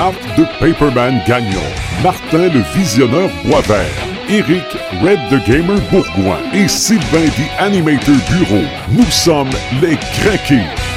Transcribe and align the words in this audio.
Marc 0.00 0.34
de 0.34 0.46
Paperman 0.58 1.20
Gagnon, 1.26 1.60
Martin 2.02 2.48
le 2.48 2.62
Visionneur 2.74 3.28
Boisvert, 3.44 3.84
Eric 4.30 4.64
Red 5.02 5.18
the 5.28 5.46
Gamer 5.46 5.78
Bourgoin 5.90 6.38
et 6.54 6.68
Sylvain 6.68 7.26
the 7.36 7.62
Animator 7.62 8.16
Bureau. 8.30 8.64
Nous 8.92 9.10
sommes 9.10 9.50
les 9.82 9.98
Craqués. 10.22 10.89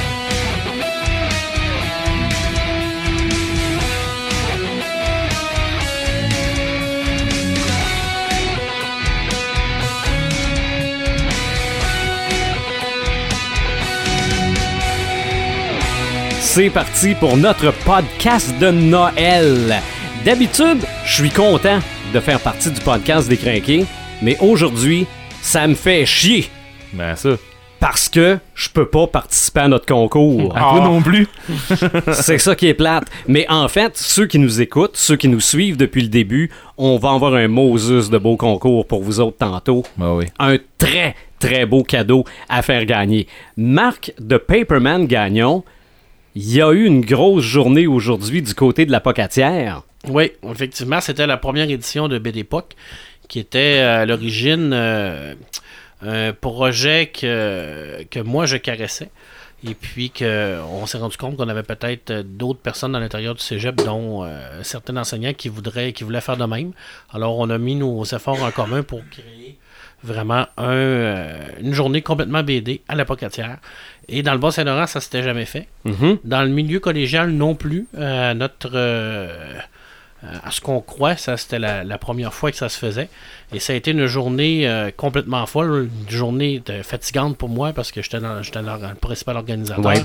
C'est 16.54 16.70
parti 16.70 17.16
pour 17.16 17.36
notre 17.36 17.72
podcast 17.84 18.56
de 18.60 18.70
Noël. 18.70 19.74
D'habitude, 20.24 20.84
je 21.04 21.12
suis 21.12 21.30
content 21.30 21.80
de 22.14 22.20
faire 22.20 22.38
partie 22.38 22.70
du 22.70 22.80
podcast 22.80 23.28
des 23.28 23.36
Crinqués, 23.36 23.86
mais 24.22 24.36
aujourd'hui, 24.38 25.04
ça 25.42 25.66
me 25.66 25.74
fait 25.74 26.06
chier. 26.06 26.48
Ben 26.92 27.16
ça. 27.16 27.30
Parce 27.80 28.08
que 28.08 28.38
je 28.54 28.68
peux 28.68 28.86
pas 28.86 29.08
participer 29.08 29.62
à 29.62 29.68
notre 29.68 29.86
concours. 29.86 30.56
À 30.56 30.60
toi 30.60 30.80
non 30.84 31.02
plus. 31.02 31.26
C'est 32.12 32.38
ça 32.38 32.54
qui 32.54 32.68
est 32.68 32.74
plate. 32.74 33.06
Mais 33.26 33.46
en 33.48 33.66
fait, 33.66 33.98
ceux 33.98 34.28
qui 34.28 34.38
nous 34.38 34.60
écoutent, 34.60 34.96
ceux 34.96 35.16
qui 35.16 35.26
nous 35.26 35.40
suivent 35.40 35.76
depuis 35.76 36.02
le 36.02 36.08
début, 36.08 36.52
on 36.78 36.98
va 36.98 37.10
avoir 37.14 37.34
un 37.34 37.48
Moses 37.48 38.10
de 38.10 38.18
beau 38.18 38.36
concours 38.36 38.86
pour 38.86 39.02
vous 39.02 39.18
autres 39.18 39.38
tantôt. 39.38 39.82
Ben 39.96 40.14
oui. 40.14 40.26
Un 40.38 40.58
très, 40.78 41.16
très 41.40 41.66
beau 41.66 41.82
cadeau 41.82 42.24
à 42.48 42.62
faire 42.62 42.84
gagner. 42.84 43.26
Marc 43.56 44.12
de 44.20 44.36
Paperman 44.36 45.08
Gagnon, 45.08 45.64
il 46.34 46.52
y 46.52 46.60
a 46.60 46.70
eu 46.72 46.84
une 46.84 47.04
grosse 47.04 47.44
journée 47.44 47.86
aujourd'hui 47.86 48.42
du 48.42 48.54
côté 48.54 48.86
de 48.86 48.92
la 48.92 49.00
Pocatière. 49.00 49.82
Oui, 50.08 50.32
effectivement, 50.42 51.00
c'était 51.00 51.26
la 51.26 51.36
première 51.36 51.70
édition 51.70 52.08
de 52.08 52.18
BDPOC 52.18 52.74
qui 53.28 53.38
était 53.38 53.78
euh, 53.78 54.02
à 54.02 54.06
l'origine 54.06 54.72
euh, 54.74 55.34
un 56.02 56.32
projet 56.32 57.06
que, 57.06 58.02
que 58.10 58.20
moi 58.20 58.46
je 58.46 58.56
caressais. 58.56 59.10
Et 59.66 59.74
puis 59.74 60.10
qu'on 60.10 60.86
s'est 60.86 60.98
rendu 60.98 61.16
compte 61.16 61.38
qu'on 61.38 61.48
avait 61.48 61.62
peut-être 61.62 62.12
d'autres 62.20 62.60
personnes 62.60 62.94
à 62.94 63.00
l'intérieur 63.00 63.34
du 63.34 63.40
cégep, 63.40 63.76
dont 63.76 64.22
euh, 64.22 64.62
certains 64.62 64.94
enseignants 64.98 65.32
qui 65.32 65.48
voudraient, 65.48 65.94
qui 65.94 66.04
voulaient 66.04 66.20
faire 66.20 66.36
de 66.36 66.44
même. 66.44 66.72
Alors 67.10 67.38
on 67.38 67.48
a 67.48 67.56
mis 67.56 67.74
nos 67.74 68.04
efforts 68.04 68.42
en 68.42 68.50
commun 68.50 68.82
pour 68.82 69.00
créer 69.10 69.56
vraiment 70.02 70.46
un, 70.58 70.70
euh, 70.70 71.40
une 71.60 71.72
journée 71.72 72.02
complètement 72.02 72.42
BD 72.42 72.82
à 72.88 72.94
la 72.94 73.06
Pocatière. 73.06 73.58
Et 74.08 74.22
dans 74.22 74.32
le 74.32 74.38
Bas-Saint-Laurent, 74.38 74.86
ça 74.86 75.00
s'était 75.00 75.22
jamais 75.22 75.44
fait. 75.44 75.68
Mhm. 75.84 76.18
Dans 76.24 76.42
le 76.42 76.48
milieu 76.48 76.80
collégial 76.80 77.30
non 77.30 77.54
plus. 77.54 77.86
Euh, 77.96 78.34
notre, 78.34 78.70
euh, 78.74 79.28
euh, 80.24 80.36
à 80.42 80.50
ce 80.50 80.60
qu'on 80.60 80.80
croit, 80.80 81.16
ça 81.16 81.36
c'était 81.36 81.58
la, 81.58 81.84
la 81.84 81.98
première 81.98 82.32
fois 82.32 82.50
que 82.50 82.56
ça 82.56 82.68
se 82.68 82.78
faisait. 82.78 83.08
Et 83.52 83.60
ça 83.60 83.72
a 83.72 83.76
été 83.76 83.90
une 83.90 84.06
journée 84.06 84.68
euh, 84.68 84.90
complètement 84.96 85.44
folle, 85.46 85.88
une 86.04 86.10
journée 86.10 86.62
fatigante 86.82 87.36
pour 87.36 87.48
moi 87.48 87.72
parce 87.72 87.92
que 87.92 88.02
j'étais 88.02 88.20
le 88.20 88.94
principal 89.00 89.36
organisateur. 89.36 89.84
Ouais. 89.84 90.04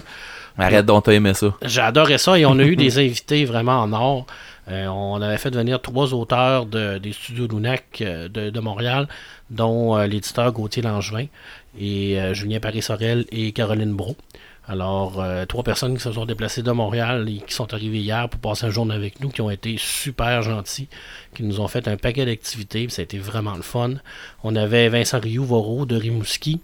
Arrête 0.58 0.86
donc, 0.86 1.06
t'as 1.06 1.14
aimé 1.14 1.34
ça. 1.34 1.54
J'adorais 1.62 2.18
ça 2.18 2.38
et 2.38 2.46
on 2.46 2.60
a 2.60 2.64
eu 2.64 2.76
des 2.76 2.98
invités 2.98 3.46
vraiment 3.46 3.82
en 3.82 3.94
or. 3.94 4.26
Euh, 4.70 4.88
on 4.88 5.22
avait 5.22 5.38
fait 5.38 5.54
venir 5.54 5.82
trois 5.82 6.14
auteurs 6.14 6.66
de- 6.66 6.98
des 7.00 7.12
studios 7.12 7.48
Lunac 7.48 8.02
euh, 8.02 8.28
de, 8.30 8.60
Montréal, 8.60 9.08
dont 9.50 9.98
euh, 9.98 10.06
l'éditeur 10.06 10.52
Gauthier 10.52 10.84
Langevin 10.84 11.26
et 11.80 12.18
Julien 12.34 12.60
Paris-Sorel 12.60 13.26
et 13.32 13.52
Caroline 13.52 13.94
Bro. 13.94 14.16
Alors, 14.68 15.24
trois 15.48 15.64
personnes 15.64 15.96
qui 15.96 16.04
se 16.04 16.12
sont 16.12 16.26
déplacées 16.26 16.62
de 16.62 16.72
Montréal 16.72 17.28
et 17.28 17.38
qui 17.38 17.54
sont 17.54 17.74
arrivées 17.74 18.00
hier 18.00 18.28
pour 18.30 18.40
passer 18.40 18.66
un 18.66 18.70
jour 18.70 18.92
avec 18.92 19.20
nous, 19.20 19.30
qui 19.30 19.42
ont 19.42 19.50
été 19.50 19.76
super 19.80 20.42
gentils, 20.44 20.88
qui 21.34 21.44
nous 21.44 21.60
ont 21.60 21.68
fait 21.68 21.88
un 21.88 21.98
paquet 21.98 22.26
d'activités, 22.26 22.88
ça 22.90 23.02
a 23.02 23.04
été 23.04 23.18
vraiment 23.18 23.56
le 23.56 23.62
fun. 23.64 23.94
On 24.44 24.56
avait 24.56 24.90
Vincent 24.90 25.20
Rioux-Voro 25.20 25.86
de 25.86 25.96
Rimouski, 25.96 26.60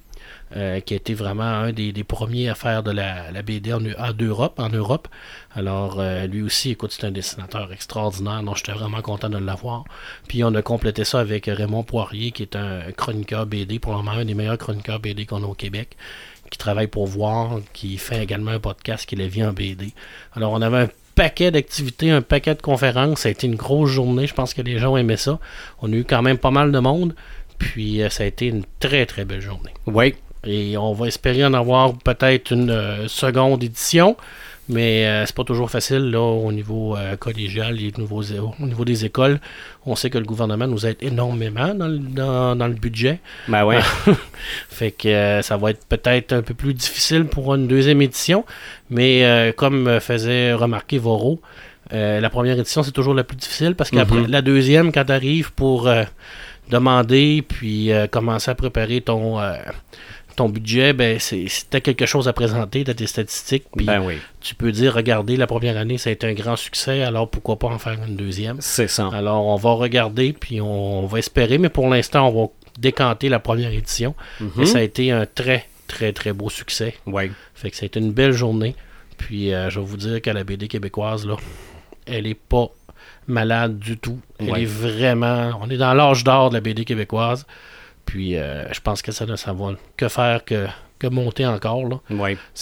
euh, 0.55 0.79
qui 0.79 0.93
a 0.93 0.97
été 0.97 1.13
vraiment 1.15 1.43
un 1.43 1.71
des, 1.71 1.91
premiers 2.03 2.49
à 2.49 2.55
faire 2.55 2.83
de 2.83 2.91
la, 2.91 3.41
BD 3.41 3.73
en, 3.73 3.79
Europe, 3.79 4.59
en 4.59 4.69
Europe. 4.69 5.07
Alors, 5.55 5.99
euh, 5.99 6.27
lui 6.27 6.43
aussi, 6.43 6.71
écoute, 6.71 6.91
c'est 6.91 7.05
un 7.05 7.11
dessinateur 7.11 7.73
extraordinaire, 7.73 8.43
donc 8.43 8.57
j'étais 8.57 8.73
vraiment 8.73 9.01
content 9.01 9.29
de 9.29 9.37
l'avoir. 9.37 9.85
Puis 10.27 10.43
on 10.43 10.53
a 10.53 10.61
complété 10.61 11.03
ça 11.03 11.19
avec 11.19 11.47
Raymond 11.47 11.83
Poirier, 11.83 12.31
qui 12.31 12.43
est 12.43 12.55
un 12.55 12.91
chroniqueur 12.91 13.47
BD, 13.47 13.79
pour 13.79 13.93
le 13.93 13.97
moment 13.97 14.11
un 14.11 14.25
des 14.25 14.35
meilleurs 14.35 14.59
chroniqueurs 14.59 14.99
BD 14.99 15.25
qu'on 15.25 15.43
a 15.43 15.47
au 15.47 15.55
Québec, 15.55 15.97
qui 16.51 16.57
travaille 16.57 16.87
pour 16.87 17.07
Voir, 17.07 17.59
qui 17.73 17.97
fait 17.97 18.21
également 18.21 18.51
un 18.51 18.59
podcast 18.59 19.07
qui 19.07 19.15
est 19.15 19.17
La 19.17 19.27
vie 19.27 19.43
en 19.43 19.51
BD. 19.51 19.93
Alors, 20.35 20.51
on 20.53 20.61
avait 20.61 20.77
un 20.77 20.89
paquet 21.15 21.49
d'activités, 21.49 22.11
un 22.11 22.21
paquet 22.21 22.53
de 22.53 22.61
conférences. 22.61 23.21
Ça 23.21 23.29
a 23.29 23.31
été 23.31 23.47
une 23.47 23.55
grosse 23.55 23.89
journée. 23.89 24.27
Je 24.27 24.33
pense 24.33 24.53
que 24.53 24.61
les 24.61 24.77
gens 24.77 24.95
aimé 24.95 25.17
ça. 25.17 25.39
On 25.81 25.91
a 25.91 25.95
eu 25.95 26.03
quand 26.03 26.21
même 26.21 26.37
pas 26.37 26.51
mal 26.51 26.71
de 26.71 26.79
monde. 26.79 27.15
Puis, 27.57 28.01
euh, 28.01 28.09
ça 28.09 28.23
a 28.23 28.25
été 28.25 28.47
une 28.47 28.63
très, 28.79 29.05
très 29.05 29.25
belle 29.25 29.41
journée. 29.41 29.71
Oui. 29.87 30.13
Et 30.45 30.77
on 30.77 30.93
va 30.93 31.07
espérer 31.07 31.45
en 31.45 31.53
avoir 31.53 31.93
peut-être 31.97 32.51
une 32.51 32.69
euh, 32.69 33.07
seconde 33.07 33.63
édition. 33.63 34.15
Mais 34.67 35.05
euh, 35.05 35.25
c'est 35.27 35.35
pas 35.35 35.43
toujours 35.43 35.69
facile 35.69 36.09
là, 36.09 36.19
au 36.21 36.51
niveau 36.51 36.97
euh, 36.97 37.15
collégial 37.17 37.79
et 37.79 37.91
au 37.95 38.01
niveau, 38.01 38.23
au 38.59 38.65
niveau 38.65 38.83
des 38.83 39.05
écoles. 39.05 39.39
On 39.85 39.95
sait 39.95 40.09
que 40.09 40.17
le 40.17 40.25
gouvernement 40.25 40.65
nous 40.65 40.87
aide 40.87 40.97
énormément 41.01 41.75
dans 41.75 41.87
le, 41.87 41.99
dans- 41.99 42.55
dans 42.55 42.67
le 42.67 42.73
budget. 42.73 43.19
Ben 43.47 43.63
ouais. 43.63 43.77
Fait 44.69 44.89
que 44.89 45.07
euh, 45.07 45.41
ça 45.43 45.55
va 45.57 45.69
être 45.69 45.85
peut-être 45.85 46.33
un 46.33 46.41
peu 46.41 46.55
plus 46.55 46.73
difficile 46.73 47.25
pour 47.25 47.53
une 47.53 47.67
deuxième 47.67 48.01
édition. 48.01 48.43
Mais 48.89 49.53
comme 49.55 49.99
faisait 49.99 50.53
remarquer 50.53 50.97
Voro, 50.97 51.39
euh, 51.93 52.19
la 52.19 52.29
première 52.31 52.57
édition, 52.57 52.81
c'est 52.81 52.91
toujours 52.91 53.13
la 53.13 53.23
plus 53.23 53.37
difficile 53.37 53.75
parce 53.75 53.91
qu'après 53.91 54.17
Mhm. 54.21 54.31
la 54.31 54.41
deuxième, 54.41 54.91
quand 54.91 55.05
tu 55.05 55.11
arrives 55.11 55.53
pour 55.53 55.87
euh, 55.87 56.03
demander 56.71 57.43
puis 57.47 57.91
euh, 57.91 58.07
commencer 58.07 58.49
à 58.49 58.55
préparer 58.55 59.01
ton, 59.01 59.39
ton 60.35 60.49
budget, 60.49 60.93
ben 60.93 61.19
c'est 61.19 61.47
si 61.47 61.65
t'as 61.65 61.79
quelque 61.79 62.05
chose 62.05 62.27
à 62.27 62.33
présenter, 62.33 62.83
t'as 62.83 62.93
tes 62.93 63.07
statistiques, 63.07 63.65
puis 63.75 63.85
Ben 63.85 64.01
oui. 64.05 64.15
tu 64.41 64.55
peux 64.55 64.71
dire, 64.71 64.93
regardez, 64.93 65.37
la 65.37 65.47
première 65.47 65.77
année, 65.77 65.97
ça 65.97 66.09
a 66.09 66.13
été 66.13 66.27
un 66.27 66.33
grand 66.33 66.55
succès, 66.55 67.01
alors 67.03 67.29
pourquoi 67.29 67.57
pas 67.57 67.67
en 67.67 67.79
faire 67.79 67.97
une 68.07 68.15
deuxième? 68.15 68.57
C'est 68.59 68.87
ça. 68.87 69.09
Alors, 69.13 69.45
on 69.45 69.55
va 69.55 69.71
regarder, 69.71 70.33
puis 70.33 70.61
on, 70.61 71.03
on 71.03 71.05
va 71.05 71.19
espérer, 71.19 71.57
mais 71.57 71.69
pour 71.69 71.89
l'instant, 71.89 72.27
on 72.29 72.43
va 72.43 72.49
décanter 72.79 73.29
la 73.29 73.39
première 73.39 73.71
édition. 73.71 74.15
Mhm. 74.39 74.61
Et 74.61 74.65
ça 74.65 74.79
a 74.79 74.81
été 74.81 75.11
un 75.11 75.25
très, 75.25 75.65
très, 75.87 76.11
très 76.11 76.33
beau 76.33 76.49
succès. 76.49 76.95
Ouais. 77.05 77.31
Fait 77.53 77.69
que 77.71 77.77
ça 77.77 77.83
a 77.83 77.85
été 77.87 77.99
une 77.99 78.11
belle 78.11 78.33
journée. 78.33 78.75
Puis, 79.17 79.53
euh, 79.53 79.69
je 79.69 79.79
vais 79.79 79.85
vous 79.85 79.95
dire 79.97 80.21
que 80.21 80.29
la 80.29 80.43
BD 80.43 80.67
québécoise, 80.67 81.25
là, 81.25 81.37
elle 82.05 82.27
est 82.27 82.33
pas 82.33 82.67
malade 83.27 83.79
du 83.79 83.97
tout. 83.97 84.19
Elle 84.39 84.51
Ouais. 84.51 84.61
est 84.63 84.65
vraiment... 84.65 85.51
On 85.61 85.69
est 85.69 85.77
dans 85.77 85.93
l'âge 85.93 86.23
d'or 86.23 86.49
de 86.49 86.55
la 86.55 86.61
BD 86.61 86.83
québécoise. 86.85 87.45
Puis, 88.05 88.37
euh, 88.37 88.71
je 88.71 88.79
pense 88.79 89.01
que 89.01 89.11
ça 89.11 89.25
ne 89.25 89.35
ça 89.35 89.53
va 89.53 89.71
que 89.97 90.07
faire 90.07 90.43
que, 90.45 90.67
que 90.99 91.07
monter 91.07 91.45
encore, 91.45 91.87
là. 91.87 91.97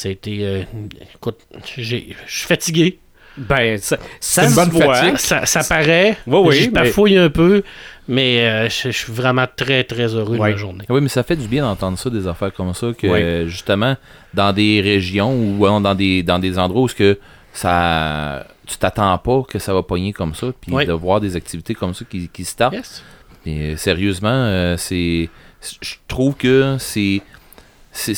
A 0.07 0.09
été... 0.09 0.39
euh, 0.45 0.61
écoute, 1.15 1.39
j'ai- 1.77 2.15
je 2.25 2.37
suis 2.37 2.47
fatigué. 2.47 2.99
Ben, 3.35 3.79
ça, 3.79 3.97
ça 4.19 4.43
une 4.43 4.49
se 4.51 4.55
bonne 4.55 4.69
voit. 4.69 4.93
fatigue. 4.93 5.17
Ça, 5.17 5.45
ça 5.47 5.63
paraît. 5.63 6.17
Oui, 6.27 6.39
oui, 6.45 6.55
Je 6.55 6.65
mais- 6.65 6.83
bafouille 6.83 7.17
un 7.17 7.29
peu, 7.31 7.63
mais 8.07 8.47
euh, 8.47 8.69
je, 8.69 8.91
je 8.91 8.97
suis 8.97 9.11
vraiment 9.11 9.47
très, 9.55 9.83
très 9.83 10.13
heureux 10.13 10.37
de 10.37 10.43
la 10.51 10.55
journée. 10.55 10.85
Oui, 10.87 11.01
mais 11.01 11.09
ça 11.09 11.23
fait 11.23 11.35
du 11.35 11.47
bien 11.47 11.63
d'entendre 11.63 11.97
ça, 11.97 12.11
des 12.11 12.27
affaires 12.27 12.53
comme 12.53 12.73
ça, 12.75 12.91
que 12.97 13.45
justement, 13.47 13.95
dans 14.35 14.53
des 14.53 14.81
régions 14.81 15.33
ou 15.35 15.67
dans 15.81 15.95
des, 15.95 16.21
dans 16.21 16.37
des 16.37 16.59
endroits 16.59 16.83
où 16.83 16.87
ce 16.87 16.93
que 16.95 17.19
ça, 17.67 18.45
tu 18.67 18.77
t'attends 18.77 19.17
pas 19.17 19.41
que 19.47 19.57
ça 19.59 19.73
va 19.73 19.81
pogner 19.83 20.13
comme 20.13 20.35
ça, 20.35 20.47
puis 20.61 20.71
de 20.85 20.91
voir 20.93 21.19
des 21.19 21.35
activités 21.35 21.73
comme 21.73 21.93
ça 21.93 22.05
qui, 22.09 22.27
qui 22.29 22.45
se 22.45 22.55
tapent. 22.55 22.73
Yes. 22.73 23.03
Et, 23.45 23.73
euh, 23.73 23.77
sérieusement, 23.77 24.29
euh, 24.29 24.75
c'est, 24.77 25.29
je 25.81 25.95
trouve 26.07 26.35
que 26.35 26.77
c'est, 26.79 27.21
c'est, 27.91 28.15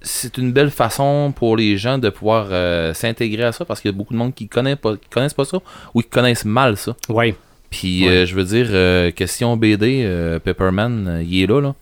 c'est, 0.00 0.38
une 0.38 0.52
belle 0.52 0.70
façon 0.70 1.32
pour 1.34 1.56
les 1.56 1.76
gens 1.76 1.98
de 1.98 2.08
pouvoir 2.10 2.48
euh, 2.50 2.94
s'intégrer 2.94 3.44
à 3.44 3.52
ça 3.52 3.64
parce 3.64 3.80
qu'il 3.80 3.90
y 3.90 3.94
a 3.94 3.96
beaucoup 3.96 4.12
de 4.12 4.18
monde 4.18 4.34
qui 4.34 4.48
connaît 4.48 4.76
pas, 4.76 4.96
qui 4.96 5.08
connaissent 5.10 5.34
pas 5.34 5.44
ça 5.44 5.58
ou 5.94 6.02
qui 6.02 6.08
connaissent 6.08 6.44
mal 6.44 6.76
ça. 6.76 6.94
Ouais. 7.08 7.34
Puis 7.70 8.06
Ouais. 8.06 8.26
je 8.26 8.34
veux 8.34 8.44
dire, 8.44 8.68
euh, 8.70 9.10
question 9.10 9.56
BD, 9.56 10.38
Pepperman, 10.44 11.24
il 11.28 11.42
est 11.42 11.46
là. 11.46 11.60
là. 11.60 11.74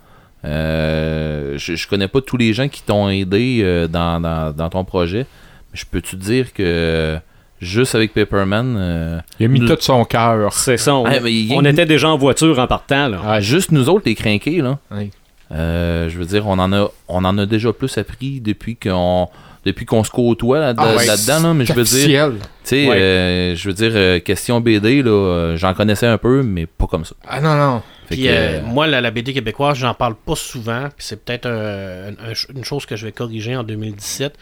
Euh, 0.45 1.57
je, 1.57 1.75
je 1.75 1.89
connais 1.89 2.09
pas 2.09 2.21
tous 2.21 2.37
les 2.37 2.53
gens 2.53 2.69
qui 2.69 2.83
t'ont 2.83 3.09
aidé 3.09 3.61
euh, 3.63 3.89
dans, 3.89 4.21
dans, 4.21 4.53
dans 4.53 4.69
ton 4.69 4.85
projet. 4.85 5.27
Mais 5.73 5.79
je 5.79 5.87
peux 5.87 6.01
te 6.01 6.17
dire 6.17 6.53
que 6.53 7.19
juste 7.61 7.95
avec 7.95 8.13
Pepperman, 8.15 8.77
euh, 8.79 9.19
Il 9.41 9.47
a 9.47 9.49
mis 9.49 9.61
Le- 9.61 9.69
tout 9.69 9.77
son 9.81 10.05
cœur. 10.05 10.53
C'est 10.53 10.77
ça. 10.77 10.95
On, 10.95 11.05
Ah, 11.07 11.17
il 11.27 11.53
on 11.55 11.65
était 11.65 11.87
déjà 11.87 12.09
en 12.09 12.17
voiture 12.17 12.59
en 12.59 12.67
partant, 12.67 13.09
là. 13.09 13.21
Ah, 13.25 13.41
juste 13.41 13.73
nous 13.73 13.89
autres, 13.89 14.03
les 14.07 14.15
crinqués, 14.15 14.61
là. 14.61 14.79
Oui. 14.91 15.11
Euh, 15.53 16.09
je 16.09 16.19
veux 16.19 16.25
dire, 16.25 16.47
on 16.47 16.59
en 16.59 16.73
a, 16.73 16.89
on 17.09 17.25
en 17.25 17.37
a 17.39 17.47
déjà 17.47 17.73
plus 17.73 17.97
appris 17.99 18.41
depuis 18.41 18.77
qu'on 18.77 19.29
depuis 19.65 19.87
qu'on 19.87 20.05
se 20.05 20.11
côtoie 20.11 20.59
là, 20.59 20.75
Ah 20.77 20.95
ouais, 20.95 21.07
dedans 21.07 21.41
là, 21.49 21.55
mais 21.55 21.65
je 21.65 21.73
veux 21.73 21.85
dire, 21.85 21.95
officiel. 21.95 22.33
tu 22.33 22.47
sais, 22.65 22.87
Ouais. 22.89 22.97
euh, 23.01 23.55
je 23.57 23.67
veux 23.69 23.75
dire, 23.75 23.93
euh, 23.95 24.19
question 24.21 24.61
BD 24.61 25.03
là, 25.03 25.11
euh, 25.11 25.57
j'en 25.57 25.73
connaissais 25.73 26.07
un 26.07 26.19
peu, 26.19 26.43
mais 26.43 26.67
pas 26.67 26.87
comme 26.87 27.07
ça. 27.07 27.15
Ah 27.27 27.41
non, 27.41 27.55
non. 27.55 27.83
Puis 28.09 28.25
que, 28.25 28.29
euh, 28.29 28.33
euh, 28.59 28.61
moi, 28.63 28.87
la, 28.87 29.01
la 29.01 29.11
BD 29.11 29.33
québécoise, 29.33 29.79
j'en 29.79 29.95
parle 29.95 30.17
pas 30.17 30.35
souvent. 30.37 30.89
Puis 30.95 31.07
c'est 31.07 31.25
peut-être 31.25 31.47
un- 31.47 32.09
un- 32.11 32.55
une 32.55 32.65
chose 32.65 32.85
que 32.85 32.97
je 32.97 33.07
vais 33.07 33.13
corriger 33.13 33.57
en 33.57 33.63
2017. 33.63 34.35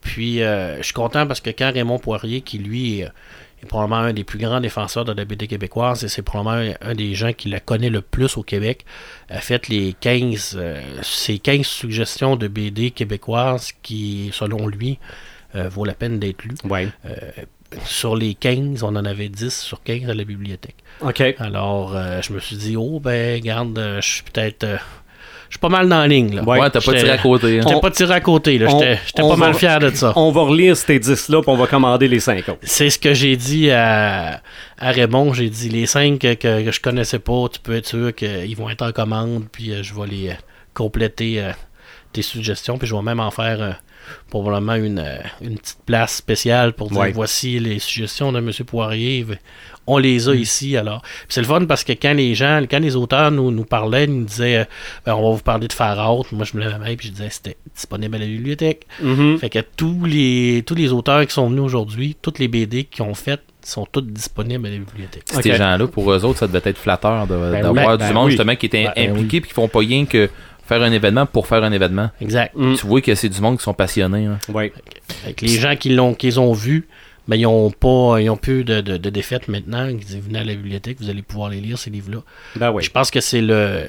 Puis 0.00 0.42
euh, 0.42 0.78
je 0.78 0.82
suis 0.82 0.92
content 0.92 1.26
parce 1.26 1.40
que 1.40 1.50
quand 1.50 1.72
Raymond 1.72 1.98
Poirier, 1.98 2.40
qui 2.40 2.58
lui 2.58 3.00
est, 3.00 3.08
est 3.62 3.66
probablement 3.66 4.00
un 4.00 4.12
des 4.12 4.24
plus 4.24 4.38
grands 4.38 4.60
défenseurs 4.60 5.04
de 5.04 5.12
la 5.12 5.24
BD 5.24 5.46
québécoise 5.46 6.04
et 6.04 6.08
c'est 6.08 6.22
probablement 6.22 6.74
un, 6.80 6.90
un 6.90 6.94
des 6.94 7.14
gens 7.14 7.32
qui 7.32 7.48
la 7.48 7.60
connaît 7.60 7.90
le 7.90 8.00
plus 8.00 8.36
au 8.36 8.42
Québec. 8.42 8.84
A 9.28 9.40
fait 9.40 9.68
les 9.68 9.94
15, 10.00 10.56
euh, 10.58 10.80
ces 11.02 11.38
15 11.38 11.66
suggestions 11.66 12.36
de 12.36 12.48
BD 12.48 12.90
québécoises 12.90 13.72
qui, 13.82 14.30
selon 14.32 14.66
lui, 14.66 14.98
euh, 15.54 15.68
vaut 15.68 15.84
la 15.84 15.94
peine 15.94 16.18
d'être 16.18 16.44
lues. 16.44 16.54
Ouais. 16.64 16.88
Sur 17.84 18.16
les 18.16 18.34
15, 18.34 18.82
on 18.82 18.96
en 18.96 19.04
avait 19.04 19.28
10 19.28 19.54
sur 19.54 19.82
15 19.82 20.08
à 20.08 20.14
la 20.14 20.24
bibliothèque. 20.24 20.76
OK. 21.02 21.22
Alors, 21.38 21.92
je 22.22 22.32
me 22.32 22.40
suis 22.40 22.56
dit, 22.56 22.76
oh, 22.78 22.98
ben, 22.98 23.38
garde, 23.42 23.78
je 24.00 24.06
suis 24.06 24.22
peut-être. 24.22 24.64
Je 25.48 25.54
suis 25.54 25.58
pas 25.60 25.68
mal 25.68 25.88
dans 25.88 25.98
la 25.98 26.06
ligne, 26.08 26.34
là. 26.36 26.42
Ouais, 26.44 26.58
Ouais, 26.60 26.70
t'as 26.70 26.80
pas 26.80 26.92
tiré 26.94 27.10
à 27.10 27.18
côté. 27.18 27.58
hein. 27.58 27.64
J'étais 27.66 27.80
pas 27.80 27.90
tiré 27.90 28.14
à 28.14 28.20
côté, 28.20 28.58
J'étais 28.58 29.22
pas 29.22 29.36
mal 29.36 29.54
fier 29.54 29.78
de 29.80 29.90
ça. 29.90 30.12
On 30.16 30.30
va 30.30 30.42
relire 30.42 30.76
ces 30.76 30.98
10-là, 30.98 31.40
puis 31.42 31.50
on 31.50 31.56
va 31.56 31.66
commander 31.66 32.06
les 32.08 32.20
5 32.20 32.48
autres. 32.48 32.58
C'est 32.62 32.90
ce 32.90 32.98
que 32.98 33.14
j'ai 33.14 33.36
dit 33.36 33.70
à, 33.70 34.40
à 34.78 34.90
Raymond. 34.90 35.32
J'ai 35.32 35.48
dit 35.50 35.68
les 35.68 35.86
5 35.86 36.18
que, 36.18 36.34
que, 36.34 36.64
que 36.64 36.70
je 36.72 36.80
connaissais 36.80 37.18
pas, 37.18 37.46
tu 37.52 37.60
peux 37.60 37.76
être 37.76 37.86
sûr 37.88 38.14
qu'ils 38.14 38.56
vont 38.56 38.68
être 38.70 38.82
en 38.82 38.92
commande, 38.92 39.44
puis 39.50 39.72
euh, 39.72 39.82
je 39.82 39.94
vais 39.94 40.06
les 40.06 40.28
euh, 40.30 40.34
compléter 40.74 41.40
euh, 41.42 41.50
tes 42.12 42.22
suggestions, 42.22 42.78
puis 42.78 42.86
je 42.86 42.94
vais 42.94 43.02
même 43.02 43.20
en 43.20 43.30
faire 43.30 43.80
euh, 44.08 44.30
probablement 44.30 44.74
une, 44.74 44.98
euh, 44.98 45.18
une 45.42 45.58
petite 45.58 45.78
place 45.86 46.14
spéciale 46.16 46.72
pour 46.72 46.90
dire 46.90 46.98
Ouais. 47.00 47.12
voici 47.12 47.58
les 47.58 47.78
suggestions 47.78 48.32
de 48.32 48.38
M. 48.38 48.50
Poirier. 48.66 49.26
On 49.90 49.96
les 49.96 50.28
a 50.28 50.32
Mm. 50.34 50.38
ici 50.38 50.76
alors. 50.76 51.00
Puis 51.02 51.10
c'est 51.30 51.40
le 51.40 51.46
fun 51.46 51.64
parce 51.64 51.82
que 51.82 51.92
quand 51.92 52.12
les 52.12 52.34
gens, 52.34 52.60
quand 52.70 52.78
les 52.80 52.94
auteurs 52.94 53.30
nous, 53.30 53.50
nous 53.50 53.64
parlaient, 53.64 54.04
ils 54.04 54.12
nous 54.18 54.24
disaient 54.26 54.58
euh, 54.58 54.64
Ben, 55.06 55.14
on 55.14 55.30
va 55.30 55.36
vous 55.36 55.42
parler 55.42 55.66
de 55.66 55.72
Far 55.72 56.14
Out. 56.14 56.30
Moi 56.32 56.44
je 56.44 56.56
me 56.56 56.62
levais 56.62 56.72
la 56.72 56.78
main 56.78 56.94
puis 56.94 57.08
je 57.08 57.12
disais 57.12 57.30
c'était 57.30 57.56
disponible 57.74 58.16
à 58.16 58.18
la 58.18 58.26
bibliothèque. 58.26 58.86
Mhm. 59.02 59.38
Fait 59.38 59.48
que 59.48 59.60
tous 59.76 60.04
les, 60.04 60.62
tous 60.66 60.74
les 60.74 60.92
auteurs 60.92 61.26
qui 61.26 61.32
sont 61.32 61.48
venus 61.48 61.62
aujourd'hui, 61.62 62.16
toutes 62.20 62.38
les 62.38 62.48
BD 62.48 62.84
qu'ils 62.84 63.02
ont 63.04 63.14
faites, 63.14 63.40
sont 63.62 63.86
toutes 63.90 64.12
disponibles 64.12 64.66
à 64.66 64.70
la 64.70 64.76
bibliothèque. 64.78 65.24
Ces 65.42 65.54
gens-là, 65.54 65.86
pour 65.88 66.10
eux 66.12 66.24
autres, 66.24 66.38
ça 66.38 66.46
devait 66.46 66.60
être 66.64 66.78
flatteur 66.78 67.26
de- 67.26 67.34
Ben 67.36 67.62
d'avoir 67.62 67.92
oui, 67.92 67.98
du 67.98 68.04
ben 68.04 68.12
monde 68.14 68.24
oui. 68.26 68.30
justement 68.32 68.56
qui 68.56 68.66
était 68.66 68.90
Ben 68.94 69.10
impliqué 69.10 69.40
puis 69.40 69.48
qui 69.48 69.54
font 69.54 69.68
pas 69.68 69.80
rien 69.80 70.04
que 70.06 70.28
faire 70.68 70.82
un 70.82 70.92
événement 70.92 71.26
pour 71.26 71.46
faire 71.46 71.64
un 71.64 71.72
événement. 71.72 72.10
Exact. 72.20 72.54
Mm. 72.54 72.74
Tu 72.74 72.86
vois 72.86 73.00
que 73.00 73.14
c'est 73.14 73.28
du 73.30 73.40
monde 73.40 73.56
qui 73.56 73.64
sont 73.64 73.74
passionnés. 73.74 74.26
hein. 74.26 74.38
Ouais. 74.52 74.72
Fait 75.08 75.32
que 75.32 75.44
les 75.44 75.58
gens 75.58 75.74
qui 75.76 75.88
l'ont 75.90 76.14
qu'ils 76.14 76.38
ont 76.38 76.52
vu, 76.52 76.86
ben, 77.26 77.36
ils 77.36 77.46
ont 77.46 77.70
pas 77.70 78.20
ils 78.20 78.28
ont 78.30 78.36
plus 78.36 78.64
de, 78.64 78.80
de, 78.80 78.96
de 78.98 79.10
défaites 79.10 79.48
maintenant. 79.48 79.86
Ils 79.88 79.96
disent 79.98 80.20
venez 80.22 80.38
à 80.40 80.44
la 80.44 80.54
bibliothèque, 80.54 80.98
vous 81.00 81.10
allez 81.10 81.22
pouvoir 81.22 81.50
les 81.50 81.60
lire, 81.60 81.78
ces 81.78 81.90
livres-là. 81.90 82.18
Ben 82.56 82.70
oui. 82.70 82.82
Je 82.82 82.90
pense 82.90 83.10
que 83.10 83.20
c'est 83.20 83.40
le 83.40 83.88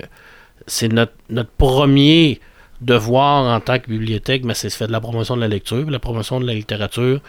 c'est 0.68 0.92
notre, 0.92 1.14
notre 1.30 1.52
premier 1.52 2.40
devoir 2.82 3.54
en 3.54 3.60
tant 3.60 3.78
que 3.80 3.88
bibliothèque, 3.90 4.44
mais 4.46 4.54
c'est 4.54 4.68
de 4.70 4.74
faire 4.74 4.88
de 4.88 4.94
la 4.94 5.02
promotion 5.02 5.36
de 5.36 5.42
la 5.42 5.48
lecture, 5.50 5.90
la 5.90 6.00
promotion 6.00 6.40
de 6.40 6.48
la 6.48 6.54
littérature. 6.54 7.20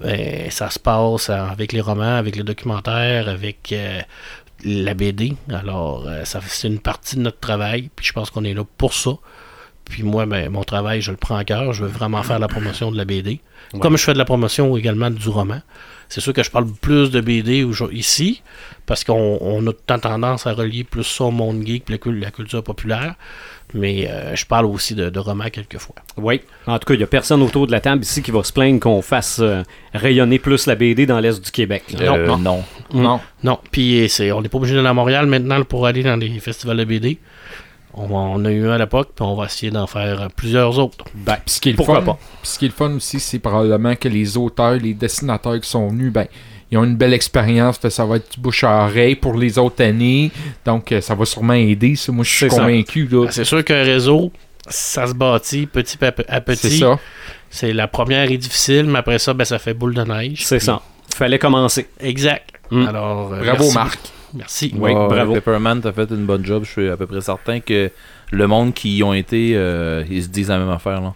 Ben, 0.00 0.50
ça 0.50 0.70
se 0.70 0.78
passe 0.78 1.28
avec 1.30 1.72
les 1.72 1.80
romans, 1.80 2.16
avec 2.16 2.36
les 2.36 2.42
documentaires, 2.42 3.28
avec 3.28 3.70
euh, 3.72 4.00
la 4.64 4.94
BD. 4.94 5.34
Alors, 5.50 6.04
euh, 6.06 6.24
ça 6.24 6.40
c'est 6.46 6.68
une 6.68 6.78
partie 6.78 7.16
de 7.16 7.22
notre 7.22 7.40
travail, 7.40 7.90
puis 7.94 8.06
je 8.06 8.12
pense 8.12 8.30
qu'on 8.30 8.44
est 8.44 8.54
là 8.54 8.64
pour 8.78 8.94
ça. 8.94 9.12
Puis 9.84 10.04
moi, 10.04 10.24
ben, 10.24 10.50
mon 10.50 10.62
travail, 10.62 11.00
je 11.00 11.10
le 11.10 11.16
prends 11.16 11.36
à 11.36 11.44
cœur. 11.44 11.72
Je 11.72 11.84
veux 11.84 11.90
vraiment 11.90 12.22
faire 12.22 12.38
la 12.38 12.46
promotion 12.46 12.92
de 12.92 12.96
la 12.96 13.04
BD. 13.04 13.40
Comme 13.80 13.96
je 13.96 14.04
fais 14.04 14.12
de 14.12 14.18
la 14.18 14.24
promotion 14.24 14.76
également 14.76 15.10
du 15.10 15.28
roman. 15.28 15.60
C'est 16.08 16.20
sûr 16.20 16.32
que 16.32 16.42
je 16.42 16.50
parle 16.50 16.66
plus 16.72 17.10
de 17.10 17.20
BD 17.20 17.64
ici, 17.92 18.42
parce 18.86 19.04
qu'on 19.04 19.38
on 19.40 19.60
a 19.66 19.72
tout 19.72 19.78
le 19.78 19.86
temps 19.86 19.98
tendance 19.98 20.46
à 20.46 20.52
relier 20.52 20.82
plus 20.82 21.04
ça 21.04 21.24
au 21.24 21.30
monde 21.30 21.64
geek, 21.64 21.88
la, 21.88 21.98
la 22.12 22.30
culture 22.30 22.64
populaire. 22.64 23.14
Mais 23.72 24.08
euh, 24.10 24.34
je 24.34 24.44
parle 24.46 24.66
aussi 24.66 24.94
de, 24.94 25.10
de 25.10 25.18
romans 25.20 25.48
quelquefois. 25.52 25.94
Oui. 26.16 26.40
En 26.66 26.78
tout 26.78 26.86
cas, 26.86 26.94
il 26.94 26.98
n'y 26.98 27.04
a 27.04 27.06
personne 27.06 27.40
autour 27.42 27.66
de 27.66 27.72
la 27.72 27.80
table 27.80 28.02
ici 28.02 28.20
qui 28.22 28.30
va 28.32 28.42
se 28.42 28.52
plaindre 28.52 28.80
qu'on 28.80 29.00
fasse 29.00 29.38
euh, 29.40 29.62
rayonner 29.94 30.38
plus 30.40 30.66
la 30.66 30.74
BD 30.74 31.06
dans 31.06 31.20
l'Est 31.20 31.44
du 31.44 31.50
Québec. 31.50 31.84
Euh, 32.00 32.26
non. 32.26 32.38
non. 32.38 32.64
Non. 32.92 33.20
Non, 33.44 33.58
puis 33.70 34.08
c'est, 34.08 34.32
on 34.32 34.42
n'est 34.42 34.48
pas 34.48 34.58
obligé 34.58 34.74
d'aller 34.74 34.88
à 34.88 34.94
Montréal 34.94 35.26
maintenant 35.26 35.62
pour 35.62 35.86
aller 35.86 36.02
dans 36.02 36.16
les 36.16 36.30
festivals 36.40 36.76
de 36.78 36.84
BD. 36.84 37.18
On, 37.94 38.06
va- 38.06 38.14
on 38.16 38.44
a 38.44 38.50
eu 38.50 38.66
un 38.68 38.72
à 38.72 38.78
l'époque, 38.78 39.10
puis 39.16 39.24
on 39.24 39.34
va 39.34 39.46
essayer 39.46 39.70
d'en 39.72 39.86
faire 39.86 40.28
plusieurs 40.36 40.78
autres. 40.78 41.04
Ben, 41.14 41.36
ce 41.46 41.60
qui 41.60 41.70
est 41.70 41.72
le 41.72 41.76
Pourquoi 41.76 41.96
fun, 42.00 42.06
pas? 42.06 42.18
puis 42.40 42.50
ce 42.50 42.58
qui 42.58 42.64
est 42.66 42.68
le 42.68 42.74
fun 42.74 42.92
aussi, 42.94 43.18
c'est 43.20 43.38
probablement 43.40 43.94
que 43.96 44.08
les 44.08 44.36
auteurs, 44.36 44.74
les 44.74 44.94
dessinateurs 44.94 45.60
qui 45.60 45.68
sont 45.68 45.88
venus, 45.88 46.12
ben, 46.12 46.26
ils 46.70 46.78
ont 46.78 46.84
une 46.84 46.96
belle 46.96 47.12
expérience, 47.14 47.80
ça 47.88 48.04
va 48.04 48.16
être 48.16 48.38
bouche 48.38 48.64
à 48.64 48.84
oreille 48.84 49.16
pour 49.16 49.34
les 49.36 49.58
autres 49.58 49.82
années. 49.84 50.30
Donc, 50.64 50.92
euh, 50.92 51.00
ça 51.00 51.14
va 51.14 51.24
sûrement 51.24 51.54
aider. 51.54 51.96
Ça. 51.96 52.12
Moi, 52.12 52.24
je 52.24 52.30
suis 52.30 52.48
convaincu. 52.48 53.08
C'est 53.30 53.44
sûr 53.44 53.64
qu'un 53.64 53.82
réseau, 53.82 54.30
ça 54.68 55.06
se 55.06 55.14
bâtit 55.14 55.66
petit 55.66 56.02
à 56.04 56.12
pe- 56.12 56.22
à 56.28 56.36
C'est 56.36 56.40
petit. 56.68 56.78
ça. 56.78 56.98
C'est 57.50 57.72
la 57.72 57.88
première 57.88 58.30
est 58.30 58.36
difficile, 58.38 58.84
mais 58.84 59.00
après 59.00 59.18
ça, 59.18 59.34
ben, 59.34 59.44
ça 59.44 59.58
fait 59.58 59.74
boule 59.74 59.94
de 59.94 60.02
neige. 60.04 60.44
C'est 60.44 60.58
Puis- 60.58 60.66
ça. 60.66 60.80
Fallait 61.16 61.38
commencer. 61.40 61.88
Exact. 62.00 62.48
Mm. 62.70 62.86
Alors, 62.86 63.32
euh, 63.32 63.40
Bravo, 63.42 63.64
merci. 63.64 63.74
Marc. 63.74 63.98
Merci. 64.32 64.72
Oui, 64.78 64.92
bravo. 64.94 65.32
Pepperman, 65.34 65.80
t'as 65.80 65.90
fait 65.92 66.08
une 66.10 66.24
bonne 66.24 66.44
job. 66.46 66.62
Je 66.64 66.70
suis 66.70 66.88
à 66.88 66.96
peu 66.96 67.06
près 67.08 67.20
certain 67.20 67.58
que 67.58 67.90
le 68.30 68.46
monde 68.46 68.72
qui 68.74 68.98
y 68.98 69.02
ont 69.02 69.12
été, 69.12 69.54
euh, 69.56 70.04
ils 70.08 70.22
se 70.22 70.28
disent 70.28 70.50
la 70.50 70.58
même 70.58 70.70
affaire. 70.70 71.00
Là. 71.00 71.14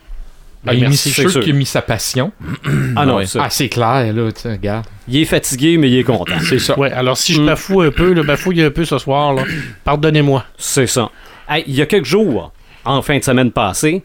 Ah, 0.66 0.74
il 0.74 0.80
merci, 0.80 0.96
c'est 0.96 1.10
c'est 1.10 1.20
sûr 1.22 1.30
sûr. 1.30 1.42
qu'il 1.42 1.54
a 1.54 1.56
mis 1.58 1.66
sa 1.66 1.82
passion. 1.82 2.32
Ah 2.96 3.04
non, 3.06 3.16
Ouais. 3.16 3.26
ça. 3.26 3.42
Ah, 3.44 3.50
c'est 3.50 3.68
clair, 3.68 4.12
là, 4.12 4.32
tu 4.32 4.40
sais, 4.40 4.52
regarde. 4.52 4.86
Il 5.08 5.16
est 5.16 5.24
fatigué, 5.24 5.76
mais 5.76 5.90
il 5.90 5.98
est 5.98 6.04
content. 6.04 6.34
C'est 6.48 6.58
ça. 6.58 6.78
Ouais, 6.78 6.90
alors 6.92 7.16
si 7.18 7.32
je 7.34 7.42
Mm. 7.42 7.46
bafoue 7.46 7.80
un 7.82 7.90
peu, 7.90 8.12
le 8.12 8.22
bafouille 8.22 8.62
un 8.62 8.70
peu 8.70 8.84
ce 8.84 8.96
soir, 8.98 9.34
là, 9.34 9.42
pardonnez-moi. 9.84 10.44
C'est 10.56 10.86
ça. 10.86 11.10
Hey, 11.48 11.64
il 11.66 11.74
y 11.74 11.82
a 11.82 11.86
quelques 11.86 12.06
jours, 12.06 12.52
en 12.84 13.02
fin 13.02 13.18
de 13.18 13.24
semaine 13.24 13.50
passée, 13.50 14.02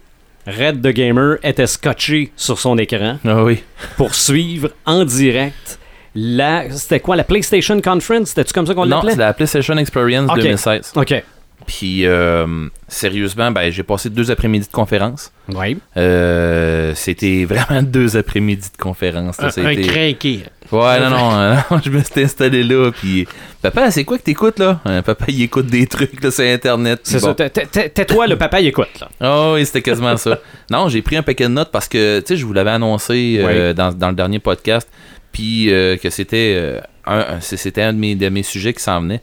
Red 0.47 0.81
the 0.81 0.87
Gamer 0.93 1.37
était 1.43 1.67
scotché 1.67 2.31
sur 2.35 2.59
son 2.59 2.77
écran 2.77 3.19
Ah 3.25 3.43
oui. 3.43 3.63
pour 3.97 4.15
suivre 4.15 4.69
en 4.85 5.05
direct 5.05 5.79
la. 6.15 6.69
C'était 6.71 6.99
quoi, 6.99 7.15
la 7.15 7.23
PlayStation 7.23 7.79
Conference? 7.81 8.29
C'était-tu 8.29 8.53
comme 8.53 8.65
ça 8.65 8.73
qu'on 8.73 8.85
Non, 8.85 8.97
l'appelait? 8.97 9.11
c'est 9.11 9.17
la 9.19 9.33
PlayStation 9.33 9.77
Experience 9.77 10.29
Ok. 10.31 10.37
2016. 10.39 10.93
Ok. 10.95 11.23
Puis, 11.65 12.05
euh, 12.05 12.67
sérieusement, 12.87 13.51
ben, 13.51 13.69
j'ai 13.69 13.83
passé 13.83 14.09
deux 14.09 14.31
après-midi 14.31 14.67
de 14.67 14.71
conférence. 14.71 15.31
Oui. 15.49 15.77
Euh, 15.97 16.93
c'était 16.95 17.45
vraiment 17.45 17.81
deux 17.83 18.17
après-midi 18.17 18.69
de 18.75 18.81
conférence. 18.81 19.39
là. 19.39 19.49
Un, 19.57 19.75
crinqué. 19.75 20.43
Ouais, 20.71 20.99
non, 20.99 21.09
non, 21.09 21.31
euh, 21.33 21.55
non, 21.71 21.79
je 21.83 21.89
me 21.89 22.01
suis 22.03 22.21
installé 22.21 22.63
là, 22.63 22.91
puis 22.91 23.27
papa, 23.61 23.89
c'est 23.91 24.03
quoi 24.03 24.17
que 24.17 24.23
t'écoutes 24.23 24.59
là? 24.59 24.79
Euh, 24.85 25.01
Papa, 25.01 25.25
il 25.27 25.41
écoute 25.41 25.65
des 25.65 25.87
trucs 25.87 26.23
là 26.23 26.29
sur 26.29 26.43
Internet. 26.43 27.01
C'est 27.03 27.19
ça. 27.19 27.33
bon. 27.33 27.33
Tais-toi, 27.33 28.27
le 28.27 28.37
papa, 28.37 28.61
il 28.61 28.67
écoute. 28.67 28.99
Là. 28.99 29.09
Ah 29.21 29.53
oui, 29.53 29.65
c'était 29.65 29.81
quasiment 29.81 30.15
ça. 30.17 30.39
Non, 30.69 30.87
j'ai 30.89 31.01
pris 31.01 31.17
un 31.17 31.23
paquet 31.23 31.45
de 31.45 31.49
notes 31.49 31.71
parce 31.71 31.87
que, 31.87 32.19
tu 32.19 32.27
sais, 32.27 32.37
je 32.37 32.45
vous 32.45 32.53
l'avais 32.53 32.71
annoncé 32.71 33.39
euh, 33.39 33.73
dans, 33.73 33.91
dans 33.91 34.09
le 34.09 34.15
dernier 34.15 34.39
podcast, 34.39 34.87
puis 35.31 35.67
que 35.67 36.09
c'était 36.09 36.79
un, 37.05 37.39
c'était 37.41 37.81
un 37.81 37.93
de 37.93 37.97
mes, 37.97 38.15
de 38.15 38.29
mes 38.29 38.43
sujets 38.43 38.73
qui 38.73 38.83
s'en 38.83 39.01
venait. 39.01 39.21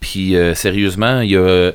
Puis 0.00 0.36
euh, 0.36 0.54
sérieusement, 0.54 1.20
il 1.20 1.30
y 1.30 1.36
a, 1.36 1.72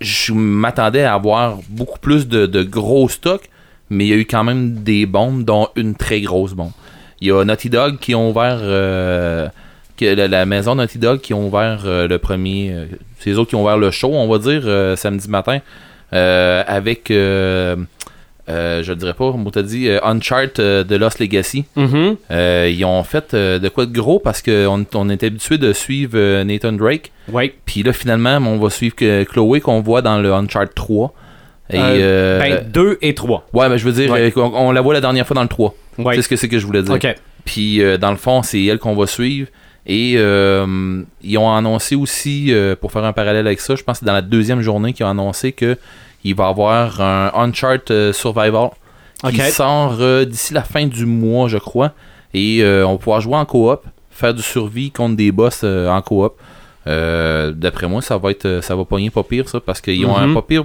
je 0.00 0.32
m'attendais 0.32 1.02
à 1.02 1.14
avoir 1.14 1.58
beaucoup 1.68 1.98
plus 1.98 2.28
de, 2.28 2.46
de 2.46 2.62
gros 2.62 3.08
stocks, 3.08 3.48
mais 3.90 4.06
il 4.06 4.08
y 4.08 4.12
a 4.12 4.16
eu 4.16 4.26
quand 4.26 4.44
même 4.44 4.82
des 4.82 5.06
bombes, 5.06 5.44
dont 5.44 5.68
une 5.76 5.94
très 5.94 6.20
grosse 6.20 6.52
bombe. 6.54 6.72
Il 7.20 7.28
y 7.28 7.32
a 7.32 7.44
Naughty 7.44 7.70
Dog 7.70 7.98
qui 7.98 8.14
ont 8.14 8.30
ouvert 8.30 8.58
euh, 8.60 9.48
que 9.96 10.04
la, 10.04 10.46
maison 10.46 10.74
Naughty 10.74 10.98
Dog 10.98 11.20
qui 11.20 11.34
ont 11.34 11.46
ouvert 11.46 11.82
euh, 11.86 12.06
le 12.06 12.18
premier. 12.18 12.74
c'est 13.18 13.30
les 13.30 13.38
autres 13.38 13.50
qui 13.50 13.56
ont 13.56 13.62
ouvert 13.62 13.78
le 13.78 13.90
show, 13.90 14.12
on 14.12 14.28
va 14.28 14.38
dire, 14.38 14.98
samedi 14.98 15.28
matin. 15.28 15.60
avec, 16.12 17.10
euh, 18.48 18.82
je 18.82 18.92
le 18.92 18.96
dirais 18.96 19.12
pas, 19.14 19.24
on 19.24 19.44
t'a 19.50 19.62
dit, 19.62 19.88
euh, 19.88 19.98
Uncharted 20.02 20.60
euh, 20.60 20.84
de 20.84 20.96
Lost 20.96 21.18
Legacy. 21.18 21.64
Mhm. 21.76 22.16
Euh, 22.30 22.70
ils 22.72 22.84
ont 22.84 23.02
fait 23.02 23.34
euh, 23.34 23.58
de 23.58 23.68
quoi 23.68 23.86
de 23.86 23.92
gros 23.92 24.18
parce 24.18 24.42
qu'on 24.42 24.86
on 24.94 25.10
était 25.10 25.26
habitué 25.26 25.58
de 25.58 25.72
suivre 25.72 26.42
Nathan 26.44 26.72
Drake. 26.72 27.10
Oui. 27.32 27.52
Puis 27.64 27.82
là, 27.82 27.92
finalement, 27.92 28.36
on 28.38 28.58
va 28.58 28.70
suivre 28.70 28.94
que 28.94 29.24
Chloé 29.24 29.60
qu'on 29.60 29.80
voit 29.80 30.02
dans 30.02 30.18
le 30.18 30.32
Uncharted 30.32 30.74
3. 30.74 31.12
Et, 31.70 31.78
Euh, 31.78 31.80
euh, 31.82 32.38
Ben, 32.38 32.64
2 32.70 32.98
et 33.02 33.14
3. 33.14 33.48
ouais, 33.52 33.68
mais 33.68 33.78
je 33.78 33.84
veux 33.84 33.92
dire, 33.92 34.10
Ouais. 34.12 34.32
on, 34.36 34.70
la 34.70 34.80
voit 34.80 34.94
la 34.94 35.00
dernière 35.00 35.26
fois 35.26 35.34
dans 35.34 35.42
le 35.42 35.48
3. 35.48 35.74
Oui. 35.98 36.14
C'est 36.14 36.22
ce 36.22 36.28
que 36.28 36.36
c'est 36.36 36.48
que 36.48 36.58
je 36.60 36.66
voulais 36.66 36.82
dire. 36.82 36.96
Puis 37.44 37.80
dans 38.00 38.10
le 38.12 38.16
fond, 38.16 38.42
c'est 38.42 38.62
elle 38.64 38.78
qu'on 38.78 38.94
va 38.94 39.06
suivre. 39.06 39.48
Et 39.88 40.14
euh, 40.16 41.02
ils 41.22 41.38
ont 41.38 41.52
annoncé 41.54 41.94
aussi, 41.94 42.52
euh, 42.52 42.74
pour 42.74 42.90
faire 42.90 43.04
un 43.04 43.12
parallèle 43.12 43.46
avec 43.46 43.60
ça, 43.60 43.76
je 43.76 43.84
pense 43.84 43.94
que 43.94 44.00
c'est 44.00 44.06
dans 44.06 44.12
la 44.14 44.20
deuxième 44.22 44.60
journée 44.60 44.92
qu'ils 44.92 45.06
ont 45.06 45.10
annoncé 45.10 45.52
que 45.52 45.76
il 46.24 46.34
va 46.34 46.46
y 46.46 46.48
avoir 46.48 47.00
un 47.00 47.30
Uncharted 47.34 47.90
euh, 47.90 48.12
Survival 48.12 48.70
qui 49.30 49.36
sort 49.52 49.96
euh, 50.00 50.24
d'ici 50.24 50.52
la 50.54 50.62
fin 50.62 50.86
du 50.86 51.06
mois, 51.06 51.48
je 51.48 51.58
crois. 51.58 51.92
Et 52.34 52.62
euh, 52.62 52.86
on 52.86 52.92
va 52.92 52.98
pouvoir 52.98 53.20
jouer 53.20 53.36
en 53.36 53.46
coop, 53.46 53.80
faire 54.10 54.34
du 54.34 54.42
survie 54.42 54.90
contre 54.90 55.16
des 55.16 55.32
boss 55.32 55.64
en 55.64 56.02
coop. 56.02 56.34
D'après 57.54 57.88
moi, 57.88 58.02
ça 58.02 58.16
va 58.18 58.30
être, 58.30 58.60
ça 58.62 58.74
va 58.76 58.84
pogner 58.84 59.10
pas 59.10 59.22
pire 59.22 59.48
ça, 59.48 59.60
parce 59.60 59.80
qu'ils 59.80 60.04
ont 60.06 60.16
Mhm. 60.18 60.30
un 60.30 60.34
pas 60.34 60.42
pire. 60.42 60.64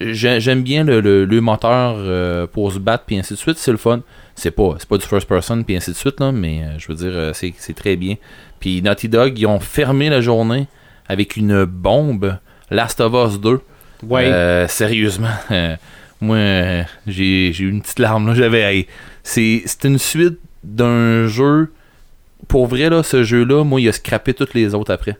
J'ai- 0.00 0.40
J'aime 0.40 0.62
bien 0.62 0.82
le, 0.82 1.00
le- 1.00 1.24
le 1.24 1.40
moteur 1.40 1.94
euh, 1.96 2.46
pour 2.48 2.72
se 2.72 2.78
battre 2.78 3.04
puis 3.06 3.16
ainsi 3.18 3.34
de 3.34 3.38
suite, 3.38 3.56
c'est 3.58 3.70
le 3.70 3.76
fun. 3.76 4.00
C'est 4.34 4.50
pas, 4.50 4.74
c'est 4.78 4.88
pas 4.88 4.96
du 4.98 5.06
first 5.06 5.28
person 5.28 5.62
puis 5.62 5.76
ainsi 5.76 5.90
de 5.92 5.96
suite 5.96 6.18
là, 6.18 6.32
mais 6.32 6.62
euh, 6.62 6.78
je 6.78 6.88
veux 6.88 6.94
dire, 6.94 7.30
c'est 7.34 7.54
c'est 7.58 7.74
très 7.74 7.94
bien. 7.96 8.16
Puis 8.58 8.82
Naughty 8.82 9.08
Dog, 9.08 9.38
ils 9.38 9.46
ont 9.46 9.60
fermé 9.60 10.08
la 10.10 10.20
journée 10.20 10.66
avec 11.08 11.36
une 11.36 11.64
bombe. 11.66 12.36
Last 12.70 13.00
of 13.00 13.12
Us 13.12 13.38
2. 13.40 13.60
Euh, 14.24 14.68
sérieusement, 14.68 15.28
euh, 15.50 15.76
moi, 16.20 16.36
euh, 16.36 16.82
j'ai 17.06 17.52
j'ai 17.52 17.64
eu 17.64 17.70
une 17.70 17.82
petite 17.82 17.98
larme 17.98 18.28
là. 18.28 18.34
J'avais, 18.34 18.60
hey, 18.60 18.86
c'est 19.22 19.62
c'est 19.66 19.84
une 19.84 19.98
suite 19.98 20.38
d'un 20.64 21.26
jeu 21.26 21.72
pour 22.48 22.66
vrai, 22.66 22.90
là, 22.90 23.02
ce 23.02 23.22
jeu-là, 23.22 23.64
moi, 23.64 23.80
il 23.80 23.88
a 23.88 23.92
scrappé 23.92 24.34
toutes 24.34 24.52
les 24.54 24.74
autres 24.74 24.92
après. 24.92 25.16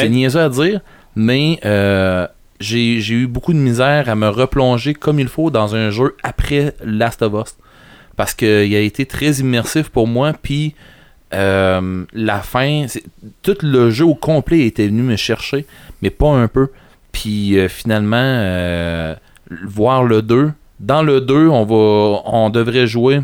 C'est 0.00 0.08
niaiseux 0.08 0.40
à 0.40 0.48
dire, 0.48 0.80
mais 1.14 1.58
euh, 1.64 2.26
j'ai 2.60 3.00
j'ai 3.00 3.14
eu 3.14 3.26
beaucoup 3.26 3.52
de 3.52 3.58
misère 3.58 4.08
à 4.08 4.14
me 4.14 4.28
replonger 4.28 4.94
comme 4.94 5.20
il 5.20 5.28
faut 5.28 5.50
dans 5.50 5.74
un 5.76 5.90
jeu 5.90 6.16
après 6.22 6.74
Last 6.84 7.22
of 7.22 7.32
Us. 7.46 7.54
Parce 8.16 8.32
qu'il 8.34 8.74
a 8.74 8.80
été 8.80 9.06
très 9.06 9.30
immersif 9.32 9.88
pour 9.88 10.06
moi, 10.06 10.32
puis 10.40 10.74
euh, 11.34 12.04
la 12.12 12.38
fin, 12.40 12.86
c'est- 12.88 13.02
tout 13.42 13.56
le 13.62 13.90
jeu 13.90 14.04
au 14.04 14.14
complet 14.14 14.60
était 14.66 14.86
venu 14.86 15.02
me 15.02 15.16
chercher, 15.16 15.66
mais 16.00 16.10
pas 16.10 16.28
un 16.30 16.46
peu. 16.48 16.68
Puis 17.14 17.58
euh, 17.58 17.68
finalement, 17.68 18.16
euh, 18.20 19.14
voir 19.66 20.04
le 20.04 20.20
2. 20.20 20.50
Dans 20.80 21.02
le 21.02 21.20
2, 21.22 21.48
on 21.48 21.64
va 21.64 22.20
on 22.26 22.50
devrait 22.50 22.86
jouer. 22.86 23.20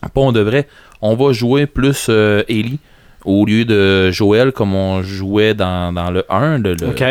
Pas 0.00 0.20
on 0.22 0.32
devrait. 0.32 0.66
On 1.02 1.14
va 1.16 1.32
jouer 1.32 1.66
plus 1.66 2.06
euh, 2.08 2.42
Ellie 2.48 2.78
au 3.26 3.44
lieu 3.44 3.64
de 3.66 4.10
Joël 4.10 4.52
comme 4.52 4.74
on 4.74 5.02
jouait 5.02 5.52
dans, 5.52 5.92
dans 5.92 6.10
le 6.10 6.24
1. 6.32 6.58
le- 6.58 6.74
le- 6.74 6.88
Ok. 6.88 7.02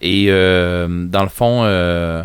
et 0.00 0.26
dans 0.28 1.22
le 1.22 1.28
fond, 1.28 1.64
le- 1.64 2.24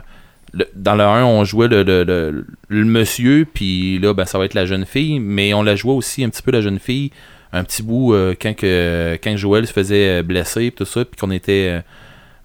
dans 0.75 0.95
le 0.95 1.03
1, 1.03 1.25
on 1.25 1.43
jouait 1.43 1.67
le, 1.67 1.81
le, 1.83 2.03
le- 2.03 2.45
le 2.67 2.85
monsieur, 2.85 3.45
puis 3.51 3.97
là, 3.99 4.13
ben, 4.13 4.25
ça 4.25 4.37
va 4.37 4.45
être 4.45 4.53
la 4.53 4.65
jeune 4.67 4.85
fille, 4.85 5.19
mais 5.19 5.53
on 5.55 5.63
la 5.63 5.75
jouait 5.75 5.93
aussi 5.93 6.23
un 6.23 6.29
petit 6.29 6.43
peu 6.43 6.51
la 6.51 6.61
jeune 6.61 6.77
fille, 6.79 7.09
un 7.51 7.63
petit 7.63 7.81
bout 7.81 8.13
euh, 8.13 8.35
quand, 8.39 8.55
que, 8.55 9.17
quand 9.23 9.35
Joël 9.35 9.65
se 9.65 9.73
faisait 9.73 10.21
blesser, 10.21 10.69
puis 10.69 10.85
tout 10.85 10.85
ça, 10.85 11.03
puis 11.03 11.19
qu'on 11.19 11.31
était, 11.31 11.81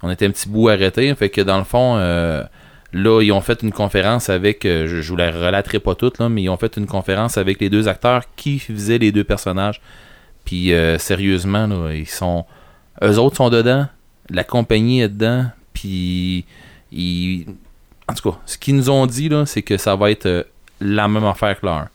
on 0.03 0.11
était 0.11 0.27
un 0.27 0.31
petit 0.31 0.49
bout 0.49 0.69
arrêté. 0.69 1.13
Fait 1.15 1.31
que 1.31 1.41
dans 1.41 1.59
le 1.59 1.65
fond, 1.65 1.97
euh, 1.97 2.43
là, 2.93 3.23
ils 3.23 3.33
ont 3.33 3.41
fait 3.41 3.63
une 3.63 3.73
conférence 3.73 4.29
avec, 4.29 4.65
euh, 4.65 4.87
je, 4.87 5.01
je 5.01 5.11
vous 5.11 5.17
la 5.17 5.31
relaterai 5.31 5.81
pas 5.81 5.95
toute, 5.95 6.19
là, 6.19 6.29
mais 6.29 6.43
ils 6.43 6.49
ont 6.49 6.57
fait 6.57 6.77
une 6.77 6.87
conférence 6.87 7.37
avec 7.39 7.61
les 7.61 7.71
deux 7.71 7.89
acteurs 7.89 8.23
qui 8.37 8.59
faisaient 8.59 8.99
les 8.99 9.13
deux 9.13 9.25
personnages. 9.25 9.81
Puis 10.45 10.73
euh, 10.73 10.99
sérieusement, 10.99 11.67
là, 11.67 11.93
ils 11.93 12.09
sont. 12.09 12.45
Eux 13.03 13.19
autres 13.19 13.37
sont 13.37 13.51
dedans, 13.51 13.87
la 14.31 14.45
compagnie 14.45 15.03
est 15.03 15.09
dedans, 15.09 15.47
puis 15.73 16.45
ils. 16.93 17.47
En 18.09 18.15
tout 18.15 18.31
cas, 18.31 18.39
ce 18.47 18.57
qu'ils 18.57 18.77
nous 18.77 18.89
ont 18.89 19.07
dit, 19.07 19.29
là, 19.29 19.45
c'est 19.45 19.63
que 19.63 19.77
ça 19.77 19.95
va 19.95 20.11
être 20.11 20.47
la 20.81 21.09
même 21.09 21.25
affaire 21.25 21.61
que 21.61 21.67
leur, 21.67 21.89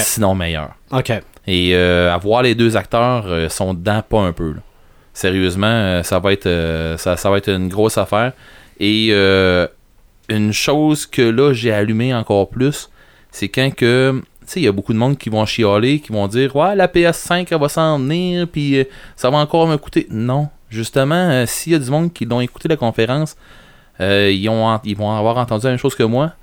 sinon 0.00 0.34
meilleur. 0.34 0.70
Ok. 0.90 1.12
Et 1.46 1.74
euh, 1.74 2.14
à 2.14 2.16
voir 2.16 2.42
les 2.42 2.54
deux 2.54 2.76
acteurs 2.76 3.50
sont 3.50 3.74
dedans 3.74 4.02
pas 4.08 4.20
un 4.20 4.32
peu. 4.32 4.52
là. 4.52 4.60
Sérieusement, 5.18 5.66
euh, 5.66 6.04
ça 6.04 6.20
va 6.20 6.32
être 6.32 6.46
euh, 6.46 6.96
ça, 6.96 7.16
ça 7.16 7.28
va 7.28 7.38
être 7.38 7.50
une 7.50 7.66
grosse 7.66 7.98
affaire. 7.98 8.34
Et 8.78 9.08
euh, 9.10 9.66
une 10.28 10.52
chose 10.52 11.06
que 11.06 11.22
là 11.22 11.52
j'ai 11.52 11.72
allumé 11.72 12.14
encore 12.14 12.48
plus, 12.48 12.88
c'est 13.32 13.48
quand 13.48 13.74
que 13.74 14.22
tu 14.42 14.46
sais, 14.46 14.60
il 14.60 14.62
y 14.62 14.68
a 14.68 14.72
beaucoup 14.72 14.92
de 14.92 14.98
monde 14.98 15.18
qui 15.18 15.28
vont 15.28 15.44
chialer, 15.44 15.98
qui 15.98 16.12
vont 16.12 16.28
dire 16.28 16.54
Ouais, 16.54 16.76
la 16.76 16.86
PS5 16.86 17.48
elle 17.50 17.58
va 17.58 17.68
s'en 17.68 17.98
venir, 17.98 18.46
puis 18.46 18.78
euh, 18.78 18.84
ça 19.16 19.28
va 19.28 19.38
encore 19.38 19.66
me 19.66 19.76
coûter. 19.76 20.06
Non. 20.08 20.50
Justement, 20.70 21.16
euh, 21.16 21.46
s'il 21.46 21.72
y 21.72 21.74
a 21.74 21.80
du 21.80 21.90
monde 21.90 22.12
qui 22.12 22.24
l'ont 22.24 22.40
écouté 22.40 22.68
la 22.68 22.76
conférence, 22.76 23.36
euh, 24.00 24.30
ils, 24.30 24.48
ont, 24.48 24.78
ils 24.84 24.96
vont 24.96 25.10
avoir 25.10 25.38
entendu 25.38 25.64
la 25.64 25.70
même 25.70 25.80
chose 25.80 25.96
que 25.96 26.04
moi. 26.04 26.34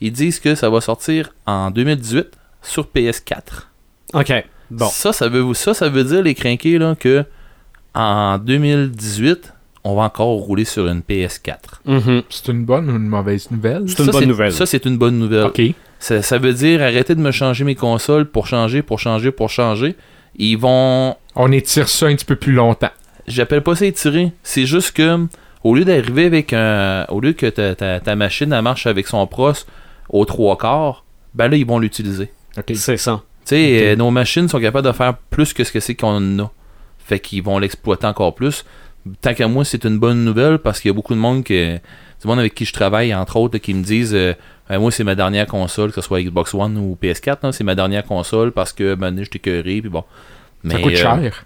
Ils 0.00 0.12
disent 0.12 0.38
que 0.38 0.54
ça 0.54 0.70
va 0.70 0.80
sortir 0.80 1.34
en 1.46 1.72
2018 1.72 2.28
sur 2.62 2.86
PS4. 2.94 3.40
Ok. 4.14 4.32
Bon. 4.70 4.86
Ça, 4.86 5.12
ça 5.12 5.28
veut, 5.28 5.52
ça, 5.54 5.74
ça 5.74 5.88
veut 5.88 6.04
dire, 6.04 6.22
les 6.22 6.36
crinqués, 6.36 6.78
là, 6.78 6.94
que 6.94 7.24
en 7.94 8.38
2018, 8.38 9.52
on 9.84 9.94
va 9.96 10.02
encore 10.02 10.28
rouler 10.28 10.64
sur 10.64 10.86
une 10.86 11.00
PS4. 11.00 11.80
Mhm. 11.86 12.22
C'est 12.28 12.48
une 12.48 12.64
bonne 12.64 12.90
ou 12.90 12.96
une 12.96 13.08
mauvaise 13.08 13.50
nouvelle? 13.50 13.84
C'est 13.86 14.00
une 14.00 14.06
Ça, 14.06 14.12
bonne 14.12 14.28
nouvelle. 14.28 14.52
Ça, 14.52 14.66
c'est 14.66 14.84
une 14.84 14.98
bonne 14.98 15.18
nouvelle. 15.18 15.46
Ok. 15.46 15.60
Ça, 15.98 16.22
ça 16.22 16.38
veut 16.38 16.52
dire 16.52 16.82
arrêter 16.82 17.14
de 17.14 17.20
me 17.20 17.30
changer 17.30 17.64
mes 17.64 17.74
consoles 17.74 18.26
pour 18.26 18.46
changer, 18.46 18.82
pour 18.82 18.98
changer, 18.98 19.30
pour 19.30 19.50
changer. 19.50 19.96
Ils 20.36 20.56
vont. 20.56 21.16
On 21.34 21.52
étire 21.52 21.88
ça 21.88 22.06
un 22.06 22.14
petit 22.14 22.24
peu 22.24 22.36
plus 22.36 22.52
longtemps. 22.52 22.90
J'appelle 23.26 23.62
pas 23.62 23.74
ça 23.74 23.86
étirer. 23.86 24.32
C'est 24.42 24.66
juste 24.66 24.92
que, 24.92 25.26
au 25.62 25.74
lieu 25.74 25.84
d'arriver 25.84 26.24
avec 26.24 26.52
un. 26.52 27.04
Au 27.08 27.20
lieu 27.20 27.32
que 27.32 27.46
ta, 27.46 27.74
ta, 27.74 28.00
ta 28.00 28.16
machine 28.16 28.52
elle 28.52 28.62
marche 28.62 28.86
avec 28.86 29.06
son 29.06 29.26
pros 29.26 29.52
aux 30.08 30.24
trois 30.24 30.56
quarts, 30.56 31.04
ben 31.34 31.48
là, 31.48 31.56
ils 31.56 31.66
vont 31.66 31.78
l'utiliser. 31.78 32.32
Ok. 32.56 32.72
C'est 32.74 32.96
ça. 32.96 33.22
Tu 33.44 33.56
sais, 33.56 33.92
euh, 33.92 33.96
nos 33.96 34.10
machines 34.10 34.48
sont 34.48 34.60
capables 34.60 34.86
de 34.86 34.92
faire 34.92 35.16
plus 35.30 35.52
que 35.52 35.64
ce 35.64 35.72
que 35.72 35.80
c'est 35.80 35.94
qu'on 35.94 36.38
a. 36.40 36.50
Fait 37.10 37.18
qu'ils 37.18 37.42
vont 37.42 37.58
l'exploiter 37.58 38.06
encore 38.06 38.36
plus. 38.36 38.64
Tant 39.20 39.34
qu'à 39.34 39.48
moi, 39.48 39.64
c'est 39.64 39.84
une 39.84 39.98
bonne 39.98 40.24
nouvelle 40.24 40.60
parce 40.60 40.78
qu'il 40.78 40.90
y 40.90 40.92
a 40.92 40.94
beaucoup 40.94 41.12
de 41.12 41.18
monde 41.18 41.42
que, 41.42 41.74
du 41.74 42.26
monde 42.28 42.38
avec 42.38 42.54
qui 42.54 42.64
je 42.64 42.72
travaille, 42.72 43.12
entre 43.12 43.34
autres, 43.34 43.56
là, 43.56 43.58
qui 43.58 43.74
me 43.74 43.82
disent 43.82 44.14
euh, 44.14 44.32
Ben, 44.68 44.78
Moi, 44.78 44.92
c'est 44.92 45.02
ma 45.02 45.16
dernière 45.16 45.48
console, 45.48 45.88
que 45.88 46.00
ce 46.00 46.06
soit 46.06 46.22
Xbox 46.22 46.54
One 46.54 46.78
ou 46.78 46.96
PS4, 47.02 47.38
là, 47.42 47.50
c'est 47.50 47.64
ma 47.64 47.74
dernière 47.74 48.04
console 48.04 48.52
parce 48.52 48.72
que 48.72 48.94
maintenant, 48.94 49.24
je 49.24 49.30
t'écœuré, 49.30 49.80
puis 49.80 49.90
bon. 49.90 50.02
ça 50.02 50.76
Mais, 50.76 50.82
coûte 50.82 50.92
euh, 50.92 50.96
cher. 50.96 51.44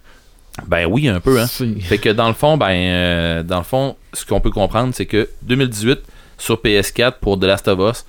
Ben 0.66 0.84
oui, 0.84 1.08
un 1.08 1.20
peu, 1.20 1.40
hein. 1.40 1.46
Fait 1.80 1.96
que 1.96 2.10
dans 2.10 2.28
le 2.28 2.34
fond, 2.34 2.58
ben, 2.58 2.70
euh, 2.70 3.42
dans 3.42 3.58
le 3.58 3.64
fond, 3.64 3.96
ce 4.12 4.26
qu'on 4.26 4.40
peut 4.40 4.50
comprendre, 4.50 4.92
c'est 4.94 5.06
que 5.06 5.30
2018 5.44 6.00
sur 6.36 6.56
PS4 6.56 7.14
pour 7.22 7.40
The 7.40 7.44
Last 7.44 7.68
of 7.68 7.78
Us, 7.90 8.04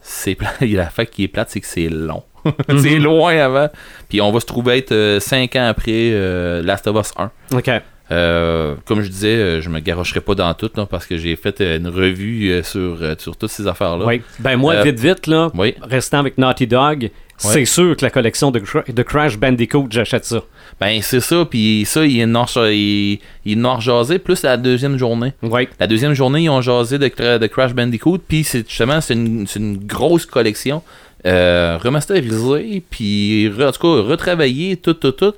c'est 0.00 0.38
la 0.60 0.90
fait 0.90 1.06
qui 1.06 1.24
est 1.24 1.28
plate, 1.28 1.50
c'est 1.50 1.60
que 1.60 1.66
c'est 1.66 1.88
long. 1.88 2.22
c'est 2.80 2.98
loin 2.98 3.36
avant. 3.38 3.68
Puis 4.08 4.20
on 4.20 4.30
va 4.32 4.40
se 4.40 4.46
trouver 4.46 4.78
être 4.78 5.18
5 5.20 5.56
ans 5.56 5.68
après 5.68 6.10
euh, 6.12 6.62
Last 6.62 6.86
of 6.86 6.96
Us 7.00 7.12
1. 7.16 7.30
Ok. 7.56 7.70
Euh, 8.10 8.74
comme 8.86 9.02
je 9.02 9.08
disais, 9.10 9.28
euh, 9.36 9.60
je 9.60 9.68
me 9.68 9.80
garocherai 9.80 10.20
pas 10.22 10.34
dans 10.34 10.54
tout 10.54 10.70
là, 10.76 10.86
parce 10.86 11.04
que 11.04 11.18
j'ai 11.18 11.36
fait 11.36 11.60
euh, 11.60 11.76
une 11.76 11.88
revue 11.88 12.50
euh, 12.50 12.62
sur, 12.62 12.96
euh, 13.02 13.14
sur 13.18 13.36
toutes 13.36 13.50
ces 13.50 13.66
affaires-là. 13.66 14.06
Oui. 14.06 14.22
Ben 14.38 14.56
moi, 14.56 14.74
Euh, 14.76 14.82
vite, 14.82 14.98
vite, 14.98 15.26
là, 15.26 15.50
Oui. 15.54 15.74
restant 15.82 16.20
avec 16.20 16.38
Naughty 16.38 16.66
Dog, 16.66 17.10
c'est 17.36 17.66
sûr 17.66 17.94
que 17.96 18.04
la 18.04 18.10
collection 18.10 18.50
de, 18.50 18.60
de 18.88 19.02
Crash 19.02 19.36
Bandicoot, 19.38 19.88
j'achète 19.90 20.24
ça. 20.24 20.40
Ben 20.80 21.00
c'est 21.02 21.20
ça, 21.20 21.44
puis 21.48 21.84
ça, 21.86 22.04
ils 22.06 22.24
en 22.24 22.34
ont 22.34 22.46
ils, 22.70 23.20
ils 23.44 23.58
en 23.60 23.64
ont 23.72 23.76
rejasé 23.76 24.18
plus 24.18 24.42
la 24.42 24.56
deuxième 24.56 24.96
journée. 24.96 25.34
Oui. 25.42 25.68
La 25.78 25.86
deuxième 25.86 26.14
journée, 26.14 26.42
ils 26.44 26.50
ont 26.50 26.62
jasé 26.62 26.98
de, 26.98 27.08
Cra- 27.08 27.38
de 27.38 27.46
Crash 27.46 27.74
Bandicoot, 27.74 28.18
puis 28.26 28.42
c'est 28.42 28.66
justement 28.68 29.00
c'est 29.02 29.14
une, 29.14 29.46
c'est 29.46 29.60
une 29.60 29.76
grosse 29.86 30.24
collection 30.24 30.82
euh, 31.26 31.78
remasterisée, 31.82 32.82
puis 32.88 33.50
en 33.60 33.72
tout 33.72 33.80
cas 33.80 34.02
retravaillée, 34.08 34.76
tout, 34.76 34.94
tout, 34.94 35.12
tout. 35.12 35.34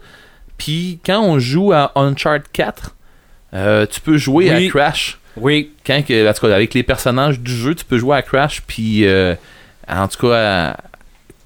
Puis 0.58 0.99
quand 1.04 1.22
on 1.22 1.38
joue 1.38 1.72
à 1.72 1.92
Uncharted 1.94 2.46
4, 2.52 2.94
euh, 3.54 3.87
tu 3.87 4.00
peux 4.00 4.18
jouer 4.18 4.50
Oui. 4.52 4.66
à 4.66 4.68
Crash. 4.68 5.18
Oui. 5.37 5.70
Quand 5.87 6.02
que, 6.06 6.28
en 6.28 6.32
tout 6.34 6.46
cas, 6.46 6.54
avec 6.54 6.75
les 6.75 6.82
personnages 6.82 7.40
du 7.40 7.52
jeu, 7.52 7.75
tu 7.75 7.84
peux 7.84 7.99
jouer 7.99 8.16
à 8.16 8.22
Crash, 8.22 8.62
puis 8.66 9.06
euh, 9.06 9.34
en 9.88 10.06
tout 10.08 10.26
cas, 10.26 10.76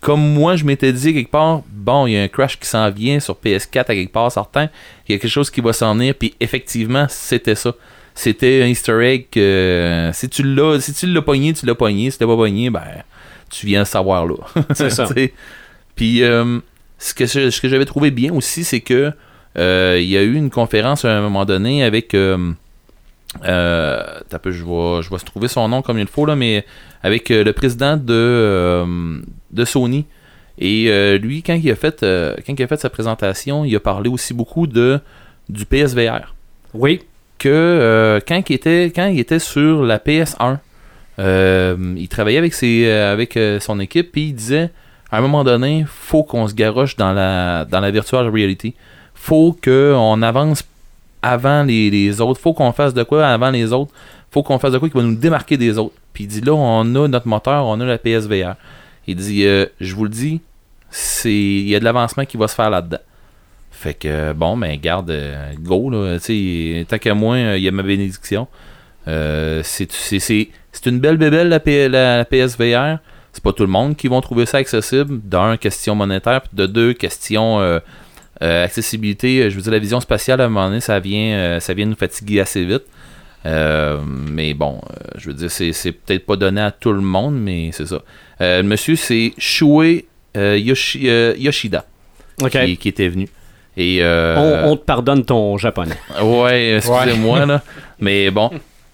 comme 0.00 0.20
moi 0.32 0.56
je 0.56 0.64
m'étais 0.64 0.92
dit 0.92 1.14
quelque 1.14 1.30
part, 1.30 1.62
bon, 1.70 2.06
il 2.06 2.14
y 2.14 2.18
a 2.18 2.22
un 2.22 2.28
Crash 2.28 2.58
qui 2.58 2.66
s'en 2.68 2.90
vient 2.90 3.20
sur 3.20 3.34
PS4 3.42 3.78
à 3.78 3.84
quelque 3.94 4.12
part 4.12 4.32
certain, 4.32 4.68
il 5.08 5.12
y 5.12 5.14
a 5.14 5.18
quelque 5.18 5.30
chose 5.30 5.50
qui 5.50 5.60
va 5.60 5.72
s'en 5.72 5.94
venir, 5.94 6.14
puis 6.18 6.34
effectivement, 6.40 7.06
c'était 7.08 7.54
ça. 7.54 7.72
C'était 8.16 8.62
un 8.62 8.66
easter 8.66 9.00
egg 9.04 9.26
que 9.30 9.40
euh, 9.40 10.12
si 10.12 10.28
tu 10.28 10.42
l'as 10.44 10.80
si 10.80 10.92
tu 10.94 11.06
l'as 11.06 11.22
pogné, 11.22 11.52
tu 11.52 11.66
l'as 11.66 11.74
pogné, 11.74 12.10
si 12.10 12.18
tu 12.18 12.24
l'as 12.24 12.28
pas 12.28 12.36
pogné, 12.36 12.70
ben 12.70 12.82
tu 13.58 13.66
viens 13.66 13.80
le 13.80 13.84
savoir 13.84 14.26
là. 14.26 14.34
C'est 14.74 14.90
ça. 14.90 15.06
Puis 15.96 16.22
euh, 16.22 16.58
ce 16.98 17.14
que, 17.14 17.26
je- 17.26 17.50
ce 17.50 17.60
que 17.60 17.68
j'avais 17.68 17.84
trouvé 17.84 18.10
bien 18.10 18.32
aussi, 18.32 18.64
c'est 18.64 18.80
que 18.80 19.12
euh, 19.56 19.98
il 20.00 20.08
y 20.08 20.16
a 20.16 20.22
eu 20.22 20.34
une 20.34 20.50
conférence 20.50 21.04
à 21.04 21.16
un 21.16 21.20
moment 21.20 21.44
donné 21.44 21.84
avec 21.84 22.14
euh, 22.14 22.52
peu, 23.40 24.50
je 24.50 24.64
vais, 24.64 25.02
je 25.02 25.10
vais 25.10 25.16
trouver 25.24 25.48
son 25.48 25.68
nom 25.68 25.82
comme 25.82 25.98
il 25.98 26.06
faut 26.06 26.26
là, 26.26 26.36
mais 26.36 26.64
avec 27.02 27.28
le 27.28 27.50
président 27.52 27.96
de, 27.96 28.84
de 29.50 29.64
Sony. 29.64 30.06
Et 30.58 31.18
lui, 31.20 31.42
quand 31.42 31.54
il 31.54 31.70
a 31.70 31.76
fait 31.76 32.00
quand 32.00 32.54
il 32.58 32.62
a 32.62 32.66
fait 32.66 32.80
sa 32.80 32.90
présentation, 32.90 33.64
il 33.64 33.74
a 33.76 33.80
parlé 33.80 34.08
aussi 34.08 34.34
beaucoup 34.34 34.66
de 34.66 35.00
du 35.48 35.66
PSVR 35.66 36.34
Oui. 36.72 37.02
que 37.38 38.20
quand, 38.26 38.40
il 38.48 38.54
était, 38.54 38.92
quand 38.94 39.06
il 39.08 39.18
était 39.20 39.38
sur 39.40 39.82
la 39.84 39.98
PS1, 39.98 40.58
euh, 41.18 41.94
il 41.96 42.08
travaillait 42.08 42.38
avec, 42.38 42.54
ses, 42.54 42.86
euh, 42.86 43.12
avec 43.12 43.36
euh, 43.36 43.60
son 43.60 43.78
équipe, 43.80 44.12
puis 44.12 44.28
il 44.28 44.34
disait 44.34 44.70
à 45.10 45.18
un 45.18 45.20
moment 45.20 45.44
donné, 45.44 45.84
faut 45.86 46.24
qu'on 46.24 46.48
se 46.48 46.54
garoche 46.54 46.96
dans 46.96 47.12
la, 47.12 47.64
dans 47.66 47.80
la 47.80 47.90
virtual 47.90 48.28
reality. 48.28 48.74
faut 49.14 49.56
qu'on 49.62 50.22
avance 50.22 50.64
avant 51.22 51.62
les, 51.62 51.88
les 51.88 52.20
autres. 52.20 52.40
faut 52.40 52.52
qu'on 52.52 52.72
fasse 52.72 52.94
de 52.94 53.02
quoi 53.04 53.28
avant 53.28 53.50
les 53.50 53.72
autres. 53.72 53.92
faut 54.30 54.42
qu'on 54.42 54.58
fasse 54.58 54.72
de 54.72 54.78
quoi 54.78 54.88
qui 54.88 54.96
va 54.96 55.02
nous 55.02 55.14
démarquer 55.14 55.56
des 55.56 55.78
autres. 55.78 55.94
Puis 56.12 56.24
il 56.24 56.26
dit 56.26 56.40
là, 56.40 56.52
on 56.52 56.80
a 56.96 57.08
notre 57.08 57.28
moteur, 57.28 57.66
on 57.66 57.78
a 57.80 57.84
la 57.84 57.98
PSVR. 57.98 58.56
Il 59.06 59.16
dit, 59.16 59.42
je 59.42 59.94
vous 59.94 60.04
le 60.04 60.10
dis, 60.10 60.40
il 61.24 61.68
y 61.68 61.76
a 61.76 61.78
de 61.78 61.84
l'avancement 61.84 62.24
qui 62.24 62.36
va 62.36 62.48
se 62.48 62.54
faire 62.54 62.70
là-dedans. 62.70 62.98
Fait 63.70 63.94
que 63.94 64.32
bon, 64.32 64.56
ben 64.56 64.78
garde, 64.80 65.14
go 65.60 65.90
là. 65.90 66.18
Tu 66.18 66.24
sais, 66.78 66.86
tant 66.88 66.98
qu'à 66.98 67.14
moi, 67.14 67.38
il 67.38 67.62
y 67.62 67.68
a 67.68 67.70
ma 67.70 67.82
bénédiction. 67.82 68.48
C'est 69.06 70.48
c'est- 70.74 70.90
une 70.90 70.98
belle 71.00 71.16
bébelle 71.16 71.48
la, 71.48 71.60
P- 71.60 71.88
la 71.88 72.24
PSVR. 72.24 72.98
C'est 73.32 73.42
pas 73.42 73.52
tout 73.52 73.64
le 73.64 73.70
monde 73.70 73.96
qui 73.96 74.06
vont 74.08 74.20
trouver 74.20 74.46
ça 74.46 74.58
accessible. 74.58 75.18
D'un, 75.24 75.56
question 75.56 75.94
monétaire, 75.94 76.40
puis 76.42 76.50
de 76.52 76.66
deux, 76.66 76.92
question 76.92 77.60
euh, 77.60 77.80
euh, 78.42 78.64
accessibilité. 78.64 79.50
Je 79.50 79.56
veux 79.56 79.62
dire, 79.62 79.72
la 79.72 79.78
vision 79.80 79.98
spatiale 80.00 80.40
à 80.40 80.44
un 80.44 80.48
moment 80.48 80.68
donné, 80.68 80.80
ça 80.80 81.00
vient, 81.00 81.34
euh, 81.34 81.60
ça 81.60 81.74
vient 81.74 81.86
nous 81.86 81.96
fatiguer 81.96 82.40
assez 82.40 82.64
vite. 82.64 82.82
Euh, 83.46 83.98
mais 84.06 84.54
bon, 84.54 84.80
euh, 84.90 84.94
je 85.16 85.26
veux 85.28 85.34
dire, 85.34 85.50
c'est 85.50 85.92
peut-être 85.92 86.24
pas 86.26 86.36
donné 86.36 86.60
à 86.60 86.70
tout 86.70 86.92
le 86.92 87.00
monde, 87.02 87.34
mais 87.38 87.70
c'est 87.72 87.86
ça. 87.86 88.00
Euh, 88.40 88.62
le 88.62 88.68
monsieur, 88.68 88.96
c'est 88.96 89.32
euh, 90.36 90.56
Yoshi- 90.58 91.08
euh, 91.08 91.34
Yoshida 91.38 91.84
qui, 92.66 92.76
qui 92.78 92.88
était 92.88 93.08
venu. 93.08 93.28
Et 93.76 93.98
euh, 94.02 94.62
On, 94.64 94.72
on 94.72 94.76
te 94.76 94.84
pardonne 94.84 95.24
ton 95.24 95.58
japonais. 95.58 95.96
Ouais, 96.22 96.76
excusez-moi, 96.76 97.44
là. 97.46 97.62
Mais 97.98 98.30
bon. 98.30 98.50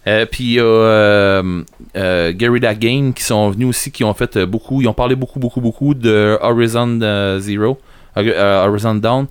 Euh, 0.06 0.24
puis 0.24 0.44
il 0.44 0.52
y 0.52 0.60
a 0.60 0.64
euh, 0.64 1.62
euh, 1.96 2.32
Guerrilla 2.32 2.74
Game 2.74 3.12
qui 3.12 3.22
sont 3.22 3.50
venus 3.50 3.68
aussi, 3.68 3.90
qui 3.90 4.02
ont 4.02 4.14
fait 4.14 4.36
euh, 4.36 4.46
beaucoup, 4.46 4.80
ils 4.80 4.88
ont 4.88 4.94
parlé 4.94 5.14
beaucoup, 5.14 5.38
beaucoup, 5.38 5.60
beaucoup 5.60 5.92
de 5.94 6.38
Horizon 6.40 7.38
Zero, 7.38 7.78
Horizon 8.16 8.94
Down. 8.94 9.26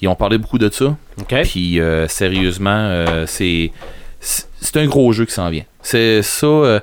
Ils 0.00 0.08
ont 0.08 0.14
parlé 0.14 0.36
beaucoup 0.36 0.58
de 0.58 0.70
ça. 0.70 0.96
Puis 1.44 1.80
sérieusement, 2.08 3.04
c'est 3.26 3.70
c'est 4.20 4.76
un 4.76 4.86
gros 4.86 5.12
jeu 5.12 5.24
qui 5.24 5.32
s'en 5.32 5.48
vient. 5.50 5.64
C'est 5.82 6.22
ça. 6.22 6.82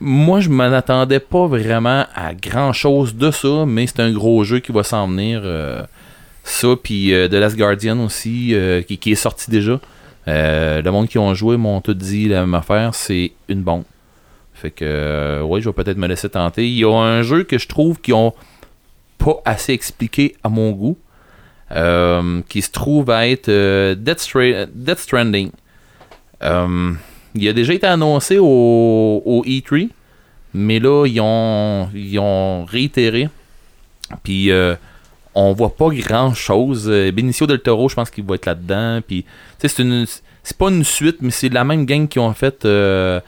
moi, 0.00 0.40
je 0.40 0.48
m'en 0.48 0.64
attendais 0.64 1.20
pas 1.20 1.46
vraiment 1.46 2.06
à 2.14 2.34
grand 2.34 2.72
chose 2.72 3.14
de 3.14 3.30
ça, 3.30 3.64
mais 3.66 3.86
c'est 3.86 4.00
un 4.00 4.12
gros 4.12 4.44
jeu 4.44 4.60
qui 4.60 4.72
va 4.72 4.82
s'en 4.82 5.08
venir. 5.08 5.42
ça, 6.44 6.68
puis 6.82 7.12
The 7.12 7.34
Last 7.34 7.56
Guardian 7.56 7.98
aussi, 8.00 8.54
qui, 8.88 8.96
qui 8.96 9.12
est 9.12 9.16
sorti 9.16 9.50
déjà. 9.50 9.78
Euh, 10.28 10.82
le 10.82 10.90
monde 10.90 11.08
qui 11.08 11.18
ont 11.18 11.34
joué 11.34 11.56
m'ont 11.56 11.80
tout 11.80 11.94
dit 11.94 12.28
la 12.28 12.40
même 12.40 12.54
affaire, 12.54 12.94
c'est 12.94 13.32
une 13.48 13.62
bombe. 13.62 13.84
Fait 14.54 14.70
que, 14.70 14.84
euh, 14.84 15.60
je 15.60 15.68
vais 15.68 15.72
peut-être 15.72 15.98
me 15.98 16.06
laisser 16.08 16.28
tenter. 16.30 16.66
Il 16.66 16.78
y 16.78 16.84
a 16.84 16.90
un 16.92 17.22
jeu 17.22 17.44
que 17.44 17.58
je 17.58 17.68
trouve 17.68 18.00
qu'ils 18.00 18.14
ont 18.14 18.32
pas 19.18 19.36
assez 19.44 19.72
expliqué 19.72 20.34
à 20.42 20.48
mon 20.48 20.72
goût, 20.72 20.96
euh, 21.72 22.40
qui 22.48 22.62
se 22.62 22.70
trouve 22.70 23.10
à 23.10 23.28
être 23.28 23.48
euh, 23.48 23.94
Death, 23.94 24.18
Stra- 24.20 24.66
Death 24.74 24.98
Stranding. 24.98 25.50
Euh, 26.42 26.92
il 27.34 27.48
a 27.48 27.52
déjà 27.52 27.74
été 27.74 27.86
annoncé 27.86 28.38
au, 28.38 29.22
au 29.24 29.42
E3, 29.46 29.88
mais 30.54 30.78
là, 30.80 31.06
ils 31.06 31.20
ont, 31.20 31.88
ils 31.94 32.18
ont 32.18 32.64
réitéré. 32.64 33.28
Puis, 34.22 34.50
on 35.36 35.52
voit 35.52 35.76
pas 35.76 35.88
grand 35.90 36.34
chose. 36.34 36.88
Benicio 36.88 37.46
del 37.46 37.60
Toro, 37.60 37.88
je 37.88 37.94
pense 37.94 38.10
qu'il 38.10 38.24
va 38.24 38.34
être 38.34 38.46
là-dedans. 38.46 39.00
Puis, 39.06 39.24
c'est 39.58 39.78
une. 39.78 40.06
C'est 40.42 40.56
pas 40.56 40.68
une 40.68 40.84
suite, 40.84 41.18
mais 41.20 41.30
c'est 41.30 41.48
la 41.48 41.64
même 41.64 41.86
gang 41.86 42.06
qui 42.06 42.20
ont 42.20 42.32
fait 42.32 42.64
euh, 42.64 43.20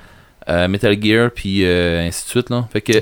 euh, 0.49 0.69
Metal 0.69 0.97
Gear, 1.03 1.31
puis 1.33 1.65
euh, 1.65 2.07
ainsi 2.07 2.25
de 2.27 2.31
suite. 2.31 2.51
Là. 2.51 2.69
Fait 2.73 2.81
que 2.81 2.93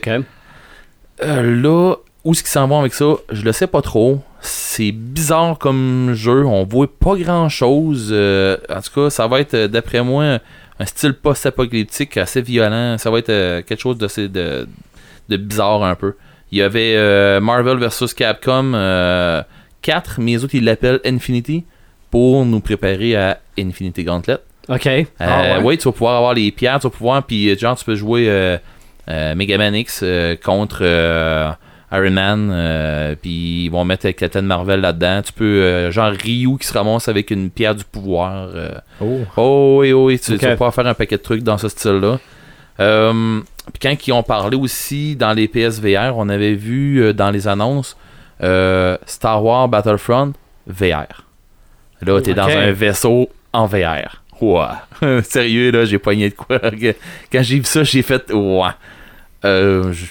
euh, 1.22 1.62
là, 1.62 1.96
où 2.25 2.32
est-ce 2.32 2.42
qu'ils 2.42 2.50
s'en 2.50 2.66
vont 2.66 2.80
avec 2.80 2.94
ça? 2.94 3.14
Je 3.30 3.42
le 3.42 3.52
sais 3.52 3.66
pas 3.66 3.82
trop. 3.82 4.20
C'est 4.40 4.92
bizarre 4.92 5.58
comme 5.58 6.12
jeu. 6.14 6.44
On 6.44 6.64
voit 6.64 6.88
pas 6.88 7.14
grand 7.16 7.48
chose. 7.48 8.12
en 8.12 8.80
tout 8.80 9.00
cas, 9.00 9.10
ça 9.10 9.26
va 9.26 9.40
être, 9.40 9.54
euh, 9.54 9.68
d'après 9.68 10.02
moi, 10.02 10.38
un 10.78 10.84
style 10.84 11.14
post-apocalyptique 11.14 12.16
assez 12.16 12.42
violent. 12.42 12.98
Ça 12.98 13.10
va 13.10 13.18
être 13.18 13.30
euh, 13.30 13.62
quelque 13.62 13.80
chose 13.80 13.98
d'assez 13.98 14.28
de, 14.28 14.68
de 15.28 15.36
bizarre 15.36 15.82
un 15.84 15.94
peu. 15.94 16.14
Il 16.52 16.58
y 16.58 16.62
avait 16.62 16.94
euh, 16.96 17.40
Marvel 17.40 17.78
vs 17.78 18.14
Capcom 18.16 18.72
euh, 18.74 19.42
4, 19.82 20.16
mais 20.20 20.32
les 20.32 20.44
autres 20.44 20.54
ils 20.54 20.64
l'appellent 20.64 21.00
Infinity 21.04 21.64
pour 22.10 22.44
nous 22.44 22.60
préparer 22.60 23.16
à 23.16 23.38
Infinity 23.58 24.04
Gauntlet. 24.04 24.38
OK. 24.68 24.86
Euh, 24.86 25.04
Ah, 25.18 25.58
ouais. 25.58 25.62
ouais. 25.64 25.76
tu 25.76 25.84
vas 25.84 25.92
pouvoir 25.92 26.16
avoir 26.16 26.34
les 26.34 26.50
pierres, 26.52 26.78
tu 26.80 26.86
vas 26.86 26.90
pouvoir, 26.90 27.22
puis 27.24 27.50
euh, 27.50 27.56
genre, 27.56 27.76
tu 27.76 27.84
peux 27.84 27.94
jouer 27.94 28.26
euh, 28.28 28.56
euh, 29.08 29.34
Mega 29.34 29.58
Man 29.58 29.74
X 29.74 30.00
euh, 30.02 30.34
contre 30.36 30.78
euh, 30.82 31.50
Iron 31.92 32.10
Man, 32.10 32.50
euh, 32.52 33.14
puis 33.20 33.66
ils 33.66 33.68
vont 33.68 33.84
mettre 33.84 34.08
Captain 34.10 34.42
Marvel 34.42 34.80
là-dedans. 34.80 35.22
Tu 35.24 35.32
peux, 35.32 35.44
euh, 35.44 35.90
genre, 35.92 36.10
Ryu 36.12 36.58
qui 36.58 36.66
se 36.66 36.72
ramasse 36.72 37.08
avec 37.08 37.30
une 37.30 37.50
pierre 37.50 37.74
du 37.76 37.84
pouvoir. 37.84 38.48
euh. 38.54 38.70
Oh. 39.00 39.18
Oh, 39.36 39.76
oui, 39.80 39.92
oui, 39.92 40.18
tu, 40.18 40.36
tu 40.36 40.44
vas 40.44 40.52
pouvoir 40.52 40.74
faire 40.74 40.86
un 40.86 40.94
paquet 40.94 41.16
de 41.16 41.22
trucs 41.22 41.42
dans 41.44 41.58
ce 41.58 41.68
style-là. 41.68 42.18
Euh, 42.80 43.40
puis 43.73 43.80
quand 43.82 44.06
ils 44.06 44.12
ont 44.12 44.23
parlé 44.23 44.56
aussi 44.56 45.16
dans 45.16 45.32
les 45.32 45.49
PSVR, 45.49 46.14
on 46.16 46.28
avait 46.28 46.54
vu 46.54 47.02
euh, 47.02 47.12
dans 47.12 47.30
les 47.30 47.49
annonces 47.49 47.96
euh, 48.42 48.96
Star 49.06 49.42
Wars 49.44 49.68
Battlefront 49.68 50.32
VR. 50.66 51.25
Là, 52.02 52.20
t'es 52.20 52.35
dans 52.35 52.46
un 52.49 52.73
vaisseau 52.73 53.28
en 53.52 53.66
VR. 53.66 54.23
Ouah. 54.40 54.87
Sérieux, 55.23 55.70
là, 55.70 55.85
j'ai 55.87 55.98
poigné 55.98 56.29
de 56.29 56.35
quoi? 56.35 56.61
Quand 57.33 57.42
j'ai 57.42 57.59
vu 57.59 57.64
ça, 57.64 57.83
j'ai 57.85 58.02
fait 58.02 58.31
Ouah. 58.33 58.74
Euh, 59.44 59.92
je- 59.92 60.05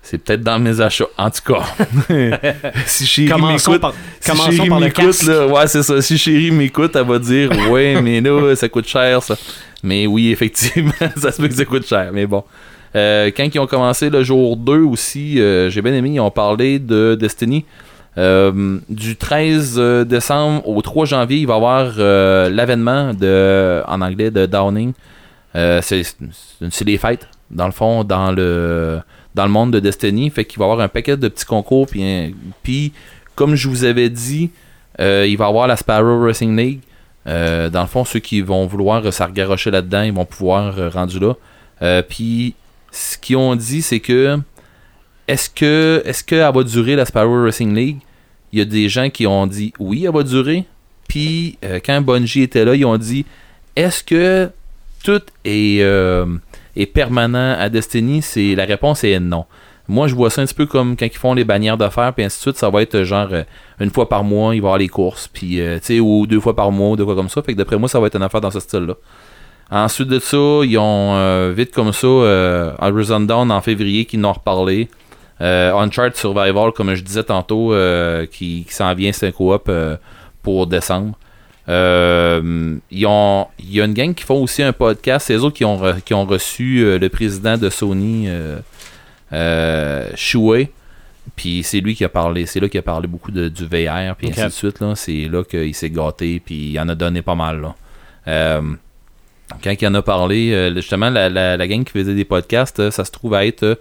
C'est 0.00 0.18
peut-être 0.18 0.42
dans 0.42 0.58
mes 0.58 0.80
achats. 0.80 1.04
En 1.18 1.30
tout 1.30 1.52
cas, 1.52 1.62
si 2.86 3.06
chérie 3.06 3.40
m'écoute, 3.42 3.80
par, 3.80 3.92
si 4.20 4.30
commençons 4.30 4.50
chérie 4.52 4.68
par 4.68 4.80
le 4.80 4.86
m'écoute, 4.86 5.04
casque. 5.06 5.22
là, 5.26 5.46
ouais, 5.46 5.66
c'est 5.68 5.82
ça. 5.82 6.00
Si 6.02 6.16
chérie 6.18 6.50
m'écoute, 6.50 6.96
elle 6.96 7.06
va 7.06 7.18
dire 7.18 7.50
Ouais, 7.70 8.00
mais 8.00 8.20
là, 8.20 8.54
ça 8.56 8.68
coûte 8.68 8.88
cher, 8.88 9.22
ça. 9.22 9.36
Mais 9.82 10.06
oui, 10.06 10.30
effectivement, 10.30 10.92
ça 11.16 11.30
se 11.32 11.40
peut 11.42 11.48
que 11.48 11.54
ça 11.54 11.64
coûte 11.64 11.86
cher. 11.86 12.10
Mais 12.12 12.26
bon. 12.26 12.44
Euh, 12.94 13.30
quand 13.34 13.48
ils 13.52 13.58
ont 13.58 13.66
commencé 13.66 14.10
le 14.10 14.22
jour 14.22 14.56
2 14.56 14.80
aussi, 14.80 15.40
euh, 15.40 15.70
j'ai 15.70 15.80
bien 15.82 15.94
aimé, 15.94 16.10
ils 16.14 16.20
ont 16.20 16.30
parlé 16.30 16.78
de 16.78 17.16
Destiny. 17.18 17.64
Euh, 18.18 18.78
du 18.90 19.16
13 19.16 19.78
décembre 20.06 20.68
au 20.68 20.82
3 20.82 21.06
janvier, 21.06 21.38
il 21.38 21.46
va 21.46 21.54
y 21.54 21.56
avoir 21.56 21.92
l'avènement 22.50 23.14
de, 23.14 23.82
en 23.86 24.00
anglais 24.02 24.30
de 24.30 24.46
Downing. 24.46 24.92
C'est 25.54 26.04
les 26.84 26.98
fêtes, 26.98 27.28
dans 27.50 27.66
le 27.66 27.72
fond, 27.72 28.04
dans 28.04 28.32
le 28.32 29.00
dans 29.34 29.46
le 29.46 29.50
monde 29.50 29.72
de 29.72 29.80
Destiny. 29.80 30.28
Fait 30.28 30.44
qu'il 30.44 30.58
va 30.58 30.66
y 30.66 30.68
avoir 30.70 30.84
un 30.84 30.88
paquet 30.88 31.16
de 31.16 31.28
petits 31.28 31.46
concours. 31.46 31.86
Puis, 32.62 32.92
comme 33.34 33.54
je 33.54 33.66
vous 33.66 33.84
avais 33.84 34.10
dit, 34.10 34.50
il 34.98 35.04
va 35.04 35.44
y 35.44 35.48
avoir 35.48 35.66
la 35.66 35.76
Sparrow 35.76 36.22
Racing 36.22 36.54
League. 36.54 36.80
Dans 37.24 37.80
le 37.80 37.86
fond, 37.86 38.04
ceux 38.04 38.18
qui 38.20 38.40
vont 38.40 38.66
vouloir 38.66 39.04
euh, 39.06 39.10
s'argarocher 39.10 39.70
là-dedans, 39.70 40.02
ils 40.02 40.12
vont 40.12 40.24
pouvoir 40.24 40.78
euh, 40.78 40.88
rendu 40.88 41.18
là. 41.18 42.02
Puis 42.02 42.54
ce 42.92 43.18
qu'ils 43.18 43.36
ont 43.36 43.56
dit, 43.56 43.82
c'est 43.82 44.00
que 44.00 44.38
est-ce 45.26 45.48
que 45.50 46.02
est-ce 46.04 46.22
qu'elle 46.22 46.52
va 46.52 46.62
durer 46.62 46.94
la 46.94 47.04
Sparrow 47.04 47.44
Racing 47.44 47.74
League? 47.74 47.98
Il 48.52 48.58
y 48.58 48.62
a 48.62 48.66
des 48.66 48.88
gens 48.88 49.08
qui 49.08 49.26
ont 49.26 49.46
dit 49.46 49.72
oui, 49.80 50.04
elle 50.04 50.12
va 50.12 50.22
durer. 50.22 50.66
Puis 51.08 51.58
euh, 51.64 51.80
quand 51.84 52.00
Bungie 52.02 52.42
était 52.42 52.64
là, 52.64 52.74
ils 52.74 52.84
ont 52.84 52.98
dit 52.98 53.24
est-ce 53.74 54.04
que 54.04 54.50
tout 55.02 55.22
est, 55.44 55.82
euh, 55.82 56.26
est 56.76 56.86
permanent 56.86 57.56
à 57.58 57.68
Destiny? 57.70 58.20
C'est 58.20 58.54
la 58.54 58.66
réponse 58.66 59.04
est 59.04 59.18
non. 59.18 59.46
Moi, 59.88 60.06
je 60.06 60.14
vois 60.14 60.30
ça 60.30 60.42
un 60.42 60.46
petit 60.46 60.54
peu 60.54 60.66
comme 60.66 60.96
quand 60.96 61.06
ils 61.06 61.16
font 61.16 61.34
les 61.34 61.44
bannières 61.44 61.76
d'affaires, 61.76 62.12
puis 62.14 62.24
ainsi 62.24 62.38
de 62.38 62.42
suite. 62.42 62.56
Ça 62.56 62.70
va 62.70 62.82
être 62.82 63.02
genre 63.02 63.28
euh, 63.32 63.42
une 63.80 63.90
fois 63.90 64.08
par 64.08 64.22
mois, 64.22 64.54
il 64.54 64.60
va 64.60 64.66
y 64.66 64.68
avoir 64.68 64.78
les 64.78 64.88
courses, 64.88 65.28
puis 65.28 65.60
tu 65.84 65.98
ou 65.98 66.26
deux 66.26 66.40
fois 66.40 66.54
par 66.54 66.70
mois, 66.70 66.90
ou 66.90 66.96
deux 66.96 67.04
fois 67.04 67.14
comme 67.14 67.28
ça. 67.30 67.42
Fait 67.42 67.54
d'après 67.54 67.78
moi, 67.78 67.88
ça 67.88 67.98
va 67.98 68.06
être 68.06 68.16
une 68.16 68.22
affaire 68.22 68.40
dans 68.40 68.50
ce 68.50 68.60
style-là. 68.60 68.94
Ensuite 69.70 70.08
de 70.08 70.18
ça, 70.18 70.36
ils 70.64 70.76
ont 70.78 71.14
euh, 71.16 71.52
vite 71.56 71.72
comme 71.72 71.92
ça 71.92 72.06
euh, 72.06 72.72
Horizon 72.78 73.20
Dawn 73.20 73.50
en 73.50 73.60
février 73.62 74.04
qui 74.04 74.18
nous 74.18 74.28
ont 74.28 74.32
reparlé. 74.32 74.88
Euh, 75.40 75.72
Uncharted 75.74 76.16
Survival, 76.16 76.72
comme 76.72 76.94
je 76.94 77.02
disais 77.02 77.24
tantôt, 77.24 77.72
euh, 77.72 78.26
qui, 78.26 78.64
qui 78.68 78.74
s'en 78.74 78.94
vient, 78.94 79.12
c'est 79.12 79.28
un 79.28 79.32
co-op 79.32 79.70
pour 80.42 80.66
décembre. 80.66 81.14
Ils 81.68 83.06
ont, 83.06 83.46
il 83.58 83.72
y 83.72 83.80
a 83.80 83.84
une 83.86 83.94
gang 83.94 84.12
qui 84.14 84.24
font 84.24 84.42
aussi 84.42 84.62
un 84.62 84.72
podcast. 84.72 85.26
C'est 85.28 85.34
eux 85.34 85.42
autres 85.42 85.56
qui 85.56 85.64
ont, 85.64 85.82
re- 85.82 86.00
qui 86.02 86.12
ont 86.12 86.26
reçu 86.26 86.98
le 86.98 87.08
président 87.08 87.56
de 87.56 87.70
Sony, 87.70 88.28
Shuei. 90.14 90.70
Puis 91.36 91.62
c'est 91.62 91.80
lui 91.80 91.94
qui 91.94 92.04
a 92.04 92.08
parlé, 92.08 92.46
c'est 92.46 92.58
là 92.60 92.68
qu'il 92.68 92.78
a 92.80 92.82
parlé 92.82 93.06
beaucoup 93.06 93.30
de, 93.30 93.48
du 93.48 93.64
VR, 93.64 94.14
puis 94.16 94.28
ainsi 94.28 94.40
de 94.44 94.48
suite. 94.50 94.82
C'est 94.96 95.28
là 95.30 95.44
qu'il 95.44 95.72
s'est 95.74 95.88
gâté, 95.88 96.42
puis 96.44 96.70
il 96.72 96.80
en 96.80 96.88
a 96.88 96.94
donné 96.96 97.22
pas 97.22 97.36
mal. 97.36 97.60
Là. 98.26 98.60
Quand 99.62 99.74
il 99.80 99.86
en 99.88 99.94
a 99.94 100.02
parlé, 100.02 100.52
euh, 100.52 100.74
justement, 100.74 101.10
la, 101.10 101.28
la, 101.28 101.56
la 101.56 101.66
gang 101.68 101.84
qui 101.84 101.92
faisait 101.92 102.14
des 102.14 102.24
podcasts, 102.24 102.80
euh, 102.80 102.90
ça 102.90 103.04
se 103.04 103.10
trouve 103.10 103.34
à 103.34 103.44
être 103.46 103.62
euh, 103.64 103.74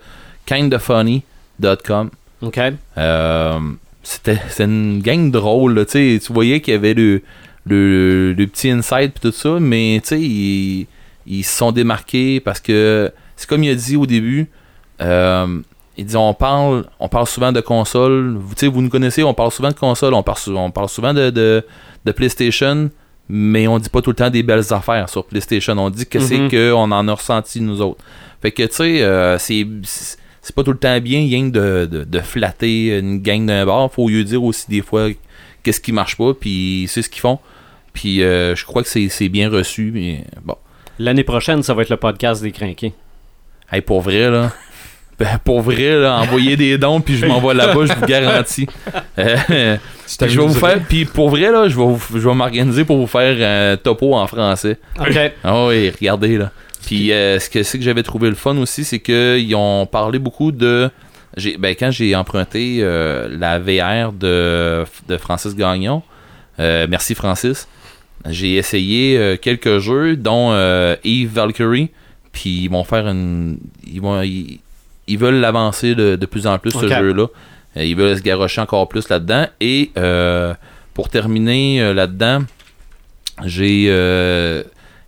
kindafunny.com. 0.45 2.09
OK. 2.41 2.59
C'était 4.03 4.39
c'est 4.49 4.63
une 4.63 4.99
gang 5.01 5.29
drôle, 5.29 5.75
là, 5.75 5.85
tu 5.85 6.19
voyais 6.31 6.59
qu'il 6.59 6.73
y 6.73 6.75
avait 6.77 6.95
le, 6.95 7.21
le, 7.67 8.33
le 8.33 8.47
petit 8.47 8.71
puis 9.09 9.09
tout 9.21 9.31
ça, 9.31 9.59
mais 9.59 9.99
tu 10.01 10.07
sais, 10.09 10.19
ils, 10.21 10.87
ils 11.27 11.43
se 11.43 11.55
sont 11.55 11.71
démarqués 11.71 12.39
parce 12.39 12.59
que 12.59 13.11
c'est 13.35 13.47
comme 13.47 13.63
il 13.63 13.69
a 13.69 13.75
dit 13.75 13.95
au 13.95 14.07
début, 14.07 14.47
euh, 15.01 15.61
il 15.97 16.05
dit 16.05 16.17
on 16.17 16.33
parle, 16.33 16.85
on 16.99 17.09
parle 17.09 17.27
souvent 17.27 17.51
de 17.51 17.61
consoles, 17.61 18.37
vous, 18.39 18.81
nous 18.81 18.89
connaissez, 18.89 19.21
on 19.21 19.35
parle 19.35 19.51
souvent 19.51 19.69
de 19.69 19.75
consoles, 19.75 20.15
on 20.15 20.23
parle, 20.23 20.37
sou- 20.39 20.57
on 20.57 20.71
parle 20.71 20.89
souvent 20.89 21.13
de, 21.13 21.29
de, 21.29 21.63
de 22.03 22.11
PlayStation, 22.11 22.89
mais 23.33 23.67
on 23.67 23.79
dit 23.79 23.89
pas 23.89 24.01
tout 24.01 24.09
le 24.11 24.15
temps 24.15 24.29
des 24.29 24.43
belles 24.43 24.71
affaires 24.73 25.07
sur 25.09 25.25
PlayStation, 25.25 25.73
on 25.77 25.89
dit 25.89 26.05
que 26.05 26.17
Mhm. 26.19 26.25
c'est 26.25 26.49
qu'on 26.49 26.91
en 26.91 27.07
a 27.07 27.13
ressenti 27.13 27.61
nous 27.61 27.81
autres. 27.81 28.03
Fait 28.41 28.51
que 28.51 28.63
tu 28.63 28.73
sais, 28.73 29.01
euh, 29.01 29.37
c'est 29.39 29.65
c'est 30.41 30.55
pas 30.55 30.63
tout 30.63 30.71
le 30.71 30.77
temps 30.77 30.99
bien 30.99 31.19
rien 31.19 31.43
de, 31.47 31.87
de, 31.89 32.03
de 32.03 32.19
flatter 32.19 32.97
une 32.99 33.19
gang 33.21 33.45
d'un 33.45 33.65
bar. 33.65 33.91
Faut 33.91 34.09
lui 34.09 34.25
dire 34.25 34.43
aussi 34.43 34.65
des 34.69 34.81
fois 34.81 35.09
qu'est-ce 35.63 35.79
qui 35.79 35.91
marche 35.91 36.17
pas, 36.17 36.33
puis 36.33 36.85
c'est 36.89 37.01
ce 37.03 37.09
qu'ils 37.09 37.21
font. 37.21 37.39
Puis 37.93 38.23
euh, 38.23 38.55
je 38.55 38.65
crois 38.65 38.81
que 38.83 38.89
c'est 38.89 39.07
c'est 39.09 39.29
bien 39.29 39.49
reçu. 39.49 39.91
Mais 39.93 40.25
bon, 40.43 40.55
L'année 40.99 41.23
prochaine, 41.23 41.63
ça 41.63 41.73
va 41.73 41.83
être 41.83 41.89
le 41.89 41.97
podcast 41.97 42.41
des 42.43 42.51
crinqués. 42.51 42.93
hey, 43.71 43.81
pour 43.81 44.01
vrai 44.01 44.29
là. 44.29 44.51
Ben, 45.23 45.37
pour 45.43 45.61
vrai, 45.61 45.97
là, 45.99 46.19
envoyez 46.19 46.55
des 46.57 46.77
dons, 46.77 47.01
puis 47.01 47.15
je 47.17 47.25
m'en 47.25 47.39
vais 47.39 47.53
là-bas, 47.53 47.85
je 47.85 47.93
vous 47.93 48.05
garantis. 48.05 48.67
Euh, 49.19 49.77
je 50.19 50.39
vais 50.39 50.47
vous 50.47 50.53
faire, 50.53 50.79
puis 50.87 51.05
pour 51.05 51.29
vrai, 51.29 51.51
là, 51.51 51.67
je 51.69 51.75
vais, 51.77 51.83
vous- 51.85 52.01
je 52.19 52.27
vais 52.27 52.33
m'organiser 52.35 52.83
pour 52.85 52.97
vous 52.97 53.07
faire 53.07 53.73
un 53.73 53.77
topo 53.77 54.13
en 54.15 54.27
français. 54.27 54.77
OK. 54.99 55.17
Ah 55.43 55.65
oui, 55.67 55.89
regardez 55.89 56.37
là. 56.37 56.51
Puis 56.85 57.11
euh, 57.11 57.39
ce 57.39 57.49
que 57.49 57.63
c'est 57.63 57.77
que 57.77 57.83
j'avais 57.83 58.03
trouvé 58.03 58.29
le 58.29 58.35
fun 58.35 58.57
aussi, 58.57 58.83
c'est 58.83 58.99
qu'ils 58.99 59.55
ont 59.55 59.85
parlé 59.85 60.19
beaucoup 60.19 60.51
de. 60.51 60.89
Ben, 61.59 61.75
quand 61.79 61.91
j'ai 61.91 62.13
emprunté 62.15 62.79
euh, 62.81 63.29
la 63.39 63.57
VR 63.59 64.11
de, 64.11 64.83
de 65.07 65.17
Francis 65.17 65.55
Gagnon, 65.55 66.01
Euh, 66.59 66.85
merci 66.89 67.15
Francis. 67.15 67.67
J'ai 68.29 68.55
essayé 68.57 69.17
euh, 69.17 69.37
quelques 69.37 69.79
jeux, 69.79 70.15
dont 70.17 70.49
euh, 70.51 70.95
Eve 71.03 71.31
Valkyrie, 71.33 71.89
puis 72.33 72.63
ils 72.65 72.69
vont 72.69 72.83
faire 72.83 73.07
une. 73.07 73.57
Ils 73.87 74.01
vont. 74.01 74.21
Ils, 74.21 74.59
ils 75.11 75.17
veulent 75.17 75.39
l'avancer 75.39 75.95
de, 75.95 76.15
de 76.15 76.25
plus 76.25 76.47
en 76.47 76.57
plus 76.59 76.71
ce 76.71 76.85
jeu-là. 77.01 77.27
Euh, 77.77 77.83
ils 77.85 77.95
veulent 77.95 78.17
se 78.17 78.21
garrocher 78.21 78.61
encore 78.61 78.87
plus 78.87 79.07
là-dedans. 79.09 79.47
Et 79.59 79.91
euh, 79.97 80.53
pour 80.93 81.09
terminer 81.09 81.81
euh, 81.81 81.93
là-dedans, 81.93 82.39
j'ai. 83.45 83.83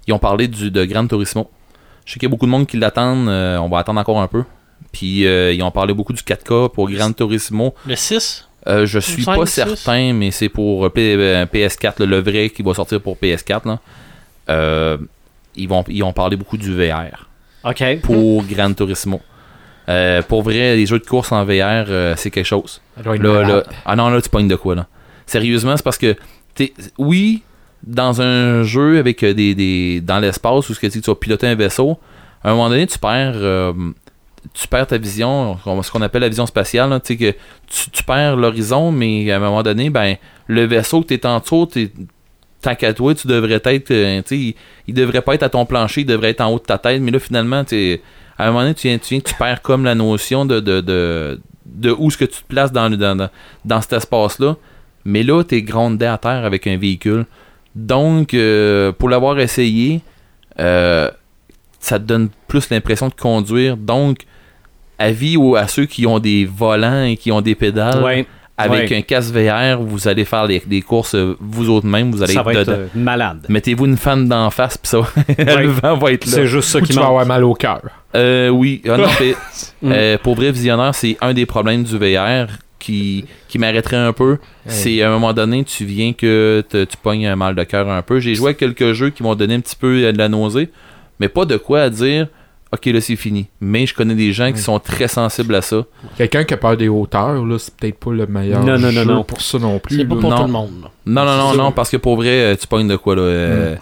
ils 0.08 0.14
ont 0.14 0.20
parlé 0.20 0.48
du, 0.48 0.72
de 0.72 0.86
Gran 0.86 1.08
Turismo. 1.08 1.50
Je 2.06 2.14
sais 2.14 2.20
qu'il 2.20 2.28
y 2.28 2.30
a 2.30 2.30
beaucoup 2.30 2.46
de 2.46 2.52
monde 2.52 2.68
qui 2.68 2.78
l'attendent. 2.78 3.28
on 3.30 3.70
va 3.70 3.80
attendre 3.80 4.00
encore 4.00 4.22
un 4.22 4.28
peu. 4.28 4.44
Puis 4.92 5.22
ils 5.24 5.64
ont 5.64 5.72
parlé 5.72 5.94
beaucoup 5.94 6.14
du 6.14 6.22
4K 6.22 6.72
pour 6.72 6.90
Gran 6.90 7.12
Turismo. 7.14 7.74
Le 7.88 7.96
6 7.96 8.48
Euh, 8.68 8.86
je 8.86 9.00
suis 9.00 9.24
pas 9.26 9.46
certain, 9.46 10.14
mais 10.14 10.32
c'est 10.32 10.48
pour 10.50 10.86
euh, 10.86 10.90
P- 10.90 11.16
euh, 11.18 11.46
PS4, 11.46 12.00
là, 12.00 12.06
le 12.06 12.20
vrai 12.22 12.50
qui 12.50 12.64
va 12.64 12.74
sortir 12.74 13.02
pour 13.02 13.18
PS4. 13.18 13.68
Là. 13.68 13.80
Euh, 14.50 14.98
ils, 15.56 15.68
vont, 15.68 15.84
ils 15.90 16.02
ont 16.04 16.14
parlé 16.14 16.38
beaucoup 16.38 16.56
du 16.58 16.74
VR 16.74 17.28
OK. 17.66 17.84
pour 18.04 18.44
Gran 18.46 18.74
Turismo. 18.74 19.20
Euh, 19.90 20.22
pour 20.22 20.44
vrai, 20.44 20.76
les 20.76 20.86
jeux 20.86 21.00
de 21.00 21.06
course 21.06 21.32
en 21.32 21.44
VR, 21.44 21.86
euh, 21.90 22.14
c'est 22.18 22.32
quelque 22.32 22.46
chose. 22.46 22.82
Là, 23.24 23.42
là, 23.48 23.64
ah 23.86 23.96
non, 23.96 24.10
là, 24.10 24.22
tu 24.22 24.30
pognes 24.30 24.48
de 24.48 24.56
quoi, 24.56 24.76
là? 24.76 24.88
Sérieusement, 25.26 25.76
c'est 25.78 25.84
parce 25.84 25.98
que, 25.98 26.16
t'es- 26.56 26.74
oui, 26.98 27.44
dans 27.86 28.22
un 28.22 28.64
jeu 28.64 28.98
avec 28.98 29.24
euh, 29.24 29.34
des, 29.34 29.56
des 29.56 30.00
dans 30.02 30.20
l'espace 30.20 30.70
où 30.70 30.74
ce 30.74 30.80
que 30.80 30.88
tu 30.88 31.00
vas 31.00 31.16
piloter 31.16 31.48
un 31.48 31.56
vaisseau, 31.56 31.98
à 32.44 32.50
un 32.50 32.54
moment 32.54 32.70
donné, 32.70 32.88
tu 32.88 32.98
perds, 32.98 33.34
euh, 33.36 33.74
tu 34.54 34.68
perds 34.70 34.88
ta 34.88 34.98
vision, 34.98 35.58
ce 35.82 35.92
qu'on 35.92 36.02
appelle 36.02 36.22
la 36.22 36.30
vision 36.30 36.46
spatiale, 36.46 36.90
là, 36.90 37.00
tu 37.00 37.08
sais, 37.14 37.18
que 37.18 37.32
tu, 37.68 37.90
tu 37.92 38.04
perds 38.04 38.36
l'horizon, 38.38 38.92
mais 38.92 39.30
à 39.32 39.38
un 39.38 39.40
moment 39.40 39.64
donné, 39.64 39.90
ben, 39.90 40.16
le 40.48 40.64
vaisseau 40.66 41.02
que 41.02 41.08
tu 41.08 41.14
es 41.16 41.26
en 41.26 41.40
dessous, 41.40 41.66
t'es- 41.66 41.92
tant 42.62 42.76
qu'à 42.76 42.94
toi, 42.94 43.14
tu 43.16 43.28
devrais 43.28 43.62
être, 43.66 43.88
tu 43.88 43.94
sais, 43.94 44.38
il, 44.38 44.56
il 44.88 44.94
devrait 44.94 45.22
pas 45.22 45.36
être 45.36 45.44
à 45.44 45.50
ton 45.50 45.66
plancher, 45.66 46.02
il 46.02 46.06
devrait 46.06 46.30
être 46.30 46.40
en 46.42 46.48
haut 46.54 46.60
de 46.60 46.64
ta 46.64 46.78
tête, 46.78 47.02
mais 47.02 47.12
là, 47.12 47.20
finalement, 47.20 47.66
tu 47.66 48.00
à 48.38 48.46
un 48.46 48.48
moment 48.48 48.62
donné, 48.62 48.74
tu 48.74 48.88
viens, 48.88 48.98
tu, 48.98 49.14
viens, 49.14 49.20
tu 49.22 49.34
perds 49.36 49.62
comme 49.62 49.84
la 49.84 49.96
notion 49.96 50.46
de, 50.46 50.60
de, 50.60 50.82
de, 50.82 51.92
où 51.92 52.08
est-ce 52.08 52.18
que 52.18 52.26
tu 52.26 52.42
te 52.42 52.48
places 52.48 52.72
dans, 52.72 52.90
dans, 52.90 53.30
dans, 53.66 53.82
cet 53.82 53.94
espace-là. 53.94 54.56
Mais 55.06 55.24
là, 55.24 55.44
tu 55.44 55.56
es 55.56 55.62
grondé 55.62 56.06
à 56.06 56.18
terre 56.18 56.46
avec 56.46 56.66
un 56.68 56.78
véhicule. 56.78 57.26
Donc, 57.76 58.34
euh, 58.34 58.92
pour 58.92 59.10
l'avoir 59.10 59.40
essayé, 59.40 60.02
euh, 60.60 61.10
ça 61.80 62.00
te 62.00 62.06
donne 62.06 62.30
plus 62.48 62.70
l'impression 62.70 63.10
de 63.10 63.14
conduire. 63.14 63.78
Donc, 63.78 64.20
avis 65.00 65.38
aux- 65.38 65.56
à 65.56 65.68
ceux 65.68 65.86
qui 65.86 66.06
ont 66.08 66.20
des 66.20 66.46
volants 66.46 67.04
et 67.04 67.18
qui 67.18 67.32
ont 67.32 67.42
des 67.42 67.56
pédales. 67.56 68.02
Avec 68.58 68.90
ouais. 68.92 68.98
un 68.98 69.02
casque 69.02 69.34
VR, 69.34 69.82
vous 69.82 70.08
allez 70.08 70.26
faire 70.26 70.48
des, 70.48 70.82
courses 70.82 71.16
euh, 71.16 71.36
vous 71.40 71.70
autres 71.70 71.88
mêmes, 71.88 72.12
vous 72.12 72.22
allez 72.22 72.34
Ça 72.34 72.42
être 72.42 72.46
va 72.46 72.54
être 72.54 72.60
dedans. 72.68 72.78
euh, 72.80 72.88
malade. 72.96 73.46
Mettez-vous 73.50 73.86
une 73.86 73.98
fan 73.98 74.28
d'en 74.28 74.50
face, 74.52 74.78
puis 74.78 74.90
ça 74.90 75.00
va- 75.02 75.08
Ouais. 75.28 75.64
le 75.64 75.70
vent 75.70 75.98
va 75.98 76.12
être 76.12 76.26
là. 76.26 76.32
C'est 76.32 76.46
juste 76.48 76.70
ça 76.70 76.80
qui 76.82 76.88
tu 76.88 76.94
vas 76.94 77.02
manque. 77.02 77.10
avoir 77.10 77.26
mal 77.26 77.44
au 77.44 77.54
cœur. 77.56 77.82
Euh, 78.16 78.50
oui, 78.50 78.82
Ah 78.88 78.98
non, 78.98 79.08
mais, 79.20 79.34
Mm. 79.82 79.92
euh, 79.92 80.18
pour 80.22 80.36
vrai 80.36 80.52
visionnaire, 80.52 80.94
c'est 80.94 81.18
un 81.22 81.34
des 81.34 81.46
problèmes 81.48 81.84
du 81.84 81.98
VR 81.98 82.48
qui, 82.80 83.26
qui 83.48 83.58
m'arrêterait 83.58 83.98
un 83.98 84.14
peu. 84.14 84.38
C'est 84.68 85.02
à 85.02 85.08
un 85.10 85.12
moment 85.14 85.34
donné, 85.34 85.64
tu 85.64 85.84
viens 85.86 86.14
que 86.14 86.64
te- 86.70 86.84
tu 86.84 86.96
pognes 86.98 87.26
un 87.28 87.36
mal 87.36 87.56
de 87.56 87.64
cœur 87.64 87.90
un 87.90 88.02
peu. 88.02 88.20
J'ai 88.20 88.36
joué 88.36 88.52
à 88.52 88.54
quelques 88.54 88.92
jeux 88.94 89.10
qui 89.10 89.24
m'ont 89.24 89.36
donné 89.36 89.56
un 89.56 89.60
petit 89.62 89.76
peu 89.76 90.12
de 90.12 90.18
la 90.18 90.30
nausée, 90.30 90.70
mais 91.20 91.28
pas 91.28 91.46
de 91.46 91.58
quoi 91.58 91.82
à 91.84 91.90
dire. 91.90 92.28
Ok, 92.74 92.86
là 92.88 93.02
c'est 93.02 93.16
fini. 93.16 93.48
Mais 93.62 93.86
je 93.86 93.94
connais 93.94 94.16
des 94.16 94.34
gens 94.34 94.52
qui 94.52 94.60
sont 94.60 94.80
très 94.80 95.08
sensibles 95.08 95.54
à 95.54 95.62
ça. 95.62 95.84
Quelqu'un 96.18 96.44
qui 96.44 96.56
a 96.56 96.58
peur 96.58 96.76
des 96.76 96.88
hauteurs, 96.88 97.46
là, 97.46 97.60
c'est 97.60 97.74
peut-être 97.76 98.00
pas 98.00 98.12
le 98.12 98.26
meilleur 98.26 98.62
Non, 98.64 98.74
non, 98.80 98.92
non, 98.92 99.04
jeu 99.04 99.06
non. 99.06 99.24
pour 99.24 99.42
ça 99.42 99.60
non 99.60 99.78
plus. 99.78 99.98
C'est 99.98 100.06
pas 100.06 100.16
là. 100.16 100.22
pour 100.22 100.30
non. 100.32 100.38
tout 100.38 100.44
le 100.48 100.52
monde. 100.52 100.72
là. 100.84 100.90
Non, 101.06 101.24
non, 101.26 101.38
non, 101.38 101.54
non, 101.66 101.72
parce 101.72 101.90
que 101.92 101.98
pour 101.98 102.16
vrai, 102.16 102.30
euh, 102.30 102.56
tu 102.60 102.66
pognes 102.66 102.88
de 102.88 102.96
quoi 102.96 103.16
là. 103.16 103.22
euh, 103.22 103.76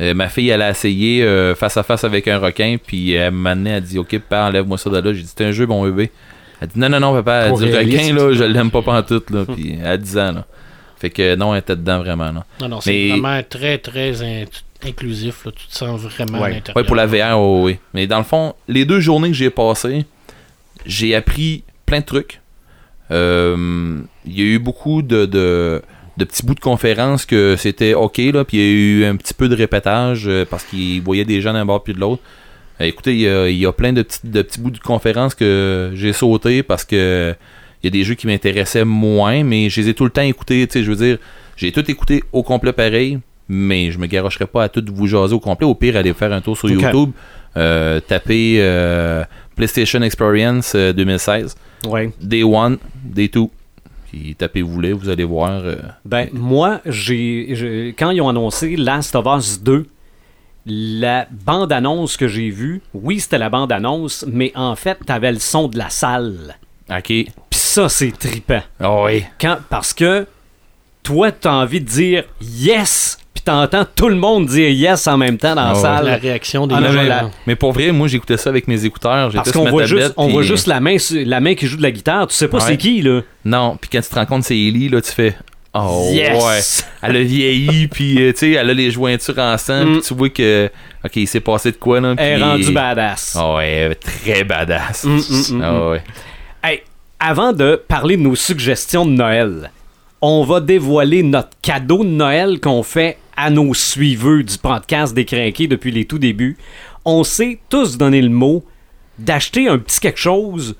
euh, 0.00 0.14
ma 0.14 0.28
fille, 0.28 0.48
elle 0.50 0.62
a 0.62 0.70
essayé 0.70 1.24
euh, 1.24 1.54
face 1.56 1.76
à 1.76 1.82
face 1.82 2.04
avec 2.04 2.28
un 2.28 2.38
requin, 2.38 2.76
puis 2.84 3.12
elle 3.12 3.32
m'a 3.32 3.50
amené, 3.50 3.70
elle 3.70 3.82
dit 3.82 3.98
Ok, 3.98 4.16
papa, 4.28 4.44
enlève-moi 4.48 4.78
ça 4.78 4.90
de 4.90 4.98
là. 4.98 5.12
J'ai 5.12 5.22
dit 5.22 5.32
C'est 5.36 5.44
un 5.44 5.50
jeu, 5.52 5.66
bon 5.66 5.82
bébé. 5.84 6.12
Elle 6.60 6.68
dit 6.68 6.78
Non, 6.78 6.88
non, 6.88 7.00
non, 7.00 7.14
papa, 7.14 7.46
elle 7.48 7.54
dit 7.54 7.66
Le 7.66 7.78
requin, 7.78 8.14
là, 8.14 8.32
je 8.32 8.44
l'aime 8.44 8.70
pas 8.70 8.82
pantoute, 8.82 9.30
là. 9.30 9.44
Puis 9.44 9.76
à 9.84 9.96
10 9.96 10.18
ans, 10.18 10.32
là. 10.32 10.44
Fait 10.98 11.10
que 11.10 11.34
non, 11.34 11.52
elle 11.52 11.60
était 11.60 11.76
dedans 11.76 11.98
vraiment, 11.98 12.30
là. 12.32 12.44
Non, 12.60 12.68
non, 12.68 12.80
c'est 12.80 12.92
Mais- 12.92 13.08
vraiment 13.18 13.42
très, 13.48 13.78
très 13.78 14.22
in- 14.22 14.44
inclusif. 14.86 15.44
Là. 15.44 15.52
Tu 15.54 15.66
te 15.66 15.74
sens 15.74 16.00
vraiment 16.00 16.38
Ouais. 16.40 16.46
à 16.46 16.50
l'intérieur. 16.50 16.76
Ouais, 16.76 16.84
pour 16.84 16.96
la 16.96 17.06
VR, 17.06 17.40
oui. 17.40 17.78
Mais 17.94 18.06
dans 18.06 18.18
le 18.18 18.24
fond, 18.24 18.54
les 18.68 18.84
deux 18.84 19.00
journées 19.00 19.28
que 19.28 19.34
j'ai 19.34 19.50
passées, 19.50 20.04
j'ai 20.84 21.14
appris 21.14 21.64
plein 21.86 22.00
de 22.00 22.04
trucs. 22.04 22.40
Euh, 23.10 23.98
Il 24.26 24.38
y 24.38 24.42
a 24.42 24.44
eu 24.44 24.58
beaucoup 24.58 25.02
de, 25.02 25.26
de, 25.26 25.80
de 26.16 26.24
petits 26.24 26.44
bouts 26.44 26.54
de 26.54 26.60
conférences 26.60 27.24
que 27.24 27.54
c'était 27.56 27.94
OK, 27.94 28.18
là, 28.18 28.44
puis 28.44 28.56
il 28.56 28.60
y 28.60 28.66
a 28.66 28.72
eu 28.72 29.04
un 29.04 29.16
petit 29.16 29.34
peu 29.34 29.48
de 29.48 29.54
répétage 29.54 30.24
euh, 30.26 30.44
parce 30.44 30.64
qu'ils 30.64 31.00
voyaient 31.00 31.24
des 31.24 31.40
gens 31.40 31.52
d'un 31.52 31.64
bord 31.64 31.82
puis 31.84 31.94
de 31.94 32.00
l'autre. 32.00 32.22
Euh, 32.80 32.84
écoutez, 32.84 33.12
il 33.14 33.20
y 33.20 33.28
a, 33.28 33.48
il 33.48 33.56
y 33.56 33.66
a 33.66 33.72
plein 33.72 33.92
de 33.92 34.02
petits, 34.02 34.18
de 34.24 34.42
petits 34.42 34.60
bouts 34.60 34.70
de 34.72 34.78
conférences 34.80 35.34
que 35.36 35.92
j'ai 35.94 36.12
sauté 36.12 36.62
parce 36.64 36.84
que 36.84 37.34
il 37.82 37.86
y 37.86 37.88
a 37.88 37.90
des 37.90 38.02
jeux 38.02 38.14
qui 38.14 38.26
m'intéressaient 38.26 38.84
moins, 38.84 39.44
mais 39.44 39.70
je 39.70 39.80
les 39.80 39.90
ai 39.90 39.94
tout 39.94 40.04
le 40.04 40.10
temps 40.10 40.22
écoutés. 40.22 40.66
Je 40.74 40.80
veux 40.90 40.96
dire, 40.96 41.18
j'ai 41.56 41.70
tout 41.70 41.88
écouté 41.88 42.24
au 42.32 42.42
complet 42.42 42.72
pareil, 42.72 43.20
mais 43.48 43.90
je 43.90 43.98
me 43.98 44.06
garocherai 44.06 44.46
pas 44.46 44.64
à 44.64 44.68
tout 44.68 44.84
vous 44.92 45.06
jaser 45.06 45.34
au 45.34 45.40
complet. 45.40 45.66
Au 45.66 45.74
pire, 45.74 45.96
allez 45.96 46.12
faire 46.14 46.32
un 46.32 46.40
tour 46.40 46.56
sur. 46.56 46.68
YouTube, 46.68 47.10
euh, 47.56 48.00
tapez 48.00 48.56
euh, 48.60 49.24
PlayStation 49.54 50.02
Experience 50.02 50.72
euh, 50.74 50.92
2016, 50.92 51.54
Ouais. 51.86 52.10
Day 52.20 52.42
1, 52.42 52.76
Day 53.04 53.28
2. 53.28 53.42
Puis 54.10 54.34
tapez-vous 54.36 54.80
les, 54.80 54.92
vous 54.92 55.08
allez 55.08 55.24
voir. 55.24 55.50
euh, 55.64 55.76
Ben, 56.04 56.28
moi, 56.32 56.80
j'ai, 56.86 57.94
quand 57.98 58.10
ils 58.10 58.20
ont 58.20 58.28
annoncé 58.28 58.76
Last 58.76 59.14
of 59.16 59.26
Us 59.38 59.60
2, 59.62 59.86
la 60.66 61.26
bande-annonce 61.30 62.16
que 62.16 62.26
j'ai 62.26 62.50
vue, 62.50 62.80
oui, 62.92 63.20
c'était 63.20 63.38
la 63.38 63.48
bande-annonce, 63.50 64.24
mais 64.28 64.52
en 64.56 64.74
fait, 64.74 64.98
t'avais 65.06 65.32
le 65.32 65.38
son 65.38 65.68
de 65.68 65.78
la 65.78 65.90
salle. 65.90 66.56
OK. 66.90 67.04
Puis 67.04 67.26
ça, 67.50 67.88
c'est 67.88 68.10
trippant. 68.16 68.62
Ah 68.80 69.02
oui. 69.04 69.24
Quand, 69.40 69.58
parce 69.68 69.92
que 69.94 70.26
toi, 71.02 71.30
t'as 71.30 71.52
envie 71.52 71.80
de 71.80 71.86
dire 71.86 72.24
yes, 72.40 73.16
t'entends 73.46 73.86
tout 73.96 74.08
le 74.10 74.16
monde 74.16 74.44
dire 74.46 74.68
yes 74.68 75.06
en 75.06 75.16
même 75.16 75.38
temps 75.38 75.54
dans 75.54 75.62
la 75.62 75.68
Ah 75.70 75.74
ouais. 75.74 75.80
salle. 75.80 76.04
La 76.06 76.16
réaction 76.16 76.66
des 76.66 76.74
Ah, 76.74 76.82
gens. 76.82 76.92
mais 76.92 77.08
la- 77.08 77.30
Mais 77.46 77.56
pour 77.56 77.72
vrai, 77.72 77.92
moi, 77.92 78.08
j'écoutais 78.08 78.36
ça 78.36 78.50
avec 78.50 78.68
mes 78.68 78.84
écouteurs. 78.84 79.30
Parce 79.32 79.50
qu'on 79.52 79.64
ma 79.64 79.70
voit, 79.70 79.84
tablette, 79.86 80.02
juste, 80.02 80.14
on 80.18 80.28
voit 80.28 80.42
juste 80.42 80.66
la 80.66 80.80
main, 80.80 80.96
la 81.12 81.40
main 81.40 81.54
qui 81.54 81.66
joue 81.66 81.76
de 81.78 81.82
la 81.82 81.90
guitare. 81.90 82.26
Tu 82.26 82.34
sais 82.34 82.48
pas 82.48 82.58
Ouais. 82.58 82.64
c'est 82.66 82.76
qui, 82.76 83.00
là. 83.00 83.22
Non, 83.44 83.78
puis 83.80 83.88
quand 83.90 84.00
tu 84.02 84.08
te 84.10 84.14
rends 84.14 84.26
compte 84.26 84.40
que 84.42 84.48
c'est 84.48 84.58
Ellie, 84.58 84.88
là, 84.90 85.00
tu 85.00 85.12
fais. 85.12 85.34
Oh, 85.78 86.08
yes! 86.10 86.42
ouais. 86.42 87.08
Elle 87.08 87.16
a 87.16 87.22
vieilli, 87.22 87.86
puis 87.92 88.18
euh, 88.22 88.32
tu 88.32 88.38
sais, 88.38 88.50
elle 88.52 88.70
a 88.70 88.74
les 88.74 88.90
jointures 88.90 89.38
ensemble, 89.38 89.90
Mm. 89.90 89.92
puis 89.98 90.02
tu 90.08 90.14
vois 90.14 90.28
que. 90.30 90.70
Ok, 91.04 91.16
il 91.16 91.26
s'est 91.28 91.40
passé 91.40 91.70
de 91.70 91.76
quoi, 91.76 92.00
là. 92.00 92.14
Elle 92.18 92.40
est 92.40 92.44
rendue 92.44 92.72
badass. 92.72 93.36
Ah 93.38 93.54
ouais, 93.56 93.94
très 93.96 94.42
badass. 94.44 95.04
Mm, 95.04 95.16
mm, 95.18 95.56
mm, 95.58 95.88
ouais. 95.90 96.02
Hey, 96.64 96.82
avant 97.20 97.52
de 97.52 97.80
parler 97.86 98.16
de 98.16 98.22
nos 98.22 98.34
suggestions 98.34 99.04
de 99.04 99.10
Noël, 99.12 99.70
on 100.22 100.44
va 100.44 100.60
dévoiler 100.60 101.22
notre 101.22 101.50
cadeau 101.62 102.02
de 102.02 102.08
Noël 102.08 102.58
qu'on 102.58 102.82
fait 102.82 103.18
à 103.36 103.50
nos 103.50 103.74
suiveux 103.74 104.42
du 104.42 104.58
podcast 104.58 105.14
des 105.14 105.24
Crinqués 105.24 105.66
depuis 105.68 105.90
les 105.92 106.04
tout 106.04 106.18
débuts. 106.18 106.56
On 107.04 107.22
s'est 107.24 107.58
tous 107.68 107.96
donné 107.98 108.20
le 108.22 108.28
mot 108.30 108.64
d'acheter 109.18 109.68
un 109.68 109.78
petit 109.78 110.00
quelque 110.00 110.18
chose 110.18 110.74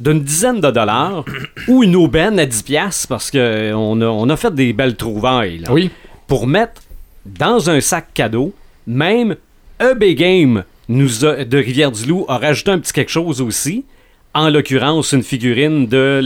d'une 0.00 0.22
dizaine 0.22 0.60
de 0.60 0.70
dollars 0.70 1.24
ou 1.68 1.82
une 1.84 1.96
aubaine 1.96 2.38
à 2.38 2.46
10 2.46 2.62
piastres 2.62 3.08
parce 3.08 3.30
que 3.30 3.72
on 3.74 4.00
a, 4.00 4.06
on 4.06 4.28
a 4.30 4.36
fait 4.36 4.54
des 4.54 4.72
belles 4.72 4.96
trouvailles 4.96 5.58
là, 5.58 5.72
Oui. 5.72 5.90
pour 6.26 6.46
mettre 6.46 6.80
dans 7.26 7.68
un 7.70 7.80
sac 7.80 8.08
cadeau. 8.14 8.54
Même 8.86 9.36
EB 9.78 10.14
Game 10.14 10.64
nous 10.88 11.24
a- 11.24 11.44
de 11.44 11.58
Rivière-du-Loup 11.58 12.24
a 12.28 12.38
rajouté 12.38 12.70
un 12.70 12.78
petit 12.78 12.92
quelque 12.92 13.10
chose 13.12 13.40
aussi. 13.42 13.84
En 14.32 14.48
l'occurrence, 14.48 15.12
une 15.12 15.22
figurine 15.22 15.86
de 15.86 16.20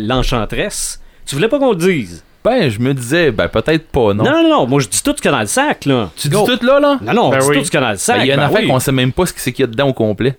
l'Enchantresse. 0.00 1.00
Tu 1.26 1.34
voulais 1.34 1.48
pas 1.48 1.58
qu'on 1.58 1.70
le 1.70 1.76
dise? 1.76 2.24
Ben, 2.44 2.68
je 2.68 2.78
me 2.78 2.92
disais, 2.92 3.30
ben 3.30 3.48
peut-être 3.48 3.88
pas, 3.88 4.12
non. 4.12 4.22
Non, 4.24 4.42
non, 4.42 4.48
non, 4.50 4.66
moi 4.66 4.80
je 4.80 4.88
dis 4.88 5.02
tout 5.02 5.12
ce 5.16 5.22
qu'il 5.22 5.26
y 5.26 5.28
a 5.28 5.32
dans 5.32 5.40
le 5.40 5.46
sac, 5.46 5.86
là. 5.86 6.10
Tu 6.14 6.28
dis 6.28 6.34
tout 6.36 6.58
là, 6.66 6.78
là? 6.78 6.98
Non, 7.02 7.12
non, 7.14 7.22
on 7.26 7.30
Ben 7.30 7.38
dit 7.38 7.46
oui. 7.48 7.58
tout 7.58 7.64
ce 7.64 7.70
qu'il 7.70 7.80
y 7.80 7.82
a 7.82 7.86
dans 7.86 7.92
le 7.92 7.96
sac. 7.96 8.16
Ben, 8.18 8.24
Il 8.24 8.28
y 8.28 8.30
a 8.30 8.34
une 8.34 8.40
ben 8.40 8.46
affaire 8.46 8.60
oui. 8.60 8.68
qu'on 8.68 8.78
sait 8.80 8.92
même 8.92 9.12
pas 9.12 9.24
ce 9.26 9.32
que 9.32 9.40
c'est 9.40 9.52
qu'il 9.52 9.62
y 9.62 9.68
a 9.68 9.70
dedans 9.70 9.88
au 9.88 9.92
complet. 9.94 10.38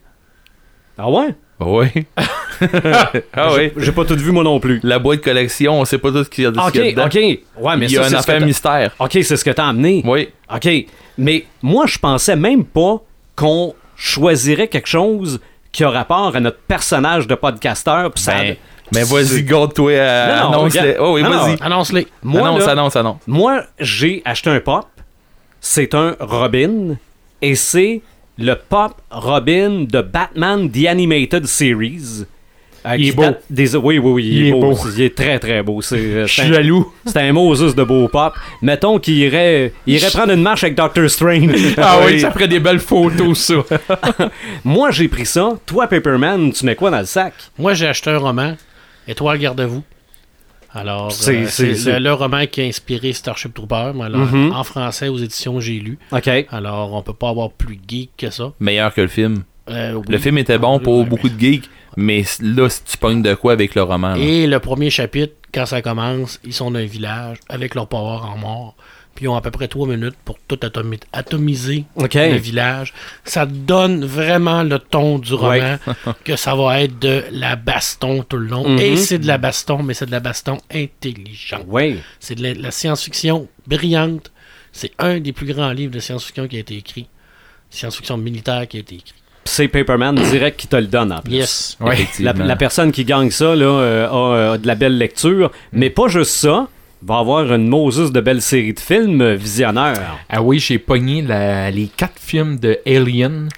Ah 1.00 1.10
ouais? 1.10 1.34
Oui. 1.60 1.88
ah 3.34 3.54
oui. 3.56 3.72
J'ai 3.78 3.92
pas 3.92 4.06
tout 4.06 4.16
vu, 4.16 4.32
moi 4.32 4.44
non 4.44 4.60
plus. 4.60 4.80
La 4.84 5.00
boîte 5.00 5.22
collection, 5.22 5.80
on 5.80 5.86
sait 5.86 5.98
pas 5.98 6.12
tout 6.12 6.24
ce 6.24 6.30
qu'il 6.30 6.44
y 6.44 6.48
a, 6.48 6.54
ce 6.54 6.60
Ok, 6.60 6.72
qu'il 6.74 6.86
y 6.86 6.88
a 6.90 6.92
dedans. 6.92 7.06
ok. 7.06 7.16
Ouais, 7.16 7.78
mais 7.78 7.86
Il 7.88 7.92
y 7.94 7.98
a 7.98 8.04
ça, 8.04 8.10
une 8.10 8.16
affaire 8.16 8.42
mystère. 8.42 8.92
Ok, 9.00 9.12
c'est 9.14 9.36
ce 9.38 9.44
que 9.44 9.50
t'as 9.52 9.68
amené. 9.68 10.04
Oui. 10.06 10.30
OK. 10.54 10.70
Mais 11.18 11.46
moi, 11.62 11.86
je 11.88 11.98
pensais 11.98 12.36
même 12.36 12.66
pas 12.66 13.02
qu'on 13.36 13.74
choisirait 13.96 14.68
quelque 14.68 14.88
chose 14.88 15.40
qui 15.72 15.84
a 15.84 15.90
rapport 15.90 16.36
à 16.36 16.40
notre 16.40 16.60
personnage 16.60 17.26
de 17.28 17.36
podcasteur. 17.36 18.12
pis 18.12 18.22
ça- 18.22 18.34
Ben, 18.36 18.56
mais 18.94 19.04
vas-y, 19.04 19.44
garde-toi 19.44 19.92
à 20.00 20.28
Non, 20.44 20.52
non, 20.52 20.58
annonce-les. 20.60 20.96
Oh 21.00 21.14
oui, 21.16 21.24
Non, 21.24 21.30
non, 21.32 21.38
vas-y. 21.46 21.58
Annonce-les. 21.62 22.08
moi, 22.24 22.48
annonce, 22.50 22.66
là, 22.66 22.72
annonce, 22.72 22.96
annonce. 22.96 23.18
moi, 23.28 23.64
j'ai 23.80 24.22
acheté 24.26 24.50
un 24.50 24.60
pop. 24.60 24.86
C'est 25.60 25.94
un 25.96 26.16
Robin. 26.20 26.96
Et 27.42 27.56
c'est 27.56 28.02
le 28.38 28.54
pop 28.56 28.94
Robin 29.10 29.86
de 29.90 30.02
Batman 30.02 30.70
The 30.70 30.86
Animated 30.88 31.46
Series. 31.48 32.26
euh, 32.86 32.96
Il 32.98 33.08
est 33.10 33.12
beau. 33.14 33.24
des- 33.50 33.76
oui, 33.76 33.98
oui, 33.98 34.12
oui, 34.12 34.24
il, 34.26 34.34
Il 34.38 34.46
est 34.46 34.50
est 34.50 34.52
beau. 34.52 34.60
beau. 34.74 34.78
Il 34.96 35.02
est 35.02 35.16
très, 35.16 35.40
très 35.40 35.64
beau. 35.64 35.82
C'est 35.82 35.96
euh, 35.98 36.28
Je 36.28 36.34
c'est 36.36 36.42
suis 36.44 36.52
un, 36.52 36.54
jaloux. 36.54 36.94
c'est 37.06 37.18
un 37.20 37.34
Moses 37.34 37.74
de 37.74 37.84
beau 37.84 38.08
pop. 38.08 38.34
Mettons 38.62 39.00
qu'il 39.00 39.16
irait, 39.16 39.74
il 39.88 39.96
irait 39.96 40.12
prendre 40.12 40.34
une 40.34 40.42
marche 40.44 40.64
avec 40.64 40.76
Doctor 40.76 41.10
Strange. 41.10 41.50
Ah 41.78 41.98
oui, 42.06 42.20
ça 42.20 42.30
ferait 42.32 42.48
des 42.48 42.60
belles 42.60 42.80
photos, 42.80 43.38
ça. 43.40 43.56
Moi, 44.64 44.92
j'ai 44.92 45.08
pris 45.08 45.26
ça. 45.26 45.54
Toi, 45.66 45.88
Paperman, 45.88 46.52
tu 46.54 46.66
mets 46.66 46.76
quoi 46.76 46.92
dans 46.92 47.00
le 47.00 47.06
sac? 47.06 47.34
Moi, 47.58 47.74
j'ai 47.74 47.88
acheté 47.88 48.12
un 48.12 48.18
roman, 48.20 48.54
Étoile 49.08 49.38
garde-vous. 49.40 49.84
Alors, 50.74 51.12
C'est- 51.12 51.32
euh, 51.44 51.46
c'est- 51.48 51.74
c'est 51.74 51.76
c'est- 51.76 52.00
le, 52.00 52.00
le 52.04 52.14
roman 52.14 52.46
qui 52.48 52.62
a 52.62 52.66
inspiré 52.66 53.14
Starship 53.14 53.54
Trooper. 53.54 53.92
mais 53.96 54.04
alors, 54.06 54.26
Mhm. 54.28 54.52
En 54.52 54.64
français, 54.66 55.08
aux 55.08 55.18
éditions 55.18 55.60
J'ai 55.62 55.80
lu. 55.80 55.98
OK. 56.12 56.30
Alors, 56.50 56.94
on 56.94 57.02
peut 57.02 57.14
pas 57.14 57.30
avoir 57.30 57.52
plus 57.52 57.80
geek 57.88 58.10
que 58.18 58.30
ça. 58.30 58.52
Meilleur 58.60 58.94
que 58.94 59.02
le 59.02 59.08
film. 59.08 59.44
Euh, 59.70 59.94
oui. 59.94 60.04
Le 60.10 60.18
film 60.18 60.38
était 60.38 60.58
bon 60.58 60.80
pour 60.80 61.00
Ouais. 61.00 61.06
beaucoup 61.06 61.30
de 61.30 61.40
geeks, 61.40 61.70
mais 61.96 62.24
là, 62.42 62.68
si 62.70 62.84
tu 62.84 62.98
pognes 62.98 63.22
de 63.22 63.34
quoi 63.36 63.54
avec 63.54 63.74
le 63.74 63.84
roman. 63.84 64.10
là? 64.16 64.18
Et 64.18 64.48
le 64.48 64.60
premier 64.60 64.90
chapitre, 64.90 65.34
quand 65.54 65.66
ça 65.66 65.82
commence, 65.82 66.40
ils 66.44 66.54
sont 66.54 66.70
dans 66.72 66.80
un 66.80 66.86
village 66.86 67.38
avec 67.48 67.74
leur 67.74 67.88
power 67.88 68.20
en 68.24 68.38
mort. 68.38 68.76
Puis 69.16 69.26
ils 69.26 69.28
ont 69.30 69.36
à 69.38 69.42
peu 69.42 69.50
près 69.50 69.70
trois 69.70 69.88
minutes 69.88 70.18
pour 70.26 70.38
tout 70.46 70.58
atomi- 70.62 71.00
atomiser 71.14 71.86
OK. 71.96 72.16
le 72.16 72.36
village. 72.36 72.94
Ça 73.24 73.46
donne 73.46 74.04
vraiment 74.04 74.62
le 74.64 74.78
ton 74.78 75.20
du 75.20 75.34
roman, 75.34 75.56
Ouais. 75.56 75.78
que 76.26 76.36
ça 76.36 76.54
va 76.54 76.82
être 76.82 77.00
de 77.00 77.24
la 77.32 77.56
baston 77.56 78.24
tout 78.28 78.36
le 78.38 78.48
long. 78.48 78.68
Mhm. 78.68 78.80
Et 78.80 78.98
c'est 78.98 79.18
de 79.18 79.26
la 79.28 79.38
baston, 79.38 79.84
mais 79.84 79.94
c'est 79.94 80.06
de 80.06 80.12
la 80.12 80.20
baston 80.20 80.58
intelligente. 80.74 81.64
Oui. 81.68 81.98
C'est 82.20 82.36
de 82.36 82.44
la, 82.44 82.54
la 82.56 82.72
science-fiction 82.72 83.48
brillante. 83.68 84.32
C'est 84.74 84.92
un 85.00 85.20
des 85.22 85.32
plus 85.32 85.46
grands 85.54 85.72
livres 85.72 85.94
de 85.94 86.00
science-fiction 86.00 86.50
qui 86.50 86.58
a 86.58 86.60
été 86.60 86.76
écrit. 86.76 87.08
Science-fiction 87.70 88.18
militaire 88.18 88.68
qui 88.68 88.78
a 88.78 88.80
été 88.82 88.96
écrit. 88.96 89.14
C'est 89.46 89.68
Paperman 89.68 90.16
direct 90.16 90.60
qui 90.60 90.68
te 90.68 90.76
le 90.76 90.88
donne 90.88 91.14
en 91.14 91.20
plus. 91.22 91.34
Yes. 91.36 91.78
Ouais. 91.80 92.08
La, 92.20 92.56
personne 92.56 92.92
qui 92.92 93.06
gagne 93.06 93.30
ça 93.30 93.56
là, 93.56 93.66
euh, 93.66 94.08
a 94.10 94.36
euh, 94.36 94.58
de 94.58 94.66
la 94.68 94.76
belle 94.76 94.98
lecture, 94.98 95.52
mais 95.72 95.90
pas 95.90 96.08
juste 96.08 96.32
ça. 96.32 96.68
Va 97.06 97.20
avoir 97.20 97.54
une 97.54 97.68
Moses 97.68 98.12
de 98.12 98.20
belles 98.20 98.42
séries 98.42 98.74
de 98.74 98.80
films 98.80 99.22
euh, 99.22 99.36
visionnaires. 99.36 100.18
Ah 100.28 100.42
oui, 100.42 100.58
j'ai 100.60 100.80
pogné 100.80 101.22
la- 101.22 101.70
les 101.70 101.86
quatre 101.88 102.18
films 102.20 102.58
de 102.58 102.80
Alien, 102.88 103.50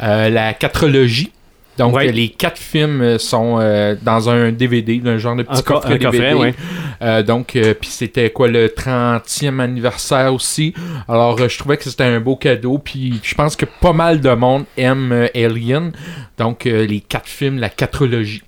euh, 0.00 0.28
la 0.30 0.54
quatrilogie. 0.54 1.32
Donc, 1.78 1.94
Ouais. 1.96 2.10
les 2.12 2.28
quatre 2.28 2.58
films 2.58 3.02
euh, 3.02 3.18
sont 3.18 3.58
euh, 3.60 3.96
dans 4.00 4.30
un 4.30 4.52
DVD, 4.52 4.98
d'un 4.98 5.18
genre 5.18 5.34
de 5.36 5.42
petit 5.42 5.58
Un 5.58 5.62
co- 5.62 5.74
coffret 5.74 5.94
un 5.94 5.98
coffret, 5.98 6.18
DVD. 6.18 6.34
ouais. 6.40 6.54
Euh, 7.02 7.22
donc, 7.24 7.56
euh, 7.56 7.74
puis 7.74 7.90
c'était 7.90 8.30
quoi 8.30 8.46
le 8.48 8.68
30e 8.68 9.58
anniversaire 9.60 10.32
aussi. 10.32 10.72
Alors, 11.08 11.36
je 11.48 11.58
trouvais 11.58 11.76
que 11.76 11.84
c'était 11.90 12.04
un 12.04 12.20
beau 12.20 12.36
cadeau. 12.36 12.78
Puis, 12.78 13.18
je 13.22 13.34
pense 13.34 13.56
que 13.56 13.66
pas 13.66 13.92
mal 13.92 14.20
de 14.20 14.30
monde 14.30 14.64
aime 14.78 15.28
Alien. 15.34 15.90
Donc, 16.38 16.64
les 16.64 17.00
quatre 17.00 17.28
films, 17.28 17.58
la 17.58 17.68
quatrilogie. 17.68 18.42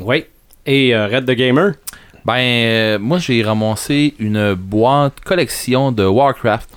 Oui. 0.00 0.24
Et 0.64 0.96
Red 0.96 1.26
the 1.26 1.32
Gamer? 1.32 1.72
Ben, 2.24 2.38
euh, 2.38 2.98
moi, 2.98 3.18
j'ai 3.18 3.42
ramassé 3.42 4.14
une 4.18 4.54
boîte 4.54 5.20
collection 5.24 5.92
de 5.92 6.04
Warcraft. 6.04 6.68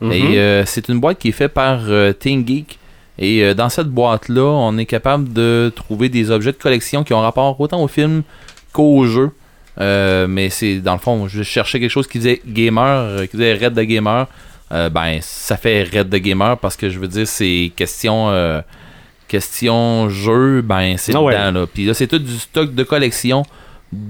Mhm. 0.00 0.12
Et 0.12 0.38
euh, 0.38 0.64
c'est 0.64 0.88
une 0.88 1.00
boîte 1.00 1.18
qui 1.18 1.28
est 1.28 1.32
faite 1.32 1.54
par 1.54 1.80
euh, 1.88 2.12
Teen 2.12 2.46
Geek. 2.46 2.78
Et 3.18 3.42
euh, 3.42 3.54
dans 3.54 3.68
cette 3.68 3.88
boîte-là, 3.88 4.44
on 4.44 4.76
est 4.78 4.86
capable 4.86 5.32
de 5.32 5.72
trouver 5.74 6.08
des 6.08 6.30
objets 6.30 6.52
de 6.52 6.56
collection 6.56 7.02
qui 7.02 7.12
ont 7.14 7.20
rapport 7.20 7.60
autant 7.60 7.82
au 7.82 7.88
film 7.88 8.22
qu'au 8.72 9.06
jeu. 9.06 9.30
Mais 9.80 10.50
c'est 10.50 10.78
dans 10.78 10.94
le 10.94 10.98
fond, 10.98 11.28
je 11.28 11.42
cherchais 11.42 11.78
quelque 11.78 11.90
chose 11.90 12.08
qui 12.08 12.18
disait 12.18 12.40
gamer, 12.46 13.28
qui 13.30 13.36
disait 13.36 13.54
Red 13.54 13.74
the 13.74 13.80
Gamer. 13.80 14.26
Ben, 14.70 15.18
ça 15.20 15.56
fait 15.56 15.84
Red 15.84 16.10
the 16.10 16.16
Gamer 16.16 16.58
parce 16.58 16.76
que 16.76 16.90
je 16.90 16.98
veux 16.98 17.06
dire, 17.06 17.28
c'est 17.28 17.70
question, 17.76 18.62
question 19.28 20.08
jeu, 20.10 20.62
ben, 20.62 20.96
c'est 20.96 21.14
Ah 21.14 21.22
ouais. 21.22 21.34
dedans, 21.34 21.60
là. 21.60 21.66
Puis 21.72 21.86
là, 21.86 21.94
c'est 21.94 22.08
tout 22.08 22.18
du 22.18 22.38
stock 22.38 22.74
de 22.74 22.82
collection 22.82 23.44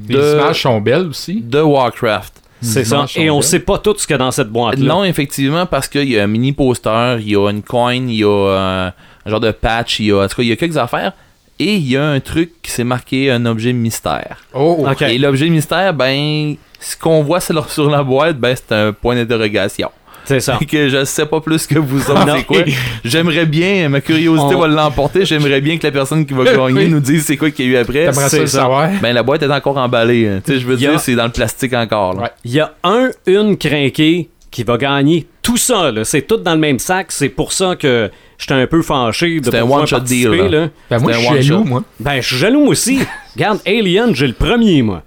Les 0.08 0.16
de, 0.16 0.34
images 0.34 0.62
sont 0.62 0.80
belles 0.80 1.06
aussi. 1.08 1.40
de 1.40 1.60
Warcraft. 1.60 2.34
C'est 2.60 2.80
Les 2.80 2.84
ça. 2.86 3.06
Et 3.14 3.30
on 3.30 3.40
sait 3.40 3.60
pas 3.60 3.78
tout 3.78 3.94
ce 3.96 4.06
qu'il 4.06 4.14
y 4.14 4.16
a 4.16 4.18
dans 4.18 4.32
cette 4.32 4.48
boîte-là. 4.48 4.84
Non, 4.84 5.04
effectivement, 5.04 5.64
parce 5.66 5.86
qu'il 5.86 6.08
y 6.08 6.18
a 6.18 6.24
un 6.24 6.26
mini 6.26 6.52
poster, 6.52 7.18
il 7.20 7.30
y 7.30 7.36
a 7.36 7.48
une 7.50 7.62
coin, 7.62 7.94
il 7.94 8.14
y 8.14 8.24
a 8.24 8.28
un, 8.28 8.86
un 8.88 9.30
genre 9.30 9.38
de 9.40 9.52
patch, 9.52 10.00
il 10.00 10.06
y 10.06 10.12
a, 10.12 10.24
en 10.24 10.26
tout 10.28 10.36
cas, 10.36 10.42
il 10.42 10.48
y 10.48 10.52
a 10.52 10.56
quelques 10.56 10.76
affaires. 10.76 11.12
Et 11.60 11.74
il 11.74 11.88
y 11.88 11.96
a 11.96 12.04
un 12.04 12.20
truc 12.20 12.52
qui 12.62 12.70
s'est 12.70 12.84
marqué 12.84 13.30
un 13.30 13.44
objet 13.46 13.72
mystère. 13.72 14.38
Oh, 14.54 14.84
Ok. 14.90 15.02
Et 15.02 15.18
l'objet 15.18 15.48
mystère, 15.48 15.92
ben, 15.94 16.54
ce 16.80 16.96
qu'on 16.96 17.22
voit 17.22 17.40
sur 17.40 17.54
la, 17.54 17.62
sur 17.68 17.90
la 17.90 18.02
boîte, 18.02 18.38
ben, 18.38 18.54
c'est 18.56 18.74
un 18.74 18.92
point 18.92 19.14
d'interrogation. 19.16 19.90
C'est 20.28 20.40
ça. 20.40 20.58
Et 20.60 20.66
que 20.66 20.88
je 20.88 21.04
sais 21.04 21.26
pas 21.26 21.40
plus 21.40 21.66
que 21.66 21.78
vous 21.78 22.10
autres, 22.10 22.26
c'est 22.36 22.44
quoi. 22.44 22.58
J'aimerais 23.04 23.46
bien, 23.46 23.88
ma 23.88 24.00
curiosité 24.00 24.54
On- 24.54 24.58
va 24.60 24.68
l'emporter, 24.68 25.24
j'aimerais 25.24 25.60
bien 25.60 25.78
que 25.78 25.86
la 25.86 25.90
personne 25.92 26.24
qui 26.26 26.34
va 26.34 26.44
gagner 26.56 26.84
Oui. 26.84 26.88
nous 26.88 27.00
dise 27.00 27.24
c'est 27.24 27.36
quoi 27.36 27.50
qu'il 27.50 27.66
y 27.66 27.68
a 27.68 27.72
eu 27.72 27.82
après. 27.82 28.04
T'aimerais 28.04 28.14
ça 28.14 28.28
c'est 28.28 28.40
le 28.40 28.46
ça. 28.46 28.60
savoir? 28.60 28.90
Ben, 29.02 29.12
la 29.12 29.22
boîte 29.22 29.42
est 29.42 29.50
encore 29.50 29.78
emballée. 29.78 30.28
hein. 30.28 30.40
Tu 30.44 30.52
sais, 30.52 30.58
je 30.60 30.66
veux 30.66 30.74
a- 30.74 30.76
dire, 30.76 31.00
c'est 31.00 31.14
dans 31.14 31.24
le 31.24 31.30
plastique 31.32 31.72
encore. 31.72 32.16
Ouais. 32.18 32.28
Il 32.44 32.52
y 32.52 32.60
a 32.60 32.74
un, 32.84 33.08
une 33.26 33.56
crinquée 33.56 34.28
qui 34.50 34.62
va 34.64 34.76
gagner 34.76 35.26
tout 35.42 35.56
ça. 35.56 35.90
C'est 36.04 36.22
tout 36.26 36.36
dans 36.38 36.52
le 36.54 36.58
même 36.60 36.78
sac. 36.78 37.06
C'est 37.10 37.28
pour 37.28 37.52
ça 37.52 37.74
que 37.76 38.10
j'étais 38.38 38.54
un 38.54 38.66
peu 38.66 38.82
fâché 38.82 39.40
de 39.40 39.50
C'est 39.50 39.56
un 39.56 39.60
pouvoir 39.62 39.86
participer. 39.88 40.30
deal, 40.36 40.50
là. 40.50 40.60
là. 40.60 40.68
Ben, 40.90 40.98
moi, 41.00 41.12
C'est 41.12 41.18
je 41.20 41.24
un 41.26 41.28
suis 41.28 41.36
one 41.36 41.42
jaloux, 41.42 41.64
moi. 41.64 41.82
Ben, 42.00 42.20
je 42.20 42.26
suis 42.26 42.36
jaloux 42.36 42.60
moi 42.60 42.68
aussi. 42.70 42.98
Regarde, 43.34 43.60
Alien, 43.66 44.14
j'ai 44.14 44.26
le 44.26 44.32
premier, 44.34 44.82
moi. 44.82 45.02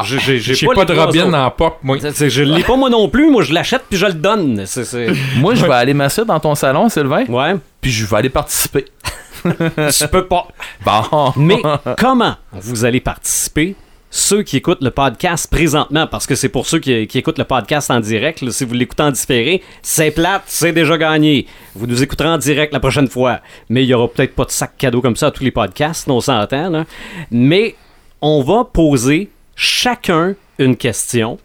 Ah, 0.00 0.02
J'ai- 0.04 0.18
j'ai- 0.18 0.38
j'ai 0.38 0.54
j'ai 0.54 0.66
pas 0.66 0.74
pas, 0.74 0.84
de 0.84 0.94
Robin 0.98 1.26
autres. 1.28 1.36
en 1.38 1.50
pop, 1.50 1.78
moi. 1.82 1.96
C'est- 2.00 2.12
c'est- 2.12 2.30
Je 2.30 2.42
l'ai 2.42 2.62
pas 2.62 2.76
moi 2.76 2.90
non 2.90 3.08
plus. 3.08 3.30
Moi, 3.30 3.42
je 3.42 3.52
l'achète 3.52 3.82
puis 3.88 3.98
je 3.98 4.06
le 4.06 4.14
donne. 4.14 4.64
C'est- 4.66 4.84
c'est- 4.84 5.08
Moi, 5.38 5.54
je 5.54 5.64
vais 5.64 5.72
aller 5.74 5.94
m'asseoir 5.94 6.26
dans 6.26 6.40
ton 6.40 6.54
salon, 6.54 6.88
Sylvain, 6.88 7.24
Ouais. 7.26 7.54
puis 7.80 7.90
je 7.90 8.06
vais 8.06 8.16
aller 8.16 8.30
participer. 8.30 8.84
Tu 9.44 10.08
peux 10.08 10.26
pas. 10.26 10.48
Bon. 10.84 11.32
Mais 11.36 11.60
comment 11.98 12.36
vous 12.52 12.84
allez 12.84 13.00
participer? 13.00 13.76
Ceux 14.16 14.42
qui 14.44 14.56
écoutent 14.58 14.80
le 14.82 14.92
podcast 14.92 15.50
présentement, 15.50 16.06
parce 16.06 16.24
que 16.28 16.36
c'est 16.36 16.48
pour 16.48 16.66
ceux 16.68 16.78
qui, 16.78 17.06
qui 17.08 17.18
écoutent 17.18 17.36
le 17.38 17.44
podcast 17.44 17.90
en 17.90 17.98
direct, 17.98 18.42
là, 18.42 18.52
si 18.52 18.64
vous 18.64 18.72
l'écoutez 18.72 19.02
en 19.02 19.10
différé, 19.10 19.60
c'est 19.82 20.12
plate, 20.12 20.44
c'est 20.46 20.72
déjà 20.72 20.96
gagné. 20.96 21.46
Vous 21.74 21.88
nous 21.88 22.00
écouterez 22.00 22.28
en 22.28 22.38
direct 22.38 22.72
la 22.72 22.78
prochaine 22.78 23.08
fois. 23.08 23.40
Mais 23.68 23.82
il 23.82 23.88
y 23.88 23.94
aura 23.94 24.06
peut-être 24.06 24.36
pas 24.36 24.44
de 24.44 24.52
sac 24.52 24.76
cadeau 24.78 25.00
comme 25.02 25.16
ça 25.16 25.26
à 25.26 25.30
tous 25.32 25.42
les 25.42 25.50
podcasts, 25.50 26.08
on 26.08 26.20
s'entend. 26.20 26.70
là. 26.70 26.84
Mais 27.32 27.74
on 28.22 28.40
va 28.42 28.64
poser 28.64 29.30
chacun 29.56 30.34
une 30.58 30.76
question. 30.76 31.38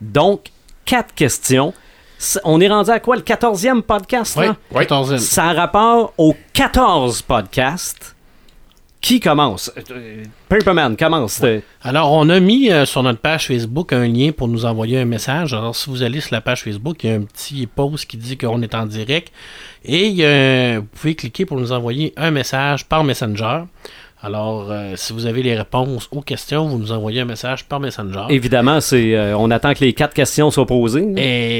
Donc, 0.00 0.46
quatre 0.84 1.14
questions. 1.14 1.72
On 2.44 2.60
est 2.60 2.68
rendu 2.68 2.90
à 2.90 3.00
quoi? 3.00 3.16
Le 3.16 3.22
14e 3.22 3.82
podcast? 3.82 4.36
Oui, 4.38 4.46
là? 4.46 4.56
14e. 4.72 5.18
Ça 5.18 5.44
a 5.46 5.52
rapport 5.52 6.14
aux 6.16 6.34
14 6.52 7.22
podcasts. 7.22 8.14
Qui 8.98 9.20
commence? 9.20 9.70
Euh, 9.92 10.24
Paperman, 10.48 10.96
commence. 10.96 11.40
Euh, 11.44 11.60
Alors, 11.82 12.10
on 12.12 12.28
a 12.28 12.40
mis 12.40 12.72
euh, 12.72 12.86
sur 12.86 13.04
notre 13.04 13.20
page 13.20 13.46
Facebook 13.46 13.92
un 13.92 14.08
lien 14.08 14.32
pour 14.32 14.48
nous 14.48 14.64
envoyer 14.64 14.98
un 14.98 15.04
message. 15.04 15.52
Alors, 15.52 15.76
si 15.76 15.88
vous 15.90 16.02
allez 16.02 16.20
sur 16.20 16.34
la 16.34 16.40
page 16.40 16.62
Facebook, 16.64 17.04
il 17.04 17.10
y 17.10 17.12
a 17.12 17.16
un 17.16 17.22
petit 17.22 17.68
post 17.68 18.06
qui 18.06 18.16
dit 18.16 18.36
qu'on 18.36 18.60
est 18.62 18.74
en 18.74 18.86
direct. 18.86 19.32
Et 19.84 20.76
vous 20.76 20.86
pouvez 20.86 21.14
cliquer 21.14 21.46
pour 21.46 21.60
nous 21.60 21.70
envoyer 21.70 22.14
un 22.16 22.32
message 22.32 22.86
par 22.86 23.04
Messenger. 23.04 23.64
Alors, 24.26 24.66
euh, 24.70 24.94
si 24.96 25.12
vous 25.12 25.26
avez 25.26 25.40
les 25.44 25.54
réponses 25.56 26.08
aux 26.10 26.20
questions, 26.20 26.66
vous 26.66 26.78
nous 26.78 26.90
envoyez 26.90 27.20
un 27.20 27.24
message 27.26 27.64
par 27.64 27.78
Messenger. 27.78 28.24
Évidemment, 28.28 28.80
c'est, 28.80 29.14
euh, 29.14 29.36
on 29.38 29.52
attend 29.52 29.72
que 29.72 29.84
les 29.84 29.92
quatre 29.92 30.14
questions 30.14 30.50
soient 30.50 30.66
posées. 30.66 31.06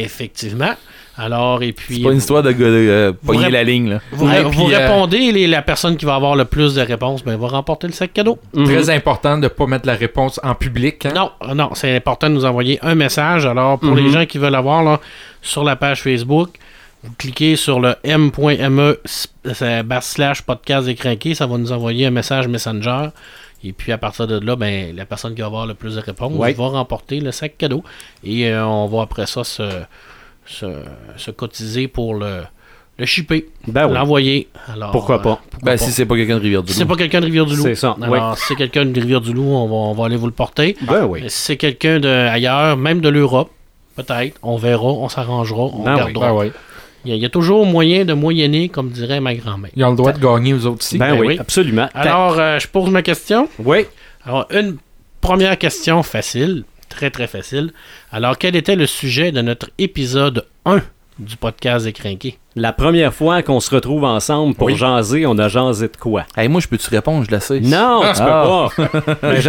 Effectivement. 0.03 0.73
Alors, 1.17 1.63
et 1.63 1.73
puis. 1.73 1.99
C'est 1.99 2.03
pas 2.03 2.11
une 2.11 2.19
histoire 2.19 2.43
de, 2.43 2.51
de, 2.53 2.65
euh, 2.65 3.13
pogner 3.25 3.51
la 3.51 3.63
ligne, 3.63 3.89
là. 3.91 4.01
Vous, 4.11 4.27
Ouais, 4.27 4.43
vous 4.43 4.51
puis, 4.51 4.75
euh, 4.75 4.79
répondez, 4.79 5.31
les- 5.33 5.47
la 5.47 5.63
personne 5.63 5.97
qui 5.97 6.05
va 6.05 6.17
avoir 6.17 6.35
le 6.35 6.45
plus 6.45 6.75
de 6.75 6.81
réponses 6.83 7.25
ben, 7.25 7.37
va 7.37 7.47
remporter 7.47 7.87
le 7.87 7.93
sac 7.93 8.13
cadeau. 8.13 8.37
Mhm. 8.53 8.65
Très 8.65 8.91
important 8.91 9.37
de 9.39 9.43
ne 9.45 9.49
pas 9.49 9.67
mettre 9.67 9.87
la 9.87 9.95
réponse 9.95 10.41
en 10.43 10.55
public. 10.57 11.07
hein. 11.07 11.13
Non, 11.15 11.55
non, 11.55 11.71
c'est 11.75 11.95
important 11.95 12.29
de 12.29 12.35
nous 12.35 12.45
envoyer 12.45 12.79
un 12.83 12.97
message. 12.97 13.47
Alors, 13.47 13.79
pour 13.79 13.93
Mhm. 13.93 13.97
les 14.05 14.11
gens 14.11 14.27
qui 14.27 14.39
veulent 14.39 14.55
avoir 14.57 14.83
là, 14.83 15.01
sur 15.41 15.63
la 15.63 15.77
page 15.77 16.03
Facebook, 16.03 16.51
vous 17.07 17.15
cliquez 17.19 17.57
sur 17.57 17.81
le 17.81 17.95
m.me 18.05 18.99
c'est 19.53 19.83
basse 19.83 20.11
slash 20.11 20.43
podcast 20.43 20.87
décrinqué, 20.87 21.35
ça 21.35 21.47
va 21.47 21.57
nous 21.59 21.73
envoyer 21.73 22.07
un 22.07 22.11
message 22.11 22.49
Messenger. 22.49 23.09
Et 23.65 23.73
puis 23.73 23.91
à 23.93 23.99
partir 23.99 24.27
de 24.27 24.39
là, 24.39 24.55
ben, 24.57 24.95
la 24.95 25.07
personne 25.07 25.35
qui 25.35 25.41
va 25.41 25.47
avoir 25.47 25.67
le 25.67 25.75
plus 25.75 25.95
de 25.97 26.01
réponses 26.01 26.33
Ouais. 26.35 26.53
va 26.53 26.69
remporter 26.69 27.21
le 27.21 27.33
sac 27.33 27.57
cadeau. 27.59 27.83
Et 28.23 28.49
euh, 28.49 28.65
on 28.67 28.87
va 28.87 29.03
après 29.03 29.27
ça 29.27 29.45
se, 29.45 29.69
se, 30.47 30.67
se 31.17 31.31
cotiser 31.31 31.89
pour 31.89 32.15
le, 32.15 32.43
le 32.99 33.07
shipper, 33.07 33.47
Ben 33.67 33.87
oui. 33.87 33.95
l'envoyer. 33.95 34.49
Alors, 34.73 34.91
Pourquoi 34.93 35.23
pas? 35.23 35.41
pourquoi 35.51 35.73
Ben, 35.73 35.79
pas? 35.79 35.85
si 35.85 35.91
c'est 35.91 36.07
pas 36.07 36.17
quelqu'un 36.17 36.35
de 36.37 36.41
Si 36.41 36.45
Rivière-du-Loup. 36.45 36.79
c'est 36.79 36.85
pas 36.87 36.97
quelqu'un 36.97 37.21
de 37.21 37.27
Rivière-du-Loup. 37.27 37.63
C'est 37.63 37.75
ça, 37.75 37.97
Alors, 38.01 38.37
si 38.39 38.45
c'est 38.49 38.57
quelqu'un 38.57 38.85
de 38.85 39.01
Rivière-du-Loup, 39.01 39.43
on 39.55 39.67
va, 39.69 39.75
on 39.75 39.95
va 39.95 40.05
aller 40.07 40.17
vous 40.17 40.27
le 40.27 40.33
porter. 40.33 40.77
Ben 40.83 41.05
oui. 41.07 41.23
Si 41.29 41.43
c'est 41.43 41.57
quelqu'un 41.57 41.99
d'ailleurs, 41.99 42.77
même 42.77 43.01
de 43.01 43.09
l'Europe, 43.09 43.51
peut-être, 43.97 44.39
on 44.43 44.57
verra, 44.59 44.85
on 44.85 45.09
s'arrangera, 45.09 45.63
on 45.63 45.83
Ben 45.83 45.95
oui, 45.97 46.01
regardera. 46.03 46.29
Ben 46.29 46.35
ouais. 46.35 46.53
Il, 47.07 47.11
y 47.11 47.13
a, 47.13 47.17
il 47.17 47.23
y 47.23 47.25
a 47.27 47.29
toujours 47.31 47.65
moyen 47.67 48.05
de 48.05 48.13
moyenner, 48.13 48.69
comme 48.69 48.91
dirait 48.91 49.21
ma 49.21 49.35
grand-mère. 49.35 49.71
Ils 49.77 49.85
ont 49.85 49.91
le 49.91 49.97
droit 49.97 50.13
de 50.13 50.19
gagner 50.21 50.53
aux 50.55 50.67
autres 50.67 50.81
aussi. 50.83 50.99
Ben, 50.99 51.13
ben 51.15 51.21
oui, 51.21 51.27
oui. 51.29 51.39
absolument. 51.39 51.89
Alors, 51.95 52.39
euh, 52.39 52.59
je 52.59 52.67
pose 52.69 52.91
ma 52.91 53.03
question. 53.03 53.49
Oui. 53.59 53.87
Alors, 54.25 54.47
une 54.51 54.77
première 55.21 55.57
question 55.59 56.03
facile, 56.03 56.65
très 56.89 57.11
très 57.11 57.27
facile. 57.27 57.73
Alors, 58.13 58.37
quel 58.39 58.57
était 58.57 58.77
le 58.77 58.87
sujet 58.87 59.33
de 59.33 59.41
notre 59.41 59.71
épisode 59.79 60.45
1 60.65 60.83
du 61.19 61.37
podcast 61.37 61.85
des 61.87 61.93
Crinqués? 61.93 62.39
La 62.57 62.73
première 62.73 63.13
fois 63.15 63.43
qu'on 63.43 63.61
se 63.61 63.75
retrouve 63.75 64.05
ensemble 64.05 64.55
pour 64.55 64.67
Oui. 64.69 64.77
jaser, 64.77 65.27
on 65.27 65.39
a 65.39 65.49
jasé 65.49 65.89
de 65.89 65.97
quoi? 65.97 66.25
Hey, 66.37 66.49
moi, 66.49 66.61
je 66.61 66.69
peux-tu 66.69 66.89
répondre? 66.91 67.25
Je 67.27 67.31
la 67.31 67.41
sais. 67.41 67.61
Non, 67.61 68.01
tu 68.15 68.21
Ah. 68.23 68.69
peux 68.77 68.85
pas. 69.03 69.17
Ben, 69.23 69.43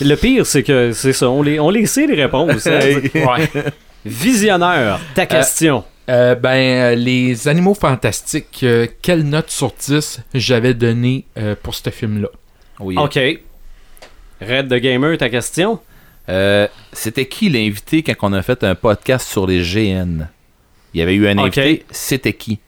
le 0.00 0.14
pire, 0.16 0.46
c'est 0.46 0.62
que 0.62 0.92
c'est 0.92 1.12
ça. 1.12 1.28
On 1.28 1.42
les, 1.42 1.58
on 1.60 1.70
les 1.70 1.86
sait, 1.86 2.06
les 2.06 2.20
réponses. 2.22 2.66
hein. 2.66 3.00
Visionneur, 4.04 4.98
ta 5.14 5.26
question. 5.26 5.78
Euh, 5.78 5.91
ben, 6.08 6.48
euh, 6.48 6.94
les 6.94 7.48
animaux 7.48 7.74
fantastiques, 7.74 8.60
euh, 8.64 8.86
quelle 9.02 9.22
note 9.22 9.50
sur 9.50 9.72
10 9.78 10.20
j'avais 10.34 10.74
donné 10.74 11.24
euh, 11.38 11.54
pour 11.60 11.74
ce 11.74 11.90
film-là? 11.90 12.28
Oui. 12.80 12.96
OK. 12.98 13.18
Red 14.40 14.68
the 14.68 14.74
Gamer, 14.80 15.16
ta 15.16 15.28
question? 15.28 15.78
Euh, 16.28 16.66
C'était 16.92 17.26
qui 17.26 17.48
l'invité 17.48 18.02
quand 18.02 18.14
on 18.22 18.32
a 18.32 18.42
fait 18.42 18.64
un 18.64 18.74
podcast 18.74 19.28
sur 19.28 19.46
les 19.46 19.60
GN? 19.62 20.26
Il 20.94 20.98
y 21.00 21.02
avait 21.02 21.14
eu 21.14 21.26
un 21.28 21.38
Ok. 21.38 21.58
invité. 21.58 21.84
C'était 21.90 22.32
qui? 22.32 22.58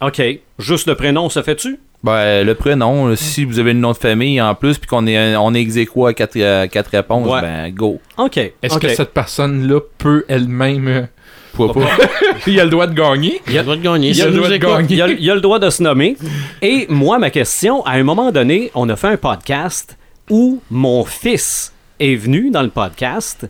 OK. 0.00 0.20
Juste 0.58 0.86
le 0.88 0.94
prénom, 0.96 1.28
ça 1.30 1.42
fait-tu? 1.42 1.78
Ben, 2.02 2.44
le 2.44 2.54
prénom, 2.54 3.14
si 3.14 3.44
vous 3.44 3.58
avez 3.58 3.72
le 3.74 3.78
nom 3.78 3.92
de 3.92 3.96
famille 3.96 4.40
en 4.40 4.54
plus, 4.54 4.78
puis 4.78 4.88
qu'on 4.88 5.06
est, 5.06 5.36
on 5.36 5.52
est 5.54 5.60
à 6.06 6.14
quatre, 6.14 6.66
quatre 6.68 6.88
réponses, 6.88 7.28
Ouais. 7.28 7.42
ben, 7.42 7.70
go. 7.74 8.00
OK. 8.16 8.36
Est-ce 8.38 8.78
que 8.78 8.88
cette 8.88 9.12
personne-là 9.12 9.80
peut 9.98 10.24
elle-même... 10.28 11.08
Pourquoi 11.52 11.86
pas? 11.86 12.04
il 12.46 12.58
a 12.60 12.64
le 12.64 12.70
droit 12.70 12.86
de 12.86 12.94
gagner? 12.94 13.40
Il 13.48 13.56
a 13.58 13.60
le 13.60 13.64
droit 13.64 13.76
de 13.76 13.82
gagner. 13.82 14.10
Il 14.10 14.20
a 14.20 14.24
Ça 14.24 14.26
le 14.26 14.30
nous 14.32 14.36
droit 14.38 14.48
de 14.50 14.54
écoute. 14.54 14.68
gagner. 14.70 14.94
Il 14.94 15.02
a, 15.02 15.08
il 15.08 15.30
a 15.30 15.34
le 15.34 15.40
droit 15.40 15.58
de 15.58 15.70
se 15.70 15.82
nommer. 15.82 16.16
Et 16.62 16.86
moi, 16.88 17.18
ma 17.18 17.30
question, 17.30 17.84
à 17.84 17.92
un 17.92 18.02
moment 18.02 18.30
donné, 18.32 18.70
on 18.74 18.88
a 18.88 18.96
fait 18.96 19.08
un 19.08 19.16
podcast 19.16 19.96
où 20.30 20.60
mon 20.70 21.04
fils 21.04 21.72
est 21.98 22.14
venu 22.14 22.50
dans 22.50 22.62
le 22.62 22.70
podcast. 22.70 23.48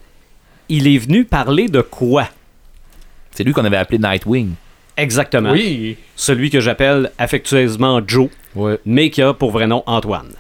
Il 0.69 0.87
est 0.87 0.99
venu 0.99 1.25
parler 1.25 1.69
de 1.69 1.81
quoi? 1.83 2.29
C'est 3.33 3.45
lui 3.45 3.53
qu'on 3.53 3.65
avait 3.65 3.77
appelé 3.77 3.99
Nightwing. 3.99 4.53
Exactement. 4.97 5.53
Oui. 5.53 5.97
Celui 6.17 6.51
que 6.51 6.61
j'appelle 6.61 7.11
affectueusement 7.19 8.01
Joe, 8.07 8.29
Ouais. 8.55 8.79
mais 8.85 9.11
qui 9.11 9.23
a 9.23 9.33
pour 9.33 9.51
vrai 9.51 9.67
nom 9.67 9.83
Antoine. 9.87 10.33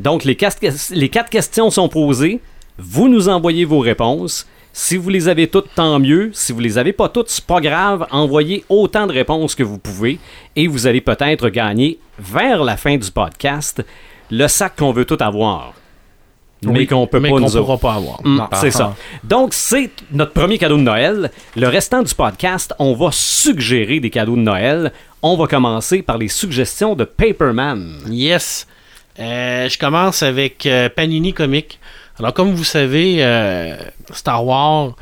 Donc, 0.00 0.24
les 0.24 0.34
quatre, 0.36 0.58
les 0.90 1.08
quatre 1.08 1.28
questions 1.30 1.70
sont 1.70 1.88
posées. 1.88 2.40
Vous 2.78 3.08
nous 3.08 3.28
envoyez 3.28 3.64
vos 3.64 3.80
réponses. 3.80 4.46
Si 4.72 4.96
vous 4.96 5.08
les 5.10 5.28
avez 5.28 5.48
toutes, 5.48 5.74
tant 5.74 5.98
mieux. 5.98 6.30
Si 6.32 6.52
vous 6.52 6.60
les 6.60 6.78
avez 6.78 6.92
pas 6.92 7.08
toutes, 7.08 7.28
c'est 7.30 7.44
pas 7.44 7.60
grave. 7.60 8.06
Envoyez 8.10 8.64
autant 8.68 9.06
de 9.06 9.12
réponses 9.12 9.54
que 9.54 9.62
vous 9.64 9.78
pouvez 9.78 10.18
et 10.54 10.66
vous 10.68 10.86
allez 10.86 11.00
peut-être 11.00 11.48
gagner 11.48 11.98
vers 12.18 12.62
la 12.62 12.76
fin 12.76 12.96
du 12.96 13.10
podcast 13.10 13.84
le 14.30 14.46
sac 14.46 14.76
qu'on 14.76 14.92
veut 14.92 15.04
tout 15.04 15.16
avoir. 15.20 15.72
mais 16.62 16.86
qu'on 16.86 17.06
peut 17.06 17.18
mais 17.18 17.30
pas 17.30 17.36
qu'on 17.36 17.40
nous 17.40 17.50
pourra 17.50 17.74
autres. 17.74 17.80
pas 17.82 17.94
avoir. 17.94 18.20
Mm, 18.24 18.36
Non. 18.36 18.48
c'est 18.54 18.70
ça. 18.70 18.94
Donc, 19.24 19.54
c'est 19.54 19.90
notre 20.12 20.32
premier 20.32 20.58
cadeau 20.58 20.76
de 20.76 20.82
Noël. 20.82 21.30
Le 21.56 21.66
restant 21.68 22.02
du 22.02 22.14
podcast, 22.14 22.74
on 22.78 22.94
va 22.94 23.08
suggérer 23.12 24.00
des 24.00 24.10
cadeaux 24.10 24.36
de 24.36 24.40
Noël. 24.42 24.92
On 25.22 25.36
va 25.36 25.46
commencer 25.46 26.02
par 26.02 26.18
les 26.18 26.28
suggestions 26.28 26.94
de 26.94 27.04
Paperman. 27.04 27.98
Yes. 28.08 28.66
Euh, 29.18 29.68
je 29.68 29.76
commence 29.78 30.22
avec 30.22 30.64
euh, 30.66 30.88
Panini 30.88 31.32
Comics. 31.32 31.77
Alors, 32.18 32.34
comme 32.34 32.52
vous 32.52 32.64
savez, 32.64 33.16
euh, 33.20 33.76
Star 34.12 34.44
Wars 34.44 34.96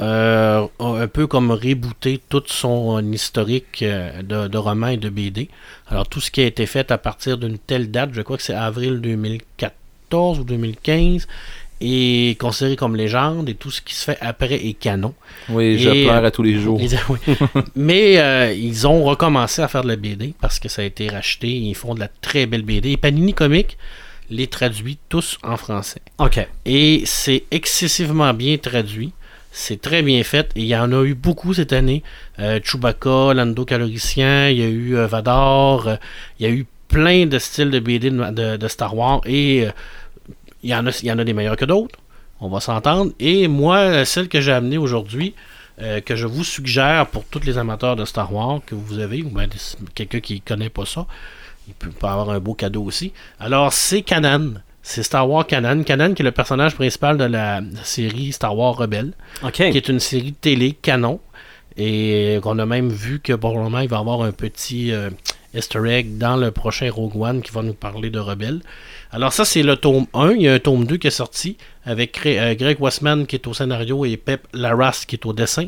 euh, 0.00 0.66
a 0.78 0.84
un 0.84 1.08
peu 1.08 1.26
comme 1.26 1.50
rebooté 1.50 2.20
tout 2.28 2.42
son 2.46 3.12
historique 3.12 3.82
euh, 3.82 4.22
de, 4.22 4.48
de 4.48 4.58
romans 4.58 4.88
et 4.88 4.96
de 4.96 5.10
BD. 5.10 5.48
Alors, 5.88 6.08
tout 6.08 6.20
ce 6.20 6.30
qui 6.30 6.40
a 6.40 6.46
été 6.46 6.66
fait 6.66 6.90
à 6.90 6.98
partir 6.98 7.38
d'une 7.38 7.58
telle 7.58 7.90
date, 7.90 8.10
je 8.12 8.22
crois 8.22 8.36
que 8.36 8.42
c'est 8.42 8.54
avril 8.54 9.00
2014 9.00 10.38
ou 10.38 10.44
2015, 10.44 11.26
est 11.80 12.38
considéré 12.38 12.76
comme 12.76 12.94
légende 12.94 13.48
et 13.48 13.54
tout 13.54 13.70
ce 13.70 13.80
qui 13.80 13.94
se 13.94 14.04
fait 14.04 14.18
après 14.20 14.54
est 14.54 14.74
canon. 14.74 15.14
Oui, 15.48 15.78
je 15.78 15.90
pleure 15.90 16.24
à 16.24 16.30
tous 16.30 16.42
les 16.42 16.58
jours. 16.58 16.80
Oui. 17.08 17.18
Mais 17.74 18.18
euh, 18.18 18.52
ils 18.52 18.86
ont 18.86 19.02
recommencé 19.04 19.62
à 19.62 19.68
faire 19.68 19.82
de 19.82 19.88
la 19.88 19.96
BD 19.96 20.34
parce 20.40 20.58
que 20.58 20.68
ça 20.68 20.82
a 20.82 20.84
été 20.84 21.08
racheté. 21.08 21.48
Ils 21.48 21.74
font 21.74 21.94
de 21.94 22.00
la 22.00 22.08
très 22.08 22.46
belle 22.46 22.62
BD. 22.62 22.90
Et 22.90 22.96
Panini 22.96 23.34
Comics 23.34 23.76
les 24.30 24.46
traduit 24.46 24.98
tous 25.08 25.38
en 25.42 25.56
français. 25.56 26.00
OK. 26.18 26.46
Et 26.64 27.02
c'est 27.04 27.44
excessivement 27.50 28.32
bien 28.32 28.56
traduit. 28.58 29.12
C'est 29.52 29.80
très 29.82 30.02
bien 30.02 30.22
fait. 30.22 30.50
Et 30.54 30.60
il 30.60 30.66
y 30.66 30.76
en 30.76 30.92
a 30.92 31.02
eu 31.04 31.14
beaucoup 31.14 31.52
cette 31.54 31.72
année. 31.72 32.02
Euh, 32.38 32.60
Chewbacca, 32.62 33.34
Lando 33.34 33.64
Caloricien, 33.64 34.48
il 34.48 34.58
y 34.58 34.62
a 34.62 34.68
eu 34.68 34.96
euh, 34.96 35.06
Vador, 35.08 35.88
euh, 35.88 35.96
il 36.38 36.46
y 36.46 36.48
a 36.48 36.52
eu 36.52 36.64
plein 36.88 37.26
de 37.26 37.38
styles 37.38 37.70
de 37.70 37.80
BD 37.80 38.10
de, 38.10 38.30
de- 38.30 38.56
de 38.56 38.68
Star 38.68 38.96
Wars. 38.96 39.20
Et 39.26 39.66
il 40.62 40.70
y, 40.70 40.74
en 40.74 40.86
a, 40.86 40.90
il 41.02 41.06
y 41.08 41.12
en 41.12 41.18
a 41.18 41.24
des 41.24 41.32
meilleurs 41.32 41.56
que 41.56 41.64
d'autres. 41.64 41.98
On 42.40 42.48
va 42.48 42.60
s'entendre. 42.60 43.12
Et 43.18 43.48
moi, 43.48 44.04
celle 44.04 44.28
que 44.28 44.40
j'ai 44.40 44.52
amenée 44.52 44.78
aujourd'hui, 44.78 45.34
que 46.04 46.14
je 46.16 46.26
vous 46.26 46.44
suggère 46.44 47.06
pour 47.06 47.24
tous 47.24 47.40
les 47.40 47.56
amateurs 47.58 47.96
de 47.96 48.04
Star 48.04 48.32
Wars 48.34 48.60
que 48.66 48.74
vous 48.74 48.98
avez, 48.98 49.22
ou 49.22 49.30
bien 49.30 49.46
quelqu'un 49.94 50.20
qui 50.20 50.34
ne 50.34 50.40
connaît 50.40 50.68
pas 50.68 50.84
ça, 50.86 51.06
il 51.70 51.74
peut, 51.74 51.90
peut 51.90 52.06
avoir 52.06 52.30
un 52.30 52.40
beau 52.40 52.54
cadeau 52.54 52.82
aussi. 52.84 53.12
Alors, 53.38 53.72
c'est 53.72 54.02
Kanan. 54.02 54.60
C'est 54.82 55.02
Star 55.02 55.28
Wars 55.28 55.46
Kanan. 55.46 55.84
Kanan 55.84 56.14
qui 56.14 56.22
est 56.22 56.24
le 56.24 56.32
personnage 56.32 56.74
principal 56.74 57.16
de 57.16 57.24
la 57.24 57.60
série 57.84 58.32
Star 58.32 58.56
Wars 58.56 58.76
Rebelle, 58.76 59.12
OK. 59.42 59.52
qui 59.52 59.62
est 59.62 59.88
une 59.88 60.00
série 60.00 60.32
de 60.32 60.36
télé 60.36 60.72
canon. 60.72 61.20
Et 61.76 62.38
qu'on 62.42 62.58
a 62.58 62.66
même 62.66 62.90
vu 62.90 63.20
que 63.20 63.32
pour 63.32 63.54
le 63.56 63.62
moment, 63.62 63.78
il 63.78 63.88
va 63.88 63.98
avoir 63.98 64.22
un 64.22 64.32
petit 64.32 64.92
euh, 64.92 65.08
easter 65.54 65.80
egg 65.86 66.18
dans 66.18 66.36
le 66.36 66.50
prochain 66.50 66.90
Rogue 66.90 67.16
One 67.16 67.42
qui 67.42 67.52
va 67.52 67.62
nous 67.62 67.74
parler 67.74 68.10
de 68.10 68.18
Rebelle. 68.18 68.60
Alors 69.12 69.32
ça, 69.32 69.44
c'est 69.44 69.62
le 69.62 69.76
tome 69.76 70.06
1. 70.12 70.32
Il 70.32 70.42
y 70.42 70.48
a 70.48 70.54
un 70.54 70.58
tome 70.58 70.84
2 70.84 70.96
qui 70.96 71.06
est 71.06 71.10
sorti 71.10 71.56
avec 71.84 72.26
euh, 72.26 72.54
Greg 72.54 72.80
Westman 72.80 73.26
qui 73.26 73.36
est 73.36 73.46
au 73.46 73.54
scénario 73.54 74.04
et 74.04 74.16
Pep 74.16 74.46
Larraz 74.52 75.04
qui 75.06 75.16
est 75.16 75.24
au 75.26 75.32
dessin. 75.32 75.66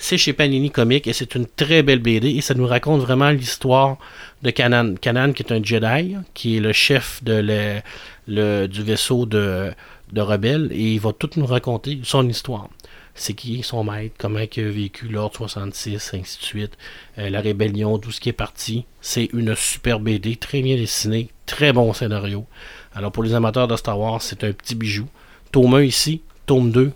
C'est 0.00 0.16
chez 0.16 0.32
Panini 0.32 0.70
Comics 0.70 1.08
et 1.08 1.12
c'est 1.12 1.34
une 1.34 1.46
très 1.46 1.82
belle 1.82 1.98
BD 1.98 2.30
et 2.30 2.40
ça 2.40 2.54
nous 2.54 2.68
raconte 2.68 3.00
vraiment 3.00 3.30
l'histoire 3.30 3.98
de 4.42 4.50
Kanan. 4.50 4.94
Kanan 4.96 5.32
qui 5.32 5.42
est 5.42 5.52
un 5.52 5.60
Jedi, 5.62 6.14
qui 6.34 6.56
est 6.56 6.60
le 6.60 6.72
chef 6.72 7.22
du 7.24 7.82
vaisseau 8.28 9.26
de, 9.26 9.74
rebelles 10.16 10.68
et 10.70 10.94
il 10.94 11.00
va 11.00 11.12
tout 11.12 11.30
nous 11.36 11.46
raconter 11.46 11.98
son 12.04 12.28
histoire. 12.28 12.68
C'est 13.16 13.34
qui 13.34 13.64
son 13.64 13.82
maître, 13.82 14.14
comment 14.16 14.38
il 14.38 14.64
a 14.64 14.70
vécu 14.70 15.08
l'ordre 15.08 15.34
66, 15.34 16.14
ainsi 16.14 16.38
de 16.38 16.44
suite, 16.44 16.78
euh, 17.18 17.28
la 17.28 17.40
rébellion, 17.40 17.98
tout 17.98 18.12
ce 18.12 18.20
qui 18.20 18.28
est 18.28 18.32
parti. 18.32 18.84
C'est 19.00 19.28
une 19.32 19.56
super 19.56 19.98
BD, 19.98 20.36
très 20.36 20.62
bien 20.62 20.76
dessinée, 20.76 21.28
très 21.44 21.72
bon 21.72 21.92
scénario. 21.92 22.46
Alors 22.94 23.10
pour 23.10 23.24
les 23.24 23.34
amateurs 23.34 23.66
de 23.66 23.74
Star 23.74 23.98
Wars, 23.98 24.22
c'est 24.22 24.44
un 24.44 24.52
petit 24.52 24.76
bijou. 24.76 25.08
Tome 25.50 25.74
1 25.74 25.82
ici, 25.82 26.22
tome 26.46 26.70
2 26.70 26.80
euh, 26.80 26.92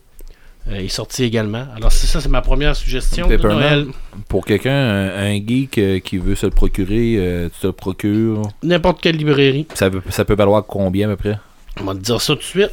est 0.70 0.88
sorti 0.88 1.24
également. 1.24 1.66
Alors 1.76 1.90
c'est 1.92 2.06
ça, 2.06 2.20
c'est 2.20 2.28
ma 2.28 2.40
première 2.42 2.76
suggestion 2.76 3.26
de. 3.26 3.36
Noël. 3.36 3.86
Pour 4.28 4.44
quelqu'un, 4.46 4.72
un, 4.72 5.08
un 5.32 5.34
geek 5.34 5.78
euh, 5.78 5.98
qui 6.00 6.18
veut 6.18 6.34
se 6.34 6.46
le 6.46 6.52
procurer, 6.52 7.16
euh, 7.18 7.48
tu 7.52 7.60
te 7.60 7.66
le 7.66 7.72
procures? 7.72 8.42
N'importe 8.62 9.00
quelle 9.00 9.16
librairie. 9.16 9.66
Ça, 9.74 9.90
peut- 9.90 10.02
ça 10.10 10.24
peut 10.24 10.34
valoir 10.34 10.64
combien 10.66 11.08
à 11.10 11.16
peu 11.16 11.16
près? 11.30 11.38
On 11.80 11.84
va 11.84 11.94
te 11.94 12.00
dire 12.00 12.20
ça 12.20 12.34
tout 12.34 12.38
de 12.40 12.44
suite. 12.44 12.70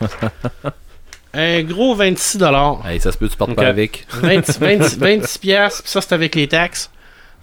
un 1.34 1.62
gros 1.62 1.94
26 1.94 2.38
dollars. 2.38 2.84
Hey, 2.86 2.98
ça 3.00 3.12
se 3.12 3.18
peut, 3.18 3.28
tu 3.28 3.36
partes 3.36 3.50
Ok. 3.50 3.56
pas 3.56 3.66
avec. 3.68 4.06
26, 4.12 4.58
26, 4.58 4.98
26 4.98 5.38
piastres, 5.38 5.82
puis 5.82 5.90
ça 5.92 6.00
c'est 6.00 6.14
avec 6.14 6.34
les 6.34 6.48
taxes. 6.48 6.90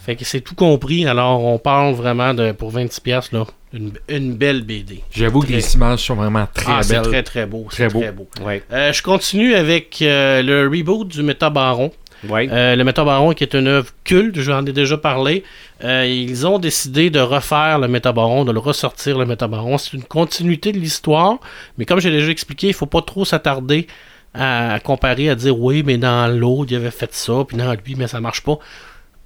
Fait 0.07 0.15
que 0.15 0.23
c'est 0.23 0.39
tout 0.39 0.55
compris. 0.55 1.05
Alors 1.05 1.43
on 1.43 1.57
parle 1.59 1.93
vraiment 1.93 2.33
de 2.33 2.53
pour 2.53 2.71
26 2.71 3.01
piastres 3.01 3.35
là, 3.35 3.45
une, 3.73 3.91
une 4.07 4.35
belle 4.35 4.61
BD. 4.61 5.03
J'avoue 5.11 5.41
que 5.41 5.51
les 5.51 5.75
images 5.75 5.99
sont 5.99 6.15
vraiment 6.15 6.47
très 6.53 6.71
ah, 6.71 6.81
c'est 6.81 6.93
belles. 6.93 7.03
très 7.03 7.23
très 7.23 7.45
beau. 7.45 7.65
Très 7.69 7.89
c'est 7.89 7.93
beau. 7.93 7.99
Très 7.99 8.11
beau. 8.13 8.27
Ouais. 8.41 8.63
Euh, 8.71 8.93
je 8.93 9.03
continue 9.03 9.53
avec 9.53 10.01
euh, 10.01 10.41
le 10.41 10.69
reboot 10.69 11.09
du 11.09 11.23
Métabaron. 11.23 11.91
Ouais. 12.29 12.47
Euh, 12.49 12.77
le 12.77 12.83
Métabaron 12.85 13.33
qui 13.33 13.43
est 13.43 13.53
une 13.53 13.67
œuvre 13.67 13.89
culte, 14.05 14.39
j'en 14.39 14.65
ai 14.65 14.71
déjà 14.71 14.97
parlé. 14.97 15.43
Euh, 15.83 16.05
ils 16.05 16.47
ont 16.47 16.57
décidé 16.57 17.09
de 17.09 17.19
refaire 17.19 17.77
le 17.77 17.89
Métabaron, 17.89 18.45
de 18.45 18.53
le 18.53 18.59
ressortir 18.59 19.17
le 19.17 19.25
Métabaron. 19.25 19.77
C'est 19.77 19.91
une 19.91 20.05
continuité 20.05 20.71
de 20.71 20.79
l'histoire, 20.79 21.37
mais 21.77 21.83
comme 21.83 21.99
j'ai 21.99 22.11
déjà 22.11 22.31
expliqué, 22.31 22.67
il 22.67 22.73
faut 22.73 22.85
pas 22.85 23.01
trop 23.01 23.25
s'attarder 23.25 23.87
à 24.33 24.79
comparer, 24.81 25.29
à 25.29 25.35
dire 25.35 25.59
oui, 25.59 25.83
mais 25.85 25.97
dans 25.97 26.33
l'autre, 26.33 26.71
il 26.71 26.77
avait 26.77 26.91
fait 26.91 27.13
ça, 27.13 27.43
puis 27.45 27.57
dans 27.57 27.73
lui, 27.73 27.95
mais 27.97 28.07
ça 28.07 28.21
marche 28.21 28.41
pas. 28.41 28.57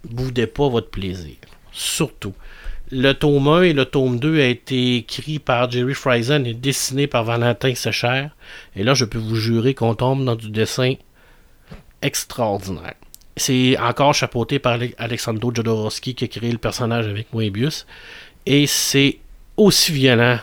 Boudez 0.04 0.48
pas 0.48 0.68
votre 0.70 0.90
plaisir. 0.90 1.36
Surtout. 1.72 2.34
Le 2.92 3.14
tome 3.14 3.48
1 3.48 3.62
et 3.64 3.74
le 3.74 3.86
tome 3.86 4.20
2 4.20 4.42
a 4.42 4.46
été 4.48 4.98
écrit 4.98 5.40
par 5.40 5.72
Jerry 5.72 5.94
Friesen 5.94 6.46
et 6.46 6.54
dessiné 6.54 7.08
par 7.08 7.24
Valentin 7.24 7.74
Secher. 7.74 8.28
Et 8.76 8.84
là, 8.84 8.94
je 8.94 9.06
peux 9.06 9.18
vous 9.20 9.36
jurer 9.38 9.74
qu'on 9.74 9.96
tombe 9.96 10.26
dans 10.26 10.36
du 10.36 10.50
dessin 10.50 10.96
extraordinaire. 12.02 12.96
C'est 13.38 13.78
encore 13.78 14.14
chapeauté 14.14 14.60
par 14.60 14.74
Ale- 14.74 14.94
Alexandro 14.98 15.54
Jodorowsky 15.54 16.16
qui 16.16 16.26
a 16.26 16.28
créé 16.28 16.52
le 16.52 16.58
personnage 16.58 17.08
avec 17.08 17.32
Moebius. 17.34 17.86
Et 18.46 18.68
c'est 18.68 19.20
aussi 19.56 19.92
violent, 19.94 20.40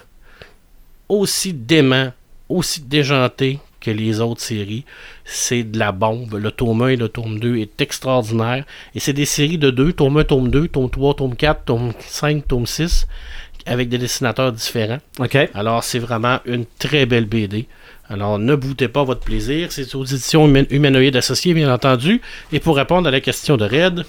aussi 1.09 1.53
dément, 1.53 2.13
aussi 2.49 2.81
déjanté 2.81 3.59
que 3.81 3.91
les 3.91 4.21
autres 4.21 4.41
séries. 4.41 4.85
C'est 5.25 5.63
de 5.63 5.79
la 5.79 5.93
bombe. 5.93 6.35
Le 6.35 6.51
tome 6.51 6.83
1 6.83 6.89
et 6.89 6.97
le 6.97 7.09
tome 7.09 7.39
2 7.39 7.57
est 7.59 7.81
extraordinaire. 7.81 8.65
Et 8.95 9.01
c'est 9.01 9.13
des 9.13 9.25
séries 9.25 9.59
de 9.59 9.71
2, 9.71 9.93
tome 9.93 10.19
1, 10.19 10.25
tome 10.25 10.51
2, 10.51 10.69
tome 10.69 10.91
3, 10.91 11.15
tome 11.15 11.37
4, 11.37 11.65
tome 11.65 11.93
5, 12.01 12.47
tome 12.49 12.67
6, 12.67 13.07
avec 13.67 13.89
des 13.89 13.99
dessinateurs 13.99 14.53
différents. 14.53 14.99
OK. 15.19 15.37
Alors, 15.55 15.85
c'est 15.85 15.99
vraiment 15.99 16.39
une 16.47 16.65
très 16.79 17.07
belle 17.07 17.27
BD. 17.27 17.67
Alors, 18.11 18.39
ne 18.39 18.55
boutez 18.55 18.89
pas 18.89 19.05
votre 19.05 19.21
plaisir. 19.21 19.71
C'est 19.71 19.95
aux 19.95 20.05
éditions 20.05 20.47
Human- 20.49 20.67
Humanoïdes 20.71 21.17
Associées, 21.17 21.53
bien 21.55 21.73
entendu. 21.73 22.21
Et 22.53 22.59
pour 22.61 22.77
répondre 22.77 23.07
à 23.07 23.11
la 23.11 23.21
question 23.21 23.57
de 23.59 23.65
Red, 23.65 24.05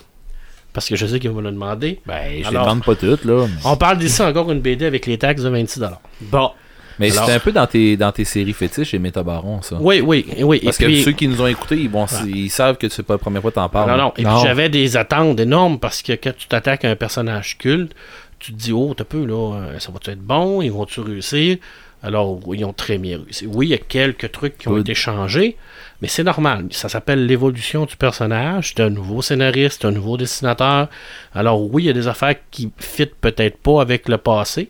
parce 0.72 0.88
que 0.88 0.96
je 0.96 1.06
sais 1.06 1.20
qu'il 1.20 1.30
va 1.32 1.36
me 1.38 1.42
le 1.42 1.52
demander. 1.52 2.00
Ben, 2.06 2.16
je 2.32 2.38
les 2.38 2.46
Alors- 2.46 2.64
demande 2.66 2.84
pas 2.86 2.96
toutes, 2.96 3.26
là. 3.26 3.46
On 3.66 3.76
parle 3.76 3.98
d'ici 3.98 4.22
encore 4.22 4.52
une 4.52 4.62
BD 4.62 4.86
avec 4.86 5.06
les 5.06 5.18
taxes 5.18 5.42
de 5.44 5.50
26 5.50 5.82
Bon. 6.22 6.52
Mais 7.00 7.12
Alors- 7.12 7.26
c'est 7.28 7.34
un 7.34 7.40
peu 7.40 7.52
dans 7.52 7.66
tes, 7.66 7.96
dans 7.98 8.12
tes 8.12 8.26
séries 8.26 8.54
fétiches 8.54 8.94
et 8.94 9.00
Métabaron, 9.00 9.62
ça. 9.62 9.78
Oui, 9.80 10.02
oui, 10.02 10.26
oui. 10.42 10.60
Parce 10.64 10.80
et 10.82 10.86
puis, 10.86 10.98
que 11.00 11.04
ceux 11.06 11.12
qui 11.14 11.28
nous 11.28 11.42
ont 11.42 11.48
écoutés, 11.48 11.78
ils, 11.78 11.90
vont, 11.90 12.06
ils 12.28 12.50
savent 12.50 12.78
que 12.78 12.90
c'est 12.90 13.04
pas 13.04 13.14
la 13.16 13.18
première 13.20 13.42
fois 13.42 13.52
que 13.52 13.56
t'en 13.56 13.70
parles. 13.70 13.90
non, 13.92 13.98
non. 13.98 14.14
Et 14.18 14.24
Non. 14.24 14.36
puis 14.40 14.48
j'avais 14.48 14.70
des 14.70 14.98
attentes 14.98 15.40
énormes 15.40 15.80
parce 15.80 16.02
que 16.02 16.14
quand 16.14 16.34
tu 16.38 16.48
t'attaques 16.48 16.84
à 16.86 16.90
un 16.92 16.96
personnage 16.96 17.58
culte, 17.58 17.94
tu 18.38 18.54
te 18.54 18.58
dis, 18.58 18.72
oh, 18.74 18.94
t'as 18.96 19.04
peu, 19.06 19.26
là, 19.26 19.56
euh, 19.56 19.80
ça 19.80 19.92
va-tu 19.92 20.12
être 20.12 20.22
bon? 20.22 20.62
Ils 20.62 20.72
vont-tu 20.72 21.00
réussir? 21.02 21.58
Alors, 22.02 22.40
oui, 22.48 22.60
ils 22.60 22.64
ont 22.66 22.72
très 22.72 22.98
bien 22.98 23.18
réussi. 23.24 23.46
Oui, 23.46 23.68
il 23.68 23.70
y 23.72 23.74
a 23.74 23.78
quelques 23.78 24.32
trucs 24.32 24.58
qui 24.58 24.70
ont 24.70 24.72
Good. 24.72 24.82
été 24.88 24.94
changés, 24.96 25.58
mais 26.02 26.08
c'est 26.08 26.24
normal. 26.24 26.68
Ça 26.72 26.88
s'appelle 26.88 27.26
l'évolution 27.26 27.86
du 27.86 27.98
personnage. 27.98 28.70
C'est 28.74 28.82
un 28.84 28.90
nouveau 28.90 29.22
scénariste, 29.22 29.84
un 29.84 29.92
nouveau 29.92 30.16
dessinateur. 30.16 30.88
Alors, 31.36 31.62
oui, 31.62 31.84
il 31.84 31.86
y 31.88 31.90
a 31.90 31.94
des 31.94 32.08
affaires 32.08 32.36
qui 32.52 32.72
fit 32.78 33.08
peut-être 33.20 33.58
pas 33.58 33.82
avec 33.82 34.08
le 34.08 34.18
passé, 34.18 34.70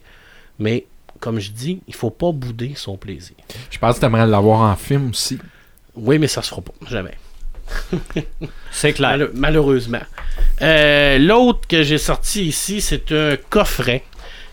mais 0.57 0.85
comme 1.19 1.39
je 1.39 1.51
dis, 1.51 1.81
il 1.87 1.95
faut 1.95 2.09
pas 2.09 2.31
bouder 2.31 2.73
son 2.75 2.97
plaisir. 2.97 3.35
Je 3.69 3.77
pense 3.77 3.95
que 3.95 4.01
t'aimerais 4.01 4.27
l'avoir 4.27 4.61
en 4.61 4.75
film 4.75 5.09
aussi. 5.09 5.37
Oui, 5.95 6.17
mais 6.19 6.27
ça 6.27 6.41
se 6.41 6.49
fera 6.49 6.61
pas. 6.61 6.73
Jamais. 6.89 7.15
C'est 8.71 8.93
clair. 8.93 9.17
Mal- 9.17 9.29
malheureusement. 9.33 10.01
Euh, 10.61 11.17
L'autre 11.19 11.67
que 11.67 11.83
j'ai 11.83 11.97
sorti 11.97 12.45
ici, 12.45 12.81
c'est 12.81 13.11
un 13.11 13.35
coffret. 13.49 14.03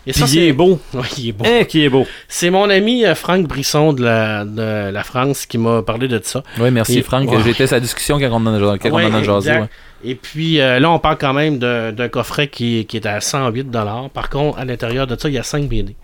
Et 0.05 0.13
Puis 0.13 0.21
il 0.21 0.27
c'est 0.27 0.45
est 0.47 0.53
beau. 0.53 0.79
Ouais, 0.93 1.01
il 1.17 1.29
est 1.29 1.31
beau. 1.33 1.43
Eh, 1.45 1.65
qui 1.65 1.83
est 1.83 1.89
beau? 1.89 2.05
C'est 2.29 2.49
mon 2.49 2.69
ami 2.69 3.05
euh, 3.05 3.13
Franck 3.13 3.45
Brisson 3.47 3.91
de 3.91 4.03
la, 4.03 4.45
de 4.45 4.89
la 4.91 5.03
France 5.03 5.45
qui 5.45 5.57
m'a 5.57 5.81
parlé 5.83 6.07
de 6.07 6.19
ça. 6.23 6.43
Oui, 6.59 6.71
merci 6.71 6.99
Et- 6.99 7.01
Franck. 7.01 7.29
Ouais. 7.29 7.39
J'étais 7.43 7.67
sa 7.67 7.79
discussion 7.81 8.17
quand 8.19 8.29
on 8.31 8.45
en 8.45 8.47
a, 8.71 8.77
quand 8.77 8.89
on 8.89 8.93
Ouais, 8.95 9.05
en 9.05 9.13
a 9.13 9.23
jasé. 9.23 9.49
exact. 9.49 9.61
ouais. 9.63 9.69
Et 10.11 10.15
puis 10.15 10.61
euh, 10.61 10.79
là, 10.79 10.91
on 10.91 10.99
parle 10.99 11.17
quand 11.17 11.33
même 11.33 11.57
d'un 11.59 11.91
d'un 11.91 12.07
coffret 12.07 12.47
qui, 12.47 12.85
qui 12.85 12.97
est 12.97 13.05
à 13.05 13.19
108 13.19 13.67
Par 14.13 14.29
contre, 14.29 14.59
à 14.59 14.63
l'intérieur 14.65 15.07
de 15.07 15.19
ça, 15.19 15.27
il 15.27 15.33
y 15.35 15.39
a 15.39 15.43
5 15.43 15.67
BD. 15.67 15.95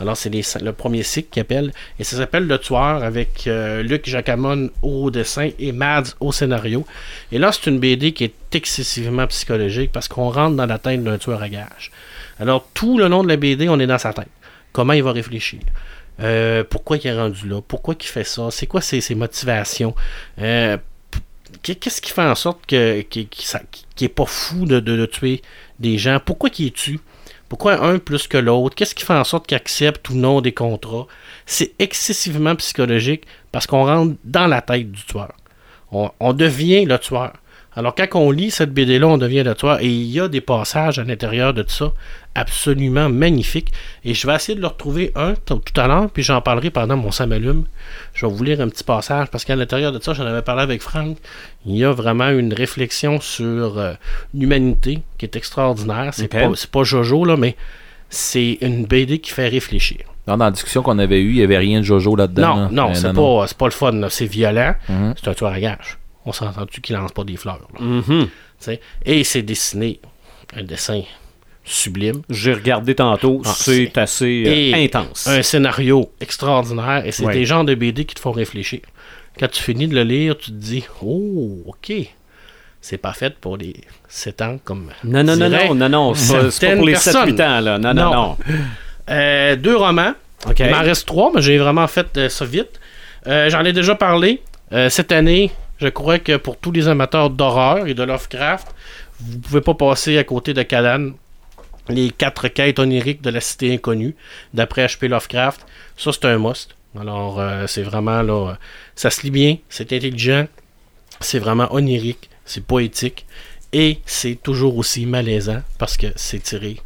Alors, 0.00 0.16
c'est 0.16 0.28
le 0.60 0.72
premier 0.72 1.02
cycle 1.04 1.28
qui 1.30 1.38
appelle. 1.40 1.72
Et 2.00 2.04
ça 2.04 2.16
s'appelle 2.16 2.46
Le 2.46 2.58
Tueur 2.58 3.02
avec 3.04 3.46
euh, 3.46 3.82
Luc 3.82 4.08
Jacamon 4.08 4.70
au 4.82 5.10
dessin 5.10 5.50
et 5.58 5.70
Mads 5.72 6.14
au 6.20 6.32
scénario. 6.32 6.84
Et 7.30 7.38
là, 7.38 7.52
c'est 7.52 7.70
une 7.70 7.78
BD 7.78 8.12
qui 8.12 8.24
est 8.24 8.34
excessivement 8.52 9.26
psychologique 9.28 9.92
parce 9.92 10.08
qu'on 10.08 10.30
rentre 10.30 10.56
dans 10.56 10.66
la 10.66 10.78
tête 10.78 11.02
d'un 11.04 11.16
tueur 11.18 11.40
à 11.42 11.48
gage. 11.48 11.92
Alors, 12.40 12.66
tout 12.74 12.98
le 12.98 13.06
long 13.06 13.22
de 13.22 13.28
la 13.28 13.36
BD, 13.36 13.68
on 13.68 13.78
est 13.78 13.86
dans 13.86 13.98
sa 13.98 14.12
tête. 14.12 14.26
Comment 14.72 14.94
il 14.94 15.02
va 15.04 15.12
réfléchir? 15.12 15.60
Euh, 16.20 16.64
Pourquoi 16.68 16.96
il 16.96 17.06
est 17.06 17.16
rendu 17.16 17.48
là? 17.48 17.60
Pourquoi 17.66 17.94
il 17.98 18.04
fait 18.06 18.24
ça? 18.24 18.48
C'est 18.50 18.66
quoi 18.66 18.80
ses, 18.80 19.00
motivations? 19.14 19.94
Euh, 20.40 20.76
Qu'est- 21.62 21.76
Qu'est-ce 21.76 22.00
qui 22.02 22.10
fait 22.10 22.22
en 22.22 22.34
sorte 22.34 22.66
qu'il 22.66 23.06
n'est 24.00 24.08
pas 24.08 24.26
fou 24.26 24.66
de, 24.66 24.80
de- 24.80 25.06
tuer 25.06 25.40
des 25.78 25.98
gens? 25.98 26.18
Pourquoi 26.24 26.50
qu'il 26.50 26.72
tue? 26.72 26.98
Pourquoi 27.54 27.84
un 27.84 28.00
plus 28.00 28.26
que 28.26 28.36
l'autre? 28.36 28.74
Qu'est-ce 28.74 28.96
qui 28.96 29.04
fait 29.04 29.14
en 29.14 29.22
sorte 29.22 29.46
qu'il 29.46 29.56
accepte 29.56 30.10
ou 30.10 30.14
non 30.14 30.40
des 30.40 30.50
contrats? 30.50 31.06
C'est 31.46 31.72
excessivement 31.78 32.56
psychologique 32.56 33.28
parce 33.52 33.68
qu'on 33.68 33.84
rentre 33.84 34.16
dans 34.24 34.48
la 34.48 34.60
tête 34.60 34.90
du 34.90 35.04
tueur. 35.04 35.30
On, 35.92 36.32
devient 36.32 36.84
le 36.84 36.98
tueur. 36.98 37.32
Alors 37.76 37.94
quand 37.94 38.06
on 38.14 38.30
lit 38.30 38.50
cette 38.50 38.72
BD-là, 38.72 39.08
on 39.08 39.18
devient 39.18 39.42
le 39.42 39.54
tueur. 39.54 39.80
Et 39.80 39.88
il 39.88 40.06
y 40.10 40.20
a 40.20 40.28
des 40.28 40.40
passages 40.40 40.98
à 40.98 41.04
l'intérieur 41.04 41.54
de 41.54 41.62
tout 41.62 41.70
ça 41.72 41.92
absolument 42.36 43.08
magnifiques. 43.08 43.72
Et 44.04 44.14
je 44.14 44.26
vais 44.26 44.34
essayer 44.34 44.56
de 44.56 44.60
le 44.60 44.66
retrouver 44.66 45.12
un 45.14 45.34
tout 45.44 45.60
à 45.76 45.86
l'heure, 45.86 46.10
puis 46.10 46.22
j'en 46.22 46.40
parlerai 46.40 46.70
pendant 46.70 46.96
mon 46.96 47.10
samalume. 47.10 47.64
Je 48.12 48.26
vais 48.26 48.32
vous 48.32 48.42
lire 48.44 48.60
un 48.60 48.68
petit 48.68 48.84
passage 48.84 49.28
parce 49.30 49.44
qu'à 49.44 49.56
l'intérieur 49.56 49.92
de 49.92 50.00
ça, 50.02 50.14
j'en 50.14 50.26
avais 50.26 50.42
parlé 50.42 50.62
avec 50.62 50.82
Franck. 50.82 51.16
Il 51.66 51.76
y 51.76 51.84
a 51.84 51.92
vraiment 51.92 52.30
une 52.30 52.52
réflexion 52.52 53.20
sur 53.20 53.78
euh, 53.78 53.92
l'humanité 54.34 55.02
qui 55.18 55.26
est 55.26 55.36
extraordinaire. 55.36 56.12
C'est 56.12 56.28
pas, 56.70 56.82
Jojo, 56.84 57.24
là, 57.24 57.36
mais 57.36 57.56
c'est 58.08 58.58
une 58.60 58.84
BD 58.86 59.18
qui 59.18 59.30
fait 59.30 59.48
réfléchir. 59.48 59.98
Non, 60.26 60.36
dans 60.38 60.46
la 60.46 60.50
discussion 60.50 60.82
qu'on 60.82 60.98
avait 60.98 61.20
eue, 61.20 61.30
il 61.32 61.36
n'y 61.36 61.42
avait 61.42 61.58
rien 61.58 61.80
de 61.80 61.84
Jojo 61.84 62.16
là-dedans. 62.16 62.56
Non, 62.56 62.62
là? 62.62 62.68
non, 62.70 62.90
Euh, 62.90 62.94
c'est 62.94 63.12
pas, 63.12 63.44
c'est 63.46 63.58
pas 63.58 63.66
le 63.66 63.70
fun. 63.72 64.08
C'est 64.08 64.26
violent. 64.26 64.74
Mhm. 64.88 65.14
C'est 65.20 65.28
un 65.28 65.34
tueur 65.34 65.50
à 65.52 65.60
gage. 65.60 65.98
On 66.26 66.32
s'entend-tu 66.32 66.80
qu'il 66.80 66.96
lance 66.96 67.12
pas 67.12 67.24
des 67.24 67.36
fleurs? 67.36 67.60
Mhm. 67.78 68.28
Sais? 68.58 68.80
Et 69.04 69.24
c'est 69.24 69.42
dessiné. 69.42 70.00
Un 70.56 70.62
dessin 70.62 71.02
sublime. 71.64 72.22
J'ai 72.30 72.52
regardé 72.54 72.94
tantôt. 72.94 73.42
Ah, 73.44 73.52
c'est 73.56 73.96
assez 73.98 74.44
euh, 74.46 74.76
intense. 74.84 75.26
Un 75.26 75.42
scénario 75.42 76.10
extraordinaire. 76.20 77.04
Et 77.06 77.12
c'est 77.12 77.24
Ouais. 77.24 77.34
des 77.34 77.44
genres 77.44 77.64
de 77.64 77.74
BD 77.74 78.04
qui 78.04 78.14
te 78.14 78.20
font 78.20 78.32
réfléchir. 78.32 78.80
Quand 79.38 79.48
tu 79.48 79.62
finis 79.62 79.88
de 79.88 79.94
le 79.94 80.02
lire, 80.04 80.36
tu 80.38 80.46
te 80.50 80.56
dis 80.56 80.84
Oh, 81.02 81.62
ok. 81.66 81.92
C'est 82.80 82.98
pas 82.98 83.14
fait 83.14 83.34
pour 83.36 83.56
les 83.56 83.74
7 84.08 84.42
ans 84.42 84.58
comme. 84.62 84.90
Non, 85.04 85.24
non, 85.24 85.36
non, 85.36 85.48
non, 85.48 85.74
non, 85.74 85.88
non. 85.88 86.14
C'est 86.14 86.68
pas, 86.68 86.76
pour 86.76 86.84
les 86.86 86.92
personnes. 86.92 87.30
7-8 87.30 87.40
ans, 87.42 87.60
là. 87.60 87.78
Non, 87.78 87.94
non, 87.94 88.04
Non. 88.04 88.12
non. 88.14 88.36
Euh, 89.10 89.56
deux 89.56 89.76
romans. 89.76 90.12
Il 90.58 90.66
m'en 90.70 90.80
reste 90.82 91.06
trois, 91.06 91.32
mais 91.34 91.40
j'ai 91.40 91.56
vraiment 91.56 91.86
fait 91.86 92.06
euh, 92.18 92.28
ça 92.28 92.44
vite. 92.44 92.78
J'en 93.26 93.64
ai 93.64 93.72
déjà 93.72 93.94
parlé. 93.94 94.42
Cette 94.90 95.12
année, 95.12 95.50
je 95.78 95.88
crois 95.88 96.18
que 96.18 96.36
pour 96.36 96.56
tous 96.56 96.72
les 96.72 96.88
amateurs 96.88 97.30
d'horreur 97.30 97.86
et 97.86 97.94
de 97.94 98.02
Lovecraft, 98.02 98.68
vous 99.20 99.38
pouvez 99.38 99.60
pas 99.60 99.74
passer 99.74 100.18
à 100.18 100.24
côté 100.24 100.54
de 100.54 100.62
Cadan. 100.62 101.10
Les 101.88 102.10
quatre 102.10 102.48
quêtes 102.48 102.78
oniriques 102.78 103.20
de 103.20 103.30
la 103.30 103.40
cité 103.40 103.74
inconnue, 103.74 104.14
d'après 104.54 104.86
H.P. 104.86 105.08
Lovecraft. 105.08 105.66
Ça, 105.96 106.12
c'est 106.12 106.24
un 106.24 106.38
must. 106.38 106.74
Alors, 106.98 107.40
euh, 107.40 107.66
c'est 107.66 107.82
vraiment 107.82 108.22
là. 108.22 108.50
euh, 108.50 108.54
ça 108.94 109.10
se 109.10 109.22
lit 109.22 109.30
bien, 109.30 109.56
c'est 109.68 109.92
intelligent, 109.92 110.46
c'est 111.20 111.40
vraiment 111.40 111.72
onirique, 111.74 112.30
c'est 112.44 112.64
poétique. 112.64 113.26
Et 113.72 113.98
c'est 114.06 114.40
toujours 114.40 114.76
aussi 114.78 115.04
malaisant 115.04 115.62
parce 115.78 115.96
que 115.96 116.06
c'est 116.14 116.42
tiré 116.42 116.78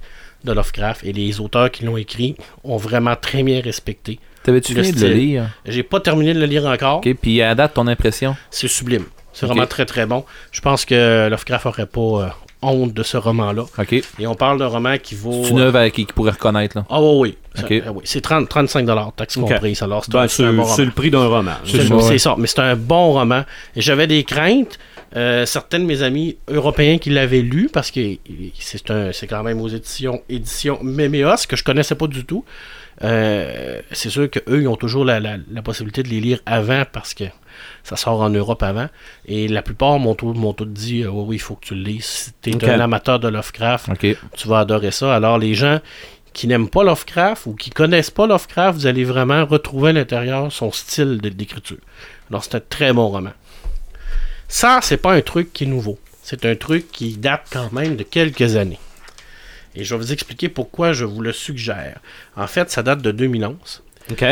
de 0.44 0.52
Lovecraft 0.52 1.04
et 1.04 1.12
les 1.12 1.40
auteurs 1.40 1.70
qui 1.70 1.84
l'ont 1.84 1.98
écrit 1.98 2.36
ont 2.64 2.78
vraiment 2.78 3.14
très 3.14 3.42
bien 3.42 3.60
respecté. 3.60 4.18
T'avais-tu 4.42 4.74
fini 4.74 4.92
de 4.92 5.06
le 5.06 5.12
lire? 5.14 5.46
J'ai 5.66 5.82
pas 5.82 6.00
terminé 6.00 6.32
de 6.34 6.40
le 6.40 6.46
lire 6.46 6.64
encore. 6.66 6.98
Ok, 6.98 7.08
puis 7.20 7.42
à 7.42 7.54
date, 7.54 7.74
ton 7.74 7.86
impression? 7.86 8.36
C'est 8.50 8.68
sublime. 8.68 9.04
C'est 9.32 9.46
Ok. 9.46 9.52
vraiment 9.52 9.66
très 9.66 9.84
très 9.84 10.06
bon. 10.06 10.24
Je 10.52 10.60
pense 10.60 10.84
que 10.84 11.28
Lovecraft 11.28 11.66
aurait 11.66 11.86
pas 11.86 12.00
euh, 12.00 12.26
honte 12.62 12.92
de 12.94 13.02
ce 13.02 13.16
roman-là. 13.16 13.64
Ok. 13.78 13.92
Et 13.92 14.26
on 14.26 14.34
parle 14.34 14.58
d'un 14.58 14.66
roman 14.66 14.96
qui 14.98 15.14
vaut. 15.14 15.42
C'est 15.44 15.50
une 15.50 15.60
œuvre 15.60 15.78
à 15.78 15.90
qui, 15.90 16.06
qui 16.06 16.12
pourrait 16.12 16.32
reconnaître, 16.32 16.76
là. 16.78 16.86
Ah 16.90 17.00
oui, 17.00 17.36
oui. 17.60 17.82
Euh, 17.84 17.90
oui. 17.94 18.02
C'est 18.04 18.20
30 18.20 18.48
35 18.48 18.86
taxes 19.16 19.36
Ok. 19.36 19.48
comprises. 19.48 19.82
Alors 19.82 20.04
c'est 20.04 20.12
Ben, 20.12 20.26
un, 20.44 20.52
bon 20.54 20.64
c'est 20.64 20.84
le 20.84 20.90
prix 20.90 21.10
d'un 21.10 21.26
roman. 21.26 21.52
C'est 21.64 22.18
ça, 22.18 22.34
mais 22.38 22.46
c'est 22.46 22.60
un 22.60 22.74
bon 22.76 23.12
roman. 23.12 23.44
Et 23.76 23.80
j'avais 23.80 24.06
des 24.06 24.24
craintes. 24.24 24.78
Euh, 25.16 25.46
certains 25.46 25.78
de 25.78 25.84
mes 25.84 26.02
amis 26.02 26.36
européens 26.48 26.98
qui 26.98 27.08
l'avaient 27.08 27.40
lu, 27.40 27.70
parce 27.72 27.90
que 27.90 28.00
c'est 28.58 28.90
un- 28.90 29.10
c'est 29.10 29.26
quand 29.26 29.42
même 29.42 29.58
aux 29.58 29.68
éditions, 29.68 30.20
éditions 30.28 30.78
Méméos, 30.82 31.46
que 31.48 31.56
je 31.56 31.64
connaissais 31.64 31.94
pas 31.94 32.06
du 32.08 32.26
tout. 32.26 32.44
Euh, 33.04 33.80
c'est 33.92 34.10
sûr 34.10 34.28
qu'eux, 34.30 34.60
ils 34.62 34.68
ont 34.68 34.76
toujours 34.76 35.04
la, 35.04 35.20
la- 35.20 35.36
la 35.50 35.62
possibilité 35.62 36.02
de 36.02 36.08
les 36.08 36.20
lire 36.20 36.40
avant, 36.46 36.82
parce 36.92 37.14
que 37.14 37.24
ça 37.84 37.96
sort 37.96 38.20
en 38.20 38.30
Europe 38.30 38.62
avant. 38.62 38.88
Et 39.26 39.46
la 39.48 39.62
plupart 39.62 39.98
m'ont 39.98 40.14
tout, 40.14 40.32
dit 40.64 41.02
euh, 41.04 41.08
Oui, 41.10 41.24
oui, 41.28 41.36
il 41.36 41.40
faut 41.40 41.54
que 41.54 41.66
tu 41.66 41.74
le 41.74 41.82
lises. 41.82 42.04
Si 42.04 42.32
tu 42.42 42.50
es 42.50 42.64
un 42.70 42.80
amateur 42.80 43.20
de 43.20 43.28
Lovecraft, 43.28 43.88
tu 44.36 44.48
vas 44.48 44.60
adorer 44.60 44.90
ça. 44.90 45.14
Alors, 45.14 45.38
les 45.38 45.54
gens 45.54 45.78
qui 46.32 46.46
n'aiment 46.46 46.68
pas 46.68 46.84
Lovecraft 46.84 47.46
ou 47.46 47.54
qui 47.54 47.70
connaissent 47.70 48.10
pas 48.10 48.26
Lovecraft, 48.26 48.78
vous 48.78 48.86
allez 48.86 49.04
vraiment 49.04 49.44
retrouver 49.46 49.90
à 49.90 49.92
l'intérieur 49.92 50.52
son 50.52 50.70
style 50.72 51.18
d'écriture. 51.20 51.78
Alors, 52.30 52.44
c'est 52.44 52.56
un 52.56 52.60
très 52.60 52.92
bon 52.92 53.08
roman. 53.08 53.30
Ça, 54.48 54.80
c'est 54.82 54.96
pas 54.96 55.12
un 55.14 55.20
truc 55.20 55.52
qui 55.52 55.64
est 55.64 55.66
nouveau. 55.68 55.98
C'est 56.22 56.44
un 56.46 56.54
truc 56.56 56.90
qui 56.92 57.16
date 57.16 57.46
quand 57.50 57.72
même 57.72 57.96
de 57.96 58.02
quelques 58.02 58.56
années. 58.56 58.78
Et 59.74 59.84
je 59.84 59.94
vais 59.94 59.98
vous 60.00 60.12
expliquer 60.12 60.48
pourquoi 60.48 60.92
je 60.92 61.04
vous 61.04 61.20
le 61.20 61.32
suggère. 61.32 62.00
En 62.36 62.46
fait, 62.46 62.70
ça 62.70 62.82
date 62.82 63.00
de 63.02 63.10
2011. 63.12 63.82
OK. 64.10 64.24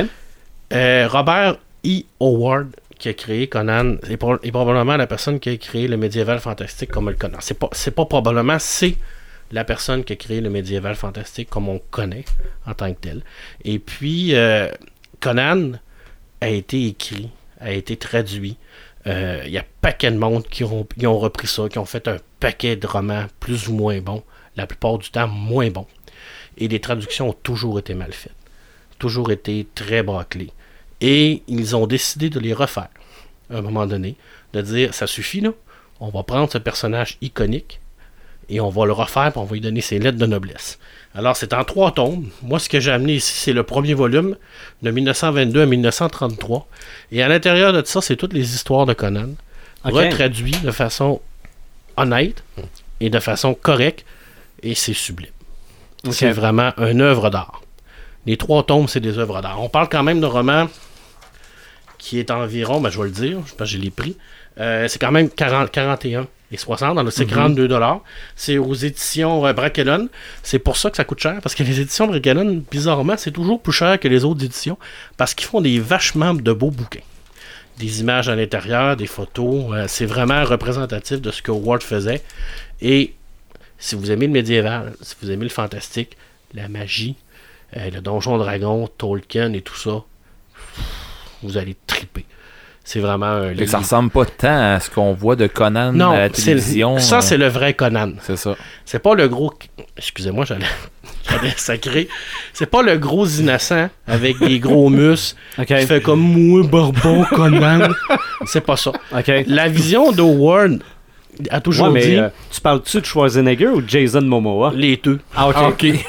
Euh, 0.73 1.09
Robert 1.09 1.59
E. 1.85 2.03
Howard, 2.21 2.69
qui 2.99 3.09
a 3.09 3.15
créé 3.15 3.47
Conan, 3.49 3.97
est, 4.09 4.17
pro- 4.17 4.39
est 4.43 4.51
probablement 4.51 4.97
la 4.97 5.07
personne 5.07 5.39
qui 5.39 5.51
a 5.51 5.57
créé 5.57 5.87
le 5.87 5.97
médiéval 5.97 6.41
fantastique 6.41 6.91
comme 6.91 7.07
on 7.07 7.11
le 7.11 7.17
connaît. 7.17 7.37
C'est 7.41 7.59
pas, 7.59 7.69
pas 7.69 8.07
probablement, 8.07 8.59
c'est 8.59 8.97
la 9.53 9.63
personne 9.65 10.03
qui 10.03 10.15
a 10.15 10.17
créé 10.17 10.41
le 10.41 10.51
médiéval 10.51 10.97
fantastique 10.97 11.49
comme 11.51 11.69
on 11.69 11.81
connaît 11.91 12.25
en 12.67 12.75
tant 12.75 12.93
que 12.93 12.99
tel. 13.01 13.23
Et 13.65 13.79
puis, 13.79 14.35
euh, 14.35 14.69
Conan 15.21 15.73
a 16.41 16.49
été 16.49 16.87
écrit, 16.87 17.31
a 17.61 17.71
été 17.73 17.97
traduit. 17.97 18.57
Euh, 19.07 19.43
Il 19.47 19.53
y 19.53 19.59
a 19.59 19.61
un 19.61 19.65
paquet 19.83 20.11
de 20.11 20.17
monde 20.19 20.45
qui 20.49 20.65
ont, 20.65 20.87
qui 20.99 21.07
ont 21.07 21.19
repris 21.19 21.47
ça, 21.47 21.69
qui 21.69 21.79
ont 21.79 21.85
fait 21.85 22.09
un 22.09 22.17
paquet 22.41 22.75
de 22.75 22.87
romans 22.89 23.27
plus 23.39 23.69
ou 23.69 23.75
moins 23.75 24.01
bons, 24.01 24.25
la 24.57 24.67
plupart 24.67 24.99
du 24.99 25.11
temps 25.11 25.29
moins 25.29 25.71
bons. 25.71 25.87
Et 26.59 26.69
les 26.69 26.81
traductions 26.81 27.31
ont 27.31 27.35
toujours 27.35 27.79
été 27.79 27.95
mal 27.95 28.13
faites, 28.13 28.33
toujours 28.99 29.31
été 29.31 29.67
très 29.75 30.03
bâclées. 30.03 30.51
Et 31.01 31.43
ils 31.49 31.77
ont 31.77 31.87
décidé 31.87 32.31
de 32.31 32.41
les 32.41 32.55
refaire 32.55 32.89
à 33.51 33.59
un 33.59 33.63
moment 33.63 33.87
donné, 33.87 34.17
de 34.55 34.61
dire 34.61 34.95
ça 34.95 35.07
suffit 35.07 35.41
là, 35.41 35.51
on 36.01 36.09
va 36.09 36.23
prendre 36.23 36.51
ce 36.51 36.59
personnage 36.59 37.17
iconique 37.21 37.81
et 38.49 38.61
on 38.61 38.71
va 38.71 38.87
le 38.87 38.93
refaire 38.93 39.31
puis 39.33 39.41
on 39.41 39.45
va 39.45 39.55
lui 39.55 39.61
donner 39.61 39.81
ses 39.81 39.99
lettres 39.99 40.19
de 40.19 40.27
noblesse. 40.27 40.79
Alors 41.15 41.37
c'est 41.37 41.53
en 41.53 41.65
trois 41.65 41.93
tomes. 41.93 42.29
Moi 42.43 42.59
ce 42.59 42.69
que 42.69 42.81
j'ai 42.81 42.91
amené 42.91 43.15
ici 43.15 43.35
c'est 43.37 43.53
le 43.53 43.63
premier 43.63 43.95
volume 43.95 44.37
de 44.83 44.91
1922 44.91 45.63
à 45.63 45.67
1933 45.67 46.67
et 47.13 47.23
à 47.23 47.29
l'intérieur 47.29 47.73
de 47.73 47.83
ça 47.85 48.01
c'est 48.01 48.17
toutes 48.17 48.33
les 48.33 48.55
histoires 48.55 48.87
de 48.87 48.95
Conan 48.95 49.31
Ok. 49.85 49.93
retraduites 49.95 50.63
de 50.63 50.71
façon 50.73 51.21
honnête, 51.97 52.43
et 53.01 53.11
de 53.11 53.21
façon 53.21 53.55
correcte, 53.55 54.05
et 54.63 54.75
c'est 54.75 54.95
sublime. 54.95 55.31
C'est 56.11 56.31
vraiment 56.31 56.73
une 56.79 57.01
œuvre 57.01 57.31
d'art. 57.31 57.63
Les 58.27 58.37
trois 58.37 58.65
tomes, 58.65 58.89
c'est 58.89 59.01
des 59.01 59.19
œuvres 59.19 59.41
d'art. 59.41 59.63
On 59.63 59.69
parle 59.69 59.89
quand 59.89 60.03
même 60.03 60.21
d'un 60.21 60.29
roman 60.29 60.69
qui 61.99 62.19
est 62.19 62.31
environ, 62.31 62.81
ben, 62.81 62.91
je 62.91 62.99
vais 62.99 63.07
le 63.07 63.11
dire, 63.11 63.39
je 63.47 63.55
pense 63.55 63.69
que 63.69 63.77
je 63.77 63.79
l'ai 63.79 63.91
pris. 63.91 64.17
Euh, 64.59 64.87
c'est 64.89 64.99
quand 64.99 65.11
même 65.11 65.29
40, 65.29 65.71
41 65.71 66.29
et 66.53 66.57
60, 66.57 66.95
dans 66.95 67.03
le 67.03 67.11
c'est 67.11 67.27
42 67.27 67.67
dollars. 67.67 68.01
C'est 68.37 68.59
aux 68.59 68.75
éditions 68.75 69.45
euh, 69.47 69.53
Brackellon. 69.53 70.09
C'est 70.43 70.61
pour 70.61 70.77
ça 70.77 70.91
que 70.91 70.97
ça 70.97 71.05
coûte 71.05 71.19
cher, 71.19 71.41
parce 71.43 71.55
que 71.55 71.63
les 71.63 71.81
éditions 71.81 72.07
Brackellon, 72.07 72.63
bizarrement, 72.71 73.15
c'est 73.17 73.33
toujours 73.33 73.61
plus 73.61 73.73
cher 73.73 73.99
que 73.99 74.09
les 74.09 74.25
autres 74.25 74.45
éditions, 74.45 74.79
parce 75.17 75.35
qu'ils 75.35 75.49
font 75.49 75.61
des 75.61 75.81
vachement 75.81 76.33
de 76.33 76.53
beaux 76.53 76.71
bouquins. 76.71 77.01
Des 77.79 78.01
images 78.01 78.29
à 78.29 78.37
l'intérieur, 78.37 78.97
des 78.97 79.07
photos. 79.07 79.67
euh, 79.73 79.85
c'est 79.89 80.07
vraiment 80.07 80.45
représentatif 80.45 81.21
de 81.21 81.31
ce 81.31 81.43
que 81.43 81.51
Ward 81.51 81.83
faisait. 81.83 82.23
Et 82.81 83.16
si 83.79 83.95
vous 83.95 84.11
aimez 84.11 84.27
le 84.27 84.33
médiéval, 84.33 84.95
si 85.03 85.15
vous 85.23 85.31
aimez 85.31 85.45
le 85.45 85.51
fantastique, 85.51 86.17
la 86.55 86.69
magie, 86.69 87.17
euh, 87.77 87.91
le 87.91 88.01
donjon 88.01 88.39
dragon, 88.39 88.89
Tolkien 88.99 89.53
et 89.53 89.61
tout 89.63 89.77
ça, 89.77 90.03
vous 91.43 91.57
allez 91.59 91.77
triper. 91.87 92.25
C'est 92.85 93.01
vraiment 93.01 93.27
un 93.27 93.51
livre. 93.53 93.69
ça 93.69 93.79
ressemble 93.79 94.11
pas 94.11 94.25
tant 94.27 94.75
à 94.75 94.79
ce 94.79 94.89
qu'on 94.91 95.13
voit 95.13 95.35
de 95.35 95.49
Conan 95.49 95.93
Non, 95.93 96.13
à 96.13 96.19
la 96.21 96.29
c'est- 96.33 96.45
télévision. 96.45 96.99
ça 97.01 97.19
euh, 97.19 97.21
c'est 97.21 97.37
le 97.37 97.49
vrai 97.49 97.75
Conan. 97.75 98.13
C'est 98.23 98.37
ça. 98.37 98.55
C'est 98.85 99.01
pas 99.01 99.15
le 99.17 99.27
gros. 99.29 99.53
Excusez-moi, 99.97 100.45
j'allais, 100.45 100.67
j'allais 101.29 101.53
sacrer. 101.57 102.07
C'est 102.53 102.67
pas 102.71 102.83
le 102.83 102.97
gros 102.97 103.27
innocent 103.27 103.89
avec 104.07 104.39
des 104.39 104.61
gros 104.61 104.89
muscles 104.89 105.37
Ok. 105.59 105.67
qui 105.67 105.87
fait 105.87 106.01
comme 106.01 106.21
moi, 106.21 106.63
Bourbon, 106.63 107.25
Conan. 107.25 107.89
C'est 108.47 108.61
pas 108.61 108.77
ça. 108.77 108.93
Ok. 109.13 109.33
La 109.49 109.67
vision 109.69 110.13
d'Howard 110.13 110.79
a 111.51 111.61
toujours 111.61 111.89
Ouais, 111.89 112.01
dit 112.01 112.17
euh, 112.17 112.29
tu 112.51 112.61
parles-tu 112.61 113.01
de 113.01 113.05
Schwarzenegger 113.07 113.69
ou 113.69 113.81
de 113.83 113.89
Jason 113.89 114.23
Momoa? 114.23 114.73
les 114.75 114.97
deux. 114.97 115.21
Ah, 115.35 115.49
ok. 115.49 115.57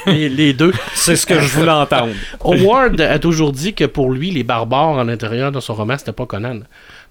Ah, 0.06 0.10
les 0.12 0.52
deux. 0.52 0.72
C'est 0.94 1.16
ce 1.16 1.26
que 1.26 1.38
je 1.40 1.48
voulais 1.48 1.70
entendre. 1.70 2.12
Howard 2.44 3.00
a 3.00 3.18
toujours 3.18 3.52
dit 3.52 3.74
que 3.74 3.84
pour 3.84 4.10
lui, 4.10 4.30
les 4.30 4.42
barbares 4.44 4.98
à 4.98 5.04
l'intérieur 5.04 5.52
de 5.52 5.60
son 5.60 5.74
roman, 5.74 5.96
c'était 5.98 6.12
pas 6.12 6.26
Conan. 6.26 6.60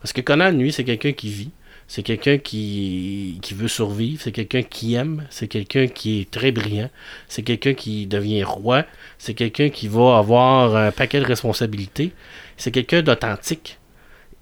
Parce 0.01 0.13
que 0.13 0.21
Conan, 0.21 0.51
lui, 0.51 0.71
c'est 0.71 0.83
quelqu'un 0.83 1.11
qui 1.13 1.29
vit. 1.29 1.51
C'est 1.89 2.03
quelqu'un 2.03 2.37
qui, 2.37 3.39
qui 3.41 3.53
veut 3.53 3.69
survivre. 3.69 4.21
C'est 4.21 4.33
quelqu'un 4.33 4.61
qui 4.61 4.95
aime. 4.95 5.25
C'est 5.29 5.47
quelqu'un 5.47 5.87
qui 5.87 6.19
est 6.21 6.29
très 6.29 6.51
brillant. 6.51 6.89
C'est 7.29 7.43
quelqu'un 7.43 7.73
qui 7.73 8.07
devient 8.07 8.43
roi. 8.43 8.83
C'est 9.17 9.33
quelqu'un 9.33 9.69
qui 9.69 9.87
va 9.87 10.17
avoir 10.17 10.75
un 10.75 10.91
paquet 10.91 11.19
de 11.21 11.25
responsabilités. 11.25 12.11
C'est 12.57 12.71
quelqu'un 12.71 13.01
d'authentique. 13.01 13.77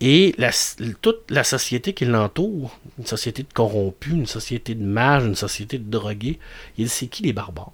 Et 0.08 0.36
la- 0.38 0.52
toute 1.02 1.32
la 1.32 1.44
société 1.44 1.94
qui 1.94 2.06
l'entoure, 2.06 2.80
une 3.00 3.08
société 3.08 3.42
de 3.42 3.52
corrompus, 3.52 4.14
une 4.14 4.28
société 4.28 4.76
de 4.76 4.84
mages, 4.84 5.26
une 5.26 5.36
société 5.36 5.80
de 5.80 5.90
drogués, 5.90 6.38
il 6.78 6.86
dit 6.86 6.90
c'est 6.90 7.08
qui 7.08 7.24
les 7.24 7.34
barbares 7.34 7.72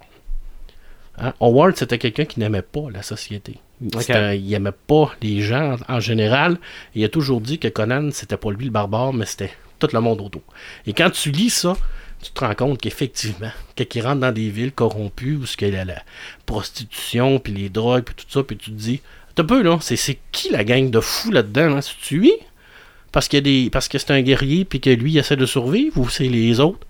Hein? 1.18 1.34
Howard, 1.40 1.76
c'était 1.76 1.98
quelqu'un 1.98 2.24
qui 2.24 2.40
n'aimait 2.40 2.62
pas 2.62 2.88
la 2.90 3.02
société. 3.02 3.58
Il 3.82 4.48
n'aimait 4.48 4.70
pas 4.72 5.12
les 5.20 5.42
gens 5.42 5.76
en, 5.86 6.00
général. 6.00 6.58
Il 6.94 7.04
a 7.04 7.10
toujours 7.10 7.42
dit 7.42 7.58
que 7.58 7.68
Conan, 7.68 8.08
c'était 8.12 8.38
pas 8.38 8.50
lui 8.50 8.64
le 8.64 8.70
barbare, 8.70 9.12
mais 9.12 9.26
c'était 9.26 9.52
tout 9.78 9.88
le 9.92 10.00
monde 10.00 10.22
autour. 10.22 10.42
Et 10.86 10.94
quand 10.94 11.10
tu 11.10 11.30
lis 11.30 11.50
ça, 11.50 11.76
tu 12.22 12.30
te 12.30 12.40
rends 12.40 12.54
compte 12.54 12.80
qu'effectivement, 12.80 13.50
quand 13.76 13.94
il 13.94 14.00
rentre 14.00 14.20
dans 14.20 14.32
des 14.32 14.48
villes 14.48 14.72
corrompues 14.72 15.36
où 15.36 15.44
qu'il 15.44 15.74
y 15.74 15.76
a 15.76 15.84
la 15.84 16.02
prostitution, 16.46 17.38
puis 17.40 17.52
les 17.52 17.68
drogues, 17.68 18.04
puis 18.04 18.14
tout 18.14 18.30
ça, 18.30 18.42
puis 18.42 18.56
tu 18.56 18.70
te 18.70 18.76
dis, 18.76 19.02
t'as 19.34 19.44
peu 19.44 19.62
là, 19.62 19.78
c'est 19.80 19.96
c'est 19.96 20.18
qui 20.30 20.50
la 20.50 20.64
gang 20.64 20.90
de 20.90 21.00
fous 21.00 21.30
là-dedans, 21.30 21.76
hein? 21.76 21.80
C'est-tu 21.80 22.18
lui? 22.18 22.32
Parce, 23.12 23.28
qu'il 23.28 23.36
y 23.36 23.40
a 23.40 23.42
des, 23.42 23.70
parce 23.70 23.88
que 23.88 23.98
c'est 23.98 24.10
un 24.10 24.22
guerrier, 24.22 24.64
puis 24.64 24.80
que 24.80 24.88
lui, 24.88 25.12
il 25.12 25.18
essaie 25.18 25.36
de 25.36 25.44
survivre, 25.44 25.98
ou 25.98 26.08
c'est 26.08 26.28
les 26.28 26.60
autres? 26.60 26.86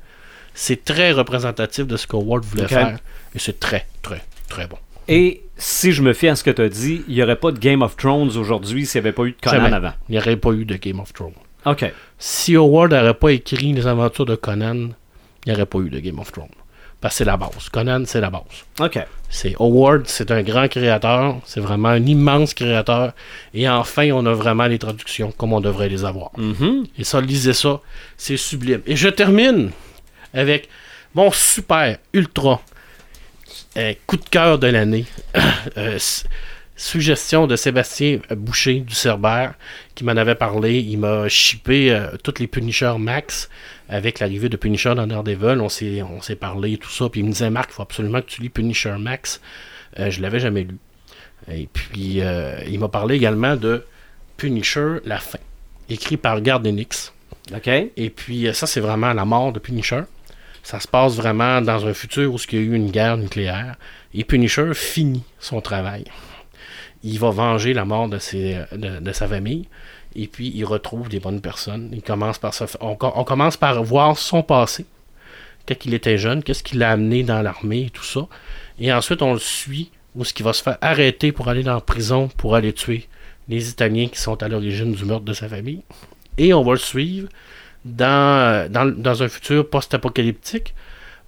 C'est 0.54 0.84
très 0.84 1.10
représentatif 1.10 1.86
de 1.86 1.96
ce 1.96 2.06
que 2.06 2.14
Ward 2.14 2.44
voulait 2.44 2.68
faire. 2.68 2.98
Et 3.34 3.38
c'est 3.38 3.58
très, 3.58 3.86
très, 4.02 4.22
très 4.48 4.66
bon. 4.68 4.76
Et 5.08 5.42
si 5.56 5.92
je 5.92 6.02
me 6.02 6.12
fie 6.12 6.28
à 6.28 6.36
ce 6.36 6.44
que 6.44 6.50
tu 6.50 6.62
as 6.62 6.68
dit, 6.68 7.02
il 7.08 7.14
n'y 7.14 7.22
aurait 7.22 7.36
pas 7.36 7.50
de 7.50 7.58
Game 7.58 7.82
of 7.82 7.96
Thrones 7.96 8.36
aujourd'hui 8.36 8.86
s'il 8.86 9.00
n'y 9.00 9.08
avait 9.08 9.14
pas 9.14 9.24
eu 9.24 9.32
de 9.32 9.36
Conan 9.42 9.62
Jamais. 9.62 9.76
avant? 9.76 9.92
Il 10.08 10.12
n'y 10.12 10.18
aurait 10.18 10.36
pas 10.36 10.52
eu 10.52 10.64
de 10.64 10.76
Game 10.76 11.00
of 11.00 11.12
Thrones. 11.12 11.32
OK. 11.64 11.92
Si 12.18 12.54
Howard 12.54 12.92
n'aurait 12.92 13.14
pas 13.14 13.32
écrit 13.32 13.72
les 13.72 13.86
aventures 13.86 14.26
de 14.26 14.36
Conan, 14.36 14.90
il 15.44 15.48
n'y 15.48 15.52
aurait 15.52 15.66
pas 15.66 15.78
eu 15.78 15.90
de 15.90 15.98
Game 15.98 16.18
of 16.18 16.30
Thrones. 16.30 16.48
Parce 17.02 17.14
que 17.14 17.18
c'est 17.18 17.24
la 17.24 17.36
base. 17.36 17.68
Conan, 17.70 18.04
c'est 18.06 18.20
la 18.20 18.30
base. 18.30 18.42
OK. 18.80 18.98
C'est 19.28 19.56
Howard, 19.58 20.04
c'est 20.06 20.30
un 20.30 20.42
grand 20.42 20.68
créateur, 20.68 21.40
c'est 21.44 21.58
vraiment 21.60 21.88
un 21.88 22.06
immense 22.06 22.54
créateur. 22.54 23.12
Et 23.52 23.68
enfin, 23.68 24.10
on 24.12 24.24
a 24.24 24.32
vraiment 24.32 24.66
les 24.66 24.78
traductions 24.78 25.32
comme 25.32 25.52
on 25.52 25.60
devrait 25.60 25.88
les 25.88 26.04
avoir. 26.04 26.30
Mhm. 26.38 26.86
Et 26.98 27.04
ça, 27.04 27.20
lisez 27.20 27.54
ça, 27.54 27.80
c'est 28.16 28.36
sublime. 28.36 28.82
Et 28.86 28.94
je 28.94 29.08
termine 29.08 29.72
avec 30.32 30.68
mon 31.14 31.32
super, 31.32 31.98
ultra 32.12 32.62
euh, 33.76 33.94
coup 34.06 34.16
de 34.16 34.28
cœur 34.28 34.58
de 34.58 34.68
l'année. 34.68 35.06
Euh, 35.78 35.98
suggestion 36.76 37.46
de 37.46 37.54
Sébastien 37.54 38.18
Boucher 38.30 38.80
du 38.80 38.94
Cerbère 38.94 39.54
qui 39.94 40.04
m'en 40.04 40.12
avait 40.12 40.34
parlé. 40.34 40.80
Il 40.80 40.98
m'a 40.98 41.28
shippé 41.28 41.92
euh, 41.92 42.16
toutes 42.22 42.38
les 42.38 42.46
Punisher 42.46 42.94
Max 42.98 43.48
avec 43.88 44.20
l'arrivée 44.20 44.48
de 44.48 44.56
Punisher 44.56 44.94
dans 44.94 45.06
Daredevil. 45.06 45.60
On 45.60 45.68
s'est, 45.68 46.02
on 46.02 46.20
s'est 46.22 46.36
parlé 46.36 46.72
et 46.72 46.78
tout 46.78 46.90
ça. 46.90 47.08
Puis 47.08 47.20
il 47.20 47.26
me 47.26 47.32
disait 47.32 47.50
Marc, 47.50 47.70
il 47.70 47.74
faut 47.74 47.82
absolument 47.82 48.20
que 48.20 48.26
tu 48.26 48.42
lis 48.42 48.48
Punisher 48.48 48.96
Max. 48.98 49.40
Euh, 49.98 50.10
je 50.10 50.20
l'avais 50.22 50.40
jamais 50.40 50.62
lu. 50.62 50.76
Et 51.50 51.68
puis 51.72 52.20
euh, 52.20 52.58
il 52.68 52.78
m'a 52.78 52.88
parlé 52.88 53.16
également 53.16 53.56
de 53.56 53.84
Punisher 54.36 54.98
La 55.04 55.18
fin, 55.18 55.38
écrit 55.88 56.16
par 56.16 56.40
Gardenix. 56.40 57.12
OK. 57.54 57.68
Et 57.68 58.10
puis 58.10 58.46
euh, 58.46 58.52
ça, 58.52 58.66
c'est 58.66 58.80
vraiment 58.80 59.12
la 59.12 59.24
mort 59.24 59.52
de 59.52 59.58
Punisher. 59.58 60.02
Ça 60.62 60.78
se 60.78 60.86
passe 60.86 61.16
vraiment 61.16 61.60
dans 61.60 61.86
un 61.86 61.92
futur 61.92 62.32
où 62.32 62.38
il 62.50 62.58
y 62.58 62.62
a 62.62 62.64
eu 62.64 62.74
une 62.74 62.90
guerre 62.90 63.16
nucléaire. 63.16 63.76
Et 64.14 64.24
Punisher 64.24 64.74
finit 64.74 65.24
son 65.40 65.60
travail. 65.60 66.04
Il 67.04 67.18
va 67.18 67.30
venger 67.30 67.72
la 67.74 67.84
mort 67.84 68.08
de, 68.08 68.18
sa 68.18 69.28
famille. 69.28 69.68
Et 70.14 70.26
puis 70.26 70.52
il 70.54 70.64
retrouve 70.64 71.08
des 71.08 71.20
bonnes 71.20 71.40
personnes. 71.40 71.90
On, 72.80 72.94
co- 72.96 73.12
on 73.14 73.24
commence 73.24 73.56
par 73.56 73.82
voir 73.82 74.16
son 74.18 74.42
passé. 74.42 74.84
Quand 75.66 75.84
il 75.84 75.94
était 75.94 76.18
jeune, 76.18 76.42
qu'est-ce 76.42 76.62
qui 76.62 76.76
l'a 76.76 76.90
amené 76.90 77.22
dans 77.22 77.40
l'armée 77.40 77.86
et 77.86 77.90
tout 77.90 78.04
ça. 78.04 78.26
Et 78.78 78.92
ensuite, 78.92 79.22
on 79.22 79.32
le 79.32 79.38
suit 79.38 79.90
où 80.14 80.24
ce 80.24 80.32
qui 80.32 80.42
va 80.42 80.52
se 80.52 80.62
faire 80.62 80.78
arrêter 80.80 81.32
pour 81.32 81.48
aller 81.48 81.62
dans 81.62 81.74
la 81.74 81.80
prison 81.80 82.28
pour 82.36 82.54
aller 82.54 82.72
tuer 82.72 83.08
les 83.48 83.70
Italiens 83.70 84.08
qui 84.08 84.20
sont 84.20 84.42
à 84.42 84.48
l'origine 84.48 84.92
du 84.92 85.04
meurtre 85.04 85.24
de 85.24 85.32
sa 85.32 85.48
famille. 85.48 85.82
Et 86.38 86.52
on 86.54 86.62
va 86.62 86.72
le 86.72 86.78
suivre 86.78 87.28
dans, 87.84 88.68
un 89.22 89.28
futur 89.28 89.68
post-apocalyptique 89.68 90.74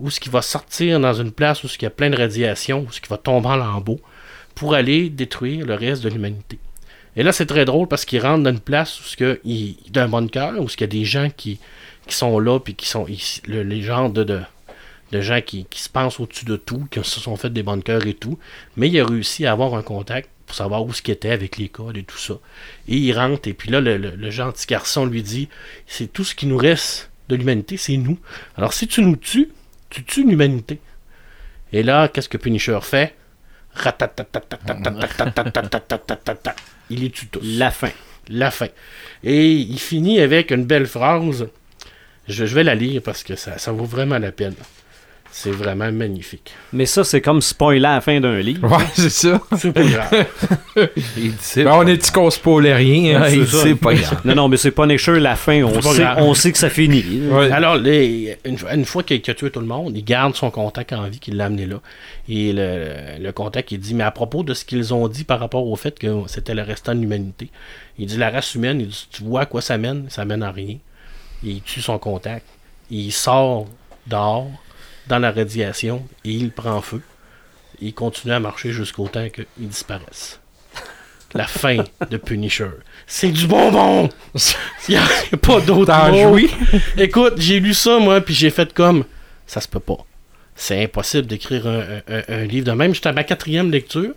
où 0.01 0.11
ce 0.11 0.21
qui 0.21 0.29
va 0.29 0.43
sortir 0.43 1.01
dans 1.01 1.15
une 1.15 1.33
place 1.33 1.63
où 1.65 1.67
il 1.67 1.83
y 1.83 1.87
a 1.87 1.91
plein 1.91 2.11
de 2.11 2.17
radiation, 2.17 2.85
où 2.89 2.93
ce 2.93 3.01
qui 3.01 3.09
va 3.09 3.17
tomber 3.17 3.49
en 3.49 3.57
lambeaux 3.57 4.01
pour 4.55 4.75
aller 4.75 5.11
détruire 5.11 5.67
le 5.67 5.75
reste 5.75 6.03
de 6.03 6.09
l'humanité. 6.09 6.59
Et 7.17 7.23
là, 7.23 7.33
c'est 7.33 7.47
très 7.47 7.65
drôle 7.65 7.87
parce 7.87 8.05
qu'il 8.05 8.21
rentre 8.21 8.43
dans 8.43 8.51
une 8.51 8.61
place 8.61 9.01
où 9.01 9.05
ce 9.05 9.39
il, 9.45 9.77
d'un 9.91 10.09
bon 10.09 10.29
cœur, 10.29 10.59
où 10.61 10.69
ce 10.69 10.77
qu'il 10.77 10.85
y 10.85 10.91
a 10.91 10.99
des 11.01 11.05
gens 11.05 11.29
qui, 11.35 11.61
qui 12.07 12.15
sont 12.15 12.39
là, 12.39 12.59
puis 12.59 12.75
qui 12.75 12.89
sont 12.89 13.07
les 13.47 13.83
genres 13.83 14.11
de, 14.11 14.25
de, 14.25 15.21
gens 15.21 15.41
qui, 15.41 15.65
qui, 15.71 15.81
se 15.81 15.89
pensent 15.89 16.19
au-dessus 16.19 16.45
de 16.45 16.57
tout, 16.57 16.87
qui 16.91 16.99
se 17.05 17.21
sont 17.21 17.37
fait 17.37 17.53
des 17.53 17.63
bonnes 17.63 17.83
cœurs 17.83 18.07
et 18.07 18.15
tout. 18.15 18.39
Mais 18.77 18.89
il 18.89 18.99
a 18.99 19.07
réussi 19.07 19.47
à 19.47 19.53
avoir 19.53 19.75
un 19.75 19.83
contact 19.83 20.29
pour 20.47 20.57
savoir 20.57 20.85
où 20.85 20.93
ce 20.93 21.03
qu'il 21.03 21.15
était 21.15 21.31
avec 21.31 21.57
les 21.57 21.69
codes 21.69 21.97
et 21.97 22.03
tout 22.03 22.19
ça. 22.19 22.35
Et 22.89 22.97
il 22.97 23.13
rentre, 23.13 23.49
et 23.49 23.55
puis 23.55 23.71
là, 23.71 23.81
le, 23.81 23.97
le, 23.97 24.11
le 24.11 24.31
gentil 24.31 24.67
garçon 24.67 25.07
lui 25.07 25.23
dit 25.23 25.49
C'est 25.87 26.13
tout 26.13 26.25
ce 26.25 26.35
qui 26.35 26.47
nous 26.47 26.59
reste 26.59 27.11
de 27.29 27.37
l'humanité, 27.37 27.77
c'est 27.77 27.97
nous. 27.97 28.19
Alors 28.57 28.73
si 28.73 28.89
tu 28.89 29.03
nous 29.03 29.17
tues, 29.17 29.51
tu 29.89 30.05
tues 30.05 30.25
l'humanité. 30.27 30.81
Et 31.73 31.83
là, 31.83 32.09
qu'est-ce 32.09 32.29
que 32.29 32.37
Punisher 32.37 32.79
fait? 32.83 33.15
Il 36.91 37.01
les 37.01 37.11
tue 37.11 37.27
tous. 37.27 37.41
La 37.43 37.71
fin. 37.71 37.91
La 38.29 38.51
fin. 38.51 38.69
Et 39.23 39.53
il 39.53 39.79
finit 39.79 40.21
avec 40.21 40.51
une 40.51 40.65
belle 40.65 40.87
phrase. 40.87 41.49
Je, 42.29 42.45
vais 42.45 42.65
la 42.65 42.75
lire 42.75 43.03
parce 43.03 43.23
que 43.23 43.37
ça 43.37 43.73
vaut 43.73 43.85
vraiment 43.85 44.19
la 44.19 44.33
peine. 44.33 44.55
C'est 45.37 45.51
vraiment 45.51 45.91
magnifique. 45.91 46.53
Mais 46.73 46.87
ça, 46.87 47.03
c'est 47.03 47.21
comme 47.21 47.43
spoiler 47.43 47.81
la 47.81 48.01
fin 48.01 48.21
d'un 48.21 48.39
livre. 48.39 48.71
Ouais, 48.71 48.85
c'est 48.95 49.11
ça. 49.11 49.41
C'est 49.59 49.73
pas 49.73 49.83
grave. 49.83 50.27
Il 51.17 51.33
dit 51.35 51.65
Ben, 51.65 51.73
on 51.73 51.85
est 51.89 51.97
dit 51.97 52.11
qu'on 52.13 52.31
spoilait 52.31 52.73
rien. 52.77 53.21
hein, 53.21 53.27
c'est 53.29 53.45
ça. 53.45 53.67
pas 53.83 53.95
grave. 53.95 54.21
Non, 54.25 54.37
non, 54.37 54.49
mais 54.49 54.57
c'est 54.57 54.71
Punisher, 54.71 55.19
la 55.19 55.35
fin. 55.35 55.65
On 55.65 55.73
pas 55.73 55.83
sait, 55.93 56.03
grave. 56.03 56.19
on 56.21 56.35
sait 56.35 56.53
que 56.53 56.59
ça 56.59 56.71
finit. 56.71 57.05
Ouais. 57.29 57.51
Alors, 57.51 57.75
les- 57.77 58.39
une, 58.45 58.57
fois- 58.57 58.75
une 58.75 58.85
fois 58.85 59.03
qu'il 59.03 59.21
a 59.29 59.35
tué 59.35 59.51
tout 59.51 59.59
le 59.59 59.67
monde, 59.67 59.97
il 59.97 60.05
garde 60.05 60.37
son 60.37 60.53
contact 60.53 60.93
en 60.93 61.03
vie 61.09 61.19
qu'il 61.19 61.37
l'a 61.37 61.47
amené 61.47 61.67
là. 61.67 61.81
Et 62.29 62.53
le, 62.53 63.21
le 63.21 63.33
contact, 63.33 63.73
il 63.73 63.81
dit, 63.81 63.93
mais 63.95 64.05
à 64.05 64.13
propos 64.13 64.45
de 64.45 64.55
ce 64.55 64.65
qu'ils 64.65 64.95
ont 64.95 65.09
dit 65.09 65.25
par 65.25 65.41
rapport 65.41 65.67
au 65.67 65.75
fait 65.75 65.99
que 65.99 66.07
c'était 66.29 66.55
le 66.55 66.63
restant 66.63 66.95
de 66.95 67.01
l'humanité, 67.01 67.49
il 67.99 68.07
dit, 68.07 68.19
la 68.19 68.31
race 68.31 68.55
humaine, 68.55 68.81
il 68.81 68.87
dit, 68.87 69.09
tu 69.11 69.25
vois 69.25 69.41
à 69.43 69.47
quoi 69.47 69.61
ça 69.63 69.79
mène? 69.79 70.07
Ça 70.11 70.25
mène 70.25 70.45
à 70.45 70.53
rien. 70.53 70.77
Il 71.43 71.61
tue 71.63 71.81
son 71.81 71.99
contact. 71.99 72.47
Il 72.89 73.11
sort 73.11 73.67
dehors, 74.07 74.47
dans 75.09 75.19
la 75.19 75.31
radiation, 75.33 76.07
et 76.25 76.31
il 76.33 76.51
prend 76.51 76.81
feu. 76.81 77.01
Il 77.81 77.93
continue 77.95 78.33
à 78.33 78.41
marcher 78.41 78.71
jusqu'au 78.73 79.09
temps 79.09 79.29
qu'il 79.29 79.47
disparaisse. 79.59 80.41
La 81.35 81.47
fin 81.49 81.79
de 82.11 82.17
Punisher. 82.17 82.71
C'est 83.09 83.31
du 83.31 83.49
bonbon! 83.49 84.09
Il 84.89 84.95
n'y 84.95 84.97
a 84.97 85.37
pas 85.37 85.61
d'autre 85.61 86.11
mot. 86.13 86.39
Écoute, 86.97 87.35
j'ai 87.39 87.59
lu 87.59 87.75
ça, 87.75 87.99
moi, 87.99 88.21
puis 88.21 88.35
j'ai 88.35 88.51
fait 88.51 88.73
comme. 88.73 89.05
ça 89.47 89.61
se 89.61 89.67
peut 89.67 89.81
pas. 89.81 89.99
C'est 90.55 90.85
impossible 90.85 91.27
d'écrire 91.27 91.67
un, 91.67 91.81
un- 92.09 92.23
un 92.29 92.45
livre 92.45 92.67
de 92.67 92.71
même. 92.73 92.95
J'étais 92.95 93.09
à 93.09 93.13
ma 93.13 93.25
quatrième 93.25 93.73
lecture. 93.73 94.13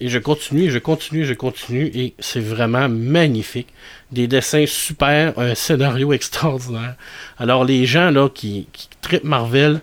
Et 0.00 0.08
je 0.08 0.18
continue, 0.18 0.70
je 0.72 0.78
continue, 0.78 1.24
je 1.24 1.34
continue. 1.34 1.86
Et 1.94 2.14
c'est 2.18 2.40
vraiment 2.40 2.88
magnifique. 2.88 3.68
Des 4.10 4.26
dessins 4.26 4.64
super, 4.66 5.38
un 5.38 5.54
scénario 5.54 6.12
extraordinaire. 6.14 6.96
Alors, 7.38 7.64
les 7.64 7.86
gens 7.86 8.10
là 8.10 8.28
qui, 8.28 8.66
qui 8.72 8.88
trippent 9.02 9.22
Marvel, 9.22 9.80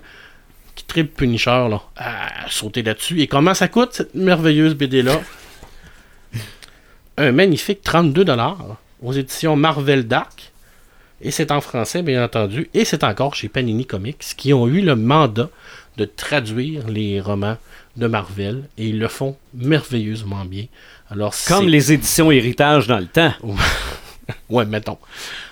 qui 0.77 0.85
trippent 0.85 1.15
Punisher, 1.15 1.67
là, 1.69 1.81
à 1.97 2.49
sauter 2.49 2.83
là-dessus. 2.83 3.19
Et 3.19 3.27
comment 3.27 3.55
ça 3.55 3.67
coûte, 3.67 3.93
cette 3.93 4.13
merveilleuse 4.13 4.75
BD-là 4.75 5.19
Un 7.17 7.31
magnifique 7.31 7.83
32$ 7.83 8.53
aux 9.01 9.11
éditions 9.11 9.55
Marvel 9.55 10.07
Dark. 10.07 10.51
Et 11.19 11.31
c'est 11.31 11.51
en 11.51 11.61
français, 11.61 12.03
bien 12.03 12.23
entendu. 12.23 12.69
Et 12.75 12.85
c'est 12.85 13.03
encore 13.03 13.33
chez 13.33 13.49
Panini 13.49 13.87
Comics, 13.87 14.23
qui 14.37 14.53
ont 14.53 14.67
eu 14.67 14.81
le 14.81 14.95
mandat 14.95 15.49
de 15.97 16.05
traduire 16.05 16.87
les 16.87 17.19
romans 17.19 17.57
de 17.95 18.05
Marvel. 18.05 18.69
Et 18.77 18.89
ils 18.89 18.99
le 18.99 19.07
font 19.07 19.35
merveilleusement 19.55 20.45
bien. 20.45 20.65
Alors, 21.09 21.33
Comme 21.47 21.67
les 21.67 21.91
éditions 21.91 22.29
Héritage 22.29 22.85
dans 22.85 22.99
le 22.99 23.07
temps. 23.07 23.33
Ouais, 24.47 24.65
mettons. 24.67 24.99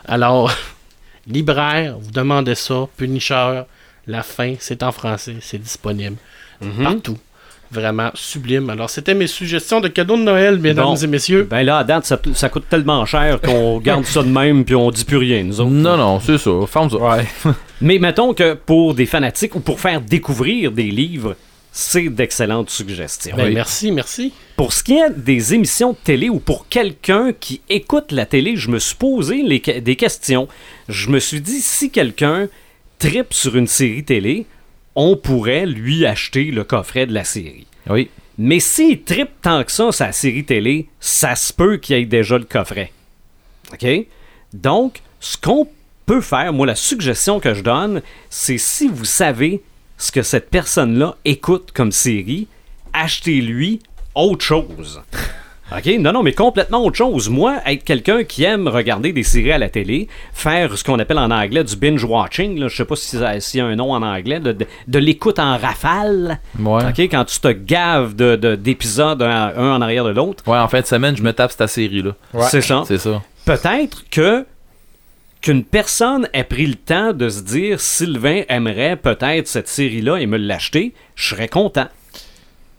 Alors, 0.08 0.54
libraire, 1.28 1.98
vous 1.98 2.12
demandez 2.12 2.54
ça. 2.54 2.88
Punisher, 2.96 3.64
la 4.08 4.24
fin, 4.24 4.56
c'est 4.60 4.84
en 4.84 4.92
français, 4.92 5.36
c'est 5.42 5.58
disponible 5.62 6.18
Mhm. 6.62 6.84
partout. 6.84 7.18
Vraiment 7.72 8.12
sublime. 8.14 8.70
Alors, 8.70 8.90
c'était 8.92 9.16
mes 9.16 9.26
suggestions 9.28 9.82
de 9.82 9.88
cadeaux 9.88 10.16
de 10.18 10.22
Noël, 10.22 10.60
mesdames 10.60 10.86
Bon. 10.86 10.96
et 10.96 11.08
messieurs. 11.08 11.48
Ben 11.50 11.64
là, 11.64 11.80
à 11.80 11.84
date, 11.84 12.06
ça, 12.06 12.18
ça 12.36 12.48
coûte 12.48 12.66
tellement 12.70 13.06
cher 13.06 13.42
qu'on 13.42 13.80
garde 13.84 14.06
ça 14.06 14.22
de 14.22 14.30
même 14.30 14.64
puis 14.64 14.76
on 14.76 14.92
dit 14.92 15.04
plus 15.04 15.18
rien, 15.18 15.44
nous 15.44 15.60
autres. 15.60 15.72
Non, 15.72 15.98
non, 15.98 16.20
c'est 16.20 16.38
ça. 16.38 16.52
Ferme 16.68 16.90
ça. 16.92 16.98
Ouais. 16.98 17.26
Mais 17.82 17.98
mettons 17.98 18.34
que 18.34 18.54
pour 18.54 18.94
des 18.94 19.08
fanatiques 19.08 19.56
ou 19.56 19.60
pour 19.60 19.80
faire 19.80 20.00
découvrir 20.00 20.72
des 20.72 20.92
livres, 20.92 21.36
c'est 21.72 22.08
d'excellentes 22.08 22.70
suggestions. 22.70 23.36
Ben, 23.36 23.52
Merci, 23.54 23.92
merci. 23.92 24.32
Pour 24.56 24.72
ce 24.72 24.82
qui 24.84 24.94
est 24.94 25.10
des 25.10 25.54
émissions 25.56 25.92
de 25.92 25.98
télé 26.02 26.30
ou 26.30 26.40
pour 26.40 26.70
quelqu'un 26.70 27.34
qui 27.38 27.62
écoute 27.68 28.12
la 28.14 28.26
télé, 28.26 28.56
je 28.56 28.70
me 28.70 28.80
suis 28.80 28.96
posé 28.96 29.42
les 29.44 29.60
des 29.82 29.96
questions. 29.98 30.48
Je 30.88 31.10
me 31.10 31.20
suis 31.20 31.42
dit, 31.42 31.60
si 31.60 31.90
quelqu'un 31.90 32.48
tripe 33.00 33.34
sur 33.34 33.56
une 33.56 33.68
série 33.68 34.04
télé, 34.04 34.46
on 34.96 35.18
pourrait 35.18 35.66
lui 35.66 36.06
acheter 36.06 36.46
le 36.46 36.64
coffret 36.64 37.06
de 37.06 37.14
la 37.14 37.24
série. 37.24 37.68
Oui. 37.90 38.10
Mais 38.38 38.60
s'il 38.60 39.04
tripe 39.04 39.42
tant 39.42 39.64
que 39.64 39.72
ça 39.72 39.92
sa 39.92 40.12
série 40.12 40.46
télé, 40.46 40.90
ça 41.00 41.36
se 41.36 41.54
peut 41.54 41.78
qu'il 41.78 41.96
ait 41.96 42.06
déjà 42.06 42.38
le 42.38 42.46
coffret. 42.46 42.92
OK? 43.72 43.88
Donc, 44.54 45.02
ce 45.20 45.38
qu'on 45.38 45.68
peut 46.06 46.22
faire, 46.22 46.54
moi, 46.54 46.68
la 46.68 46.76
suggestion 46.76 47.40
que 47.40 47.54
je 47.54 47.62
donne, 47.62 48.02
c'est 48.30 48.58
si 48.58 48.88
vous 48.88 49.06
savez 49.06 49.62
ce 49.98 50.12
que 50.12 50.22
cette 50.22 50.50
personne-là 50.50 51.16
écoute 51.26 51.72
comme 51.74 51.92
série, 51.92 52.48
achetez-lui 52.94 53.80
autre 54.14 54.44
chose. 54.44 55.02
OK? 55.72 55.86
Non, 56.00 56.12
non, 56.12 56.22
mais 56.22 56.34
complètement 56.34 56.84
autre 56.86 56.96
chose. 56.96 57.30
Moi, 57.30 57.58
être 57.66 57.84
quelqu'un 57.84 58.24
qui 58.24 58.44
aime 58.44 58.68
regarder 58.68 59.14
des 59.14 59.24
séries 59.24 59.52
à 59.52 59.58
la 59.58 59.68
télé, 59.70 60.08
faire 60.34 60.78
ce 60.78 60.84
qu'on 60.84 61.00
appelle 61.00 61.18
en 61.18 61.32
anglais 61.32 61.64
du 61.64 61.76
binge-watching, 61.76 62.68
je 62.68 62.76
sais 62.76 62.86
pas 62.86 62.96
si 62.96 63.18
s'il 63.40 63.58
y 63.58 63.62
a 63.62 63.66
un 63.66 63.76
nom 63.76 63.92
en 63.94 64.04
anglais, 64.04 64.40
de, 64.40 64.52
de- 64.52 64.68
de 64.88 65.00
l'écoute 65.00 65.40
en 65.40 65.58
rafale. 65.58 66.40
Ouais. 66.60 66.84
OK? 66.88 67.00
Quand 67.10 67.26
tu 67.26 67.40
te 67.40 67.48
gaves 67.48 68.16
de- 68.16 68.36
de- 68.36 68.56
d'épisodes 68.56 69.22
un, 69.24 69.54
un 69.58 69.76
en 69.76 69.82
arrière 69.82 70.04
de 70.06 70.12
l'autre. 70.12 70.44
Ouais, 70.48 70.58
en 70.58 70.68
fin 70.68 70.82
de 70.82 70.86
semaine, 70.86 71.18
je 71.18 71.24
me 71.24 71.34
tape 71.34 71.52
cette 71.52 71.68
série-là. 71.70 72.12
Ouais. 72.34 72.46
C'est 72.50 72.62
ça. 72.62 72.84
C'est 72.88 73.00
ça. 73.00 73.22
Peut-être 73.46 74.04
que 74.12 74.46
qu'une 75.42 75.64
personne 75.64 76.28
ait 76.34 76.44
pris 76.44 76.66
le 76.66 76.76
temps 76.76 77.14
de 77.14 77.30
se 77.30 77.42
dire 77.42 77.80
Sylvain 77.80 78.42
aimerait 78.50 78.96
peut-être 78.96 79.48
cette 79.48 79.68
série-là 79.68 80.18
et 80.18 80.26
me 80.26 80.38
l'acheter, 80.38 80.94
je 81.16 81.30
serais 81.30 81.48
content. 81.48 81.88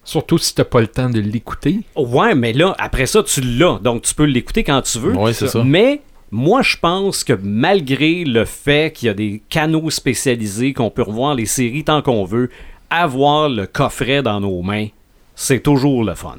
Surtout 0.06 0.38
si 0.38 0.54
t'as 0.54 0.64
pas 0.64 0.80
le 0.80 0.86
temps 0.86 1.10
de 1.10 1.18
l'écouter. 1.18 1.80
Ouais, 1.96 2.36
mais 2.36 2.52
là, 2.52 2.76
après 2.78 3.06
ça, 3.06 3.24
tu 3.24 3.40
l'as. 3.40 3.80
Donc, 3.82 4.02
tu 4.02 4.14
peux 4.14 4.24
l'écouter 4.24 4.62
quand 4.62 4.80
tu 4.82 5.00
veux. 5.00 5.12
Ouais, 5.14 5.32
c'est 5.32 5.48
ça. 5.48 5.64
Mais 5.64 6.00
moi, 6.30 6.62
je 6.62 6.76
pense 6.76 7.24
que 7.24 7.32
malgré 7.42 8.24
le 8.24 8.44
fait 8.44 8.92
qu'il 8.94 9.06
y 9.06 9.10
a 9.10 9.14
des 9.14 9.42
canaux 9.50 9.90
spécialisés, 9.90 10.72
qu'on 10.74 10.90
peut 10.90 11.02
revoir 11.02 11.34
les 11.34 11.46
séries 11.46 11.82
tant 11.82 12.02
qu'on 12.02 12.24
veut, 12.24 12.50
avoir 12.88 13.48
le 13.48 13.66
coffret 13.66 14.22
dans 14.22 14.40
nos 14.40 14.62
mains, 14.62 14.86
c'est 15.34 15.60
toujours 15.60 16.04
le 16.04 16.14
fun. 16.14 16.36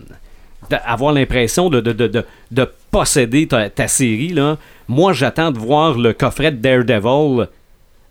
Avoir 0.86 1.12
l'impression 1.12 1.70
de, 1.70 1.82
de, 1.82 1.92
de, 1.92 2.08
de, 2.08 2.26
de 2.52 2.70
posséder 2.90 3.48
ta, 3.48 3.70
ta 3.70 3.90
série, 3.90 4.30
là. 4.30 4.58
Moi, 4.88 5.12
j'attends 5.12 5.52
de 5.52 5.60
voir 5.60 5.98
le 5.98 6.14
coffret 6.14 6.54
de 6.54 6.58
Daredevil 6.58 7.50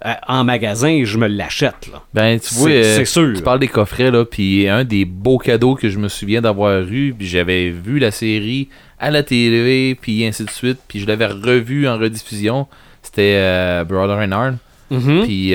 euh, 0.05 0.13
en 0.29 0.45
magasin 0.45 1.03
je 1.05 1.17
me 1.19 1.27
l'achète, 1.27 1.89
là. 1.93 2.03
Ben, 2.13 2.39
tu 2.39 2.53
vois, 2.55 2.69
C'est- 2.69 2.85
euh, 2.85 2.97
c'est 2.97 3.05
sûr. 3.07 3.33
tu 3.35 3.43
parles 3.43 3.61
des 3.61 3.69
coffrets, 3.69 4.11
là, 4.11 4.25
puis 4.25 4.69
un 4.69 4.85
des 4.85 5.05
beaux 5.05 5.39
cadeaux 5.39 5.75
que 5.75 5.89
je 5.89 5.99
me 5.99 6.09
souviens 6.09 6.41
d'avoir 6.43 6.81
eu, 6.83 7.15
puis 7.17 7.27
j'avais 7.27 7.71
vu 7.71 7.99
la 7.99 8.11
série 8.11 8.69
à 8.99 9.11
la 9.11 9.23
télé, 9.23 9.97
puis 10.01 10.25
ainsi 10.27 10.45
de 10.45 10.51
suite, 10.51 10.79
puis 10.89 11.01
je 11.01 11.07
l'avais 11.07 11.27
revu 11.27 11.89
en 11.89 11.97
rediffusion, 11.99 12.67
c'était 13.03 13.37
euh, 13.39 13.85
Brother 13.85 14.19
and 14.19 14.33
Arm, 14.33 14.57
Mhm. 14.91 15.23
puis 15.25 15.55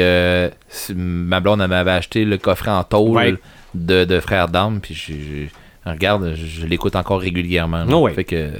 ma 0.95 1.39
blonde 1.39 1.65
m'avait 1.67 1.91
acheté 1.91 2.25
le 2.25 2.37
coffret 2.37 2.71
en 2.71 2.83
tôle 2.83 3.15
Ouais. 3.15 3.35
de, 3.75 4.05
de 4.05 4.19
Frères 4.19 4.47
d'Armes, 4.47 4.79
puis 4.81 4.93
je, 4.93 5.13
je- 5.13 5.89
regarde, 5.89 6.33
je, 6.35 6.61
je 6.61 6.65
l'écoute 6.65 6.95
encore 6.95 7.21
régulièrement. 7.21 7.85
Ah 7.89 7.97
ouais. 7.97 8.13
Fait 8.13 8.23
que, 8.23 8.51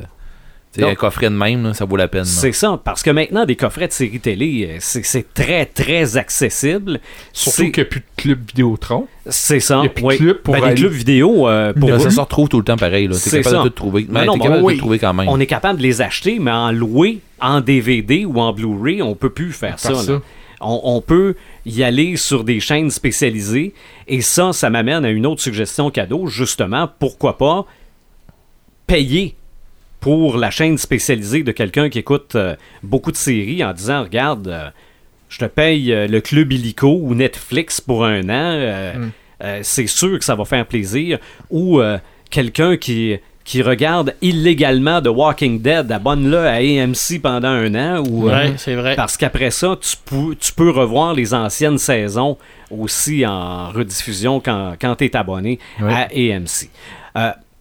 Donc- 0.80 0.92
un 0.92 0.96
coffret 0.96 1.30
de 1.30 1.36
même, 1.36 1.64
là, 1.64 1.74
ça 1.74 1.84
vaut 1.84 1.98
la 1.98 2.08
peine. 2.08 2.24
C'est 2.24 2.54
ça, 2.54 2.80
parce 2.82 3.04
que 3.04 3.10
maintenant, 3.12 3.44
des 3.44 3.58
coffrets 3.58 3.90
de 3.90 3.92
séries 3.92 4.22
télé, 4.22 4.68
euh, 4.70 4.78
c'est 4.80 5.04
c'est 5.06 5.34
très, 5.34 5.66
très 5.66 6.16
accessible. 6.16 7.02
Surtout 7.34 7.58
C'est- 7.58 7.72
qu'il 7.72 7.84
n'y 7.84 7.88
a 7.88 7.90
plus 7.90 8.00
de 8.00 8.06
club 8.16 8.40
Vidéotron. 8.48 9.08
C'est 9.28 9.60
ça. 9.60 9.80
Il 9.80 9.84
y 9.84 9.88
a 9.88 9.90
plus 9.90 10.04
de 10.06 10.16
club 10.24 10.38
pour 10.42 10.54
Ben, 10.54 10.64
aller- 10.64 10.76
des 10.76 10.82
clubs 10.82 10.94
vidéo, 10.94 11.48
euh, 11.50 11.74
pour 11.74 11.90
ça 12.00 12.10
se 12.10 12.20
retrouve 12.20 12.48
tout 12.48 12.58
le 12.60 12.64
temps 12.64 12.78
pareil. 12.78 13.08
Là. 13.08 13.16
T'es 13.16 13.20
C'est 13.20 13.38
capable 13.42 13.56
ça. 13.58 13.64
de 13.64 13.70
tout 13.70 13.76
trouver. 13.76 14.06
Mais 14.10 14.26
non, 14.26 14.34
mais 14.38 14.44
capable 14.44 14.62
de 14.62 14.66
oui. 14.66 14.78
trouver 14.78 15.00
quand 15.00 15.14
même. 15.14 15.28
on 15.28 15.40
est 15.42 15.46
capable 15.46 15.78
de 15.80 15.84
les 15.84 16.02
acheter, 16.02 16.40
mais 16.40 16.52
en 16.52 16.72
louer 16.72 17.20
en 17.42 17.60
DVD 17.60 18.24
ou 18.26 18.40
en 18.40 18.54
Blu-ray, 18.54 19.02
on 19.02 19.14
peut 19.16 19.30
plus 19.32 19.52
faire 19.52 19.78
ça. 19.78 19.92
Là. 19.92 19.96
ça. 20.02 20.22
On, 20.62 20.80
on 20.84 21.02
peut 21.02 21.36
y 21.66 21.84
aller 21.84 22.16
sur 22.18 22.44
des 22.44 22.60
chaînes 22.60 22.92
spécialisées. 22.92 23.74
Et 24.08 24.22
ça, 24.22 24.54
ça 24.54 24.70
m'amène 24.70 25.04
à 25.04 25.10
une 25.10 25.26
autre 25.26 25.42
suggestion 25.42 25.90
cadeau. 25.90 26.28
Justement, 26.28 26.88
pourquoi 27.00 27.38
pas 27.38 27.66
payer 28.88 29.36
pour 30.02 30.36
la 30.38 30.50
chaîne 30.52 30.78
spécialisée 30.78 31.44
de 31.44 31.52
quelqu'un 31.54 31.90
qui 31.90 32.00
écoute 32.00 32.34
euh, 32.36 32.56
beaucoup 32.84 33.12
de 33.12 33.18
séries 33.18 33.64
en 33.64 33.72
disant 33.72 34.02
Regarde, 34.04 34.48
euh, 34.50 34.70
je 35.30 35.38
te 35.38 35.46
paye 35.46 35.94
euh, 35.94 36.08
le 36.08 36.20
Club 36.20 36.52
Illico 36.52 37.00
ou 37.02 37.14
Netflix 37.16 37.80
pour 37.80 38.04
un 38.04 38.28
an. 38.30 39.00
Mm. 39.00 39.12
c'est 39.62 39.88
sûr 39.88 40.20
que 40.20 40.26
ça 40.26 40.36
va 40.36 40.44
faire 40.44 40.66
plaisir. 40.66 41.20
Ou 41.52 41.80
quelqu'un 42.30 42.78
qui, 42.78 43.18
qui 43.44 43.62
regarde 43.62 44.16
illégalement 44.22 45.02
The 45.02 45.08
Walking 45.08 45.62
Dead, 45.62 45.92
abonne-le 45.92 46.38
à 46.40 46.56
AMC 46.56 47.22
pendant 47.22 47.48
un 47.50 47.74
an. 47.76 48.04
Ou, 48.08 48.28
Ouais, 48.30 48.54
c'est 48.58 48.76
vrai. 48.76 48.96
parce 48.96 49.18
qu'après 49.18 49.52
ça, 49.52 49.78
tu 49.82 49.98
peux, 50.06 50.36
tu 50.36 50.52
peux 50.52 50.70
revoir 50.72 51.14
les 51.14 51.34
anciennes 51.34 51.78
saisons 51.78 52.38
aussi 52.72 53.26
en 53.26 53.70
rediffusion 53.70 54.40
quand, 54.40 54.74
quand 54.82 54.96
tu 54.96 55.06
es 55.06 55.16
abonné 55.16 55.60
Ouais. 55.82 55.94
à 55.94 56.08
AMC. 56.36 56.70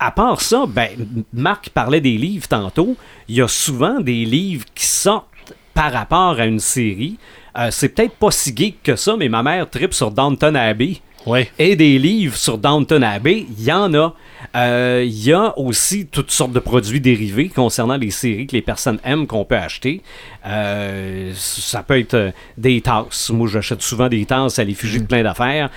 À 0.03 0.11
part 0.13 0.41
ça, 0.41 0.65
ben, 0.67 0.89
Marc 1.35 1.69
parlait 1.69 2.01
des 2.01 2.17
livres 2.17 2.49
tantôt. 2.49 2.97
Il 3.29 3.37
y 3.37 3.43
a 3.43 3.49
souvent 3.49 4.01
des 4.01 4.25
livres 4.25 4.65
qui 4.75 4.87
sortent 4.87 5.27
par 5.75 5.93
rapport 5.93 6.41
à 6.41 6.47
une 6.47 6.59
série. 6.59 7.19
Euh, 7.59 7.69
c'est 7.71 7.91
peut-être 7.91 8.15
pas 8.15 8.31
si 8.31 8.57
geek 8.57 8.83
que 8.83 8.97
ça, 8.97 9.17
mais 9.19 9.29
ma 9.29 9.43
mère 9.43 9.69
tripe 9.69 9.93
sur 9.93 10.11
Downton 10.11 10.57
Abbey. 10.57 10.97
Ouais. 11.27 11.51
Et 11.59 11.77
des 11.77 11.99
livres 11.99 12.35
sur 12.35 12.57
Downton 12.57 13.03
Abbey, 13.03 13.45
il 13.59 13.63
y 13.63 13.71
en 13.71 13.93
a. 13.93 14.15
Euh, 14.57 15.05
Il 15.07 15.23
y 15.23 15.35
a 15.35 15.53
aussi 15.59 16.07
toutes 16.07 16.31
sortes 16.31 16.53
de 16.53 16.61
produits 16.61 17.03
dérivés 17.03 17.51
concernant 17.51 17.99
les 17.99 18.11
séries 18.11 18.47
que 18.47 18.57
les 18.57 18.63
personnes 18.63 19.01
aiment 19.05 19.27
qu'on 19.27 19.45
peut 19.45 19.59
acheter. 19.59 20.01
Euh, 20.47 21.33
ça 21.37 21.83
peut 21.83 21.99
être 21.99 22.33
des 22.57 22.81
tasses. 22.81 23.29
Moi, 23.29 23.49
j'achète 23.49 23.83
souvent 23.83 24.09
des 24.09 24.25
tasses 24.25 24.59
à 24.59 24.65
l'effigie 24.65 25.01
de 25.01 25.07
plein 25.07 25.23
d'affaires. 25.23 25.69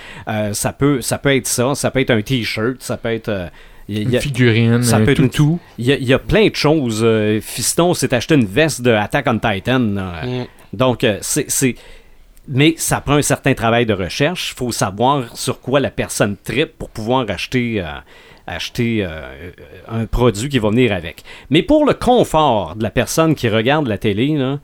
Ça, 0.52 0.72
peut, 0.72 1.02
ça 1.02 1.18
peut 1.18 1.36
être 1.36 1.46
ça. 1.46 1.74
Ça 1.74 1.90
peut 1.90 2.00
être 2.00 2.10
un 2.10 2.22
T-shirt. 2.22 2.76
Ça 2.80 2.96
peut 2.96 3.12
être... 3.12 3.50
il 3.88 4.10
y 4.10 4.16
a- 4.16 4.18
Une 4.18 4.22
figurine, 4.22 4.82
ça 4.82 4.96
un 4.96 5.04
peut 5.04 5.10
être 5.12 5.18
une- 5.20 5.28
toutou. 5.30 5.58
il 5.78 5.86
y, 5.86 5.92
a, 5.92 5.96
il 5.96 6.04
y 6.04 6.12
a 6.12 6.18
plein 6.18 6.48
de 6.48 6.54
choses. 6.54 7.00
Euh, 7.02 7.40
Fiston 7.40 7.94
s'est 7.94 8.12
acheté 8.14 8.34
une 8.34 8.46
veste 8.46 8.82
de 8.82 8.90
Attack 8.90 9.26
on 9.28 9.38
Titan. 9.38 9.78
Mm. 9.80 10.46
Donc, 10.72 11.04
euh, 11.04 11.18
c'est. 11.20 11.50
c'est- 11.50 11.74
Mais 12.46 12.74
ça 12.76 13.00
prend 13.00 13.14
un 13.14 13.22
certain 13.22 13.54
travail 13.54 13.86
de 13.86 13.94
recherche. 13.94 14.52
Il 14.54 14.58
faut 14.58 14.70
savoir 14.72 15.34
sur 15.34 15.60
quoi 15.62 15.80
la 15.80 15.90
personne 15.90 16.36
tripe 16.44 16.76
pour 16.78 16.90
pouvoir 16.90 17.24
acheter, 17.30 17.80
euh, 17.80 17.86
acheter 18.46 19.02
euh, 19.02 19.50
un 19.90 20.04
produit 20.04 20.50
qui 20.50 20.58
va 20.58 20.68
venir 20.68 20.92
avec. 20.92 21.22
Mais 21.48 21.62
pour 21.62 21.86
le 21.86 21.94
confort 21.94 22.76
de 22.76 22.82
la 22.82 22.90
personne 22.90 23.34
qui 23.34 23.48
regarde 23.48 23.86
la 23.86 23.96
télé, 23.96 24.36
là, 24.36 24.58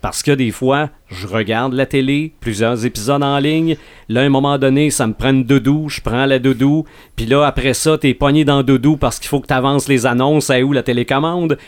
parce 0.00 0.22
que 0.22 0.30
des 0.30 0.50
fois, 0.50 0.90
je 1.10 1.26
regarde 1.26 1.74
la 1.74 1.86
télé, 1.86 2.32
plusieurs 2.40 2.84
épisodes 2.86 3.22
en 3.22 3.38
ligne. 3.38 3.76
Là, 4.08 4.22
à 4.22 4.24
un 4.24 4.28
moment 4.28 4.58
donné, 4.58 4.90
ça 4.90 5.06
me 5.06 5.12
prend 5.12 5.30
une 5.30 5.44
doudou, 5.44 5.88
je 5.88 6.00
prends 6.00 6.26
la 6.26 6.38
doudou. 6.38 6.84
Puis 7.16 7.26
là, 7.26 7.44
après 7.44 7.74
ça, 7.74 7.98
t'es 7.98 8.14
pogné 8.14 8.44
dans 8.44 8.62
doudou 8.62 8.96
parce 8.96 9.18
qu'il 9.18 9.28
faut 9.28 9.40
que 9.40 9.46
tu 9.46 9.54
avances 9.54 9.88
les 9.88 10.06
annonces 10.06 10.50
à 10.50 10.60
où 10.60 10.72
la 10.72 10.82
télécommande. 10.82 11.58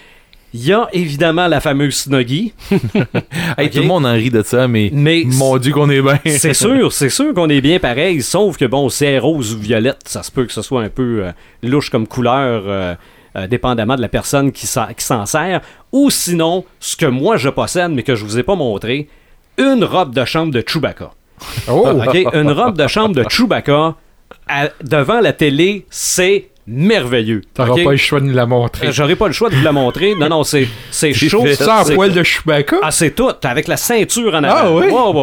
Il 0.55 0.67
y 0.67 0.73
a 0.73 0.87
évidemment 0.93 1.49
la 1.49 1.61
fameuse 1.61 1.95
Snuggie. 1.95 2.53
Hey, 3.59 3.67
Ok. 3.67 3.73
Tout 3.73 3.81
le 3.81 3.87
monde 3.87 4.07
en 4.07 4.13
rit 4.13 4.31
de 4.31 4.43
ça, 4.43 4.69
mais, 4.69 4.91
Mais 4.93 5.25
mon 5.27 5.57
Dieu 5.59 5.73
qu'on 5.73 5.89
est 5.91 6.03
bien. 6.03 6.19
c'est 6.27 6.55
sûr, 6.55 6.93
c'est 6.93 7.09
sûr 7.09 7.33
qu'on 7.35 7.49
est 7.49 7.61
bien 7.61 7.79
pareil, 7.79 8.23
sauf 8.23 8.57
que 8.57 8.65
bon, 8.65 8.89
c'est 8.89 9.19
rose 9.19 9.55
ou 9.55 9.59
violette, 9.59 10.01
ça 10.05 10.23
se 10.23 10.31
peut 10.31 10.45
que 10.45 10.53
ce 10.53 10.63
soit 10.63 10.83
un 10.83 10.89
peu 10.89 11.25
euh, 11.25 11.33
louche 11.63 11.91
comme 11.91 12.07
couleur, 12.07 12.65
euh, 12.67 12.95
euh, 13.37 13.47
dépendamment 13.47 13.97
de 13.97 14.01
la 14.03 14.09
personne 14.09 14.53
qui 14.53 14.67
s'en 14.67 15.27
sert. 15.27 15.61
Ou 15.93 16.11
sinon, 16.11 16.65
ce 16.81 16.97
que 16.97 17.07
moi 17.07 17.37
je 17.37 17.49
possède, 17.49 17.91
mais 17.93 18.03
que 18.03 18.15
je 18.15 18.25
vous 18.25 18.39
ai 18.39 18.43
pas 18.43 18.55
montré, 18.55 19.09
une 19.59 19.85
robe 19.85 20.15
de 20.15 20.25
chambre 20.25 20.53
de 20.53 20.63
Chewbacca. 20.67 21.11
Oh! 21.69 21.87
OK? 22.07 22.27
Une 22.35 22.51
robe 22.53 22.77
de 22.79 22.87
chambre 22.87 23.15
de 23.15 23.25
Chewbacca 23.29 23.95
à- 24.49 24.69
devant 24.83 25.21
la 25.21 25.33
télé, 25.33 25.87
c'est 25.91 26.49
merveilleux. 26.67 27.43
T'auras 27.55 27.71
OK? 27.71 27.85
pas 27.85 27.91
le 27.91 27.97
choix 27.97 28.21
de 28.21 28.27
nous 28.27 28.33
la 28.35 28.47
montrer. 28.47 28.87
Euh, 28.87 28.93
J'aurais 28.93 29.17
pas 29.17 29.27
le 29.27 29.33
choix 29.33 29.51
de 29.51 29.57
vous 29.57 29.65
la 29.65 29.73
montrer. 29.73 30.15
Non, 30.15 30.29
non, 30.29 30.45
c'est 30.45 30.69
c'est 30.93 31.13
chaud. 31.13 31.45
Ça 31.55 31.81
en 31.81 31.85
C'est- 31.85 31.95
poil 31.95 32.13
de 32.13 32.23
Chewbacca? 32.23 32.77
Ah, 32.83 32.91
c'est 32.93 33.11
tout, 33.11 33.31
avec 33.43 33.67
la 33.69 33.77
ceinture 33.77 34.33
en 34.35 34.45
avant. 34.45 34.55
Ah 34.57 34.73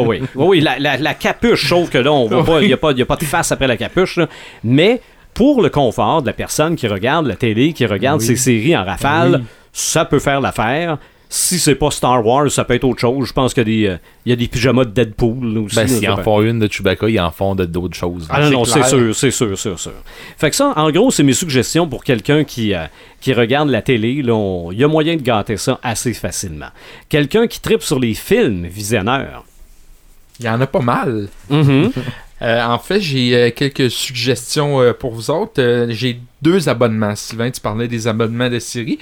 oui? 0.04 0.20
Ouais, 0.20 0.22
oui, 0.36 0.60
la, 0.60 0.78
la- 0.80 0.98
la 0.98 1.14
capuche, 1.14 1.68
sauf 1.70 1.90
que 1.90 1.98
là, 1.98 2.12
on 2.12 2.28
voit 2.28 2.44
pas, 2.44 2.62
il 2.62 2.68
n'y 2.68 2.74
a, 2.74 2.78
pas- 2.78 2.92
y 2.92 3.02
a 3.02 3.06
pas 3.06 3.16
de 3.16 3.24
face 3.24 3.52
après 3.52 3.68
la 3.68 3.78
capuche. 3.78 4.18
là. 4.18 4.28
Mais 4.64 5.02
pour 5.34 5.62
le 5.62 5.70
confort 5.70 6.22
de 6.22 6.28
la 6.28 6.34
personne 6.34 6.76
qui 6.76 6.88
regarde 6.88 7.26
la 7.28 7.36
télé, 7.36 7.74
qui 7.74 7.86
regarde 7.86 8.20
Oui. 8.22 8.26
ses 8.28 8.36
séries 8.36 8.76
en 8.76 8.84
rafale, 8.84 9.36
Oui. 9.36 9.44
ça 9.72 10.06
peut 10.06 10.20
faire 10.20 10.42
l'affaire. 10.42 10.98
Si 11.32 11.60
c'est 11.60 11.76
pas 11.76 11.92
Star 11.92 12.26
Wars, 12.26 12.50
ça 12.50 12.64
peut 12.66 12.74
être 12.74 12.84
autre 12.86 13.00
chose. 13.02 13.28
Je 13.28 13.34
pense 13.34 13.54
qu'il 13.54 13.70
y, 13.70 13.86
a 13.86 13.92
des, 13.92 13.94
euh, 13.94 13.98
il 14.26 14.30
y 14.32 14.34
a 14.34 14.36
des 14.36 14.48
pyjamas 14.48 14.84
de 14.86 14.90
Deadpool 14.90 15.60
aussi. 15.60 15.76
Ben, 15.76 15.88
s'ils 15.88 16.04
ça 16.04 16.14
en 16.14 16.24
font 16.24 16.42
une 16.42 16.58
de 16.58 16.68
Chewbacca, 16.68 17.08
ils 17.08 17.20
en 17.20 17.30
font 17.30 17.54
d'autres 17.54 17.96
choses. 17.96 18.28
ah 18.32 18.50
non, 18.50 18.66
c'est 18.66 18.80
non, 18.80 18.84
c'est 18.86 18.90
sûr, 18.90 19.16
c'est 19.16 19.30
sûr, 19.32 19.56
c'est 19.60 19.78
sûr. 19.78 19.92
Fait 20.40 20.50
que 20.50 20.56
ça, 20.56 20.74
en 20.76 20.90
gros, 20.90 21.12
c'est 21.12 21.22
mes 21.22 21.34
suggestions 21.34 21.88
pour 21.88 22.04
quelqu'un 22.04 22.44
qui, 22.44 22.74
euh, 22.74 22.86
qui 23.22 23.34
regarde 23.34 23.70
la 23.70 23.84
télé. 23.84 24.10
Il 24.10 24.26
y 24.26 24.84
a 24.84 24.88
moyen 24.88 25.18
de 25.18 25.22
gâter 25.22 25.58
ça 25.58 25.80
assez 25.84 26.14
facilement. 26.16 26.70
Quelqu'un 27.10 27.46
qui 27.46 27.60
tripe 27.62 27.84
sur 27.84 28.00
les 28.00 28.16
films 28.16 28.66
visionneurs. 28.66 29.46
Il 30.40 30.48
y 30.48 30.50
en 30.50 30.60
a 30.60 30.66
pas 30.66 30.80
mal. 30.82 31.28
Mhm. 31.52 31.92
Euh, 32.42 32.64
en 32.64 32.80
fait, 32.80 33.02
j'ai 33.02 33.36
euh, 33.36 33.52
quelques 33.52 33.92
suggestions 33.92 34.82
euh, 34.82 34.94
pour 34.94 35.12
vous 35.12 35.30
autres. 35.30 35.88
J'ai 35.90 36.20
deux 36.42 36.70
abonnements. 36.70 37.16
Sylvain, 37.16 37.52
tu 37.52 37.60
parlais 37.60 37.88
des 37.88 38.08
abonnements 38.08 38.50
de 38.50 38.60
séries. 38.60 39.00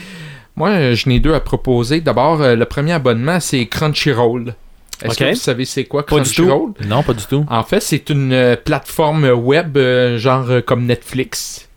Moi, 0.55 0.69
euh, 0.69 0.95
j'en 0.95 1.11
ai 1.11 1.19
deux 1.19 1.33
à 1.33 1.39
proposer. 1.39 2.01
D'abord, 2.01 2.39
le 2.39 2.65
premier 2.65 2.93
abonnement, 2.93 3.39
c'est 3.39 3.65
Crunchyroll. 3.67 4.55
Est-ce 5.03 5.19
que 5.19 5.29
vous 5.29 5.35
savez 5.35 5.65
c'est 5.65 5.85
quoi 5.85 6.03
Pas 6.05 6.19
du 6.19 6.23
tout. 6.23 6.45
Crunchyroll? 6.47 6.73
Non, 6.87 7.03
pas 7.03 7.13
du 7.13 7.23
tout. 7.25 7.45
En 7.49 7.63
fait, 7.63 7.79
c'est 7.81 8.09
une 8.09 8.57
plateforme 8.65 9.25
web 9.29 9.77
genre 10.17 10.49
comme 10.65 10.85
Netflix 10.87 11.69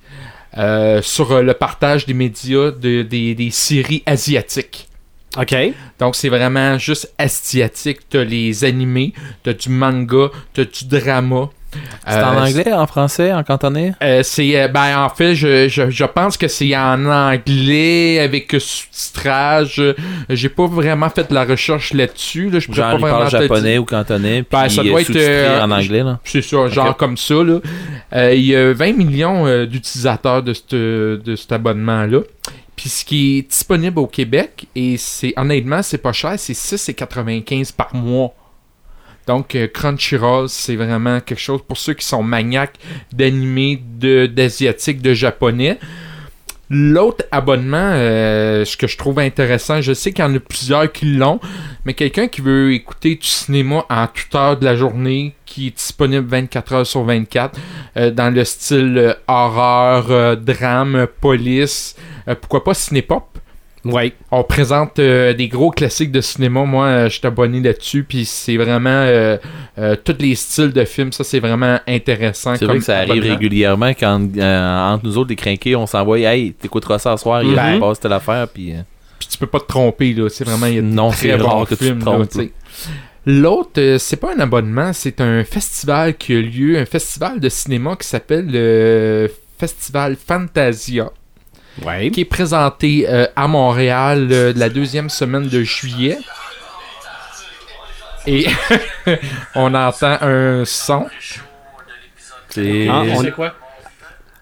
sur 1.03 1.43
le 1.43 1.53
partage 1.53 2.07
des 2.07 2.15
médias 2.15 2.71
de, 2.71 3.03
des, 3.03 3.35
des 3.35 3.51
séries 3.51 4.03
asiatiques. 4.07 4.89
OK. 5.39 5.55
Donc, 5.99 6.17
c'est 6.17 6.29
vraiment 6.29 6.77
juste 6.79 7.13
asiatique. 7.19 8.01
T'as 8.09 8.25
les 8.25 8.65
animés, 8.65 9.13
t'as 9.43 9.53
du 9.53 9.69
manga, 9.69 10.29
t'as 10.55 10.65
du 10.65 10.87
drama. 10.87 11.49
C'est 12.05 12.15
en 12.21 12.37
Euh, 12.37 12.47
anglais, 12.49 12.73
en 12.73 12.87
français, 12.89 13.33
en 13.33 13.45
cantonais? 13.45 13.93
euh, 14.03 14.25
c'est 14.25 14.61
euh, 14.61 14.67
ben 14.67 15.05
en 15.05 15.09
fait 15.09 15.37
je, 15.37 15.69
je, 15.69 15.89
je 15.89 16.05
pense 16.05 16.37
que 16.37 16.49
c'est 16.49 16.77
en 16.77 17.07
anglais 17.07 18.19
avec 18.19 18.51
sous-titrage. 18.59 19.81
J'ai 20.29 20.49
pas 20.49 20.67
vraiment 20.67 21.09
fait 21.11 21.31
la 21.31 21.45
recherche 21.45 21.93
là-dessus. 21.95 22.51
Là. 22.51 22.59
Je 22.59 22.73
Genre, 22.73 22.91
pas 22.91 22.97
vraiment 22.97 23.19
parlent 23.21 23.31
te 23.31 23.37
le 23.37 23.43
japonais 23.43 23.79
ou 23.79 23.85
cantonais, 23.85 24.43
puis 24.43 24.59
Ben, 24.61 24.69
ça 24.69 24.83
doit 24.83 25.01
être, 25.01 25.15
euh, 25.15 25.63
en 25.63 25.71
anglais, 25.71 26.03
là. 26.03 26.19
C'est 26.25 26.43
ça, 26.43 26.69
genre 26.69 26.97
comme 26.97 27.17
ça. 27.17 27.35
Là. 27.35 27.61
Il 28.35 28.45
y 28.47 28.57
a 28.57 28.73
20 28.73 28.97
millions 28.97 29.65
d'utilisateurs 29.65 30.43
de 30.43 30.53
cet 30.53 30.75
de 30.75 31.37
cet 31.37 31.53
abonnement-là. 31.53 32.19
Puis 32.81 32.89
ce 32.89 33.05
qui 33.05 33.37
est 33.37 33.43
disponible 33.43 33.99
au 33.99 34.07
Québec, 34.07 34.67
et 34.75 34.97
c'est 34.97 35.35
honnêtement, 35.37 35.83
c'est 35.83 35.99
pas 35.99 36.15
cher, 36.15 36.39
c'est 36.39 36.55
6,95 36.55 37.75
par 37.75 37.95
mois. 37.95 38.35
Donc 39.27 39.55
euh, 39.55 39.67
Crunchyroll, 39.67 40.49
c'est 40.49 40.77
vraiment 40.77 41.21
quelque 41.21 41.39
chose 41.39 41.61
pour 41.69 41.77
ceux 41.77 41.93
qui 41.93 42.07
sont 42.07 42.23
maniaques 42.23 42.79
d'animés, 43.13 43.77
d'asiatiques, 43.77 45.03
de, 45.03 45.13
japonais. 45.13 45.79
L'autre 46.71 47.25
abonnement, 47.33 47.91
euh, 47.95 48.65
ce 48.65 48.77
que 48.77 48.87
je 48.87 48.97
trouve 48.97 49.19
intéressant, 49.19 49.81
je 49.81 49.93
sais 49.93 50.13
qu'il 50.13 50.25
y 50.25 50.29
en 50.29 50.35
a 50.35 50.39
plusieurs 50.39 50.91
qui 50.93 51.07
l'ont, 51.07 51.41
mais 51.85 51.95
quelqu'un 51.95 52.29
qui 52.29 52.41
veut 52.43 52.73
écouter 52.73 53.17
du 53.17 53.27
cinéma 53.27 53.85
en 53.91 54.07
toute 54.07 54.33
heure 54.37 54.57
de 54.57 54.65
la 54.65 54.77
journée, 54.77 55.35
qui 55.51 55.67
est 55.67 55.77
disponible 55.77 56.27
24 56.29 56.73
heures 56.73 56.87
sur 56.87 57.03
24, 57.03 57.59
euh, 57.97 58.11
dans 58.13 58.33
le 58.33 58.45
style 58.45 58.99
euh, 58.99 59.15
horreur, 59.27 60.11
euh, 60.11 60.37
drame, 60.37 61.09
police, 61.21 61.97
pourquoi 62.41 62.63
pas 62.63 62.75
cinépop. 62.75 63.25
Oui. 63.85 64.13
On 64.31 64.45
présente 64.45 64.99
euh, 64.99 65.33
des 65.33 65.49
gros 65.49 65.71
classiques 65.71 66.13
de 66.13 66.21
cinéma. 66.21 66.65
Moi, 66.65 66.87
euh, 66.87 67.09
je 67.09 67.19
suis 67.19 67.27
abonné 67.27 67.61
là-dessus, 67.61 68.05
puis 68.05 68.25
c'est 68.25 68.57
vraiment 68.57 68.91
euh, 68.91 69.39
tous 70.05 70.17
les 70.19 70.35
styles 70.35 70.73
de 70.73 70.85
films. 70.85 71.13
Ça, 71.13 71.25
c'est 71.25 71.41
vraiment 71.41 71.79
intéressant. 71.87 72.55
C'est 72.57 72.67
vrai 72.67 72.79
que 72.79 72.85
ça 72.85 72.99
arrive 72.99 73.23
régulièrement 73.23 73.91
quand 73.91 74.21
entre 74.21 75.05
nous 75.05 75.17
autres, 75.19 75.31
les 75.31 75.37
crinqués, 75.37 75.77
on 75.77 75.87
s'envoie 75.87 76.21
Hey, 76.21 76.53
t'écouteras 76.53 76.99
ça 76.99 77.17
ce 77.17 77.23
soir, 77.23 77.43
il 77.43 77.55
Ben. 77.55 77.81
passe 77.81 78.01
telle 78.01 78.13
affaire, 78.13 78.49
puis. 78.49 78.75
Puis 79.19 79.29
tu 79.29 79.39
peux 79.39 79.47
pas 79.47 79.61
te 79.61 79.67
tromper, 79.67 80.13
là. 80.15 80.29
C'est 80.29 80.45
vraiment. 80.45 80.67
il 80.67 80.75
y 80.75 80.79
a 80.79 80.83
Non, 80.83 81.11
très 81.11 81.35
rare 81.35 81.67
que 81.67 81.75
tu 81.75 81.85
te 81.87 81.93
là, 81.93 82.01
trompes. 82.01 82.29
L'autre, 83.27 83.97
c'est 83.99 84.17
pas 84.17 84.35
un 84.35 84.41
abonnement, 84.41 84.93
c'est 84.93 85.21
un 85.21 85.45
festival 85.45 86.17
qui 86.17 86.35
a 86.35 86.41
lieu, 86.41 86.79
un 86.79 86.87
festival 86.87 87.39
de 87.39 87.49
cinéma 87.51 87.97
qui 87.97 88.09
s'appelle 88.09 88.47
le 88.51 89.31
Festival 89.59 90.17
Fantasia, 90.17 91.11
Qui 92.11 92.21
est 92.23 92.25
présenté 92.27 93.07
euh, 93.09 93.27
à 93.37 93.49
Montréal 93.49 94.29
euh, 94.31 94.53
la 94.57 94.69
deuxième 94.69 95.09
semaine 95.11 95.49
de 95.49 95.63
juillet. 95.63 96.19
Et 98.27 98.47
on 99.55 99.75
entend 99.75 100.19
un 100.21 100.65
son. 100.65 101.07
C'est. 102.51 102.87
Ah, 102.91 103.03
on- 103.17 103.31
quoi? 103.31 103.55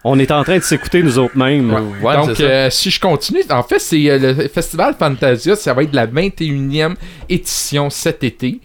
On 0.04 0.18
est 0.18 0.30
en 0.30 0.42
train 0.44 0.56
de 0.58 0.62
s'écouter 0.62 1.02
nous 1.02 1.18
autres 1.18 1.36
mêmes. 1.36 1.72
Ouais, 2.00 2.14
Donc, 2.16 2.40
euh, 2.40 2.70
si 2.70 2.88
je 2.90 3.00
continue, 3.00 3.42
en 3.50 3.62
fait, 3.64 3.80
c'est 3.80 4.08
euh, 4.08 4.32
le 4.34 4.48
Festival 4.48 4.94
Fantasia, 4.98 5.56
ça 5.56 5.74
va 5.74 5.82
être 5.82 5.92
la 5.92 6.06
21e 6.06 6.94
édition 7.28 7.90
cet 7.90 8.22
été. 8.22 8.60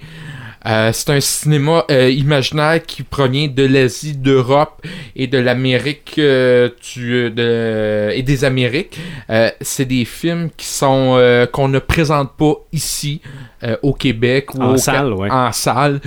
Euh, 0.66 0.92
c'est 0.94 1.10
un 1.10 1.20
cinéma 1.20 1.86
euh, 1.92 2.10
imaginaire 2.10 2.82
qui 2.86 3.04
provient 3.04 3.48
de 3.48 3.64
l'Asie, 3.66 4.16
d'Europe 4.16 4.82
et 5.16 5.28
de 5.28 5.38
l'Amérique 5.38 6.16
euh, 6.20 6.70
euh, 6.98 7.30
de- 7.30 8.12
et 8.14 8.24
des 8.24 8.46
Amériques. 8.46 8.98
Euh, 9.30 9.50
c'est 9.62 9.86
des 9.86 10.06
films 10.06 10.50
qui 10.56 10.66
sont 10.66 11.16
euh, 11.18 11.46
qu'on 11.46 11.68
ne 11.68 11.80
présente 11.80 12.32
pas 12.38 12.54
ici 12.72 13.22
euh, 13.64 13.76
au 13.82 13.94
Québec 13.94 14.56
ou 14.56 14.62
En 14.62 14.74
au 14.74 14.78
salle, 14.78 15.14
ouais. 15.14 15.30
en 15.32 15.52
salle. 15.52 16.00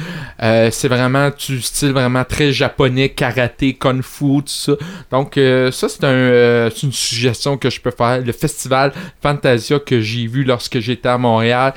Euh, 0.43 0.71
c'est 0.71 0.89
vraiment 0.89 1.31
du 1.47 1.61
style 1.61 1.93
vraiment 1.93 2.25
très 2.25 2.53
japonais, 2.53 3.11
karaté, 3.11 3.75
kung 3.75 4.03
fu, 4.03 4.25
tout 4.39 4.45
ça. 4.47 4.73
Donc 5.11 5.37
euh, 5.37 5.71
ça 5.71 5.89
c'est 5.89 6.05
un, 6.05 6.09
euh, 6.09 6.71
c'est 6.75 6.87
une 6.87 6.93
suggestion 6.93 7.57
que 7.59 7.69
je 7.71 7.81
peux 7.81 7.91
faire. 7.91 8.21
Le 8.25 8.33
festival 8.33 8.93
Fantasia 9.23 9.79
que 9.79 10.01
j'ai 10.01 10.27
vu 10.27 10.45
lorsque 10.45 10.79
j'étais 10.81 11.09
à 11.09 11.19
Montréal. 11.19 11.75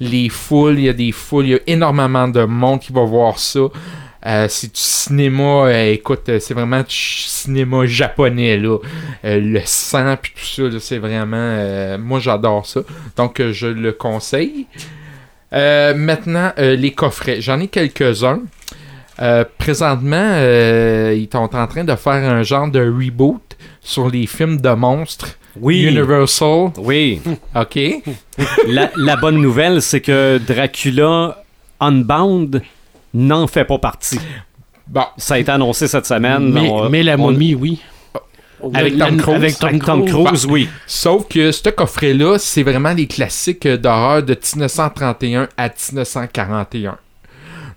Les 0.00 0.28
foules, 0.28 0.78
il 0.78 0.84
y 0.84 0.88
a 0.88 0.92
des 0.92 1.12
foules, 1.12 1.46
il 1.46 1.50
y 1.50 1.54
a 1.54 1.60
énormément 1.66 2.28
de 2.28 2.44
monde 2.44 2.80
qui 2.80 2.92
va 2.92 3.04
voir 3.04 3.38
ça. 3.38 3.60
Euh, 4.26 4.46
c'est 4.48 4.74
du 4.74 4.80
cinéma, 4.80 5.66
euh, 5.66 5.92
écoute, 5.92 6.28
euh, 6.28 6.40
c'est 6.40 6.52
vraiment 6.52 6.80
du 6.80 6.86
cinéma 6.88 7.86
japonais 7.86 8.58
le 8.58 9.60
sang 9.64 10.16
puis 10.20 10.32
tout 10.34 10.70
ça, 10.70 10.80
c'est 10.80 10.98
vraiment, 10.98 11.98
moi 11.98 12.18
j'adore 12.18 12.66
ça. 12.66 12.80
Donc 13.16 13.40
je 13.40 13.66
le 13.66 13.92
conseille. 13.92 14.66
Maintenant, 15.52 16.52
les 16.58 16.92
coffrets. 16.92 17.40
J'en 17.40 17.60
ai 17.60 17.68
quelques-uns. 17.68 18.40
Présentement, 19.56 20.36
ils 21.12 21.28
sont 21.32 21.54
en 21.56 21.66
train 21.66 21.84
de 21.84 21.96
faire 21.96 22.12
un 22.12 22.42
genre 22.42 22.68
de 22.68 22.80
reboot 22.80 23.56
sur 23.80 24.10
les 24.10 24.26
films 24.26 24.60
de 24.60 24.70
monstres. 24.70 25.38
Oui. 25.60 25.82
Universal. 25.84 26.72
Oui. 26.78 27.20
OK. 27.56 27.78
La, 28.68 28.90
la 28.96 29.16
bonne 29.16 29.40
nouvelle, 29.40 29.82
c'est 29.82 30.00
que 30.00 30.38
Dracula 30.46 31.42
Unbound 31.80 32.62
n'en 33.14 33.46
fait 33.46 33.64
pas 33.64 33.78
partie. 33.78 34.18
Bon. 34.86 35.04
Ça 35.16 35.34
a 35.34 35.38
été 35.38 35.50
annoncé 35.50 35.86
cette 35.88 36.06
semaine. 36.06 36.50
Mais, 36.52 36.68
On- 36.70 36.88
mais 36.88 37.02
la 37.02 37.14
on- 37.14 37.18
momie, 37.30 37.54
oui. 37.54 37.80
Avec 38.74 38.98
Tom 38.98 39.16
Cruise. 39.18 39.36
Avec 39.36 39.58
Tom 39.58 39.68
Avec 39.68 39.84
Tom 39.84 40.04
Cruise. 40.04 40.24
Cruise, 40.26 40.46
oui. 40.46 40.68
Sauf 40.86 41.28
que 41.28 41.52
ce 41.52 41.68
coffret-là, 41.68 42.38
c'est 42.38 42.64
vraiment 42.64 42.92
les 42.92 43.06
classiques 43.06 43.66
euh, 43.66 43.76
d'horreur 43.76 44.22
de 44.24 44.34
1931 44.34 45.48
à 45.56 45.68
1941. 45.68 46.98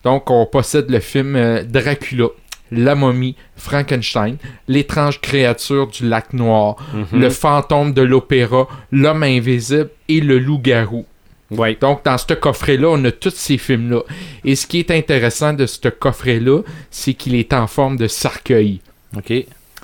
Donc, 0.03 0.31
on 0.31 0.47
possède 0.47 0.89
le 0.89 0.99
film 0.99 1.35
euh, 1.35 1.63
Dracula, 1.63 2.27
La 2.71 2.95
momie, 2.95 3.35
Frankenstein, 3.55 4.37
L'étrange 4.67 5.19
créature 5.21 5.87
du 5.87 6.07
lac 6.07 6.33
noir, 6.33 6.75
Mhm. 6.93 7.19
Le 7.19 7.29
fantôme 7.29 7.93
de 7.93 8.01
l'opéra, 8.01 8.67
L'homme 8.91 9.23
invisible 9.23 9.89
et 10.07 10.21
Le 10.21 10.39
loup-garou. 10.39 11.05
Oui. 11.51 11.77
Donc, 11.81 12.05
dans 12.05 12.17
ce 12.17 12.33
coffret-là, 12.33 12.87
on 12.91 13.03
a 13.03 13.11
tous 13.11 13.33
ces 13.35 13.57
films-là. 13.57 14.03
Et 14.45 14.55
ce 14.55 14.65
qui 14.65 14.79
est 14.79 14.89
intéressant 14.89 15.51
de 15.53 15.65
ce 15.65 15.89
coffret-là, 15.89 16.61
c'est 16.89 17.13
qu'il 17.13 17.35
est 17.35 17.51
en 17.53 17.67
forme 17.67 17.97
de 17.97 18.07
cercueil. 18.07 18.79
Ok. 19.17 19.33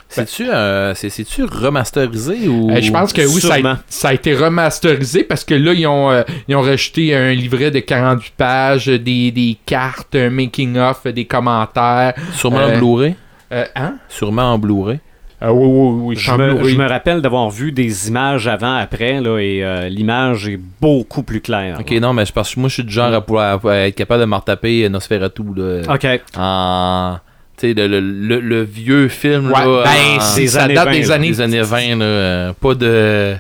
C'est-tu 0.10 0.50
euh, 0.50 0.94
c'est- 0.96 1.10
c'est-tu 1.10 1.44
remasterisé 1.44 2.48
ou. 2.48 2.72
Euh, 2.72 2.82
je 2.82 2.92
pense 2.92 3.12
que 3.14 3.22
oui, 3.22 3.42
ça 3.42 3.56
a, 3.56 3.78
ça 3.90 4.08
a 4.10 4.14
été 4.14 4.34
remasterisé 4.34 5.24
parce 5.24 5.44
que 5.44 5.54
là, 5.54 5.74
ils 5.74 5.86
ont, 5.88 6.10
euh, 6.12 6.24
ils 6.48 6.56
ont 6.56 6.62
rajouté 6.62 7.16
un 7.16 7.34
livret 7.34 7.72
de 7.72 7.80
48 7.80 8.34
pages, 8.38 8.86
des, 8.88 9.32
des 9.32 9.58
cartes, 9.66 10.16
un 10.16 10.30
making-of, 10.30 11.06
des 11.08 11.26
commentaires. 11.26 12.14
Sûrement 12.34 12.60
Euh, 12.60 12.76
en 12.76 12.78
Blu-ray? 12.78 13.16
Euh, 13.52 13.66
hein? 13.76 13.96
Sûrement 14.10 14.54
en 14.54 14.58
Blu-ray. 14.58 15.00
Ah 15.40 15.54
oui, 15.54 15.68
oui, 15.70 16.00
oui. 16.04 16.16
Je 16.18 16.32
me, 16.32 16.54
Blu-ray. 16.54 16.74
je 16.74 16.78
me 16.80 16.88
rappelle 16.90 17.22
d'avoir 17.22 17.50
vu 17.52 17.72
des 17.72 18.08
images 18.08 18.48
avant, 18.48 18.76
après, 18.76 19.22
là, 19.22 19.38
et 19.40 19.64
euh, 19.64 19.88
l'image 19.88 20.48
est 20.48 20.60
beaucoup 20.82 21.22
plus 21.22 21.42
claire. 21.42 21.78
Ok, 21.80 21.92
non, 22.02 22.12
mais 22.14 22.26
je 22.26 22.32
pense 22.32 22.56
que 22.56 22.60
moi, 22.60 22.70
je 22.70 22.74
suis 22.76 22.84
du 22.84 22.92
genre 22.92 23.14
à, 23.14 23.22
pouvoir- 23.22 23.64
à 23.68 23.88
être 23.88 23.94
capable 23.96 24.22
de 24.22 24.26
me 24.26 24.36
retaper 24.36 24.90
Nosferatu. 24.90 25.44
Là, 25.56 25.82
OK. 25.94 26.08
En. 26.38 27.18
Tu 27.58 27.70
sais, 27.70 27.74
le, 27.74 27.88
le, 27.88 28.00
le- 28.00 28.40
le 28.40 28.62
vieux 28.64 29.08
film. 29.08 29.48
Ouais, 29.52 29.60
là, 29.66 29.84
ben, 29.84 30.18
en- 30.18 30.20
ça 30.48 30.64
années 30.64 30.74
date 30.76 30.86
20, 30.86 30.92
des 30.92 31.12
années. 31.12 31.30
des 31.30 31.42
années 31.42 31.62
20, 31.62 31.96
là, 31.98 32.06
euh, 32.06 32.54
pas 32.54 32.76
de. 32.76 33.36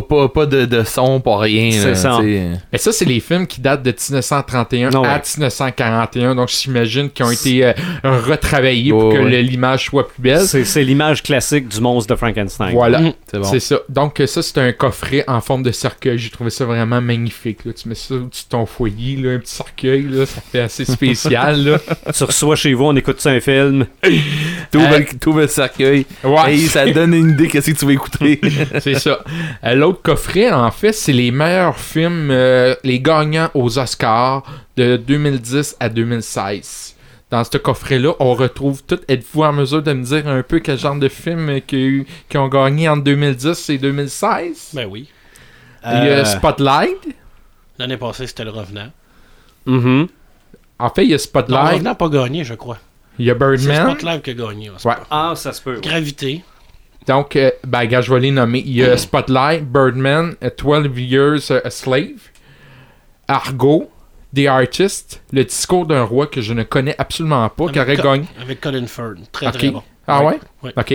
Pas, 0.00 0.28
pas, 0.28 0.28
pas 0.28 0.46
de, 0.46 0.64
de 0.64 0.84
son, 0.84 1.20
pas 1.20 1.38
rien. 1.38 1.70
C'est 1.72 1.94
ça. 1.94 2.18
tu. 2.20 2.40
Mais 2.72 2.78
ça, 2.78 2.92
c'est 2.92 3.04
les 3.04 3.20
films 3.20 3.46
qui 3.46 3.60
datent 3.60 3.82
de 3.82 3.90
1931 3.90 4.90
Non, 4.90 5.04
à 5.04 5.14
ouais. 5.14 5.22
1941. 5.36 6.34
Donc, 6.34 6.48
j'imagine 6.48 7.10
qu'ils 7.10 7.24
ont 7.26 7.30
été 7.30 7.64
euh, 7.66 7.72
retravaillés 8.04 8.90
pour 8.90 9.12
que 9.12 9.18
ouais. 9.18 9.42
l'image 9.42 9.86
soit 9.86 10.08
plus 10.08 10.22
belle. 10.22 10.40
C'est 10.46 10.64
c'est 10.64 10.82
l'image 10.84 11.22
classique 11.22 11.68
du 11.68 11.80
monstre 11.80 12.12
de 12.14 12.18
Frankenstein. 12.18 12.70
Voilà. 12.72 13.00
Mm. 13.00 13.12
C'est 13.30 13.38
bon. 13.38 13.44
C'est 13.44 13.60
ça. 13.60 13.76
Donc, 13.88 14.22
ça, 14.26 14.42
c'est 14.42 14.58
un 14.58 14.72
coffret 14.72 15.24
en 15.28 15.40
forme 15.40 15.62
de 15.62 15.72
cercueil. 15.72 16.18
J'ai 16.18 16.30
trouvé 16.30 16.50
ça 16.50 16.64
vraiment 16.64 17.00
magnifique. 17.00 17.64
Là. 17.64 17.72
Tu 17.72 17.88
mets 17.88 17.94
ça 17.94 18.14
au-dessus 18.14 18.44
de 18.44 18.48
ton 18.48 18.66
foyer, 18.66 19.16
là, 19.16 19.32
un 19.32 19.38
petit 19.38 19.54
cercueil, 19.54 20.06
là, 20.08 20.26
ça 20.26 20.40
fait 20.40 20.60
assez 20.60 20.84
spécial. 20.84 21.64
là. 21.64 21.78
Tu 22.14 22.24
reçois 22.24 22.56
chez 22.56 22.74
vous, 22.74 22.84
on 22.84 22.96
écoute 22.96 23.20
ça 23.20 23.30
un 23.30 23.40
film. 23.40 23.86
T'ouvres 24.70 24.86
Euh, 24.94 25.40
le- 25.42 25.46
cercueil. 25.48 26.06
Ouais. 26.24 26.54
Et 26.54 26.58
ça 26.66 26.86
donne 26.90 27.14
une 27.14 27.30
idée 27.30 27.48
qu'est-ce 27.48 27.70
que 27.70 27.76
tu 27.78 27.86
vas 27.86 27.92
écouter. 27.92 28.40
C'est 28.80 28.98
ça. 28.98 29.20
Euh, 29.64 29.74
L'autre 29.82 30.00
coffret, 30.00 30.48
en 30.48 30.70
fait, 30.70 30.92
c'est 30.92 31.12
les 31.12 31.32
meilleurs 31.32 31.76
films, 31.76 32.30
euh, 32.30 32.76
les 32.84 33.00
gagnants 33.00 33.50
aux 33.52 33.80
Oscars 33.80 34.44
de 34.76 34.96
2010 34.96 35.76
à 35.80 35.88
2016. 35.88 36.94
Dans 37.32 37.42
ce 37.42 37.58
coffret-là, 37.58 38.12
on 38.20 38.32
retrouve 38.34 38.84
tout. 38.84 39.00
Êtes-vous 39.08 39.42
en 39.42 39.52
mesure 39.52 39.82
de 39.82 39.92
me 39.92 40.04
dire 40.04 40.28
un 40.28 40.44
peu 40.44 40.60
quel 40.60 40.78
genre 40.78 40.94
de 40.94 41.08
films 41.08 41.60
qui, 41.62 42.06
ont 42.36 42.46
gagné 42.46 42.88
entre 42.88 43.02
2010 43.02 43.70
et 43.70 43.78
2016 43.78 44.70
Ben 44.74 44.86
oui. 44.88 45.08
Il 45.84 46.04
y 46.04 46.10
a 46.10 46.24
Spotlight? 46.26 47.16
L'année 47.76 47.96
passée, 47.96 48.28
c'était 48.28 48.44
le 48.44 48.50
Revenant. 48.50 48.92
mhm. 49.66 50.06
En 50.78 50.90
fait, 50.90 51.02
il 51.02 51.10
y 51.10 51.14
a 51.14 51.16
Non, 51.16 51.16
le 51.16 51.18
Spotlight. 51.18 51.72
Revenant 51.72 51.82
n'a 51.90 51.94
pas 51.96 52.08
gagné, 52.08 52.44
je 52.44 52.54
crois. 52.54 52.78
Il 53.18 53.24
y 53.24 53.32
a 53.32 53.34
C'est 53.34 53.38
Birdman. 53.40 53.90
Spotlight 53.90 54.22
qui 54.22 54.30
a 54.30 54.34
gagné. 54.34 54.70
ouais, 54.70 54.76
c'est 54.78 54.90
Ah, 55.10 55.32
ça 55.34 55.52
se 55.52 55.60
peut. 55.60 55.80
Gravité. 55.80 56.44
Donc, 57.06 57.36
euh, 57.36 57.50
ben, 57.66 57.84
gars, 57.86 58.00
je 58.00 58.12
vais 58.12 58.20
les 58.20 58.30
nommer. 58.30 58.60
Il 58.64 58.72
y 58.74 58.84
a 58.84 58.96
Spotlight, 58.96 59.64
Birdman, 59.64 60.34
A 60.40 60.50
12 60.50 60.98
Years 60.98 61.50
a 61.50 61.70
Slave, 61.70 62.30
Argo, 63.28 63.90
The 64.34 64.46
Artist, 64.46 65.20
Le 65.32 65.44
discours 65.44 65.86
d'un 65.86 66.04
roi 66.04 66.26
que 66.26 66.40
je 66.40 66.52
ne 66.54 66.62
connais 66.62 66.94
absolument 66.98 67.48
pas, 67.48 67.68
qui 67.68 67.80
aurait 67.80 67.96
gagné. 67.96 68.26
Avec 68.40 68.60
Colin 68.60 68.86
Firth. 68.86 69.18
Très, 69.32 69.46
Ok. 69.48 69.52
très 69.54 69.70
bon. 69.70 69.82
Ah 70.06 70.24
ouais? 70.24 70.38
Ouais? 70.62 70.72
Ok. 70.76 70.94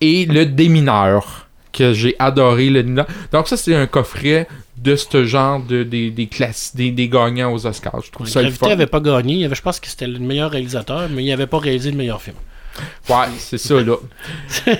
Et 0.00 0.26
Le 0.26 0.46
Démineur, 0.46 1.48
que 1.72 1.92
j'ai 1.92 2.14
adoré. 2.18 2.70
Le 2.70 2.82
Démineur. 2.82 3.06
Donc, 3.32 3.48
ça, 3.48 3.56
c'est 3.56 3.74
un 3.74 3.86
coffret 3.86 4.46
de 4.76 4.94
ce 4.94 5.24
genre 5.24 5.60
de, 5.60 5.82
des, 5.82 6.10
des, 6.10 6.26
classes, 6.26 6.76
des, 6.76 6.90
des 6.90 7.08
gagnants 7.08 7.52
aux 7.52 7.66
Oscars. 7.66 8.02
Je 8.04 8.10
trouve 8.10 8.26
Ouais, 8.26 8.32
ça 8.32 8.40
le 8.40 8.48
Gravité 8.48 8.68
n'avait 8.68 8.86
pas 8.86 9.00
gagné. 9.00 9.34
Il 9.36 9.44
avait, 9.44 9.54
je 9.54 9.62
pense 9.62 9.80
que 9.80 9.88
c'était 9.88 10.06
le 10.06 10.18
meilleur 10.18 10.50
réalisateur, 10.50 11.08
mais 11.10 11.24
il 11.24 11.28
n'avait 11.28 11.46
pas 11.46 11.58
réalisé 11.58 11.90
le 11.90 11.96
meilleur 11.96 12.20
film. 12.22 12.36
Ouais, 13.08 13.26
c'est 13.38 13.58
ça, 13.58 13.80
là. 13.80 13.96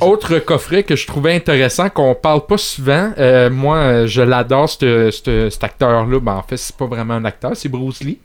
Autre 0.00 0.38
coffret 0.38 0.82
que 0.82 0.96
je 0.96 1.06
trouvais 1.06 1.34
intéressant, 1.34 1.88
qu'on 1.90 2.14
parle 2.14 2.46
pas 2.46 2.58
souvent, 2.58 3.12
euh, 3.18 3.50
moi 3.50 4.06
je 4.06 4.22
l'adore, 4.22 4.68
ce- 4.68 5.10
ce- 5.10 5.50
cet 5.50 5.64
acteur-là. 5.64 6.20
Ben, 6.20 6.32
en 6.34 6.42
fait, 6.42 6.56
c'est 6.56 6.76
pas 6.76 6.86
vraiment 6.86 7.14
un 7.14 7.24
acteur, 7.24 7.52
c'est 7.54 7.68
Bruce 7.68 8.00
Lee. 8.02 8.18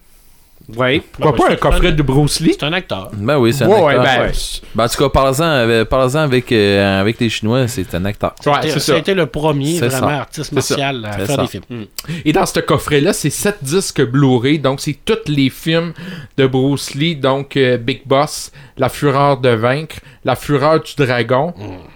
Oui. 0.78 1.02
Pourquoi 1.14 1.32
Ben, 1.32 1.38
pas 1.48 1.52
un 1.54 1.56
coffret 1.56 1.92
de 1.94 2.04
Bruce 2.04 2.40
Lee? 2.42 2.52
C'est 2.60 2.64
un 2.66 2.74
acteur. 2.74 3.10
ben 3.14 3.40
oui, 3.40 3.54
c'est 3.54 3.64
un 3.64 3.70
Ouais, 3.70 3.96
acteur. 3.96 4.04
ben, 4.04 4.22
ouais. 4.28 4.32
Ben, 4.76 4.84
en 4.86 4.88
tout 4.88 4.98
cas, 5.04 5.10
parlez-en 5.10 5.44
avec, 5.44 5.90
parlez-en 5.90 6.20
avec, 6.20 6.52
euh, 6.52 7.02
avec 7.02 7.20
les 7.20 7.30
Chinois, 7.30 7.68
c'est 7.68 7.96
un 7.96 8.06
acteur. 8.06 8.36
ouais, 8.46 8.54
C'était- 8.62 8.70
c'est 8.74 8.80
ça 8.80 8.98
été 8.98 9.14
le 9.16 9.26
premier 9.26 9.78
C'est 9.80 9.88
vraiment 9.88 10.10
ça. 10.10 10.18
artiste 10.20 10.52
martial 10.52 11.06
à 11.06 11.12
faire 11.14 11.28
ça. 11.28 11.42
des 11.42 11.48
films. 11.48 11.86
Et 12.24 12.32
dans 12.34 12.46
ce 12.46 12.60
coffret-là, 12.60 13.14
c'est 13.14 13.32
7 13.32 13.58
disques 13.64 14.04
Blu-ray, 14.06 14.60
donc 14.60 14.80
c'est 14.80 14.98
tous 15.04 15.18
les 15.28 15.50
films 15.50 15.94
de 16.38 16.46
Bruce 16.46 16.94
Lee, 16.94 17.16
donc 17.16 17.58
euh, 17.58 17.78
Big 17.78 18.02
Boss, 18.06 18.52
La 18.78 18.90
Fureur 18.90 19.38
de 19.38 19.50
Vaincre, 19.50 19.96
La 20.24 20.36
Fureur 20.36 20.82
du 20.84 20.94
Dragon, 20.96 21.54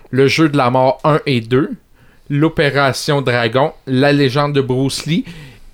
Le 0.09 0.27
Jeu 0.27 0.49
de 0.49 0.57
la 0.57 0.71
Mort 0.71 0.99
1 1.03 1.19
et 1.27 1.41
2, 1.41 1.69
L'Opération 2.29 3.21
Dragon, 3.21 3.73
La 3.85 4.11
Légende 4.11 4.53
de 4.53 4.61
Bruce 4.61 5.05
Lee, 5.05 5.25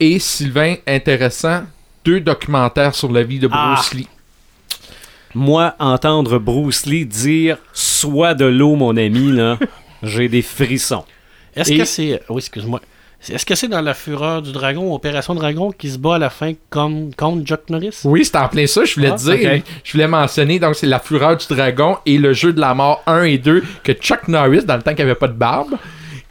et 0.01 0.19
Sylvain, 0.19 0.75
intéressant, 0.87 1.61
deux 2.05 2.19
documentaires 2.19 2.95
sur 2.95 3.11
la 3.11 3.23
vie 3.23 3.39
de 3.39 3.47
Bruce 3.47 3.89
Ah. 3.91 3.95
Lee. 3.95 4.07
Moi, 5.35 5.75
entendre 5.79 6.39
Bruce 6.39 6.85
Lee 6.85 7.05
dire 7.05 7.57
«Sois 7.73 8.33
de 8.33 8.45
l'eau, 8.45 8.75
mon 8.75 8.97
ami», 8.97 9.31
là, 9.33 9.57
j'ai 10.03 10.27
des 10.27 10.41
frissons. 10.41 11.05
Est-ce 11.55 11.71
Et- 11.73 11.77
que 11.77 11.85
c'est. 11.85 12.21
Oui, 12.29 12.37
excuse-moi. 12.39 12.81
Est-ce 13.27 13.45
que 13.45 13.53
c'est 13.53 13.67
dans 13.67 13.81
La 13.81 13.93
Fureur 13.93 14.41
du 14.41 14.53
Dragon, 14.53 14.95
Opération 14.95 15.35
Dragon, 15.35 15.71
qui 15.77 15.89
se 15.89 15.97
bat 15.97 16.15
à 16.15 16.19
la 16.19 16.29
fin 16.29 16.53
comme, 16.69 17.13
contre 17.13 17.43
Chuck 17.45 17.69
Norris? 17.69 17.99
Oui, 18.05 18.23
c'est 18.23 18.37
en 18.37 18.47
plein 18.47 18.65
ça, 18.65 18.85
je 18.85 18.95
voulais 18.95 19.09
Ah, 19.11 19.17
te 19.17 19.23
dire. 19.35 19.55
ok. 19.57 19.63
Je 19.83 19.91
voulais 19.91 20.07
mentionner, 20.07 20.57
donc 20.57 20.75
c'est 20.75 20.87
La 20.87 20.99
Fureur 20.99 21.35
du 21.35 21.45
Dragon 21.49 21.97
et 22.05 22.17
Le 22.17 22.31
Jeu 22.31 22.53
de 22.53 22.61
la 22.61 22.73
Mort 22.73 23.03
1 23.07 23.23
et 23.23 23.37
2 23.37 23.61
que 23.83 23.91
Chuck 23.91 24.29
Norris, 24.29 24.63
dans 24.63 24.77
le 24.77 24.81
temps 24.83 24.91
qu'il 24.95 25.01
avait 25.01 25.15
pas 25.15 25.27
de 25.27 25.33
barbe, 25.33 25.73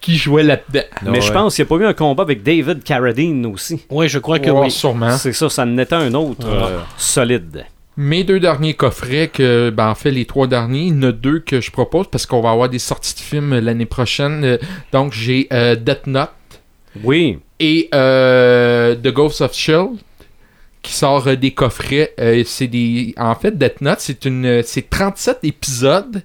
qui 0.01 0.16
jouait 0.16 0.42
là-dedans. 0.44 0.84
Mais 1.05 1.20
je 1.20 1.32
pense 1.32 1.57
qu'il 1.57 1.64
n'y 1.64 1.68
a 1.68 1.76
pas 1.78 1.84
eu 1.84 1.86
un 1.88 1.92
combat 1.94 2.22
avec 2.22 2.42
David 2.42 2.82
Carradine 2.84 3.44
aussi. 3.46 3.84
Oui, 3.90 4.09
je 4.09 4.18
crois 4.18 4.38
que 4.38 4.51
Ouais, 4.51 4.61
oui. 4.66 4.70
sûrement. 4.70 5.11
C'est 5.16 5.32
ça, 5.32 5.49
ça 5.49 5.62
en 5.64 5.76
était 5.78 5.94
un 5.94 6.14
autre 6.14 6.46
euh, 6.46 6.78
solide. 6.96 7.64
Mes 7.96 8.22
deux 8.22 8.38
derniers 8.38 8.74
coffrets, 8.74 9.26
que, 9.26 9.70
ben, 9.70 9.88
en 9.88 9.94
fait, 9.96 10.12
les 10.12 10.24
trois 10.24 10.46
derniers, 10.46 10.82
il 10.82 10.94
y 10.94 10.99
en 10.99 11.09
a 11.09 11.12
deux 11.12 11.40
que 11.40 11.61
je 11.61 11.72
propose 11.72 12.07
parce 12.09 12.26
qu'on 12.26 12.40
va 12.40 12.53
avoir 12.53 12.68
des 12.68 12.78
sorties 12.78 13.14
de 13.14 13.18
films 13.20 13.59
l'année 13.59 13.86
prochaine. 13.86 14.44
Euh, 14.44 14.57
Donc, 14.92 15.12
j'ai 15.12 15.49
euh, 15.53 15.74
Death 15.74 16.07
Note 16.07 16.30
Oui. 17.03 17.40
et 17.59 17.88
euh, 17.92 18.94
The 18.94 19.09
Ghost 19.09 19.40
of 19.40 19.53
Shield 19.53 19.99
qui 20.89 20.95
sort 20.95 21.26
euh, 21.28 21.36
des 21.36 21.51
coffrets. 21.51 22.14
Euh, 22.18 22.43
c'est 22.47 22.66
des, 22.66 23.14
en 23.18 23.34
fait, 23.34 23.57
Death 23.59 23.80
Note, 23.82 24.01
c'est 24.01 24.24
une, 24.24 24.62
c'est 24.64 24.89
37 24.89 25.39
épisodes 25.43 26.22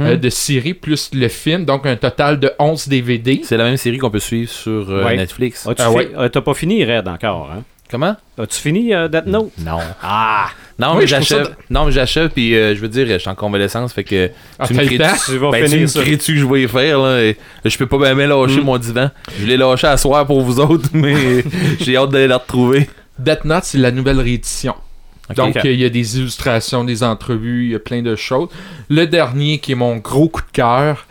euh, 0.00 0.16
de 0.16 0.28
série 0.30 0.74
plus 0.74 1.10
le 1.14 1.28
film, 1.28 1.64
donc 1.64 1.86
un 1.86 1.94
total 1.96 2.40
de 2.40 2.50
11 2.58 2.88
DVD. 2.88 3.40
C'est 3.44 3.56
la 3.56 3.64
même 3.64 3.76
série 3.76 3.98
qu'on 3.98 4.10
peut 4.10 4.18
suivre 4.18 4.50
sur 4.50 4.90
euh, 4.90 5.04
Ouais. 5.04 5.16
Netflix. 5.16 5.66
As-tu 5.66 5.82
Ah 5.82 5.90
fi- 5.90 5.96
ouais. 5.96 6.10
euh, 6.18 6.28
T'as 6.28 6.40
pas 6.40 6.54
fini 6.54 6.84
Red 6.84 7.06
encore, 7.06 7.50
hein? 7.56 7.62
Comment? 7.88 8.16
As-tu 8.38 8.60
fini 8.60 8.94
euh, 8.94 9.08
Death 9.08 9.26
Note? 9.26 9.50
Non. 9.58 9.78
Ah! 10.02 10.48
Non, 10.78 10.92
Oui, 10.92 11.00
mais 11.00 11.06
j'achève. 11.08 11.44
ça 11.44 11.50
Non, 11.68 11.84
mais 11.84 11.92
j'achève, 11.92 12.30
puis 12.30 12.54
euh, 12.56 12.74
je 12.74 12.80
veux 12.80 12.88
dire, 12.88 13.06
je 13.06 13.18
suis 13.18 13.28
en 13.28 13.34
convalescence, 13.34 13.92
fait 13.92 14.04
que. 14.04 14.30
Ah, 14.58 14.66
tu 14.66 14.74
me 14.74 14.84
crées-? 14.84 14.96
Tu 15.26 15.36
vas 15.38 15.50
Ben, 15.50 15.68
tu 15.68 15.76
me 15.78 15.86
je 15.86 16.46
vais 16.46 16.62
y 16.62 16.68
faire, 16.68 16.98
là? 17.00 17.22
et 17.22 17.36
je 17.64 17.76
peux 17.78 17.86
pas 17.86 17.98
bien 17.98 18.14
bien 18.14 18.26
lâcher 18.28 18.60
Mm. 18.60 18.64
mon 18.64 18.78
divan. 18.78 19.10
Je 19.40 19.44
l'ai 19.46 19.56
lâché 19.56 19.86
à 19.88 19.96
soir 19.96 20.26
pour 20.26 20.40
vous 20.40 20.58
autres, 20.60 20.88
mais 20.94 21.44
j'ai 21.80 21.96
hâte 21.96 22.10
d'aller 22.10 22.28
la 22.28 22.38
retrouver. 22.38 22.88
Death 23.20 23.44
Note, 23.44 23.64
c'est 23.64 23.78
la 23.78 23.90
nouvelle 23.90 24.20
réédition. 24.20 24.74
Donc, 25.36 25.56
euh, 25.56 25.60
il 25.64 25.80
y 25.80 25.84
a 25.84 25.88
des 25.88 26.18
illustrations, 26.18 26.84
des 26.84 27.02
entrevues, 27.02 27.66
il 27.66 27.72
y 27.72 27.74
a 27.74 27.78
plein 27.78 28.02
de 28.02 28.16
choses. 28.16 28.48
Le 28.88 29.06
dernier, 29.06 29.58
qui 29.58 29.72
est 29.72 29.76
mon 29.76 29.96
gros 29.96 30.28
coup 30.28 30.40
de 30.40 30.50
cœur, 30.52 31.06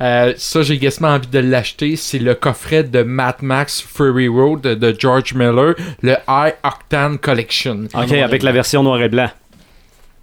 euh, 0.00 0.32
ça, 0.38 0.62
j'ai 0.62 0.78
quasiment 0.78 1.08
envie 1.08 1.26
de 1.26 1.38
l'acheter. 1.38 1.96
C'est 1.96 2.18
le 2.18 2.34
coffret 2.34 2.84
de 2.84 3.02
Mad 3.02 3.36
Max 3.42 3.82
Fury 3.82 4.28
Road 4.28 4.62
de, 4.62 4.74
de 4.74 4.96
George 4.98 5.34
Miller, 5.34 5.74
le 6.02 6.16
High 6.26 6.54
Octane 6.64 7.18
Collection. 7.18 7.86
Ok, 7.92 8.12
avec 8.12 8.42
la 8.42 8.52
version 8.52 8.82
noir 8.82 9.02
et 9.02 9.08
blanc. 9.08 9.30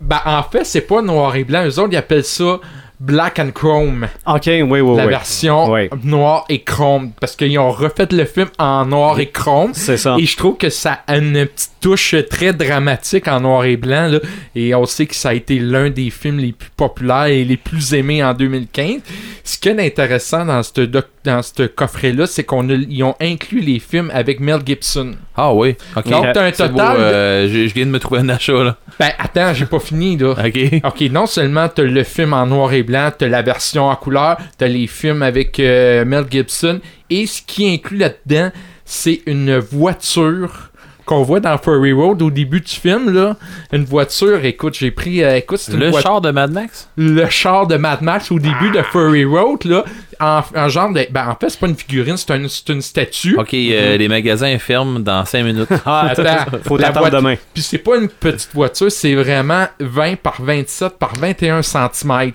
Ben, 0.01 0.21
en 0.25 0.43
fait, 0.43 0.63
c'est 0.63 0.81
pas 0.81 1.01
noir 1.01 1.35
et 1.35 1.43
blanc. 1.43 1.65
Eux 1.65 1.79
autres, 1.79 1.89
ils 1.91 1.97
appellent 1.97 2.23
ça 2.23 2.59
Black 2.99 3.37
and 3.39 3.51
Chrome. 3.53 4.07
Ok, 4.25 4.43
oui, 4.47 4.63
oui, 4.63 4.97
la 4.97 5.03
oui. 5.05 5.09
version 5.09 5.67
noir 6.03 6.45
et 6.49 6.59
chrome. 6.63 7.11
Parce 7.19 7.35
qu'ils 7.35 7.57
ont 7.59 7.69
refait 7.71 8.07
le 8.11 8.25
film 8.25 8.47
en 8.57 8.85
noir 8.85 9.19
et 9.19 9.29
chrome. 9.29 9.71
C'est 9.73 9.97
ça. 9.97 10.15
Et 10.19 10.25
je 10.25 10.35
trouve 10.35 10.57
que 10.57 10.69
ça 10.69 10.99
a 11.05 11.17
une 11.17 11.45
petite 11.45 11.71
touche 11.79 12.15
très 12.29 12.53
dramatique 12.53 13.27
en 13.27 13.39
noir 13.41 13.65
et 13.65 13.77
blanc. 13.77 14.07
là. 14.07 14.19
Et 14.55 14.73
on 14.73 14.85
sait 14.85 15.05
que 15.05 15.15
ça 15.15 15.29
a 15.29 15.33
été 15.35 15.59
l'un 15.59 15.89
des 15.91 16.09
films 16.09 16.39
les 16.39 16.51
plus 16.53 16.71
populaires 16.75 17.25
et 17.27 17.43
les 17.43 17.57
plus 17.57 17.93
aimés 17.93 18.23
en 18.23 18.33
2015. 18.33 19.01
Ce 19.43 19.57
qui 19.59 19.69
est 19.69 19.79
intéressant 19.85 20.43
dans 20.45 20.63
ce 20.63 20.81
doc- 20.81 21.05
dans 21.23 21.41
ce 21.43 21.63
coffret-là, 21.67 22.25
c'est 22.25 22.45
qu'ils 22.45 23.03
ont 23.03 23.15
inclus 23.21 23.59
les 23.59 23.79
films 23.79 24.09
avec 24.13 24.39
Mel 24.39 24.61
Gibson. 24.65 25.11
Ah 25.35 25.53
oui. 25.53 25.75
Ok. 25.95 26.07
Donc, 26.09 26.25
t'as 26.33 26.45
un 26.45 26.49
beau, 26.49 26.55
total. 26.55 26.95
euh, 26.99 27.47
je 27.49 27.67
je 27.67 27.73
viens 27.73 27.85
de 27.85 27.91
me 27.91 27.99
trouver 27.99 28.21
un 28.21 28.29
achat, 28.29 28.63
là. 28.63 28.77
Ben, 28.99 29.11
attends, 29.19 29.53
j'ai 29.53 29.65
pas 29.65 29.79
fini, 29.79 30.17
là. 30.17 30.31
Ok. 30.31 30.81
Ok, 30.85 31.01
non 31.11 31.25
seulement 31.27 31.67
t'as 31.69 31.83
le 31.83 32.03
film 32.03 32.33
en 32.33 32.45
noir 32.45 32.73
et 32.73 32.81
blanc, 32.87 33.11
t'as 33.17 33.27
la 33.27 33.41
version 33.41 33.85
en 33.89 33.95
couleur, 33.95 34.37
t'as 34.57 34.67
les 34.67 34.87
films 34.87 35.21
avec 35.21 35.59
euh, 35.59 36.05
Mel 36.05 36.25
Gibson, 36.29 36.79
et 37.09 37.25
ce 37.27 37.41
qui 37.45 37.69
inclut 37.71 37.97
là-dedans, 37.97 38.51
c'est 38.85 39.21
une 39.25 39.57
voiture 39.57 40.71
qu'on 41.05 41.23
voit 41.23 41.39
dans 41.39 41.57
Furry 41.57 41.93
Road 41.93 42.21
au 42.21 42.29
début 42.29 42.59
du 42.59 42.69
film, 42.71 43.13
là, 43.13 43.37
une 43.71 43.85
voiture, 43.85 44.43
écoute, 44.43 44.75
j'ai 44.77 44.91
pris, 44.91 45.23
euh, 45.23 45.37
écoute, 45.37 45.57
c'est 45.59 45.71
une 45.71 45.79
Le 45.79 45.91
char 45.93 46.19
de 46.19 46.31
Mad 46.31 46.51
Max? 46.51 46.89
Le 46.97 47.29
char 47.29 47.65
de 47.65 47.77
Mad 47.77 48.01
Max 48.01 48.29
au 48.29 48.39
début 48.39 48.71
de 48.71 48.81
Furry 48.81 49.23
Road, 49.23 49.63
là, 49.63 49.85
en, 50.19 50.41
en 50.53 50.67
genre 50.67 50.91
de, 50.91 51.07
ben, 51.09 51.29
en 51.29 51.35
fait, 51.39 51.49
c'est 51.49 51.61
pas 51.61 51.67
une 51.67 51.77
figurine, 51.77 52.17
c'est 52.17 52.31
un- 52.31 52.45
c'est 52.49 52.67
une 52.73 52.81
statue. 52.81 53.37
Ok, 53.39 53.53
euh, 53.53 53.95
les 53.95 54.09
magasins 54.09 54.57
ferment 54.59 54.99
dans 54.99 55.23
5 55.23 55.43
minutes. 55.45 55.69
Ah, 55.85 56.07
Attends, 56.09 56.57
faut 56.65 56.77
t'attendre 56.77 57.09
demain. 57.09 57.35
Puis 57.53 57.63
c'est 57.63 57.77
pas 57.77 57.95
une 57.95 58.09
petite 58.09 58.49
voiture, 58.53 58.91
c'est 58.91 59.15
vraiment 59.15 59.65
20 59.79 60.17
par 60.17 60.41
27 60.41 60.97
par 60.99 61.13
21 61.15 61.61
cm. 61.61 62.33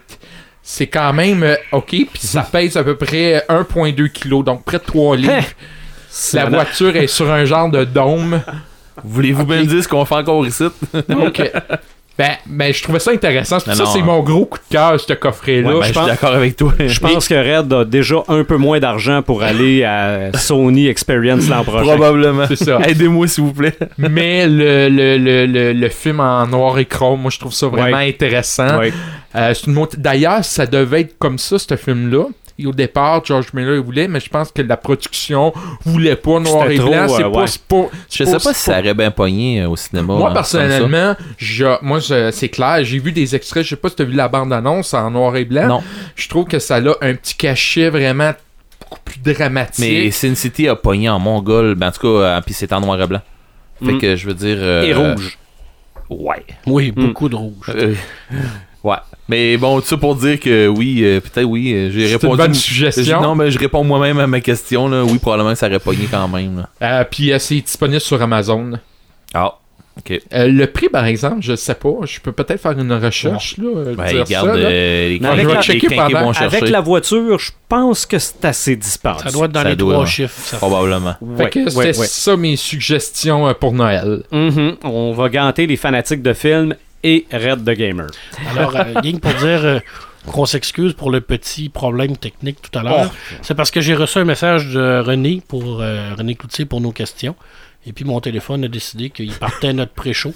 C'est 0.63 0.87
quand 0.87 1.13
même 1.13 1.43
euh, 1.43 1.57
OK, 1.73 1.89
puis 1.89 2.09
ça 2.15 2.43
pèse 2.53 2.77
à 2.77 2.85
peu 2.85 2.97
près 2.97 3.45
1,2 3.49 4.09
kg, 4.11 4.45
donc 4.45 4.65
près 4.65 4.79
de 4.79 4.85
3 4.85 5.17
livres. 5.17 5.45
La 6.35 6.47
voiture 6.47 6.95
est 6.97 7.07
sur 7.07 7.31
un 7.31 7.45
genre 7.45 7.71
de 7.71 7.85
dôme. 7.85 8.41
Voulez-vous 9.03 9.47
bien 9.47 9.61
me 9.61 9.67
dire 9.67 9.83
ce 9.83 9.89
qu'on 9.89 10.05
fait 10.05 10.15
encore 10.17 10.47
ici? 10.47 10.65
Euh, 12.15 12.27
ben, 12.27 12.33
ben, 12.45 12.75
je 12.75 12.83
trouvais 12.83 12.99
ça 12.99 13.11
intéressant. 13.11 13.59
C'est 13.59 13.65
pour 13.71 13.75
ça 13.75 13.85
non. 13.85 13.91
c'est 13.91 14.03
mon 14.03 14.21
gros 14.21 14.45
coup 14.45 14.59
de 14.59 14.75
cœur, 14.75 15.01
ce 15.01 15.15
coffret-là. 15.15 15.71
Ben, 15.71 15.83
Je 15.83 15.93
suis 15.93 16.07
d'accord 16.07 16.35
avec 16.35 16.57
toi. 16.57 16.73
Je 16.79 17.01
pense 17.01 17.27
que 17.27 17.35
Red 17.35 17.73
a 17.73 17.85
déjà 17.87 18.17
un 18.29 18.45
peu 18.45 18.59
moins 18.59 18.79
d'argent 18.81 19.23
pour 19.23 19.43
aller 19.43 19.83
à 19.83 20.31
Sony 20.35 20.89
Experience 20.89 21.49
l'an 21.49 21.65
prochain. 21.65 21.85
Probablement. 21.85 22.45
C'est 22.49 22.57
ça. 22.65 22.81
Aidez-moi 22.87 23.27
s'il 23.29 23.45
vous 23.45 23.55
plaît. 23.55 23.77
Mais 23.97 24.47
le, 24.47 24.91
le, 24.91 25.17
le, 25.17 25.47
le, 25.47 25.73
le 25.73 25.89
film 25.89 26.21
en 26.21 26.47
noir 26.47 26.79
et 26.79 26.85
chrome, 26.85 27.23
moi, 27.23 27.31
je 27.31 27.39
trouve 27.39 27.55
ça 27.55 27.69
vraiment 27.69 27.97
intéressant. 27.97 28.79
Ouais. 28.79 28.93
Euh, 29.35 29.55
D'ailleurs, 29.99 30.45
ça 30.45 30.66
devait 30.66 31.03
être 31.03 31.18
comme 31.18 31.39
ça, 31.39 31.59
ce 31.59 31.76
film-là. 31.76 32.24
Et 32.59 32.66
au 32.66 32.72
départ, 32.72 33.24
George 33.24 33.47
Miller 33.55 33.76
il 33.76 33.80
voulait, 33.80 34.07
mais 34.09 34.20
je 34.20 34.28
pense 34.28 34.53
que 34.53 34.61
la 34.61 34.76
production 34.76 35.55
voulait 35.87 36.16
pas 36.16 36.39
noir 36.39 36.70
et 36.70 36.76
trop, 36.76 36.91
blanc. 36.91 37.09
C'est 37.09 37.22
euh, 37.22 37.28
ouais. 37.28 37.33
pas- 37.33 37.47
Je 38.11 38.24
sais 38.24 38.33
pas- 38.33 38.39
pas 38.39 38.55
si 38.55 38.61
ça 38.61 38.78
aurait 38.78 38.93
bien 38.95 39.11
pogné 39.11 39.62
euh, 39.62 39.68
au 39.70 39.76
cinéma. 39.76 40.14
Moi, 40.14 40.30
hein, 40.30 40.35
personnellement, 40.35 41.16
je, 41.39 41.83
moi, 41.83 41.99
je- 41.99 42.30
c'est 42.30 42.51
clair, 42.51 42.85
j'ai 42.85 42.99
vu 42.99 43.11
des 43.11 43.35
extraits, 43.35 43.64
je 43.64 43.70
sais 43.70 43.76
pas 43.76 43.89
si 43.89 43.97
t'as 43.97 44.05
vu 44.05 44.12
la 44.12 44.28
bande-annonce 44.28 44.93
en 44.93 45.11
noir 45.11 45.35
et 45.37 45.47
blanc. 45.47 45.66
Non, 45.66 45.83
Je 46.14 46.28
trouve 46.28 46.45
que 46.45 46.59
ça 46.59 46.76
a 46.76 46.80
un 46.80 47.14
petit 47.14 47.35
cachet 47.37 47.89
vraiment 47.89 48.33
beaucoup 48.80 49.01
plus 49.03 49.18
dramatique. 49.35 49.78
mais 49.85 50.11
Sin 50.11 50.35
City 50.35 50.68
a 50.68 50.76
pogné 50.76 51.09
en 51.09 51.18
mongol. 51.18 51.74
Ben, 51.74 51.89
en 51.89 51.93
tout 51.93 52.03
cas, 52.03 52.09
euh, 52.09 52.41
puis 52.45 52.53
c'est 52.55 52.72
en 52.74 52.80
noir 52.83 53.01
et 53.01 53.07
blanc. 53.07 53.22
Fait 53.83 53.93
Mm. 53.93 53.99
que 53.99 54.14
je 54.14 54.26
veux 54.26 54.35
dire. 54.35 54.59
euh, 54.61 54.83
Et 54.83 54.93
rouge. 54.93 55.39
Ouais. 56.11 56.45
Oui, 56.66 56.93
Hmm. 56.95 57.07
beaucoup 57.07 57.30
de 57.30 57.35
rouge. 57.37 57.70
Ouais. 58.85 58.97
Mais 59.28 59.57
bon, 59.57 59.80
tout 59.80 59.87
ça 59.87 59.97
pour 59.97 60.16
dire 60.16 60.41
que 60.41 60.66
oui, 60.66 61.01
euh, 61.05 61.20
peut-être 61.20 61.47
oui, 61.47 61.72
euh, 61.72 61.91
j'ai 61.93 62.01
c'est 62.01 62.07
une 62.09 62.12
répondu. 62.16 62.37
bonne 62.37 62.55
suggestion. 62.55 63.20
Non, 63.20 63.35
mais 63.37 63.51
je 63.51 63.59
réponds 63.59 63.85
moi-même 63.85 64.18
à 64.18 64.26
ma 64.26 64.41
question. 64.41 64.89
Là. 64.89 65.05
Oui, 65.05 65.18
probablement 65.18 65.53
que 65.53 65.59
ça 65.59 65.68
aurait 65.68 65.78
pogné 65.78 66.09
quand 66.11 66.26
même. 66.28 66.66
Euh, 66.83 67.05
puis 67.11 67.33
euh, 67.33 67.39
c'est 67.39 67.61
disponible 67.61 68.01
sur 68.01 68.20
Amazon. 68.20 68.72
Ah, 69.33 69.55
ok. 69.99 70.20
Euh, 70.35 70.49
le 70.49 70.66
prix, 70.66 70.89
par 70.89 71.05
exemple, 71.07 71.39
je 71.41 71.55
sais 71.55 71.76
pas. 71.76 71.91
Je 72.05 72.18
peux 72.20 72.33
peut-être 72.33 72.61
faire 72.61 72.72
une 72.78 72.93
recherche, 72.93 73.57
là. 73.59 73.95
Ben, 73.97 74.09
dire 74.09 74.24
regarde, 74.24 74.49
ça, 74.49 74.57
là. 74.57 74.64
euh, 74.68 75.09
les 75.11 75.20
Mais 75.20 75.28
avec 75.28 75.45
la- 75.47 76.09
les 76.09 76.14
vont. 76.14 76.33
Avec 76.33 76.68
la 76.68 76.80
voiture, 76.80 77.39
je 77.39 77.53
pense 77.68 78.05
que 78.05 78.18
c'est 78.18 78.45
assez 78.45 78.74
dispendieux. 78.74 79.22
Ça 79.26 79.30
doit 79.30 79.47
être 79.47 79.53
dans 79.53 79.62
Ça 79.62 79.68
les 79.70 79.76
doit, 79.76 79.93
trois 79.93 80.05
ouais. 80.05 80.11
chiffres. 80.11 80.35
ça. 80.37 80.57
Probablement. 80.57 81.14
Fait 81.37 81.45
Ouais, 81.45 81.51
que 81.51 81.59
ouais, 81.61 81.70
c'était 81.70 81.99
ouais. 82.01 82.07
ça 82.07 82.37
mes 82.37 82.57
suggestions 82.57 83.55
pour 83.59 83.72
Noël. 83.72 84.24
Mhm. 84.33 84.76
On 84.83 85.12
va 85.12 85.28
ganter 85.28 85.66
les 85.68 85.76
fanatiques 85.76 86.22
de 86.22 86.33
films 86.33 86.74
et 87.03 87.27
Red 87.33 87.65
the 87.65 87.71
Gamer. 87.77 88.07
Alors, 88.51 88.75
euh, 88.77 88.85
rien 88.97 89.13
que 89.13 89.19
pour 89.19 89.35
dire 89.35 89.65
euh, 89.65 89.81
qu'on 90.27 90.47
s'excuse 90.47 90.93
pour 90.93 91.11
le 91.11 91.21
petit 91.21 91.69
problème 91.69 92.17
technique 92.17 92.59
tout 92.63 92.79
à 92.79 92.83
l'heure, 92.83 93.13
c'est 93.43 93.55
parce 93.55 93.71
que 93.71 93.81
j'ai 93.81 93.95
reçu 93.95 94.19
un 94.19 94.25
message 94.25 94.69
de 94.73 95.01
René 95.01 95.43
pour 95.47 95.81
euh, 95.81 96.15
René 96.17 96.35
Cloutier 96.35 96.65
pour 96.65 96.81
nos 96.81 96.93
questions. 96.93 97.35
Et 97.87 97.93
puis 97.93 98.05
mon 98.05 98.21
téléphone 98.21 98.65
a 98.65 98.69
décidé 98.69 99.11
qu'il 99.11 99.33
partait 99.33 99.73
notre 99.73 99.93
pré-show. 99.93 100.33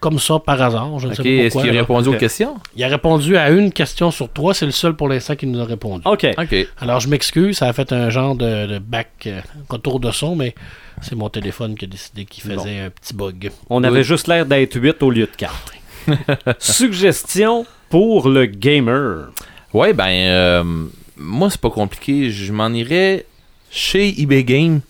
Comme 0.00 0.18
ça, 0.18 0.38
par 0.38 0.60
hasard. 0.60 0.98
Je 0.98 1.06
ne 1.06 1.12
Ok, 1.12 1.16
sais 1.16 1.22
pas 1.22 1.28
est-ce 1.30 1.58
qu'il 1.58 1.70
a 1.70 1.80
répondu 1.80 2.10
aux 2.10 2.16
questions? 2.18 2.56
Il 2.76 2.84
a 2.84 2.88
répondu 2.88 3.38
à 3.38 3.48
une 3.48 3.72
question 3.72 4.10
sur 4.10 4.30
trois. 4.30 4.52
C'est 4.52 4.66
le 4.66 4.70
seul 4.72 4.94
pour 4.94 5.08
l'instant 5.08 5.34
qui 5.34 5.46
nous 5.46 5.58
a 5.60 5.64
répondu. 5.64 6.02
OK. 6.04 6.26
Ok. 6.36 6.68
Alors, 6.78 7.00
je 7.00 7.08
m'excuse. 7.08 7.56
Ça 7.56 7.68
a 7.68 7.72
fait 7.72 7.90
un 7.90 8.10
genre 8.10 8.34
de, 8.34 8.66
de 8.66 8.78
back 8.78 9.08
euh, 9.26 9.40
retour 9.70 10.00
de 10.00 10.10
son, 10.10 10.36
mais 10.36 10.54
c'est 11.00 11.14
mon 11.14 11.30
téléphone 11.30 11.74
qui 11.74 11.86
a 11.86 11.88
décidé 11.88 12.26
qu'il 12.26 12.44
faisait 12.44 12.80
un 12.80 12.90
petit 12.90 13.14
bug. 13.14 13.50
On 13.70 13.80
Oui. 13.80 13.86
avait 13.88 14.04
juste 14.04 14.28
l'air 14.28 14.44
d'être 14.44 14.78
8 14.78 15.02
au 15.02 15.10
lieu 15.10 15.24
de 15.24 15.34
4. 15.38 15.72
Suggestion 16.58 17.66
pour 17.90 18.28
le 18.28 18.46
gamer. 18.46 19.30
Ouais, 19.72 19.92
ben, 19.92 20.08
euh, 20.08 20.62
moi, 21.16 21.50
c'est 21.50 21.60
pas 21.60 21.70
compliqué. 21.70 22.30
Je 22.30 22.52
m'en 22.52 22.68
irais 22.68 23.26
chez 23.70 24.20
eBay 24.20 24.44
Game. 24.44 24.80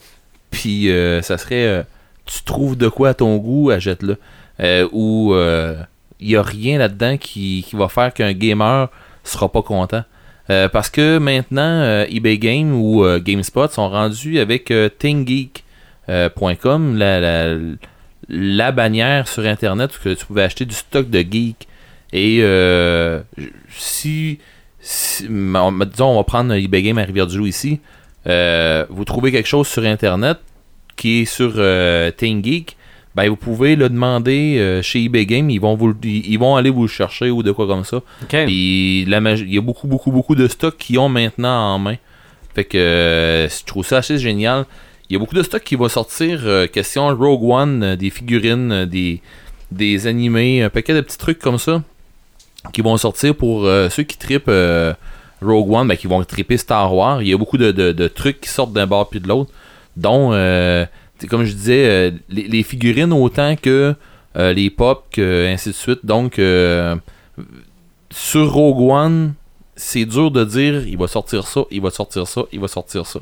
Puis, 0.51 0.91
euh, 0.91 1.23
ça 1.23 1.39
serait. 1.39 1.67
euh, 1.67 1.83
tu 2.27 2.43
trouves 2.45 2.77
de 2.77 2.89
quoi 2.89 3.11
à 3.11 3.15
ton 3.15 3.37
goût, 3.37 3.71
achète-le. 3.71 4.19
Ou 4.93 5.35
il 6.21 6.31
y 6.31 6.37
a 6.37 6.43
rien 6.43 6.79
là-dedans 6.79 7.17
qui, 7.19 7.67
qui 7.69 7.77
va 7.77 7.89
faire 7.89 8.15
qu'un 8.15 8.33
gamer 8.33 8.89
sera 9.25 9.51
pas 9.53 9.61
content. 9.63 10.05
Parce 10.47 10.89
que 10.89 11.19
maintenant, 11.19 12.05
eBay 12.09 12.39
Game 12.39 12.73
ou 12.73 13.05
GameSpot 13.19 13.69
sont 13.69 13.91
rendus 13.91 14.39
avec 14.39 14.73
ThingGeek.com, 14.99 16.97
la, 16.97 17.57
la 18.29 18.73
bannière 18.73 19.29
sur 19.29 19.45
Internet 19.45 19.91
où 19.93 20.03
que 20.03 20.15
tu 20.15 20.25
pouvais 20.27 20.43
acheter 20.43 20.65
du 20.65 20.75
stock 20.75 21.11
de 21.11 21.21
geek. 21.21 21.67
Et 22.13 22.39
euh, 22.43 23.21
si, 23.77 24.39
si- 24.81 25.27
on- 25.29 25.73
disons, 25.85 26.07
on 26.13 26.17
va 26.17 26.25
prendre 26.25 26.55
eBay 26.55 26.83
Game 26.83 26.99
à 26.99 27.05
Rivière-du-Loup 27.05 27.47
ici, 27.47 27.81
euh, 28.27 28.87
vous 28.91 29.05
trouvez 29.05 29.33
quelque 29.33 29.49
chose 29.49 29.67
sur 29.67 29.85
Internet 29.85 30.39
qui 30.97 31.23
est 31.23 31.25
sur 31.25 31.55
euh, 31.57 32.11
ThingGeek, 32.13 32.77
ben 33.17 33.29
vous 33.29 33.37
pouvez 33.37 33.77
le 33.77 33.89
demander 33.89 34.57
euh, 34.59 34.81
chez 34.83 35.03
eBay 35.05 35.27
Game, 35.27 35.51
ils 35.51 35.61
vont 35.61 35.75
vous 35.77 35.95
ils 36.03 36.37
vont 36.39 36.57
aller 36.57 36.71
vous 36.71 36.83
le 36.83 36.89
chercher 36.89 37.31
ou 37.31 37.43
de 37.43 37.53
quoi 37.53 37.67
comme 37.67 37.85
ça. 37.85 38.01
Puis 38.47 39.05
la 39.07 39.21
il 39.33 39.53
y 39.55 39.59
a 39.59 39.61
beaucoup, 39.61 39.87
beaucoup, 39.89 40.11
beaucoup 40.13 40.35
de 40.35 40.47
stocks 40.49 40.77
qui 40.79 40.99
ont 40.99 41.09
maintenant 41.09 41.75
en 41.75 41.79
main. 41.79 41.97
Fait 42.55 42.65
que 42.65 42.79
euh, 42.79 43.49
je 43.49 43.65
trouve 43.65 43.85
ça 43.85 43.99
assez 43.99 44.19
génial. 44.19 44.65
Il 45.11 45.13
y 45.13 45.17
a 45.17 45.19
beaucoup 45.19 45.35
de 45.35 45.43
stocks 45.43 45.65
qui 45.65 45.77
vont 45.77 45.89
sortir. 45.89 46.41
euh, 46.45 46.67
question 46.67 47.15
Rogue 47.15 47.45
One, 47.45 47.83
euh, 47.83 47.97
des 47.97 48.09
figurines, 48.11 48.73
euh, 48.73 48.87
des, 48.87 49.21
des 49.71 50.07
animés, 50.07 50.63
un 50.63 50.71
paquet 50.71 50.95
de 50.95 51.03
petits 51.03 51.19
trucs 51.19 51.39
comme 51.39 51.59
ça 51.59 51.83
qui 52.73 52.81
vont 52.81 52.97
sortir 52.97 53.35
pour 53.35 53.69
ceux 53.91 54.05
qui 54.05 54.17
tripent 54.17 54.51
Rogue 55.43 55.71
One, 55.71 55.87
ben, 55.87 55.99
qui 55.99 56.07
vont 56.07 56.25
tripper 56.25 56.57
Star 56.57 56.95
Wars. 56.95 57.21
Il 57.21 57.29
y 57.29 57.35
a 57.35 57.37
beaucoup 57.37 57.59
de, 57.59 57.73
de- 57.73 58.09
trucs 58.09 58.41
qui 58.41 58.49
sortent 58.49 58.73
d'un 58.73 58.87
bord 58.87 59.11
puis 59.11 59.21
de 59.21 59.29
l'autre, 59.29 59.51
dont, 59.99 60.31
comme 61.29 61.45
je 61.45 61.53
disais, 61.53 62.15
les, 62.31 62.63
figurines 62.63 63.13
autant 63.13 63.55
que 63.57 63.95
les 64.35 64.71
pop, 64.71 65.05
que 65.11 65.47
ainsi 65.53 65.69
de 65.69 65.75
suite. 65.75 66.07
Donc, 66.07 66.41
sur 68.11 68.51
Rogue 68.51 68.81
One, 68.81 69.35
c'est 69.77 70.07
dur 70.07 70.31
de 70.31 70.45
dire 70.45 70.89
il 70.89 70.97
va 70.97 71.07
sortir 71.07 71.47
ça, 71.47 71.65
il 71.71 71.83
va 71.83 71.91
sortir 71.91 72.27
ça, 72.27 72.45
il 72.51 72.61
va 72.61 72.69
sortir 72.69 73.05
ça. 73.05 73.21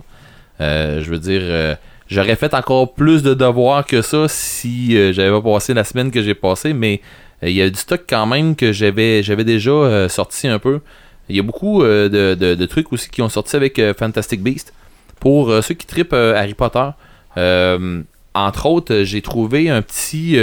Euh, 0.61 1.03
je 1.03 1.11
veux 1.11 1.19
dire, 1.19 1.41
euh, 1.43 1.75
j'aurais 2.09 2.37
fait 2.37 2.55
encore 2.55 2.95
plus 2.95 3.23
de 3.23 3.35
devoirs 3.35 3.85
que 3.85 4.03
ça 4.03 4.27
si 4.29 4.97
euh, 4.97 5.13
j'avais 5.13 5.31
pas 5.31 5.53
passé 5.53 5.75
la 5.75 5.85
semaine 5.85 6.11
que 6.11 6.23
j'ai 6.23 6.35
passée, 6.35 6.73
mais 6.73 7.01
il 7.43 7.53
y 7.53 7.63
a 7.63 7.69
du 7.69 7.79
stock 7.79 8.03
quand 8.09 8.27
même 8.27 8.55
que 8.55 8.73
j'avais 8.73 9.23
j'avais 9.25 9.43
déjà 9.45 10.09
sorti 10.09 10.47
un 10.47 10.61
peu. 10.61 10.81
Il 11.29 11.35
y 11.35 11.41
a 11.41 11.43
beaucoup 11.43 11.83
de, 11.83 12.67
trucs 12.67 12.93
aussi 12.93 13.11
qui 13.11 13.21
ont 13.21 13.29
sorti 13.29 13.57
avec 13.57 13.81
Fantastic 13.99 14.41
Beast. 14.41 14.73
Pour 15.19 15.53
ceux 15.61 15.75
qui 15.75 15.85
tripent 15.85 16.13
Harry 16.13 16.55
Potter, 16.55 16.91
entre 18.35 18.67
autres, 18.67 19.03
j'ai 19.03 19.23
trouvé 19.23 19.71
un 19.71 19.83
petit 19.83 20.39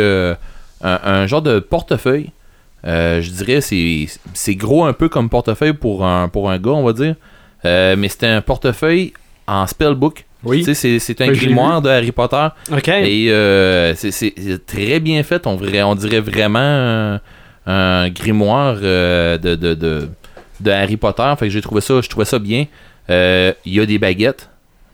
un, 0.81 1.25
genre 1.25 1.41
de 1.41 1.59
portefeuille. 1.59 2.31
Je 2.83 3.29
dirais 3.29 3.61
c'est 3.61 4.07
c'est 4.33 4.55
gros 4.55 4.83
un 4.83 4.91
peu 4.91 5.07
comme 5.07 5.29
portefeuille 5.29 5.71
pour 5.71 6.05
un 6.05 6.27
pour 6.27 6.51
un 6.51 6.59
gars, 6.59 6.71
on 6.71 6.83
va 6.83 6.91
dire. 6.91 7.15
Mais 7.63 8.09
c'était 8.09 8.27
un 8.27 8.41
portefeuille 8.41 9.13
en 9.49 9.67
spellbook. 9.67 10.25
Oui. 10.43 10.63
Tu 10.63 10.73
sais, 10.73 10.99
c'est 10.99 11.21
un 11.21 11.27
l'ai 11.27 11.33
grimoire 11.37 11.81
de 11.81 11.89
Harry 11.89 12.11
Potter. 12.13 12.47
OK. 12.71 12.87
Et 12.87 13.29
euh, 13.31 13.93
c'est- 13.95 14.65
très 14.65 14.99
bien 15.01 15.21
fait. 15.23 15.45
On, 15.45 15.57
on 15.61 15.95
dirait 15.95 16.21
vraiment 16.21 16.59
un, 16.59 17.21
un 17.65 18.09
grimoire 18.09 18.77
euh, 18.81 19.37
de, 19.37 19.55
de, 19.55 19.73
de, 19.73 20.07
de 20.61 20.71
Harry 20.71 20.95
Potter. 20.95 21.29
Fait 21.37 21.47
que 21.47 21.51
j'ai 21.51 21.61
trouvé 21.61 21.81
ça, 21.81 21.99
je 22.01 22.07
trouvais 22.07 22.25
ça 22.25 22.39
bien. 22.39 22.67
Euh, 23.09 23.51
Il 23.65 23.73
y 23.73 23.79
a 23.81 23.85
des 23.85 23.97
baguettes. 23.97 24.49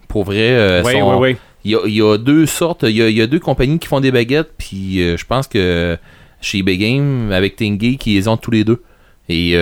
Pour 0.08 0.24
vrai, 0.24 0.82
oui, 0.84 0.92
sont- 0.92 1.18
oui, 1.20 1.30
oui. 1.32 1.36
il 1.64 1.70
y 1.72 1.74
a, 1.76 1.78
il 1.86 1.94
y 1.94 2.02
a 2.02 2.16
deux 2.16 2.46
sortes, 2.46 2.82
il 2.84 2.96
y 2.96 3.02
a, 3.02 3.08
y 3.10 3.20
a 3.22 3.26
deux 3.26 3.40
compagnies 3.40 3.78
qui 3.78 3.86
font 3.88 4.00
des 4.00 4.10
baguettes, 4.12 4.50
puis 4.56 4.98
je 5.16 5.24
pense 5.26 5.46
que 5.48 5.96
chez 6.40 6.58
eBay 6.58 6.76
Game, 6.78 7.30
avec 7.32 7.56
Tingy, 7.56 7.98
qui 7.98 8.14
les 8.14 8.26
ont 8.28 8.36
tous 8.36 8.50
les 8.52 8.64
deux. 8.64 8.82
Et 9.28 9.56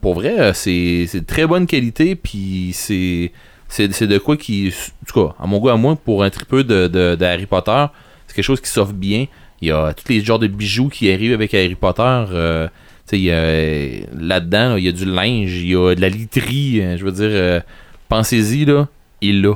pour 0.00 0.14
vrai, 0.14 0.52
c'est 0.54 1.06
c'est 1.08 1.20
de 1.20 1.26
très 1.26 1.46
bonne 1.46 1.66
qualité, 1.66 2.14
puis 2.16 2.70
c'est 2.74 3.32
c'est 3.68 4.06
de 4.06 4.18
quoi 4.18 4.36
qui, 4.36 4.72
en 5.02 5.06
tout 5.06 5.26
cas, 5.28 5.34
à 5.38 5.46
mon 5.46 5.58
goût, 5.58 5.68
à 5.70 5.76
moi, 5.76 5.96
pour 5.96 6.22
un 6.22 6.30
tripeux 6.30 6.64
de, 6.64 6.86
de, 6.88 7.24
Harry 7.24 7.46
Potter, 7.46 7.86
c'est 8.26 8.34
quelque 8.34 8.44
chose 8.44 8.60
qui 8.60 8.70
s'offre 8.70 8.92
bien. 8.92 9.26
Il 9.60 9.68
y 9.68 9.70
a 9.72 9.92
tous 9.94 10.10
les 10.12 10.20
genres 10.20 10.38
de 10.38 10.46
bijoux 10.46 10.88
qui 10.88 11.10
arrivent 11.10 11.32
avec 11.34 11.52
Harry 11.54 11.74
Potter. 11.74 12.24
euh, 12.30 12.68
là-dedans, 13.12 14.70
là, 14.70 14.78
il 14.78 14.84
y 14.84 14.88
a 14.88 14.92
du 14.92 15.04
linge, 15.04 15.52
il 15.52 15.70
y 15.70 15.76
a 15.76 15.94
de 15.94 16.00
la 16.00 16.08
literie. 16.08 16.80
euh, 16.80 16.96
Je 16.96 17.04
veux 17.04 17.12
dire, 17.12 17.28
euh, 17.30 17.60
pensez-y, 18.08 18.64
là, 18.64 18.88
il 19.20 19.42
l'a. 19.42 19.54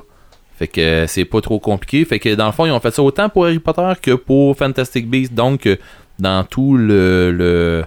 Fait 0.59 0.69
que 0.69 1.07
c'est 1.09 1.25
pas 1.25 1.41
trop 1.41 1.59
compliqué. 1.59 2.05
Fait 2.05 2.19
que 2.19 2.35
dans 2.35 2.47
le 2.47 2.53
fond, 2.53 2.67
ils 2.67 2.71
ont 2.73 2.81
fait 2.81 2.91
ça 2.91 3.03
autant 3.03 3.29
pour 3.29 3.47
Harry 3.47 3.59
Potter 3.59 3.93
que 4.03 4.13
pour 4.13 4.57
Fantastic 4.57 5.09
Beasts. 5.09 5.33
Donc, 5.35 5.67
dans 6.19 6.45
tout 6.45 6.77
le, 6.77 7.33
le- 7.33 7.85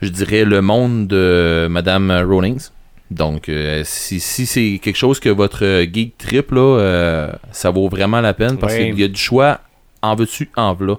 je 0.00 0.08
dirais, 0.08 0.44
le 0.44 0.60
monde 0.62 1.08
de 1.08 1.66
Madame 1.68 2.10
Rawlings. 2.12 2.68
Donc, 3.10 3.48
euh, 3.48 3.82
si, 3.84 4.18
si 4.18 4.46
c'est 4.46 4.80
quelque 4.82 4.96
chose 4.96 5.20
que 5.20 5.28
votre 5.28 5.84
geek 5.92 6.16
trip, 6.18 6.50
là, 6.50 6.78
euh, 6.78 7.32
ça 7.52 7.70
vaut 7.70 7.88
vraiment 7.88 8.20
la 8.20 8.34
peine 8.34 8.56
parce 8.56 8.74
qu'il 8.74 8.98
y 8.98 9.04
a 9.04 9.08
du 9.08 9.20
choix 9.20 9.60
en 10.02 10.14
veux-tu, 10.14 10.50
en 10.56 10.74
v'là. 10.74 10.96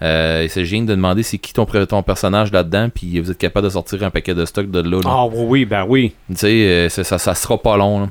Euh, 0.00 0.42
il 0.44 0.50
s'agit 0.50 0.80
de 0.80 0.86
demander 0.94 1.24
c'est 1.24 1.38
qui 1.38 1.52
ton, 1.52 1.64
ton 1.64 2.02
personnage 2.02 2.52
là-dedans, 2.52 2.88
puis 2.94 3.18
vous 3.18 3.30
êtes 3.30 3.38
capable 3.38 3.64
de 3.64 3.70
sortir 3.70 4.02
un 4.04 4.10
paquet 4.10 4.34
de 4.34 4.44
stock 4.44 4.70
de 4.70 4.80
là. 4.80 5.00
Ah 5.04 5.26
oui, 5.26 5.64
ben 5.64 5.84
oui. 5.88 6.14
Tu 6.28 6.36
sais, 6.36 6.46
euh, 6.48 6.88
ça, 6.88 7.18
ça, 7.18 7.34
sera 7.34 7.58
pas 7.58 7.76
long. 7.76 8.00
là. 8.00 8.06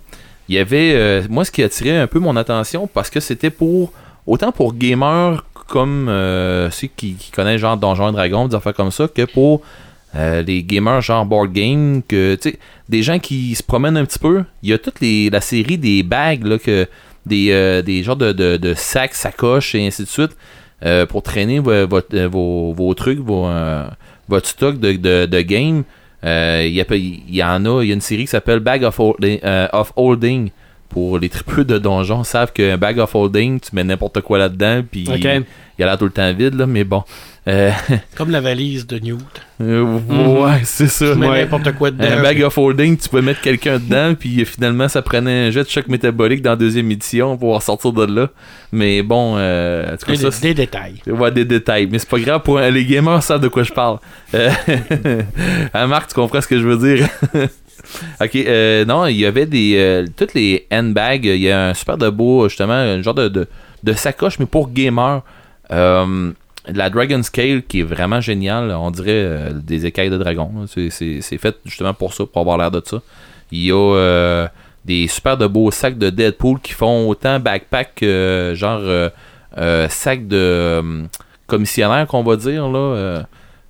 Il 0.50 0.56
y 0.56 0.60
avait, 0.60 1.28
moi, 1.30 1.46
ce 1.46 1.52
qui 1.52 1.64
attirait 1.64 1.98
un 1.98 2.08
peu 2.08 2.20
mon 2.20 2.36
attention, 2.36 2.88
parce 2.88 3.10
que 3.10 3.20
c'était 3.20 3.50
pour, 3.50 3.92
autant 4.26 4.52
pour 4.52 4.74
gamers 4.74 5.44
comme 5.68 6.08
euh, 6.10 6.72
ceux 6.72 6.88
qui, 6.88 7.14
qui 7.14 7.32
connaissent 7.32 7.62
genre 7.62 7.78
Donjons 7.78 8.10
et 8.10 8.12
Dragons, 8.14 8.48
des 8.48 8.56
affaires 8.56 8.74
comme 8.74 8.92
ça, 8.92 9.08
que 9.08 9.24
pour 9.26 9.62
euh, 10.16 10.42
les 10.42 10.64
gamers 10.64 11.02
genre 11.02 11.26
board 11.26 11.52
game, 11.52 12.02
que, 12.08 12.38
des 12.90 13.04
gens 13.04 13.20
qui 13.20 13.56
se 13.56 13.64
promènent 13.64 13.98
un 13.98 14.06
petit 14.06 14.20
peu. 14.20 14.44
Il 14.64 14.70
y 14.70 14.74
a 14.74 14.78
toute 14.78 15.00
les, 15.02 15.30
la 15.30 15.42
série 15.42 15.78
des 15.78 16.04
bags, 16.04 16.46
là, 16.46 16.58
que, 16.58 16.88
des, 17.26 17.50
euh, 17.52 17.82
des 17.82 18.04
genres 18.04 18.16
de, 18.16 18.32
de, 18.32 18.74
sacs, 18.74 19.14
sacoches 19.14 19.76
et 19.76 19.86
ainsi 19.86 20.04
de 20.04 20.08
suite, 20.08 20.36
euh, 20.86 21.06
pour 21.06 21.24
traîner 21.24 21.60
vos, 21.60 22.74
vos 22.74 22.94
trucs, 22.94 23.20
vos, 23.20 23.50
votre 24.30 24.48
stock 24.48 24.80
de, 24.80 25.26
de, 25.26 25.42
game. 25.42 25.84
Il 26.24 26.74
y, 26.74 26.82
a 26.82 26.96
y 26.96 27.44
en 27.44 27.66
a, 27.66 27.84
il 27.84 27.88
y 27.88 27.92
a 27.92 27.94
une 27.94 28.02
série 28.02 28.24
qui 28.24 28.32
s'appelle 28.32 28.60
Bag 28.60 28.84
of, 28.84 29.00
Holding, 29.00 29.40
of 29.74 29.94
Holding. 29.96 30.52
Pour 30.90 31.20
les 31.20 31.30
tripeux 31.30 31.66
de 31.66 31.78
donjons 31.78 32.24
savent 32.24 32.54
qu'un 32.54 32.78
bag 32.78 32.98
of 33.00 33.14
holding, 33.14 33.60
tu 33.60 33.76
mets 33.76 33.84
n'importe 33.84 34.22
quoi 34.22 34.38
là-dedans, 34.38 34.84
puis 34.90 35.06
OK. 35.08 35.20
il, 35.22 35.84
a 35.84 35.86
l'air 35.86 35.98
tout 35.98 36.06
le 36.06 36.12
temps 36.12 36.32
vide, 36.34 36.56
là, 36.56 36.66
mais 36.66 36.84
bon. 36.84 37.04
Euh, 37.48 37.72
Comme 38.16 38.32
la 38.32 38.42
valise 38.42 38.88
de 38.88 38.98
Newt. 39.00 39.20
euh, 39.62 39.84
Mhm. 39.86 40.28
Ouais, 40.40 40.62
c'est 40.64 40.88
ça. 40.88 41.12
Tu 41.14 41.18
mets 41.20 41.28
Ouais. 41.30 41.42
n'importe 41.44 41.72
quoi 41.74 41.92
dedans. 41.92 42.08
Un 42.10 42.22
bag 42.22 42.42
of 42.42 42.58
holding, 42.58 42.98
tu 42.98 43.10
peux 43.10 43.22
mettre 43.22 43.42
quelqu'un 43.42 43.80
dedans, 43.80 44.16
puis 44.18 44.42
euh, 44.42 44.46
finalement, 44.46 44.88
ça 44.88 45.02
prenait 45.02 45.48
un 45.48 45.52
jet 45.52 45.64
de 45.64 45.70
choc 45.70 45.88
métabolique 45.88 46.42
dans 46.42 46.52
la 46.52 46.56
deuxième 46.56 46.90
édition 46.92 47.32
pour 47.32 47.40
pouvoir 47.40 47.62
sortir 47.62 47.92
de 47.94 48.06
là. 48.06 48.30
Mais 48.72 49.02
bon, 49.04 49.36
euh, 49.38 49.94
en 49.94 49.98
tout 49.98 50.06
cas, 50.06 50.12
Des, 50.14 50.18
ça, 50.18 50.32
c'est- 50.32 50.42
des 50.42 50.54
détails. 50.54 50.96
Ouais, 51.06 51.32
des 51.32 51.46
détails, 51.46 51.88
mais 51.92 52.00
c'est 52.00 52.10
pas 52.10 52.20
grave 52.20 52.42
pour 52.44 52.60
les 52.60 52.86
gamers 52.86 53.22
savent 53.24 53.42
de 53.42 53.48
quoi 53.50 53.64
je 53.64 53.72
parle. 53.74 54.00
Euh, 54.34 54.50
hein, 55.74 55.88
Marc, 55.88 56.10
tu 56.10 56.16
comprends 56.16 56.42
ce 56.42 56.48
que 56.48 56.58
je 56.60 56.68
veux 56.68 56.96
dire? 56.96 57.08
ok, 58.22 58.36
euh, 58.36 58.86
non, 58.86 59.06
il 59.06 59.18
y 59.18 59.26
avait 59.26 59.46
des. 59.46 59.76
euh, 59.78 60.06
toutes 60.16 60.34
les 60.34 60.68
handbags, 60.72 61.26
il 61.26 61.42
y 61.42 61.52
a 61.52 61.70
un 61.70 61.74
super 61.74 61.98
de 61.98 62.10
beau, 62.10 62.48
justement, 62.50 62.74
un 62.74 63.02
genre 63.02 63.14
de, 63.14 63.48
sacoche, 63.94 64.40
mais 64.40 64.46
pour 64.46 64.70
gamers. 64.72 65.22
Euh, 65.72 66.32
la 66.74 66.90
Dragon 66.90 67.24
Scale 67.24 67.64
qui 67.64 67.80
est 67.80 67.84
vraiment 67.84 68.20
géniale, 68.20 68.72
on 68.72 68.92
dirait 68.92 69.54
des 69.54 69.86
écailles 69.86 70.10
de 70.10 70.18
dragon. 70.18 70.66
C'est- 70.68 71.22
fait 71.22 71.56
justement 71.66 71.94
pour 71.94 72.14
ça, 72.14 72.26
pour 72.26 72.42
avoir 72.42 72.58
l'air 72.58 72.72
de 72.72 72.82
ça. 72.84 73.02
Il 73.54 73.64
y 73.64 73.72
a 73.72 74.48
des 74.84 75.08
super 75.08 75.38
de 75.38 75.48
beaux 75.48 75.72
sacs 75.72 75.98
de 75.98 76.10
Deadpool 76.10 76.60
qui 76.60 76.74
font 76.74 77.08
autant 77.08 77.40
backpack 77.40 78.04
genre 78.54 78.82
sacs 79.88 80.28
de 80.28 81.06
commissionnaire 81.48 82.06
qu'on 82.06 82.24
va 82.24 82.36
dire 82.36 82.68
là. 82.68 83.24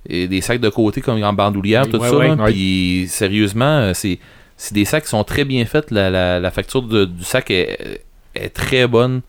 Et 0.08 0.26
des 0.28 0.40
sacs 0.40 0.60
de 0.60 0.68
côté 0.68 1.00
comme 1.00 1.22
en 1.22 1.32
bandoulière, 1.32 1.88
tout 1.88 1.98
Ouais, 1.98 2.08
ça. 2.08 2.16
ouais. 2.16 2.28
là. 2.36 2.44
Puis 2.46 3.06
sérieusement, 3.08 3.64
euh, 3.80 3.92
c'est 3.94 4.18
c'est 4.56 4.74
des 4.74 4.84
sacs 4.84 5.04
qui 5.04 5.10
sont 5.10 5.24
très 5.24 5.44
bien 5.44 5.64
faits. 5.66 5.90
La, 5.90 6.10
la, 6.10 6.40
la 6.40 6.50
facture 6.50 6.82
de- 6.82 7.04
du 7.04 7.22
sac 7.24 7.50
est, 7.50 8.02
est 8.34 8.48
très 8.48 8.86
bonne. 8.86 9.20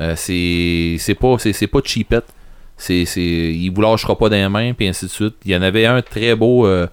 Euh, 0.00 0.14
c'est 0.16 0.96
c'est 0.98 1.14
pas 1.14 1.36
c'est 1.38 1.52
c'est 1.52 1.66
pas 1.66 1.80
cheapette. 1.84 2.24
C'est 2.76 3.04
c'est 3.04 3.20
il 3.20 3.70
vous 3.70 3.80
lâchera 3.82 4.16
pas 4.18 4.28
dans 4.28 4.36
les 4.36 4.48
mains 4.48 4.72
puis 4.72 4.88
ainsi 4.88 5.04
de 5.04 5.10
suite. 5.10 5.34
Il 5.44 5.52
y 5.52 5.56
en 5.56 5.62
avait 5.62 5.86
un 5.86 6.02
très 6.02 6.34
beau. 6.34 6.66
Euh, 6.66 6.86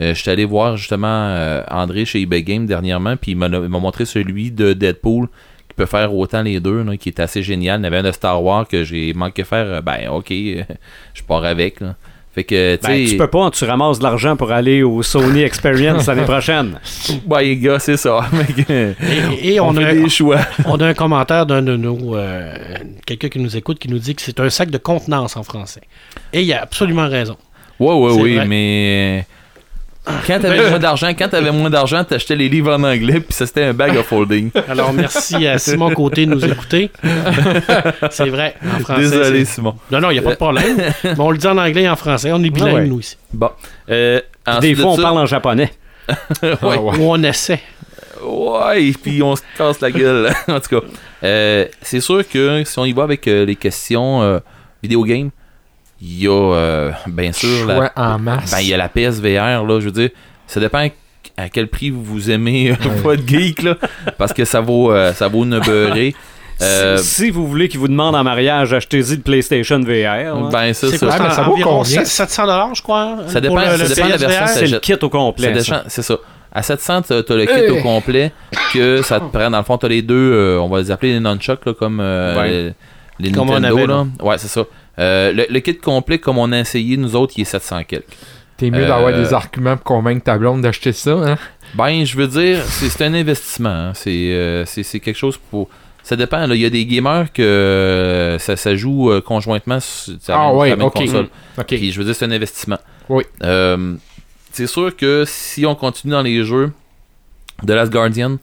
euh, 0.00 0.12
je 0.14 0.20
suis 0.20 0.30
allé 0.30 0.44
voir 0.44 0.76
justement 0.76 1.62
André 1.70 2.04
chez 2.04 2.20
eBay 2.20 2.42
Game 2.42 2.66
dernièrement, 2.66 3.16
puis 3.16 3.32
il 3.32 3.36
m'a 3.36 3.46
il 3.46 3.52
m'a 3.68 3.78
montré 3.78 4.04
celui 4.04 4.50
de 4.50 4.72
Deadpool 4.72 5.28
qui 5.68 5.74
peut 5.76 5.86
faire 5.86 6.14
autant 6.14 6.42
les 6.42 6.60
deux, 6.60 6.82
là, 6.82 6.96
qui 6.96 7.08
est 7.10 7.20
assez 7.20 7.42
génial. 7.42 7.80
Il 7.80 7.84
y 7.84 7.84
en 7.84 7.86
avait 7.86 7.98
un 7.98 8.02
de 8.02 8.12
Star 8.12 8.42
Wars 8.42 8.66
que 8.68 8.84
j'ai 8.84 9.12
manqué 9.14 9.44
faire. 9.44 9.82
Ben 9.82 10.08
ok, 10.10 10.30
je 11.14 11.22
pars 11.26 11.44
avec. 11.44 11.80
là. 11.80 11.94
Fait 12.36 12.44
que 12.44 12.76
tu 12.76 12.86
Ben, 12.86 13.06
tu 13.08 13.16
peux 13.16 13.26
pas, 13.28 13.50
tu 13.50 13.64
ramasses 13.64 13.98
de 13.98 14.04
l'argent 14.04 14.36
pour 14.36 14.52
aller 14.52 14.82
au 14.82 15.02
Sony 15.02 15.40
Experience 15.40 16.06
l'année 16.06 16.22
prochaine. 16.26 16.78
ben, 17.24 17.38
les 17.40 17.56
gars, 17.56 17.78
c'est 17.78 17.96
ça. 17.96 18.20
Et, 18.68 19.54
et 19.54 19.58
on, 19.60 19.68
on, 19.68 19.72
fait 19.72 19.84
a, 19.84 19.94
des 19.94 20.08
choix. 20.10 20.38
on 20.66 20.76
a 20.76 20.86
un 20.86 20.92
commentaire 20.94 21.46
d'un 21.46 21.62
de 21.62 21.76
nos. 21.76 22.14
euh, 22.14 22.54
Quelqu'un 23.06 23.30
qui 23.30 23.38
nous 23.38 23.56
écoute 23.56 23.78
qui 23.78 23.88
nous 23.88 23.98
dit 23.98 24.14
que 24.14 24.20
c'est 24.20 24.38
un 24.38 24.50
sac 24.50 24.70
de 24.70 24.76
contenance 24.78 25.34
en 25.36 25.42
français. 25.42 25.80
Et 26.34 26.42
il 26.42 26.52
a 26.52 26.60
absolument 26.62 27.08
raison. 27.08 27.36
Ouais, 27.80 27.94
ouais, 27.94 28.12
oui, 28.12 28.34
vrai. 28.36 28.46
mais. 28.46 29.26
Quand 30.26 30.38
t'avais 30.40 30.70
moins 30.70 30.78
d'argent, 30.78 31.08
quand 31.08 31.28
t'avais 31.28 31.50
moins 31.50 31.70
d'argent, 31.70 32.04
t'achetais 32.04 32.36
les 32.36 32.48
livres 32.48 32.72
en 32.74 32.82
anglais, 32.84 33.20
puis 33.20 33.32
ça 33.32 33.46
c'était 33.46 33.64
un 33.64 33.74
bag 33.74 33.96
of 33.96 34.10
holding. 34.12 34.50
Alors, 34.68 34.92
merci 34.92 35.46
à 35.46 35.58
Simon 35.58 35.90
Côté 35.90 36.26
de 36.26 36.30
nous 36.32 36.44
écouter. 36.44 36.90
c'est 38.10 38.28
vrai, 38.28 38.54
en 38.64 38.80
français. 38.80 39.00
Désolé, 39.02 39.44
Simon. 39.44 39.74
Non, 39.90 40.00
non, 40.00 40.10
il 40.10 40.14
n'y 40.14 40.18
a 40.20 40.22
pas 40.22 40.30
de 40.30 40.36
problème. 40.36 40.76
Mais 41.04 41.14
on 41.18 41.30
le 41.30 41.38
dit 41.38 41.46
en 41.46 41.58
anglais 41.58 41.82
et 41.82 41.88
en 41.88 41.96
français. 41.96 42.30
On 42.32 42.42
est 42.42 42.50
bilingue, 42.50 42.74
ouais. 42.74 42.86
nous, 42.86 43.00
ici. 43.00 43.16
Bon. 43.32 43.50
Euh, 43.90 44.20
Des 44.60 44.74
fois, 44.74 44.92
on 44.92 44.96
ça- 44.96 45.02
parle 45.02 45.18
en 45.18 45.26
japonais. 45.26 45.70
ouais. 46.08 46.14
Ah 46.62 46.66
ouais. 46.66 46.76
Ou 46.98 47.10
on 47.12 47.22
essaie. 47.22 47.60
Ouais, 48.24 48.92
puis 49.02 49.22
on 49.22 49.36
se 49.36 49.42
casse 49.58 49.80
la 49.80 49.90
gueule. 49.90 50.30
en 50.48 50.60
tout 50.60 50.80
cas, 50.80 50.86
euh, 51.24 51.66
c'est 51.82 52.00
sûr 52.00 52.26
que 52.28 52.62
si 52.64 52.78
on 52.78 52.84
y 52.84 52.92
va 52.92 53.02
avec 53.02 53.26
euh, 53.28 53.44
les 53.44 53.56
questions 53.56 54.22
euh, 54.22 54.38
vidéo 54.82 55.04
game, 55.04 55.30
il 56.00 56.22
y 56.22 56.26
a 56.28 56.30
euh, 56.54 56.90
bien 57.06 57.32
sûr 57.32 57.66
la, 57.66 57.74
Choix 57.76 57.90
en 57.96 58.18
masse. 58.18 58.50
ben, 58.50 58.60
il 58.60 58.68
y 58.68 58.74
a 58.74 58.76
la 58.76 58.88
PSVR 58.88 59.64
là, 59.64 59.80
je 59.80 59.86
veux 59.86 59.92
dire, 59.92 60.10
ça 60.46 60.60
dépend 60.60 60.86
à 61.36 61.48
quel 61.48 61.68
prix 61.68 61.90
vous 61.90 62.30
aimez 62.30 62.70
euh, 62.70 62.74
votre 63.02 63.26
geek 63.26 63.62
là, 63.62 63.76
parce 64.18 64.32
que 64.32 64.44
ça 64.44 64.60
vaut 64.60 64.92
euh, 64.92 65.12
ça 65.12 65.28
vaut 65.28 65.44
une 65.44 65.58
beurrée. 65.60 66.14
Euh, 66.62 66.96
Si, 66.96 67.24
si 67.24 67.30
vous 67.30 67.46
voulez 67.46 67.68
qu'ils 67.68 67.80
vous 67.80 67.86
demandent 67.88 68.14
en 68.16 68.24
mariage, 68.24 68.72
achetez-y 68.72 69.18
de 69.18 69.22
PlayStation 69.22 69.78
VR. 69.78 70.34
hein. 70.34 70.48
ben 70.50 70.72
C'est 70.72 70.88
ça. 70.96 71.06
quoi, 71.18 71.30
ça 71.30 71.42
vaut 71.42 71.52
environ 71.52 71.82
combien? 71.82 72.02
700 72.02 72.72
je 72.72 72.80
crois. 72.80 73.18
Ça 73.26 73.42
dépend- 73.42 73.56
le- 73.56 73.76
ça 73.76 73.94
dépend 73.94 74.06
de 74.06 74.12
la 74.12 74.16
version 74.16 74.46
c'est 74.46 74.66
le 74.66 74.78
kit 74.78 74.94
au 75.02 75.10
complet. 75.10 75.52
C'est 75.88 76.00
ça. 76.00 76.16
À 76.50 76.62
700, 76.62 77.02
t'as 77.02 77.22
t'as 77.22 77.34
le 77.34 77.44
kit 77.44 77.52
Hey. 77.52 77.68
au 77.68 77.82
complet, 77.82 78.32
que 78.72 79.02
ça 79.02 79.20
te 79.20 79.26
prend, 79.26 79.50
dans 79.50 79.58
le 79.58 79.64
fond, 79.64 79.76
t'as 79.76 79.88
les 79.88 80.00
deux, 80.00 80.14
euh, 80.32 80.58
on 80.58 80.68
va 80.68 80.78
les 80.80 80.90
appeler 80.90 81.12
les 81.12 81.20
nunchucks, 81.20 81.66
là, 81.66 81.74
comme 81.74 82.00
euh, 82.00 82.40
Ouais. 82.40 82.48
les, 82.48 82.74
les 83.28 83.32
Comme 83.32 83.50
on 83.50 83.60
Nintendo. 83.60 83.76
avait, 83.76 83.86
là. 83.86 84.06
Ouais, 84.22 84.38
c'est 84.38 84.48
ça. 84.48 84.62
Euh, 84.98 85.32
le, 85.32 85.46
le 85.50 85.60
kit 85.60 85.76
complet, 85.76 86.18
comme 86.18 86.38
on 86.38 86.50
a 86.52 86.58
essayé, 86.58 86.96
nous 86.96 87.16
autres, 87.16 87.34
il 87.36 87.42
est 87.42 87.44
700 87.44 87.84
quelques. 87.84 88.04
T'es 88.56 88.70
mieux 88.70 88.84
Euh, 88.84 88.88
d'avoir 88.88 89.12
des 89.12 89.34
arguments 89.34 89.76
pour 89.76 89.84
convaincre 89.84 90.24
ta 90.24 90.38
blonde 90.38 90.62
d'acheter 90.62 90.92
ça, 90.92 91.10
hein? 91.12 91.36
Ben, 91.74 92.04
je 92.06 92.16
veux 92.16 92.26
dire, 92.28 92.62
c'est 92.64 93.04
un 93.04 93.12
investissement. 93.12 93.68
hein. 93.68 93.92
C'est 93.94 94.10
euh, 94.32 94.64
c'est- 94.64 94.98
quelque 95.00 95.16
chose 95.18 95.38
pour... 95.50 95.68
Ça 96.02 96.14
dépend. 96.16 96.48
Il 96.50 96.60
y 96.60 96.64
a 96.64 96.70
des 96.70 96.86
gamers 96.86 97.32
que 97.32 97.42
euh, 97.42 98.38
ça, 98.38 98.56
ça 98.56 98.74
joue 98.76 99.10
euh, 99.10 99.20
conjointement 99.20 99.80
sur 99.80 100.14
Ah 100.28 100.54
ouais, 100.54 100.70
la 100.70 100.76
même 100.76 100.86
ok. 100.86 100.94
console. 100.94 101.28
Ok. 101.58 101.66
Puis 101.66 101.90
je 101.92 101.98
veux 101.98 102.04
dire, 102.04 102.14
c'est 102.14 102.24
un 102.24 102.30
investissement. 102.30 102.78
Oui. 103.08 103.24
Euh, 103.42 103.96
c'est 104.52 104.68
sûr 104.68 104.96
que 104.96 105.24
si 105.26 105.66
on 105.66 105.74
continue 105.74 106.12
dans 106.12 106.22
les 106.22 106.44
jeux 106.44 106.72
de 107.64 107.74
Last 107.74 107.90
Guardian, 107.92 108.36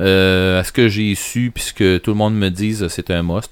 euh, 0.00 0.60
à 0.60 0.64
ce 0.64 0.70
que 0.70 0.88
j'ai 0.88 1.14
su, 1.16 1.50
puisque 1.52 2.00
tout 2.02 2.10
le 2.12 2.16
monde 2.16 2.36
me 2.36 2.48
dise 2.50 2.86
c'est 2.88 3.10
un 3.10 3.22
must. 3.24 3.50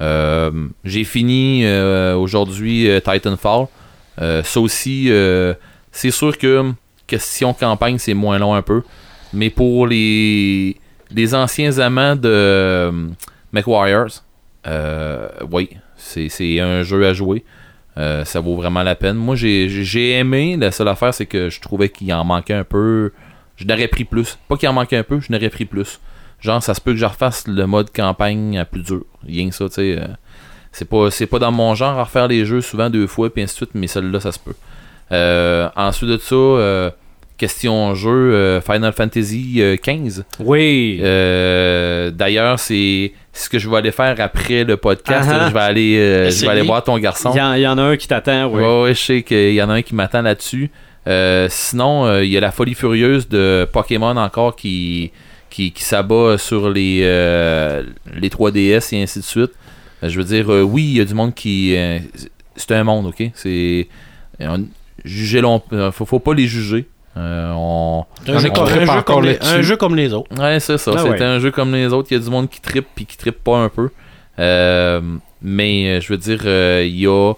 Euh, 0.00 0.50
j'ai 0.84 1.04
fini 1.04 1.64
euh, 1.64 2.16
aujourd'hui 2.16 2.88
euh, 2.88 3.00
Titanfall. 3.00 3.66
Ça 4.18 4.60
aussi, 4.60 5.10
c'est 5.92 6.10
sûr 6.10 6.38
que 6.38 6.72
question 7.06 7.52
campagne, 7.52 7.98
c'est 7.98 8.14
moins 8.14 8.38
long 8.38 8.54
un 8.54 8.62
peu. 8.62 8.82
Mais 9.32 9.50
pour 9.50 9.86
les, 9.86 10.76
anciens 11.32 11.78
amants 11.78 12.16
de 12.16 12.92
MechWarriors, 13.52 14.22
euh, 14.66 15.28
oui, 15.50 15.70
c'est 15.96 16.60
un 16.60 16.82
jeu 16.82 17.06
à 17.06 17.12
jouer. 17.12 17.44
Ça 17.96 18.40
vaut 18.40 18.56
vraiment 18.56 18.82
la 18.82 18.94
peine. 18.94 19.16
Moi, 19.16 19.34
j'ai 19.36 19.68
j'ai 19.68 20.12
aimé. 20.12 20.56
La 20.56 20.70
seule 20.70 20.88
affaire, 20.88 21.12
c'est 21.12 21.26
que 21.26 21.50
je 21.50 21.60
trouvais 21.60 21.88
qu'il 21.88 22.12
en 22.12 22.24
manquait 22.24 22.54
un 22.54 22.64
peu. 22.64 23.12
Je 23.56 23.64
n'aurais 23.64 23.88
pris 23.88 24.04
plus. 24.04 24.38
Pas 24.48 24.56
qu'il 24.56 24.68
en 24.68 24.72
manquait 24.72 24.96
un 24.96 25.04
peu, 25.04 25.20
je 25.20 25.32
n'aurais 25.32 25.50
pris 25.50 25.64
plus. 25.64 26.00
Genre, 26.44 26.62
ça 26.62 26.74
se 26.74 26.80
peut 26.80 26.92
que 26.92 26.98
je 26.98 27.06
refasse 27.06 27.48
le 27.48 27.66
mode 27.66 27.90
campagne 27.90 28.58
à 28.58 28.66
plus 28.66 28.82
dur. 28.82 29.02
Rien 29.26 29.48
que 29.48 29.54
ça, 29.54 29.64
tu 29.68 29.74
sais. 29.76 29.96
euh, 29.98 30.06
c'est 30.72 30.84
pas, 30.84 31.08
pas 31.30 31.38
dans 31.38 31.52
mon 31.52 31.74
genre 31.74 31.98
à 31.98 32.04
refaire 32.04 32.28
les 32.28 32.44
jeux 32.44 32.60
souvent 32.60 32.90
deux 32.90 33.06
fois, 33.06 33.32
puis 33.32 33.42
ainsi 33.42 33.54
de 33.54 33.56
suite, 33.56 33.70
mais 33.74 33.86
celle-là, 33.86 34.20
ça 34.20 34.30
se 34.30 34.38
peut. 34.38 34.52
Euh, 35.12 35.68
ensuite 35.76 36.10
de 36.10 36.18
ça, 36.18 36.34
euh, 36.34 36.90
question 37.38 37.94
jeu, 37.94 38.10
euh, 38.10 38.60
Final 38.60 38.92
Fantasy 38.92 39.62
15. 39.82 40.24
Oui. 40.40 40.98
D'ailleurs, 41.00 42.58
c'est 42.58 43.12
ce 43.32 43.48
que 43.48 43.58
je 43.58 43.70
vais 43.70 43.76
aller 43.78 43.92
faire 43.92 44.16
après 44.18 44.64
le 44.64 44.76
podcast. 44.76 45.30
Ah 45.32 45.44
ah. 45.44 45.48
Je 45.48 45.54
vais 45.54 45.60
aller, 45.60 46.30
je 46.30 46.40
vais 46.44 46.48
aller 46.48 46.62
voir 46.62 46.84
ton 46.84 46.98
garçon. 46.98 47.30
Il 47.34 47.58
y, 47.58 47.62
y 47.62 47.66
en 47.66 47.78
a 47.78 47.82
un 47.82 47.96
qui 47.96 48.08
t'attend, 48.08 48.46
oui. 48.46 48.62
Ouais, 48.62 48.82
ouais, 48.82 48.94
je 48.94 49.00
sais 49.00 49.22
qu'il 49.22 49.54
y 49.54 49.62
en 49.62 49.70
a 49.70 49.74
un 49.74 49.82
qui 49.82 49.94
m'attend 49.94 50.20
là-dessus. 50.22 50.70
Sinon, 51.48 52.20
il 52.20 52.28
y 52.28 52.36
a 52.36 52.40
la 52.40 52.50
folie 52.50 52.74
furieuse 52.74 53.28
de 53.28 53.66
Pokémon 53.72 54.16
encore 54.16 54.56
qui, 54.56 55.12
qui, 55.54 55.70
qui 55.70 55.84
s'abat 55.84 56.36
sur 56.36 56.68
les, 56.68 57.00
euh, 57.04 57.84
les 58.20 58.28
3DS 58.28 58.94
et 58.94 59.02
ainsi 59.02 59.20
de 59.20 59.24
suite. 59.24 59.52
Euh, 60.02 60.08
je 60.08 60.18
veux 60.18 60.24
dire, 60.24 60.52
euh, 60.52 60.62
oui, 60.62 60.82
il 60.82 60.96
y 60.96 61.00
a 61.00 61.04
du 61.04 61.14
monde 61.14 61.32
qui. 61.32 61.76
euh, 61.76 62.00
c'est 62.56 62.72
un 62.72 62.82
monde, 62.84 63.06
ok? 63.06 63.30
C'est. 63.34 63.86
Jugez 65.04 65.40
l'on. 65.40 65.62
Faut, 65.92 66.04
faut 66.06 66.18
pas 66.18 66.34
les 66.34 66.46
juger. 66.46 66.86
Euh, 67.16 67.52
on... 67.54 68.04
Un, 68.26 68.38
jeu, 68.38 68.48
On 68.50 68.52
comme, 68.54 68.66
trippe 68.66 68.82
un 68.82 68.86
jeu 68.86 68.90
encore 68.90 69.04
comme 69.16 69.24
les, 69.24 69.38
un 69.40 69.62
jeu 69.62 69.76
comme 69.76 69.94
les 69.94 70.12
autres. 70.12 70.36
Ouais, 70.36 70.58
c'est 70.58 70.78
ça. 70.78 70.92
Ah 70.96 71.00
c'est 71.00 71.10
ouais. 71.10 71.22
un 71.22 71.38
jeu 71.38 71.52
comme 71.52 71.72
les 71.72 71.92
autres. 71.92 72.08
Il 72.10 72.14
y 72.14 72.20
a 72.20 72.24
du 72.24 72.30
monde 72.30 72.48
qui 72.50 72.60
trippe 72.60 72.88
puis 72.94 73.06
qui 73.06 73.16
trippe 73.16 73.44
pas 73.44 73.58
un 73.58 73.68
peu. 73.68 73.90
Euh, 74.40 75.00
mais 75.40 76.00
je 76.00 76.08
veux 76.12 76.18
dire, 76.18 76.40
euh, 76.44 76.82
il 76.84 76.98
y 76.98 77.06
a 77.06 77.34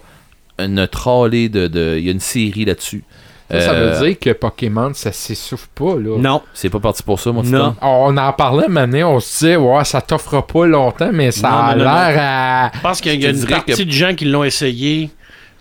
une 0.57 0.87
trollée 0.87 1.49
de. 1.49 1.67
de- 1.67 1.95
Il 1.99 2.05
y 2.05 2.09
a 2.09 2.11
une 2.11 2.19
série 2.19 2.65
là-dessus. 2.65 3.03
Ça, 3.49 3.61
ça 3.61 3.71
Euh, 3.71 3.93
veut 3.99 4.05
dire 4.07 4.19
que 4.19 4.31
Pokémon, 4.31 4.91
ça 4.93 5.11
s'essouffle 5.13 5.67
pas, 5.73 5.95
là. 5.95 6.17
Non. 6.19 6.41
C'est 6.53 6.69
pas 6.69 6.79
parti 6.81 7.01
pour 7.03 7.19
ça, 7.19 7.31
mon 7.31 7.41
petit 7.43 7.51
Non. 7.53 7.75
On 7.81 8.17
en 8.17 8.33
parlait, 8.33 8.67
mais 8.67 9.03
on 9.03 9.19
se 9.21 9.39
disait, 9.39 9.55
ouais, 9.55 9.83
ça 9.85 10.01
t'offre 10.01 10.41
pas 10.41 10.65
longtemps, 10.65 11.11
mais 11.13 11.31
ça 11.31 11.49
Non, 11.49 11.55
a 11.57 11.75
l'air 11.75 12.17
à. 12.19 12.71
Je 12.75 12.81
pense 12.81 12.99
qu'il 12.99 13.21
y 13.21 13.25
a 13.25 13.29
une 13.29 13.45
partie 13.45 13.73
que- 13.73 13.83
de 13.83 13.91
gens 13.91 14.13
qui 14.15 14.25
l'ont 14.25 14.43
essayé 14.43 15.09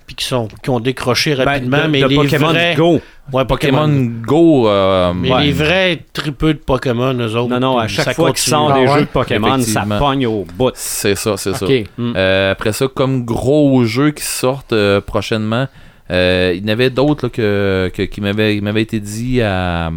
puis 0.04 0.14
qui, 0.16 0.24
sont, 0.24 0.46
qui 0.62 0.70
ont 0.70 0.78
décroché 0.80 1.34
Ben, 1.36 1.44
rapidement, 1.44 1.84
de- 1.84 1.88
mais 1.88 2.00
de 2.00 2.06
les 2.06 2.16
Pokémon 2.16 2.48
vrais... 2.48 2.74
Go. 2.76 3.00
Ouais, 3.32 3.44
Pokémon. 3.44 3.78
Pokémon 3.88 4.10
Go. 4.24 4.68
euh, 4.68 5.12
Mais 5.14 5.32
Ouais. 5.32 5.42
les 5.46 5.52
vrais 5.52 6.00
tripeux 6.12 6.54
de 6.54 6.58
Pokémon, 6.60 7.12
eux 7.14 7.36
autres. 7.36 7.48
Non, 7.50 7.58
non, 7.60 7.78
à 7.78 7.88
chaque 7.88 8.14
fois 8.14 8.30
qu'ils 8.30 8.38
sortent 8.50 8.72
Ah 8.74 8.78
des 8.80 8.86
ouais? 8.86 8.94
jeux 8.94 9.00
de 9.00 9.06
Pokémon, 9.06 9.58
ça 9.60 9.84
pogne 9.98 10.26
au 10.28 10.44
bout. 10.56 10.70
C'est 10.74 11.16
ça, 11.16 11.36
c'est 11.36 11.54
ça. 11.54 11.66
Ok. 11.66 11.72
Euh, 11.98 12.52
après 12.52 12.72
ça, 12.72 12.86
comme 12.86 13.24
gros 13.24 13.84
jeux 13.84 14.10
qui 14.12 14.24
sortent 14.24 14.72
euh, 14.72 15.00
prochainement, 15.00 15.66
euh, 16.10 16.52
il 16.54 16.62
y 16.62 16.64
en 16.64 16.72
avait 16.72 16.90
d'autres 16.90 17.28
que, 17.28 17.90
qui 17.90 18.20
m'avaient 18.20 18.82
été 18.82 19.00
dit 19.00 19.42
à, 19.42 19.90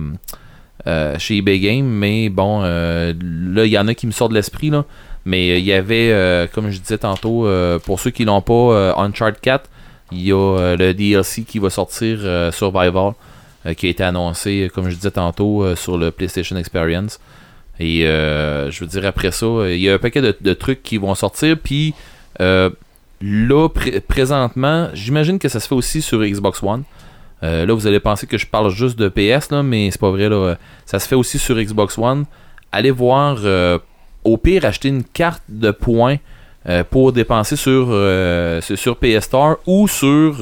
euh, 0.88 1.19
chez 1.19 1.38
eBay 1.38 1.60
Game, 1.60 1.86
mais 1.86 2.30
bon, 2.30 2.61
euh, 2.64 3.14
là, 3.22 3.65
il 3.65 3.72
y 3.72 3.77
en 3.77 3.88
a 3.88 3.94
qui 3.94 4.07
me 4.07 4.11
sortent 4.11 4.31
de 4.31 4.38
l'esprit, 4.38 4.69
là. 4.69 4.86
Mais 5.26 5.60
il 5.60 5.65
y 5.65 5.73
avait, 5.73 6.48
comme 6.53 6.72
je 6.72 6.80
disais 6.80 6.98
tantôt, 6.98 7.48
pour 7.86 7.99
ceux 7.99 8.10
qui 8.10 8.26
l'ont 8.26 8.41
pas, 8.41 8.95
Uncharted 8.98 9.40
4, 9.41 9.69
il 10.14 10.22
y 10.22 10.31
a 10.31 10.76
le 10.76 10.94
DLC 10.94 11.44
qui 11.44 11.60
va 11.60 11.69
sortir, 11.69 12.19
Survival, 12.52 13.14
euh, 13.65 13.73
qui 13.73 13.88
a 13.88 13.90
été 13.90 14.03
annoncé, 14.03 14.72
comme 14.73 14.90
je 14.90 14.95
disais 14.95 15.11
tantôt, 15.11 15.76
sur 15.76 15.98
le 15.98 16.10
PlayStation 16.10 16.56
Experience. 16.56 17.19
Et 17.80 18.02
je 18.06 18.80
veux 18.80 18.88
dire, 18.88 19.06
après 19.06 19.31
ça, 19.31 19.45
il 19.68 19.80
y 19.80 19.90
a 19.90 19.95
un 19.95 19.98
paquet 19.99 20.22
de, 20.22 20.53
trucs 20.53 20.81
qui 20.81 20.98
vont 20.98 21.14
sortir. 21.14 21.57
Puis 21.61 21.94
là, 23.22 23.68
pré- 23.70 24.00
présentement, 24.02 24.90
j'imagine 24.94 25.40
que 25.40 25.50
ça 25.50 25.60
se 25.60 25.68
fait 25.68 25.76
aussi 25.76 26.02
sur 26.02 26.20
Xbox 26.24 26.62
One. 26.64 26.84
Euh, 27.44 27.66
là, 27.66 27.74
vous 27.74 27.88
allez 27.88 28.00
penser 28.00 28.28
que 28.28 28.38
je 28.38 28.46
parle 28.46 28.70
juste 28.70 29.00
de 29.00 29.08
PS, 29.10 29.50
là, 29.52 29.64
mais 29.64 29.90
c'est 29.91 30.00
pas 30.02 30.12
vrai. 30.12 30.28
Là. 30.30 30.58
Ça 30.86 31.00
se 31.00 31.08
fait 31.08 31.16
aussi 31.16 31.40
sur 31.40 31.56
Xbox 31.58 31.98
One. 31.98 32.26
Allez 32.72 32.91
voir, 32.91 33.38
euh, 33.44 33.78
au 34.24 34.38
pire, 34.38 34.66
acheter 34.66 34.90
une 34.90 35.04
carte 35.04 35.44
de 35.48 35.72
points 35.72 36.18
euh, 36.68 36.84
pour 36.84 37.14
dépenser 37.14 37.56
sur, 37.56 37.88
sur- 38.76 38.98
PS 38.98 39.24
Store 39.24 39.58
ou 39.66 39.88
sur 39.88 40.36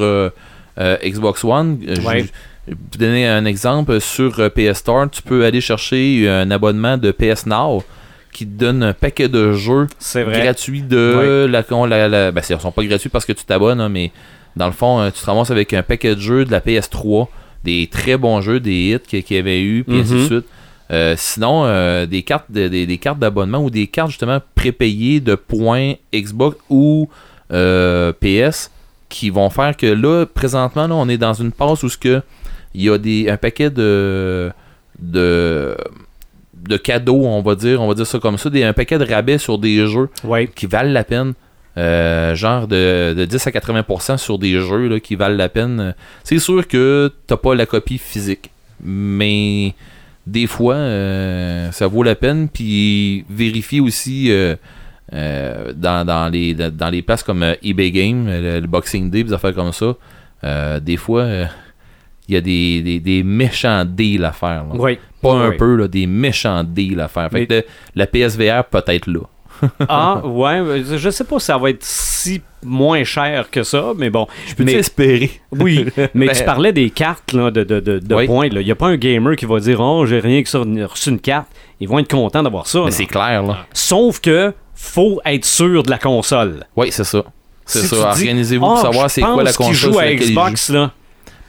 Xbox 0.77 1.43
One. 1.43 1.77
Ouais. 2.05 2.19
je- 2.21 2.71
vais 2.71 2.75
vous 2.91 2.97
donner 2.97 3.27
un 3.27 3.45
exemple. 3.45 4.01
Sur 4.01 4.51
PS 4.51 4.79
Store, 4.79 5.09
tu 5.09 5.21
peux 5.21 5.45
aller 5.45 5.61
chercher 5.61 6.27
un 6.27 6.49
abonnement 6.51 6.97
de 6.97 7.11
PS 7.11 7.45
Now 7.45 7.83
qui 8.37 8.45
te 8.45 8.51
donne 8.59 8.83
un 8.83 8.93
paquet 8.93 9.27
de 9.29 9.53
jeux 9.53 9.87
gratuits 10.41 10.81
de 10.83 11.47
la, 11.49 11.63
la, 11.87 12.07
la- 12.07 12.31
ben, 12.31 12.41
ils 12.49 12.59
sont 12.59 12.71
pas 12.71 12.83
gratuits 12.83 13.09
parce 13.09 13.25
que 13.25 13.33
tu 13.33 13.43
t'abonnes, 13.45 13.81
hein, 13.81 13.89
mais 13.89 14.11
dans 14.55 14.67
le 14.67 14.73
fond, 14.73 14.99
euh, 14.99 15.09
tu 15.11 15.21
te 15.21 15.25
ramasses 15.25 15.51
avec 15.51 15.73
un 15.73 15.83
paquet 15.83 16.15
de 16.15 16.19
jeux 16.21 16.45
de 16.45 16.51
la 16.51 16.59
PS3, 16.61 17.27
des 17.63 17.87
très 17.91 18.17
bons 18.17 18.41
jeux, 18.41 18.59
des 18.59 18.91
hits 18.95 18.99
qu'il 19.23 19.35
y 19.35 19.39
avait 19.39 19.61
eu, 19.61 19.83
puis 19.83 19.99
ainsi 19.99 20.13
de 20.13 20.17
Mhm. 20.19 20.25
suite. 20.25 20.45
Euh, 20.91 21.15
sinon, 21.17 21.65
euh, 21.65 22.05
des 22.05 22.23
cartes 22.23 22.45
de- 22.49 22.67
des, 22.67 22.85
des 22.85 22.97
cartes 22.97 23.19
d'abonnement 23.19 23.59
ou 23.63 23.69
des 23.69 23.87
cartes 23.87 24.09
justement 24.11 24.39
prépayées 24.55 25.19
de 25.19 25.35
points 25.35 25.93
Xbox 26.13 26.57
ou 26.69 27.09
euh, 27.51 28.13
PS 28.19 28.71
qui 29.09 29.29
vont 29.29 29.49
faire 29.49 29.75
que 29.75 29.87
là, 29.87 30.25
présentement, 30.25 30.87
là, 30.87 30.95
on 30.95 31.09
est 31.09 31.17
dans 31.17 31.33
une 31.33 31.51
passe 31.51 31.83
où 31.83 31.89
ce 31.89 31.97
que 31.97 32.21
il 32.73 32.83
y 32.83 32.89
a 32.89 32.97
des, 32.97 33.29
un 33.29 33.37
paquet 33.37 33.69
de, 33.69 34.51
de, 34.99 35.75
de 36.67 36.77
cadeaux, 36.77 37.25
on 37.25 37.41
va 37.41 37.55
dire, 37.55 37.81
on 37.81 37.87
va 37.87 37.93
dire 37.93 38.05
ça 38.07 38.19
comme 38.19 38.37
ça, 38.37 38.49
des, 38.49 38.63
un 38.63 38.73
paquet 38.73 38.97
de 38.97 39.05
rabais 39.05 39.37
sur 39.37 39.57
des 39.57 39.87
jeux 39.87 40.09
Ouais. 40.23 40.47
qui 40.53 40.65
valent 40.65 40.91
la 40.91 41.03
peine. 41.03 41.33
Euh, 41.77 42.33
genre 42.33 42.67
de, 42.67 43.13
de 43.15 43.25
10 43.25 43.45
à 43.47 43.51
80% 43.51 44.17
sur 44.17 44.39
des 44.39 44.59
jeux 44.59 44.87
là, 44.87 44.99
qui 44.99 45.15
valent 45.15 45.35
la 45.35 45.47
peine. 45.47 45.93
C'est 46.23 46.39
sûr 46.39 46.67
que 46.67 47.11
t'as 47.27 47.37
pas 47.37 47.53
la 47.53 47.67
copie 47.67 47.99
physique, 47.99 48.49
mais 48.83 49.75
des 50.25 50.47
fois 50.47 50.73
euh, 50.75 51.71
ça 51.71 51.85
vaut 51.85 52.01
la 52.01 52.15
peine. 52.15 52.49
Puis 52.49 53.25
vérifie 53.29 53.79
aussi 53.79 54.31
euh, 54.31 54.55
dans, 55.11 56.03
dans 56.03 56.29
les, 56.29 56.55
dans, 56.55 56.75
dans 56.75 56.89
les 56.89 57.03
places 57.03 57.21
comme 57.21 57.45
eBay 57.63 57.91
Game, 57.91 58.27
le, 58.27 58.59
le 58.59 58.67
Boxing 58.67 59.11
Day, 59.11 59.23
des 59.23 59.33
affaires 59.33 59.53
comme 59.53 59.71
ça. 59.71 59.93
des 60.81 60.97
fois, 60.97 61.27
il 62.27 62.33
y 62.35 62.37
a 62.37 62.41
des, 62.41 62.81
des, 62.81 62.99
des 62.99 63.23
méchants 63.23 63.85
deals 63.85 64.25
à 64.25 64.31
faire. 64.31 64.65
là. 64.65 64.73
Oui. 64.73 64.97
Pas 65.21 65.33
un 65.33 65.51
peu, 65.51 65.75
là, 65.75 65.87
des 65.87 66.07
méchants 66.07 66.63
deals 66.63 66.99
à 66.99 67.07
faire. 67.07 67.29
Fait 67.31 67.39
Mais- 67.41 67.47
que 67.47 67.53
le- 67.53 67.63
la 67.95 68.07
PSVR 68.07 68.63
peut 68.65 68.83
être 68.87 69.07
là. 69.07 69.21
Ah, 69.89 70.21
ouais. 70.25 70.83
Je 70.97 71.09
sais 71.09 71.23
pas 71.23 71.39
si 71.39 71.45
ça 71.47 71.57
va 71.57 71.71
être 71.71 71.83
si 71.83 72.41
moins 72.63 73.03
cher 73.03 73.49
que 73.49 73.63
ça, 73.63 73.93
mais 73.97 74.09
bon. 74.11 74.27
Je 74.47 74.53
peux 74.55 74.63
Mais- 74.63 74.73
espérer? 74.73 75.31
Oui, 75.51 75.85
mais 76.13 76.27
Ben- 76.27 76.35
tu 76.35 76.43
parlais 76.43 76.71
des 76.73 76.89
cartes 76.91 77.33
là, 77.33 77.49
de, 77.49 77.63
de, 77.63 77.79
de, 77.79 77.97
de 77.99 78.15
Oui. 78.15 78.27
points. 78.27 78.47
Il 78.47 78.59
n'y 78.59 78.71
a 78.71 78.75
pas 78.75 78.87
un 78.87 78.97
gamer 78.97 79.35
qui 79.35 79.45
va 79.45 79.59
dire 79.59 79.79
Oh, 79.79 80.05
j'ai 80.05 80.19
rien 80.19 80.43
que 80.43 80.49
ça, 80.49 80.59
reçu 80.59 81.09
une 81.09 81.19
carte. 81.19 81.47
Ils 81.79 81.87
vont 81.87 81.97
être 81.99 82.09
contents 82.11 82.43
d'avoir 82.43 82.67
ça. 82.67 82.79
Mais 82.79 82.85
là. 82.85 82.91
c'est 82.91 83.05
clair, 83.05 83.41
là. 83.43 83.65
Sauf 83.73 84.19
que 84.19 84.53
faut 84.75 85.19
être 85.25 85.45
sûr 85.45 85.81
de 85.81 85.89
la 85.89 85.97
console. 85.97 86.65
Oui, 86.75 86.89
c'est 86.91 87.03
ça. 87.03 87.23
C'est 87.65 87.79
Si 87.79 87.87
ça. 87.87 87.95
tu 87.95 88.01
Organisez-vous 88.03 88.65
Ah, 88.65 88.69
pour 88.69 88.77
savoir 88.81 89.07
je 89.09 89.13
c'est 89.15 89.21
quoi 89.21 89.43
la 89.43 89.51
console 89.53 89.73
joue 89.73 89.91
sur 89.93 89.99
à 89.99 90.05
laquelle 90.05 90.21
il 90.23 90.29
Xbox, 90.31 90.69
là. 90.69 90.91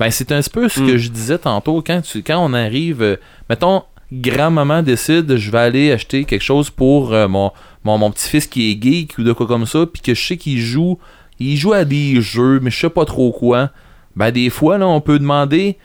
Ben, 0.00 0.10
c'est 0.10 0.30
un 0.32 0.40
peu 0.52 0.68
ce 0.68 0.80
Mm. 0.80 0.86
que 0.86 0.96
je 0.98 1.08
disais 1.10 1.38
tantôt. 1.38 1.82
Quand, 1.84 2.00
tu, 2.02 2.22
quand 2.22 2.38
on 2.44 2.52
arrive, 2.54 3.02
euh, 3.02 3.16
mettons, 3.50 3.82
grand-maman 4.12 4.82
décide, 4.82 5.36
je 5.36 5.50
vais 5.50 5.58
aller 5.58 5.92
acheter 5.92 6.24
quelque 6.24 6.42
chose 6.42 6.70
pour 6.70 7.12
euh, 7.12 7.28
mon, 7.28 7.50
mon, 7.84 7.98
mon 7.98 8.10
petit-fils 8.10 8.46
qui 8.46 8.70
est 8.72 8.82
geek 8.82 9.18
ou 9.18 9.22
de 9.22 9.32
quoi 9.32 9.46
comme 9.46 9.66
ça, 9.66 9.84
puis 9.92 10.00
que 10.00 10.14
je 10.14 10.24
sais 10.26 10.36
qu'il 10.36 10.60
joue, 10.60 10.98
il 11.40 11.56
joue 11.56 11.72
à 11.72 11.84
des 11.84 12.20
jeux, 12.20 12.60
mais 12.62 12.70
je 12.70 12.78
sais 12.78 12.90
pas 12.90 13.04
trop 13.04 13.32
quoi. 13.32 13.70
Ben, 14.16 14.30
des 14.30 14.50
fois, 14.50 14.78
là, 14.78 14.86
on 14.88 15.00
peut 15.00 15.18
demander, 15.18 15.76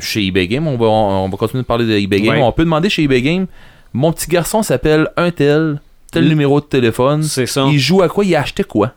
chez 0.00 0.24
eBay 0.26 0.48
Game, 0.48 0.66
on 0.66 0.76
va, 0.76 0.86
on, 0.86 1.28
va 1.28 1.36
continuer 1.36 1.62
de 1.62 1.66
parler 1.66 1.86
de 1.86 1.92
eBay 1.92 2.20
Game, 2.20 2.34
Ouais. 2.36 2.42
on 2.42 2.52
peut 2.52 2.64
demander 2.64 2.90
chez 2.90 3.02
eBay 3.04 3.22
Game, 3.22 3.46
mon 3.92 4.12
petit 4.12 4.26
garçon 4.28 4.62
s'appelle 4.62 5.08
un 5.16 5.30
tel, 5.30 5.80
tel 6.12 6.24
Mm. 6.24 6.28
numéro 6.28 6.60
de 6.60 6.66
téléphone, 6.66 7.22
C'est 7.22 7.46
ça. 7.46 7.66
il 7.70 7.78
joue 7.78 8.02
à 8.02 8.08
quoi, 8.08 8.24
il 8.24 8.34
a 8.34 8.40
acheté 8.40 8.64
quoi? 8.64 8.92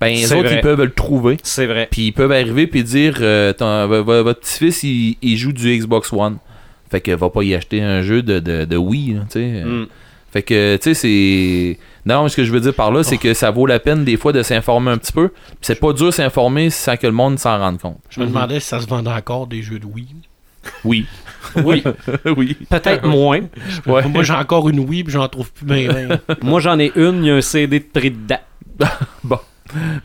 Ben, 0.00 0.08
les 0.08 0.32
autres, 0.32 0.48
vrai. 0.48 0.56
ils 0.56 0.60
peuvent 0.60 0.82
le 0.82 0.90
trouver. 0.90 1.36
C'est 1.42 1.66
vrai. 1.66 1.88
Puis 1.90 2.06
ils 2.06 2.12
peuvent 2.12 2.32
arriver 2.32 2.66
puis 2.66 2.82
dire 2.84 3.16
euh, 3.20 3.52
votre 3.58 4.40
petit-fils 4.40 4.82
il, 4.82 5.16
il 5.22 5.36
joue 5.36 5.52
du 5.52 5.78
Xbox 5.78 6.12
One. 6.12 6.38
Fait 6.90 7.00
que 7.00 7.12
va 7.12 7.30
pas 7.30 7.42
y 7.42 7.54
acheter 7.54 7.80
un 7.82 8.02
jeu 8.02 8.22
de, 8.22 8.38
de, 8.38 8.64
de 8.64 8.76
Wii, 8.76 9.14
là, 9.14 9.20
tu 9.30 9.40
sais. 9.40 9.64
Mm. 9.64 9.86
Fait 10.32 10.42
que 10.42 10.76
tu 10.76 10.82
sais 10.82 10.94
c'est 10.94 11.78
non, 12.06 12.24
mais 12.24 12.28
ce 12.28 12.36
que 12.36 12.44
je 12.44 12.52
veux 12.52 12.60
dire 12.60 12.74
par 12.74 12.90
là, 12.90 13.02
c'est 13.02 13.16
que 13.16 13.34
ça 13.34 13.50
vaut 13.50 13.66
la 13.66 13.78
peine 13.78 14.04
des 14.04 14.16
fois 14.16 14.32
de 14.32 14.42
s'informer 14.42 14.90
un 14.90 14.98
petit 14.98 15.12
peu. 15.12 15.28
Puis 15.28 15.58
c'est 15.62 15.78
pas 15.78 15.92
dur 15.92 16.06
de 16.06 16.10
s'informer 16.10 16.70
sans 16.70 16.96
que 16.96 17.06
le 17.06 17.12
monde 17.12 17.38
s'en 17.38 17.58
rende 17.58 17.78
compte. 17.78 17.98
Je 18.10 18.20
me 18.20 18.26
demandais 18.26 18.60
si 18.60 18.66
ça 18.66 18.80
se 18.80 18.86
vendait 18.86 19.10
encore 19.10 19.46
des 19.46 19.62
jeux 19.62 19.78
de 19.78 19.86
Wii. 19.86 20.08
Oui. 20.84 21.06
Oui, 21.62 21.84
oui. 22.36 22.56
peut-être 22.68 23.06
moins. 23.06 23.40
Ouais. 23.86 24.08
Moi, 24.08 24.24
j'ai 24.24 24.32
encore 24.32 24.68
une 24.70 24.80
Wii, 24.80 25.04
puis 25.04 25.12
j'en 25.12 25.28
trouve 25.28 25.52
plus 25.52 25.66
bien. 25.66 25.92
bien. 25.92 26.20
Moi, 26.42 26.58
j'en 26.58 26.78
ai 26.80 26.90
une, 26.96 27.22
il 27.22 27.28
y 27.28 27.30
a 27.30 27.36
un 27.36 27.40
CD 27.42 27.78
de 27.78 27.84
prix 27.84 28.10
dedans. 28.10 28.40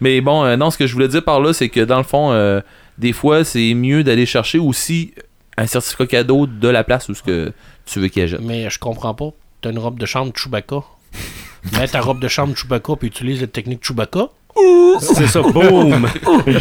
Mais 0.01 0.21
bon, 0.21 0.43
euh, 0.43 0.55
non, 0.55 0.71
ce 0.71 0.77
que 0.77 0.87
je 0.87 0.93
voulais 0.93 1.07
dire 1.07 1.23
par 1.23 1.39
là, 1.41 1.53
c'est 1.53 1.69
que 1.69 1.81
dans 1.81 1.97
le 1.97 2.03
fond, 2.03 2.31
euh, 2.31 2.61
des 2.97 3.13
fois, 3.13 3.43
c'est 3.43 3.73
mieux 3.73 4.03
d'aller 4.03 4.25
chercher 4.25 4.59
aussi 4.59 5.13
un 5.57 5.65
certificat 5.67 6.05
cadeau 6.07 6.47
de 6.47 6.67
la 6.67 6.83
place 6.83 7.09
où 7.09 7.13
ce 7.13 7.21
que 7.23 7.51
tu 7.85 7.99
veux 7.99 8.07
qu'il 8.07 8.23
achète. 8.23 8.41
Mais 8.41 8.69
je 8.69 8.79
comprends 8.79 9.13
pas. 9.13 9.29
T'as 9.61 9.71
une 9.71 9.79
robe 9.79 9.99
de 9.99 10.05
chambre 10.05 10.31
Chewbacca. 10.35 10.83
Mets 11.77 11.87
ta 11.89 11.99
robe 12.01 12.21
de 12.21 12.27
chambre 12.27 12.55
Chewbacca, 12.55 12.95
puis 12.95 13.07
utilise 13.09 13.41
la 13.41 13.47
technique 13.47 13.83
Chewbacca. 13.85 14.29
C'est 14.99 15.27
ça, 15.27 15.41
boum! 15.41 16.07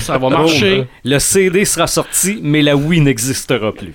Ça 0.01 0.19
va 0.19 0.29
marcher. 0.29 0.87
Le 1.05 1.19
CD 1.19 1.65
sera 1.65 1.87
sorti, 1.87 2.39
mais 2.43 2.63
la 2.63 2.77
Wii 2.77 3.01
n'existera 3.01 3.73
plus. 3.73 3.95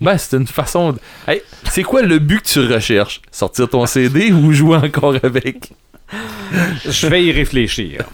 Ben, 0.00 0.16
c'est 0.18 0.36
une 0.36 0.46
façon. 0.46 0.92
de- 0.92 0.98
Hey, 1.28 1.42
c'est 1.70 1.82
quoi 1.82 2.02
le 2.02 2.18
but 2.18 2.40
que 2.42 2.48
tu 2.48 2.60
recherches? 2.72 3.20
Sortir 3.30 3.68
ton 3.68 3.86
CD 3.86 4.32
ou 4.32 4.52
jouer 4.52 4.78
encore 4.78 5.14
avec? 5.22 5.70
Je 6.88 7.06
vais 7.06 7.24
y 7.24 7.32
réfléchir. 7.32 8.04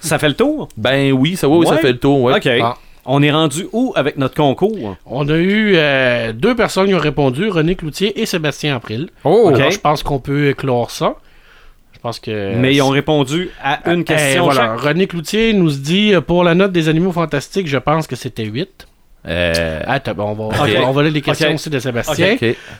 Ça 0.00 0.18
fait 0.18 0.28
le 0.28 0.34
tour? 0.34 0.68
Ben 0.76 1.12
oui, 1.12 1.36
ça 1.36 1.46
va, 1.48 1.54
oui, 1.56 1.66
ça 1.66 1.76
fait 1.78 1.92
le 1.92 1.98
tour. 1.98 2.22
Ouais. 2.22 2.34
OK. 2.36 2.48
Ah. 2.62 2.76
On 3.06 3.22
est 3.22 3.30
rendu 3.30 3.66
où 3.72 3.92
avec 3.96 4.16
notre 4.16 4.34
concours? 4.34 4.96
On 5.04 5.28
a 5.28 5.36
eu 5.36 5.74
euh, 5.76 6.32
deux 6.32 6.54
personnes 6.56 6.86
qui 6.88 6.94
ont 6.94 6.98
répondu, 6.98 7.48
René 7.50 7.74
Cloutier 7.74 8.18
et 8.18 8.24
Sébastien 8.24 8.76
April. 8.76 9.10
Oh! 9.24 9.50
Alors, 9.54 9.70
je 9.70 9.78
pense 9.78 10.02
qu'on 10.02 10.20
peut 10.20 10.54
clore 10.56 10.90
ça. 10.90 11.16
Je 11.92 11.98
pense 11.98 12.18
que. 12.18 12.54
Mais 12.56 12.74
ils 12.74 12.80
ont 12.80 12.88
répondu 12.88 13.50
à 13.62 13.90
une 13.92 14.00
Euh, 14.00 14.04
question 14.04 14.44
voilà. 14.44 14.60
chaque. 14.74 14.80
René 14.80 15.06
Cloutier 15.06 15.52
nous 15.52 15.70
dit 15.70 16.14
euh, 16.14 16.22
pour 16.22 16.44
la 16.44 16.54
note 16.54 16.72
des 16.72 16.88
animaux 16.88 17.12
fantastiques, 17.12 17.66
je 17.68 17.76
pense 17.78 18.06
que 18.06 18.16
c'était 18.16 18.44
8. 18.44 18.86
Euh, 19.26 19.80
Attends, 19.86 20.12
on, 20.18 20.34
va, 20.34 20.44
Ok. 20.64 20.70
on 20.84 20.92
va 20.92 21.02
lire 21.02 21.12
les 21.12 21.22
questions 21.22 21.54
aussi 21.54 21.70
de 21.70 21.78
Sébastien. 21.78 22.36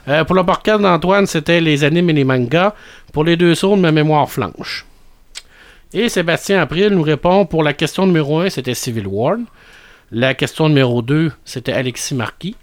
Euh, 0.08 0.24
pour 0.24 0.34
le 0.36 0.44
podcast 0.44 0.80
d'Antoine, 0.82 1.26
c'était 1.26 1.60
les 1.60 1.84
animes 1.84 2.10
et 2.10 2.12
les 2.12 2.24
mangas. 2.24 2.74
Pour 3.12 3.24
les 3.24 3.36
deux 3.36 3.54
sourds, 3.54 3.76
ma 3.76 3.92
mémoire 3.92 4.30
flanche. 4.30 4.84
Et 5.92 6.08
Sébastien 6.08 6.60
April 6.60 6.88
nous 6.90 7.02
répond 7.02 7.46
pour 7.46 7.62
la 7.62 7.72
question 7.72 8.06
numéro 8.06 8.40
1, 8.40 8.50
c'était 8.50 8.74
Civil 8.74 9.06
War. 9.06 9.36
La 10.10 10.34
question 10.34 10.68
numéro 10.68 11.02
2, 11.02 11.32
c'était 11.44 11.72
Alexis 11.72 12.14
Marquis. 12.14 12.56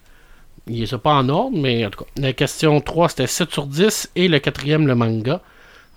Il 0.67 0.81
n'est 0.81 0.97
pas 0.99 1.13
en 1.13 1.27
ordre, 1.29 1.57
mais 1.57 1.85
en 1.85 1.89
tout 1.89 2.03
cas. 2.03 2.09
La 2.17 2.33
question 2.33 2.79
3, 2.81 3.09
c'était 3.09 3.27
7 3.27 3.51
sur 3.51 3.65
10. 3.65 4.11
Et 4.15 4.27
le 4.27 4.39
quatrième, 4.39 4.85
le 4.85 4.95
manga. 4.95 5.41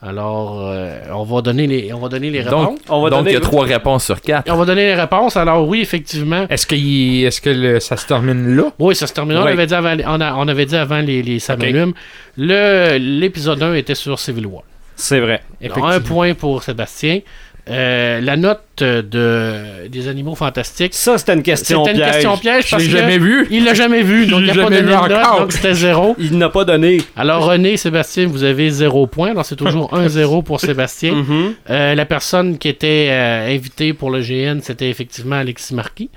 Alors, 0.06 0.60
euh, 0.66 0.98
on, 1.12 1.22
va 1.24 1.40
donner 1.40 1.66
les, 1.66 1.92
on 1.94 1.98
va 1.98 2.08
donner 2.10 2.28
les 2.30 2.42
réponses. 2.42 2.66
Donc, 2.66 2.78
On 2.90 3.00
va 3.02 3.08
donc 3.08 3.20
donner- 3.20 3.30
il 3.30 3.34
y 3.34 3.36
a 3.36 3.40
trois 3.40 3.64
réponses 3.64 4.04
sur 4.04 4.20
quatre. 4.20 4.46
Et 4.46 4.50
on 4.50 4.56
va 4.56 4.66
donner 4.66 4.84
les 4.84 4.94
réponses. 4.94 5.36
Alors, 5.38 5.66
oui, 5.66 5.80
effectivement. 5.80 6.44
Est-ce 6.50 6.66
que, 6.66 6.74
il- 6.74 7.24
est-ce 7.24 7.40
que 7.40 7.48
le- 7.50 7.80
ça 7.80 7.96
se 7.96 8.06
termine 8.06 8.54
là? 8.54 8.64
Oui, 8.78 8.94
ça 8.94 9.06
se 9.06 9.14
termine. 9.14 9.38
On, 9.38 9.44
Oui. 9.44 9.52
avait 9.52 9.66
dit 9.66 9.74
avant, 9.74 9.96
on, 10.06 10.20
a- 10.20 10.34
on 10.34 10.46
avait 10.46 10.66
dit 10.66 10.76
avant 10.76 11.00
les, 11.00 11.22
les 11.22 11.38
ça 11.38 11.54
Ok. 11.54 11.60
m'allume. 11.60 11.94
Le 12.36 12.98
L'épisode 12.98 13.62
1 13.62 13.74
était 13.74 13.94
sur 13.94 14.18
Civil 14.18 14.46
War. 14.46 14.62
C'est 14.96 15.20
vrai. 15.20 15.40
Alors, 15.64 15.88
un 15.88 16.00
point 16.00 16.34
pour 16.34 16.62
Sébastien. 16.62 17.20
Euh, 17.70 18.20
la 18.20 18.36
note 18.36 18.60
de, 18.80 19.88
des 19.88 20.08
animaux 20.08 20.34
fantastiques. 20.34 20.92
Ça, 20.92 21.16
c'était 21.16 21.32
une 21.32 21.42
question 21.42 21.82
C'était 21.84 21.96
une 21.96 22.02
piège. 22.02 22.12
question 22.12 22.36
piège 22.36 22.64
Je 22.66 22.70
parce 22.72 22.82
l'ai 22.82 22.90
que 22.90 22.96
jamais 22.98 23.18
vu. 23.18 23.46
il 23.50 23.64
l'a 23.64 23.72
jamais 23.72 24.02
vu, 24.02 24.26
donc 24.26 24.40
Je 24.42 24.44
il 24.44 24.48
n'a 24.48 24.54
pas 24.64 24.70
donné 24.70 24.82
de 24.82 24.86
note, 24.86 25.38
donc 25.38 25.52
c'était 25.52 25.72
zéro. 25.74 26.14
Il 26.18 26.36
n'a 26.36 26.50
pas 26.50 26.64
donné. 26.66 26.98
Alors 27.16 27.46
René, 27.46 27.78
Sébastien, 27.78 28.26
vous 28.26 28.44
avez 28.44 28.68
zéro 28.68 29.06
point, 29.06 29.30
alors 29.30 29.46
c'est 29.46 29.56
toujours 29.56 29.90
1-0 29.94 30.42
pour 30.42 30.60
Sébastien. 30.60 31.14
Mhm. 31.24 31.54
Euh, 31.70 31.94
la 31.94 32.04
personne 32.04 32.58
qui 32.58 32.68
était 32.68 33.08
euh, 33.10 33.54
invitée 33.54 33.94
pour 33.94 34.10
le 34.10 34.20
GN, 34.20 34.60
c'était 34.60 34.90
effectivement 34.90 35.36
Alexis 35.36 35.74
Marquis. 35.74 36.10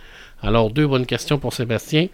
Alors 0.44 0.70
deux 0.70 0.86
bonnes 0.86 1.06
questions 1.06 1.38
pour 1.38 1.54
Sébastien. 1.54 2.08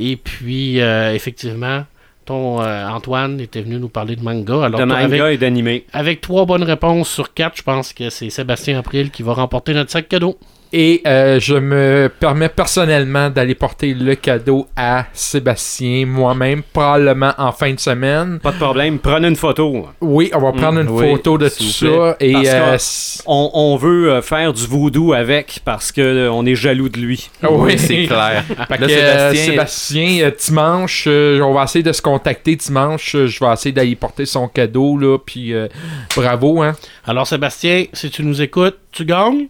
Et 0.00 0.16
puis, 0.16 0.80
euh, 0.80 1.14
effectivement, 1.14 1.84
ton 2.24 2.60
euh, 2.60 2.88
Antoine 2.88 3.40
était 3.40 3.62
venu 3.62 3.78
nous 3.78 3.88
parler 3.88 4.16
de 4.16 4.22
manga. 4.22 4.64
Alors 4.64 4.80
de 4.80 4.84
manga 4.84 5.02
avec, 5.02 5.20
et 5.34 5.38
d'animé. 5.38 5.84
avec 5.92 6.20
trois 6.20 6.46
bonnes 6.46 6.62
réponses 6.62 7.08
sur 7.08 7.34
quatre, 7.34 7.56
je 7.56 7.62
pense 7.62 7.92
que 7.92 8.10
c'est 8.10 8.30
Sébastien 8.30 8.78
April 8.78 9.10
qui 9.10 9.22
va 9.22 9.34
remporter 9.34 9.74
notre 9.74 9.90
sac 9.90 10.08
cadeau. 10.08 10.38
Et 10.76 11.02
euh, 11.06 11.38
je 11.38 11.54
me 11.54 12.10
permets 12.18 12.48
personnellement 12.48 13.30
d'aller 13.30 13.54
porter 13.54 13.94
le 13.94 14.16
cadeau 14.16 14.66
à 14.76 15.06
Sébastien 15.12 16.04
moi-même, 16.04 16.64
probablement 16.72 17.32
en 17.38 17.52
fin 17.52 17.72
de 17.72 17.78
semaine. 17.78 18.40
Pas 18.42 18.50
de 18.50 18.56
problème. 18.56 18.98
Prenez 18.98 19.28
une 19.28 19.36
photo. 19.36 19.86
Oui, 20.00 20.32
on 20.34 20.40
va 20.40 20.50
prendre 20.50 20.80
une 20.80 20.88
oui, 20.88 21.12
photo 21.12 21.38
de 21.38 21.48
tout 21.48 21.62
ça. 21.62 22.16
Et 22.18 22.32
Parce 22.32 23.18
euh, 23.20 23.22
On, 23.30 23.50
on 23.54 23.76
veut 23.76 24.14
euh, 24.14 24.20
faire 24.20 24.52
du 24.52 24.66
voodoo 24.66 25.12
avec 25.12 25.60
parce 25.64 25.92
que 25.92 26.00
euh, 26.00 26.32
on 26.32 26.44
est 26.44 26.56
jaloux 26.56 26.88
de 26.88 26.98
lui. 26.98 27.30
oui, 27.48 27.78
c'est 27.78 28.06
clair. 28.06 28.42
Fait 28.68 28.78
Là, 28.80 28.86
que, 28.88 28.92
Sébastien- 28.92 29.44
Sébastien, 29.52 30.20
euh, 30.24 30.30
dimanche, 30.44 31.04
euh, 31.06 31.40
on 31.40 31.52
va 31.52 31.62
essayer 31.62 31.84
de 31.84 31.92
se 31.92 32.02
contacter 32.02 32.56
dimanche. 32.56 33.14
Euh, 33.14 33.28
je 33.28 33.38
vais 33.38 33.52
essayer 33.52 33.72
d'aller 33.72 33.94
porter 33.94 34.26
son 34.26 34.48
cadeau, 34.48 34.98
là. 34.98 35.18
Puis 35.24 35.54
euh, 35.54 35.68
bravo, 36.16 36.62
hein. 36.62 36.74
Alors 37.06 37.28
Sébastien, 37.28 37.84
si 37.92 38.10
tu 38.10 38.24
nous 38.24 38.42
écoutes, 38.42 38.78
tu 38.90 39.04
gagnes? 39.04 39.46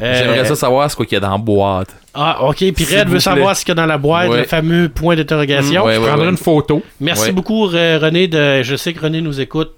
Euh, 0.00 0.14
J'aimerais 0.18 0.44
ça 0.46 0.56
savoir 0.56 0.90
ce 0.90 0.96
qu'il 0.96 1.12
y 1.12 1.16
a 1.16 1.20
dans 1.20 1.30
la 1.32 1.38
boîte. 1.38 1.94
Ah, 2.14 2.44
ok. 2.44 2.56
Puis 2.74 2.84
Red 2.84 3.08
veut 3.08 3.20
savoir 3.20 3.54
ce 3.56 3.64
qu'il 3.64 3.70
y 3.70 3.78
a 3.78 3.82
dans 3.82 3.86
la 3.86 3.98
boîte, 3.98 4.30
Ouais. 4.30 4.38
le 4.38 4.44
fameux 4.44 4.88
point 4.88 5.16
d'interrogation. 5.16 5.82
Mm, 5.84 5.86
ouais, 5.86 5.94
Je 5.96 6.00
prendrai 6.00 6.24
ouais. 6.26 6.30
une 6.32 6.36
photo. 6.38 6.82
Merci 7.00 7.26
Ouais. 7.26 7.32
beaucoup, 7.32 7.64
René. 7.66 8.28
De... 8.28 8.62
Je 8.62 8.76
sais 8.76 8.92
que 8.92 9.00
René 9.00 9.20
nous 9.20 9.40
écoute 9.40 9.72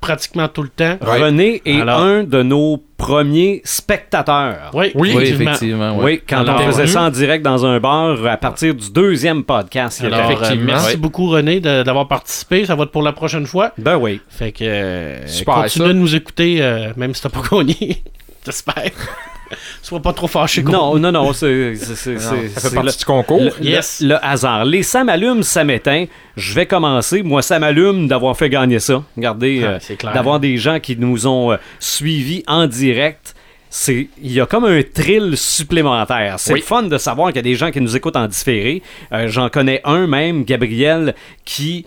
pratiquement 0.00 0.46
tout 0.48 0.62
le 0.62 0.68
temps. 0.68 0.98
Ouais. 1.04 1.22
René 1.22 1.62
est 1.64 1.80
Alors- 1.80 2.00
un 2.00 2.22
de 2.24 2.42
nos 2.42 2.82
premiers 2.96 3.62
spectateurs. 3.64 4.70
Oui, 4.74 4.92
Oui, 4.94 5.12
Oui, 5.14 5.22
effectivement. 5.24 5.50
effectivement. 5.50 5.96
ouais. 5.98 6.04
Oui, 6.04 6.22
quand 6.28 6.38
Alors, 6.40 6.60
on 6.60 6.66
faisait 6.70 6.86
ça 6.86 7.02
en 7.02 7.10
direct 7.10 7.44
dans 7.44 7.64
un 7.66 7.80
bar 7.80 8.16
à 8.26 8.36
partir 8.36 8.74
du 8.74 8.90
deuxième 8.90 9.42
podcast. 9.42 10.02
Alors, 10.04 10.30
Effectivement. 10.30 10.64
merci 10.66 10.90
Ouais. 10.92 10.96
beaucoup, 10.96 11.28
René, 11.30 11.60
d'avoir 11.60 12.06
participé. 12.08 12.64
Ça 12.66 12.74
va 12.74 12.84
être 12.84 12.90
pour 12.92 13.02
la 13.02 13.12
prochaine 13.12 13.46
fois. 13.46 13.72
Ben 13.78 13.96
oui. 13.96 14.20
Fait 14.28 14.52
que 14.52 14.64
euh, 14.64 15.26
Super, 15.26 15.54
continue 15.62 15.86
ça. 15.86 15.92
de 15.92 15.98
nous 15.98 16.14
écouter, 16.14 16.58
euh, 16.60 16.92
même 16.96 17.14
si 17.14 17.22
t'as 17.22 17.28
pas 17.30 17.40
gagné. 17.50 18.02
J'espère. 18.46 18.90
Sois 19.82 20.00
pas 20.00 20.12
trop 20.12 20.26
fâché. 20.26 20.62
Non, 20.62 20.98
non, 20.98 21.12
non, 21.12 21.32
c'est 21.32 21.76
ça 21.76 21.94
fait 22.04 22.74
partie 22.74 22.90
le- 22.92 22.98
du 22.98 23.04
concours. 23.04 23.40
le, 23.40 23.52
Yes. 23.64 24.00
le- 24.00 24.08
le 24.08 24.24
hasard. 24.24 24.64
Les 24.64 24.82
ça 24.82 25.04
m'allume, 25.04 25.42
ça 25.42 25.62
m'éteint. 25.64 26.06
Je 26.36 26.54
vais 26.54 26.66
commencer. 26.66 27.22
Moi, 27.22 27.42
ça 27.42 27.58
m'allume 27.58 28.08
d'avoir 28.08 28.36
fait 28.36 28.48
gagner 28.48 28.78
ça. 28.80 29.02
Regardez, 29.16 29.62
Ah, 29.64 29.78
euh, 30.08 30.12
d'avoir 30.14 30.40
des 30.40 30.56
gens 30.56 30.80
qui 30.80 30.96
nous 30.96 31.26
ont 31.26 31.52
euh, 31.52 31.56
suivis 31.78 32.42
en 32.46 32.66
direct. 32.66 33.34
C'est, 33.68 34.08
il 34.22 34.32
y 34.32 34.40
a 34.40 34.46
comme 34.46 34.64
un 34.64 34.80
thrill 34.82 35.36
supplémentaire. 35.36 36.36
C'est 36.38 36.54
Oui. 36.54 36.62
fun 36.62 36.84
de 36.84 36.96
savoir 36.98 37.28
qu'il 37.28 37.36
y 37.36 37.40
a 37.40 37.42
des 37.42 37.56
gens 37.56 37.70
qui 37.70 37.80
nous 37.80 37.94
écoutent 37.96 38.16
en 38.16 38.26
différé. 38.26 38.82
Euh, 39.12 39.28
j'en 39.28 39.48
connais 39.50 39.80
un 39.84 40.06
même, 40.06 40.44
Gabriel, 40.44 41.14
qui 41.44 41.84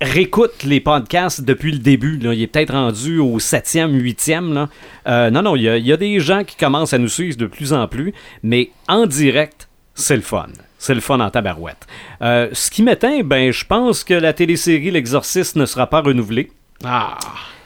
réécoute 0.00 0.62
les 0.64 0.80
podcasts 0.80 1.40
depuis 1.42 1.72
le 1.72 1.78
début. 1.78 2.18
là. 2.18 2.34
Il 2.34 2.42
est 2.42 2.46
peut-être 2.46 2.72
rendu 2.72 3.18
au 3.18 3.38
septième, 3.38 3.94
huitième. 3.94 4.52
Là. 4.52 4.68
Euh, 5.06 5.30
non, 5.30 5.42
non, 5.42 5.56
il 5.56 5.62
y, 5.62 5.68
a, 5.68 5.76
il 5.78 5.86
y 5.86 5.92
a 5.92 5.96
des 5.96 6.20
gens 6.20 6.44
qui 6.44 6.56
commencent 6.56 6.92
à 6.92 6.98
nous 6.98 7.08
suivre 7.08 7.36
de 7.36 7.46
plus 7.46 7.72
en 7.72 7.86
plus, 7.88 8.12
mais 8.42 8.70
en 8.88 9.06
direct, 9.06 9.68
c'est 9.94 10.16
le 10.16 10.22
fun. 10.22 10.46
C'est 10.78 10.94
le 10.94 11.00
fun 11.00 11.20
en 11.20 11.30
tabarouette. 11.30 11.86
Euh, 12.22 12.48
ce 12.52 12.70
qui 12.70 12.82
m'éteint, 12.82 13.22
ben, 13.24 13.50
je 13.50 13.64
pense 13.64 14.04
que 14.04 14.14
la 14.14 14.32
télésérie 14.34 14.90
L'Exorciste 14.90 15.56
ne 15.56 15.64
sera 15.64 15.86
pas 15.88 16.02
renouvelée, 16.02 16.50
Ah, 16.84 17.16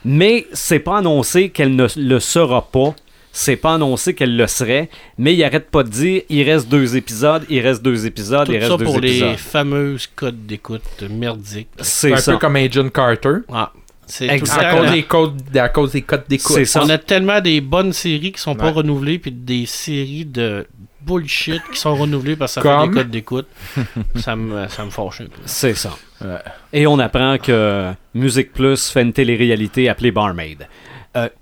mais 0.04 0.46
c'est 0.52 0.78
pas 0.78 0.98
annoncé 0.98 1.50
qu'elle 1.50 1.74
ne 1.74 1.86
le 1.96 2.20
sera 2.20 2.62
pas. 2.70 2.94
C'est 3.32 3.56
pas 3.56 3.74
annoncé 3.74 4.14
qu'elle 4.14 4.36
le 4.36 4.46
serait, 4.48 4.88
mais 5.16 5.34
il 5.34 5.44
arrête 5.44 5.70
pas 5.70 5.84
de 5.84 5.88
dire 5.88 6.22
il 6.28 6.42
reste 6.42 6.68
deux 6.68 6.96
épisodes, 6.96 7.44
il 7.48 7.60
reste 7.60 7.82
deux 7.82 8.04
épisodes, 8.06 8.46
tout 8.46 8.52
il 8.52 8.58
reste 8.58 8.70
ça 8.72 8.76
deux 8.76 8.84
pour 8.84 8.98
les 9.00 9.10
épisodes. 9.18 9.36
fameuses 9.36 10.08
codes 10.16 10.46
d'écoute 10.46 10.82
merdiques. 11.08 11.68
C'est 11.78 11.84
C'est 12.08 12.12
un 12.14 12.16
ça. 12.16 12.32
peu 12.32 12.38
comme 12.38 12.56
Agent 12.56 12.88
Carter. 12.90 13.36
Ah, 13.52 13.72
c'est 14.06 14.28
À 14.28 14.38
cause, 14.40 14.90
des 14.90 15.02
codes, 15.04 15.56
à 15.56 15.68
cause 15.68 15.92
des 15.92 16.02
codes 16.02 16.24
d'écoute. 16.28 16.56
C'est 16.56 16.64
ça. 16.64 16.82
On 16.84 16.88
a 16.88 16.98
tellement 16.98 17.40
des 17.40 17.60
bonnes 17.60 17.92
séries 17.92 18.32
qui 18.32 18.40
sont 18.40 18.56
pas 18.56 18.72
renouvelées, 18.72 19.20
puis 19.20 19.30
des 19.30 19.64
séries 19.66 20.24
de 20.24 20.66
bullshit 21.06 21.62
qui 21.72 21.78
sont 21.78 21.94
renouvelées 21.94 22.34
parce 22.36 22.56
que 22.56 22.60
ça 22.62 22.68
Comme? 22.68 22.80
fait 22.82 22.88
des 22.88 22.94
codes 23.02 23.10
d'écoute. 23.10 23.46
ça 24.16 24.34
me 24.34 24.66
ça 24.68 24.84
me 24.84 24.90
fâche 24.90 25.20
un 25.20 25.26
peu. 25.26 25.40
C'est 25.46 25.74
ça. 25.74 25.96
Ouais. 26.20 26.36
Et 26.72 26.86
on 26.88 26.98
apprend 26.98 27.38
que 27.38 27.92
Musique 28.14 28.52
Plus 28.52 28.88
fait 28.90 29.02
une 29.02 29.12
télé-réalité 29.12 29.88
appelée 29.88 30.10
Barmaid. 30.10 30.66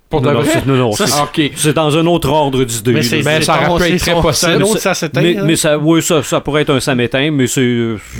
Euh, 0.09 0.11
Pour 0.11 0.23
non, 0.23 0.33
non, 0.33 0.43
non, 0.67 0.77
non, 0.77 0.93
Ça, 0.93 1.07
c'est- 1.07 1.73
dans 1.75 1.95
un 1.97 2.07
autre 2.07 2.31
ordre 2.31 2.65
d'idée. 2.65 2.93
Mais 2.93 3.03
c'est 3.03 3.23
Ben, 3.23 3.43
ça 3.43 3.59
pu 3.59 3.83
être 3.85 3.99
très 3.99 4.13
possible. 4.15 4.53
C'est 4.53 4.57
un 4.57 4.61
autre, 4.63 4.75
Mais- 4.75 4.81
ça 4.81 4.95
s'éteint. 4.95 5.21
mais, 5.23 5.37
mais 5.45 5.57
ça, 5.57 5.79
oui, 5.79 6.03
ça, 6.03 6.23
ça 6.23 6.41
pourrait 6.41 6.63
être 6.63 6.71
un 6.71 6.81
samétain, 6.81 7.31
mais 7.31 7.47
c'est. 7.47 7.61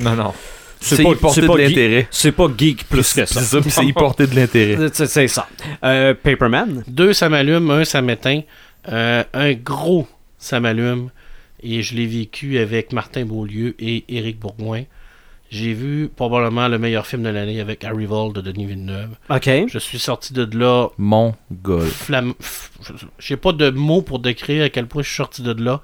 Non, 0.03 0.15
non. 0.15 0.35
C'est 0.81 1.03
pas- 1.03 1.11
y 1.11 1.33
c'est 1.33 1.41
de 1.41 1.47
l'intérêt. 1.57 2.07
C'est 2.11 2.33
pas 2.33 2.47
geek 2.57 2.85
plus 2.89 3.13
que 3.15 3.25
C'est 3.25 3.27
ça. 3.27 3.41
ça, 3.41 3.59
c'est 3.67 3.85
y 3.87 3.93
porter 3.93 4.27
de 4.27 4.37
l'intérêt. 4.37 4.77
C'est 4.93 5.07
c'est 5.07 5.27
ça. 5.29 5.49
Euh, 5.83 6.15
Paperman? 6.15 6.85
Deux, 6.87 7.13
ça 7.15 7.29
m'allume, 7.29 7.69
un, 7.71 7.85
ça 7.85 8.01
m'éteint. 8.03 8.43
Euh, 8.93 9.25
un 9.33 9.53
gros, 9.55 10.07
ça 10.39 10.61
m'allume. 10.61 11.09
Et 11.63 11.83
je 11.83 11.97
l'ai 11.97 12.07
vécu 12.07 12.59
avec 12.59 12.93
Martin 12.93 13.25
Beaulieu 13.25 13.75
et 13.81 14.05
Éric 14.09 14.39
Bourgoin. 14.39 14.83
J'ai 15.51 15.73
vu 15.73 16.11
probablement 16.15 16.69
le 16.69 16.79
meilleur 16.79 17.07
film 17.07 17.23
de 17.23 17.31
l'année 17.31 17.61
avec 17.61 17.83
Arrival 17.83 18.33
de 18.35 18.41
Denis 18.43 18.67
Villeneuve. 18.67 19.11
OK. 19.31 19.49
Je 19.69 19.79
suis 19.79 19.99
sorti 19.99 20.33
de 20.35 20.47
là 20.59 20.89
Mon 20.99 21.35
golf. 21.51 21.91
flamme. 21.91 22.35
f- 22.43 22.69
je- 22.83 22.93
J'ai 23.19 23.37
pas 23.39 23.53
de 23.53 23.71
mots 23.71 24.03
pour 24.03 24.19
décrire 24.19 24.65
à 24.65 24.69
quel 24.69 24.87
point 24.87 25.03
je 25.03 25.09
suis 25.09 25.17
sorti 25.17 25.43
de 25.43 25.53
là. 25.63 25.81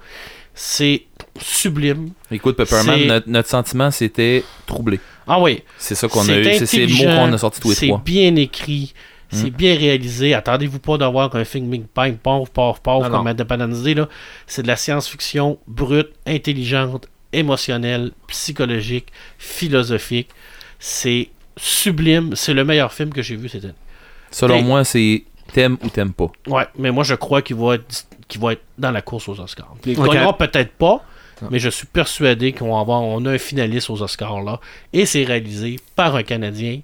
C'est 0.53 1.03
sublime. 1.41 2.11
Écoute, 2.31 2.55
Pepperman, 2.57 2.99
C'est- 2.99 3.05
notre, 3.07 3.29
notre 3.29 3.49
sentiment, 3.49 3.91
c'était 3.91 4.43
troublé. 4.67 4.99
Ah 5.27 5.39
oui. 5.41 5.63
C'est 5.77 5.95
ça 5.95 6.07
qu'on 6.07 6.21
a 6.21 6.25
C'est 6.25 6.39
eu. 6.41 6.43
C'est 6.59 6.65
c'est 6.65 6.77
le 6.77 6.83
mot 6.87 6.93
intelligent, 6.93 7.25
qu'on 7.27 7.33
a 7.33 7.37
sorti 7.37 7.59
tous 7.61 7.69
les 7.69 7.75
C'est 7.75 7.87
trois. 7.87 8.01
bien 8.05 8.35
écrit. 8.35 8.93
C'est 9.31 9.47
Mm. 9.51 9.55
bien 9.55 9.75
réalisé. 9.75 10.33
Attendez-vous 10.35 10.79
pas 10.79 10.97
d'avoir 10.99 11.35
un 11.35 11.43
film 11.43 11.69
Big 11.69 11.83
Bang, 11.93 12.15
pauvre, 12.17 12.47
pauvre, 12.51 12.79
pauvre, 12.79 13.09
comme. 13.09 13.25
Independence 13.27 13.81
Day, 13.81 13.95
là. 13.95 14.07
C'est 14.45 14.61
de 14.61 14.67
la 14.67 14.75
science-fiction 14.75 15.57
brute, 15.67 16.11
intelligente, 16.27 17.07
émotionnelle, 17.33 18.11
psychologique, 18.27 19.07
philosophique. 19.37 20.29
C'est 20.79 21.29
sublime. 21.57 22.35
C'est 22.35 22.53
le 22.53 22.63
meilleur 22.65 22.91
film 22.93 23.11
que 23.13 23.21
j'ai 23.21 23.35
vu 23.35 23.49
cette 23.49 23.63
année. 23.65 23.73
Selon 24.31 24.61
moi, 24.61 24.83
c'est 24.83 25.23
t'aimes 25.53 25.77
ou 25.83 25.89
t'aimes 25.89 26.13
pas. 26.13 26.31
Ouais, 26.47 26.65
mais 26.77 26.91
moi, 26.91 27.03
je 27.03 27.15
crois 27.15 27.41
qu'il 27.41 27.55
va 27.55 27.75
être, 27.75 28.05
qu'il 28.27 28.41
va 28.41 28.53
être 28.53 28.63
dans 28.77 28.91
la 28.91 29.01
course 29.01 29.29
aux 29.29 29.39
Oscars. 29.39 29.73
Il 29.85 29.97
Ok. 29.99 30.11
gagnera 30.11 30.37
peut-être 30.37 30.71
pas, 30.73 31.03
mais 31.51 31.59
je 31.59 31.69
suis 31.69 31.85
persuadé 31.87 32.51
qu'on 32.51 32.73
va 32.73 32.79
avoir 32.81 33.01
on 33.03 33.23
a 33.25 33.31
un 33.31 33.37
finaliste 33.37 33.89
aux 33.89 34.01
Oscars 34.01 34.41
là. 34.41 34.59
Et 34.91 35.05
c'est 35.05 35.23
réalisé 35.23 35.77
par 35.95 36.15
un 36.15 36.23
Canadien, 36.23 36.81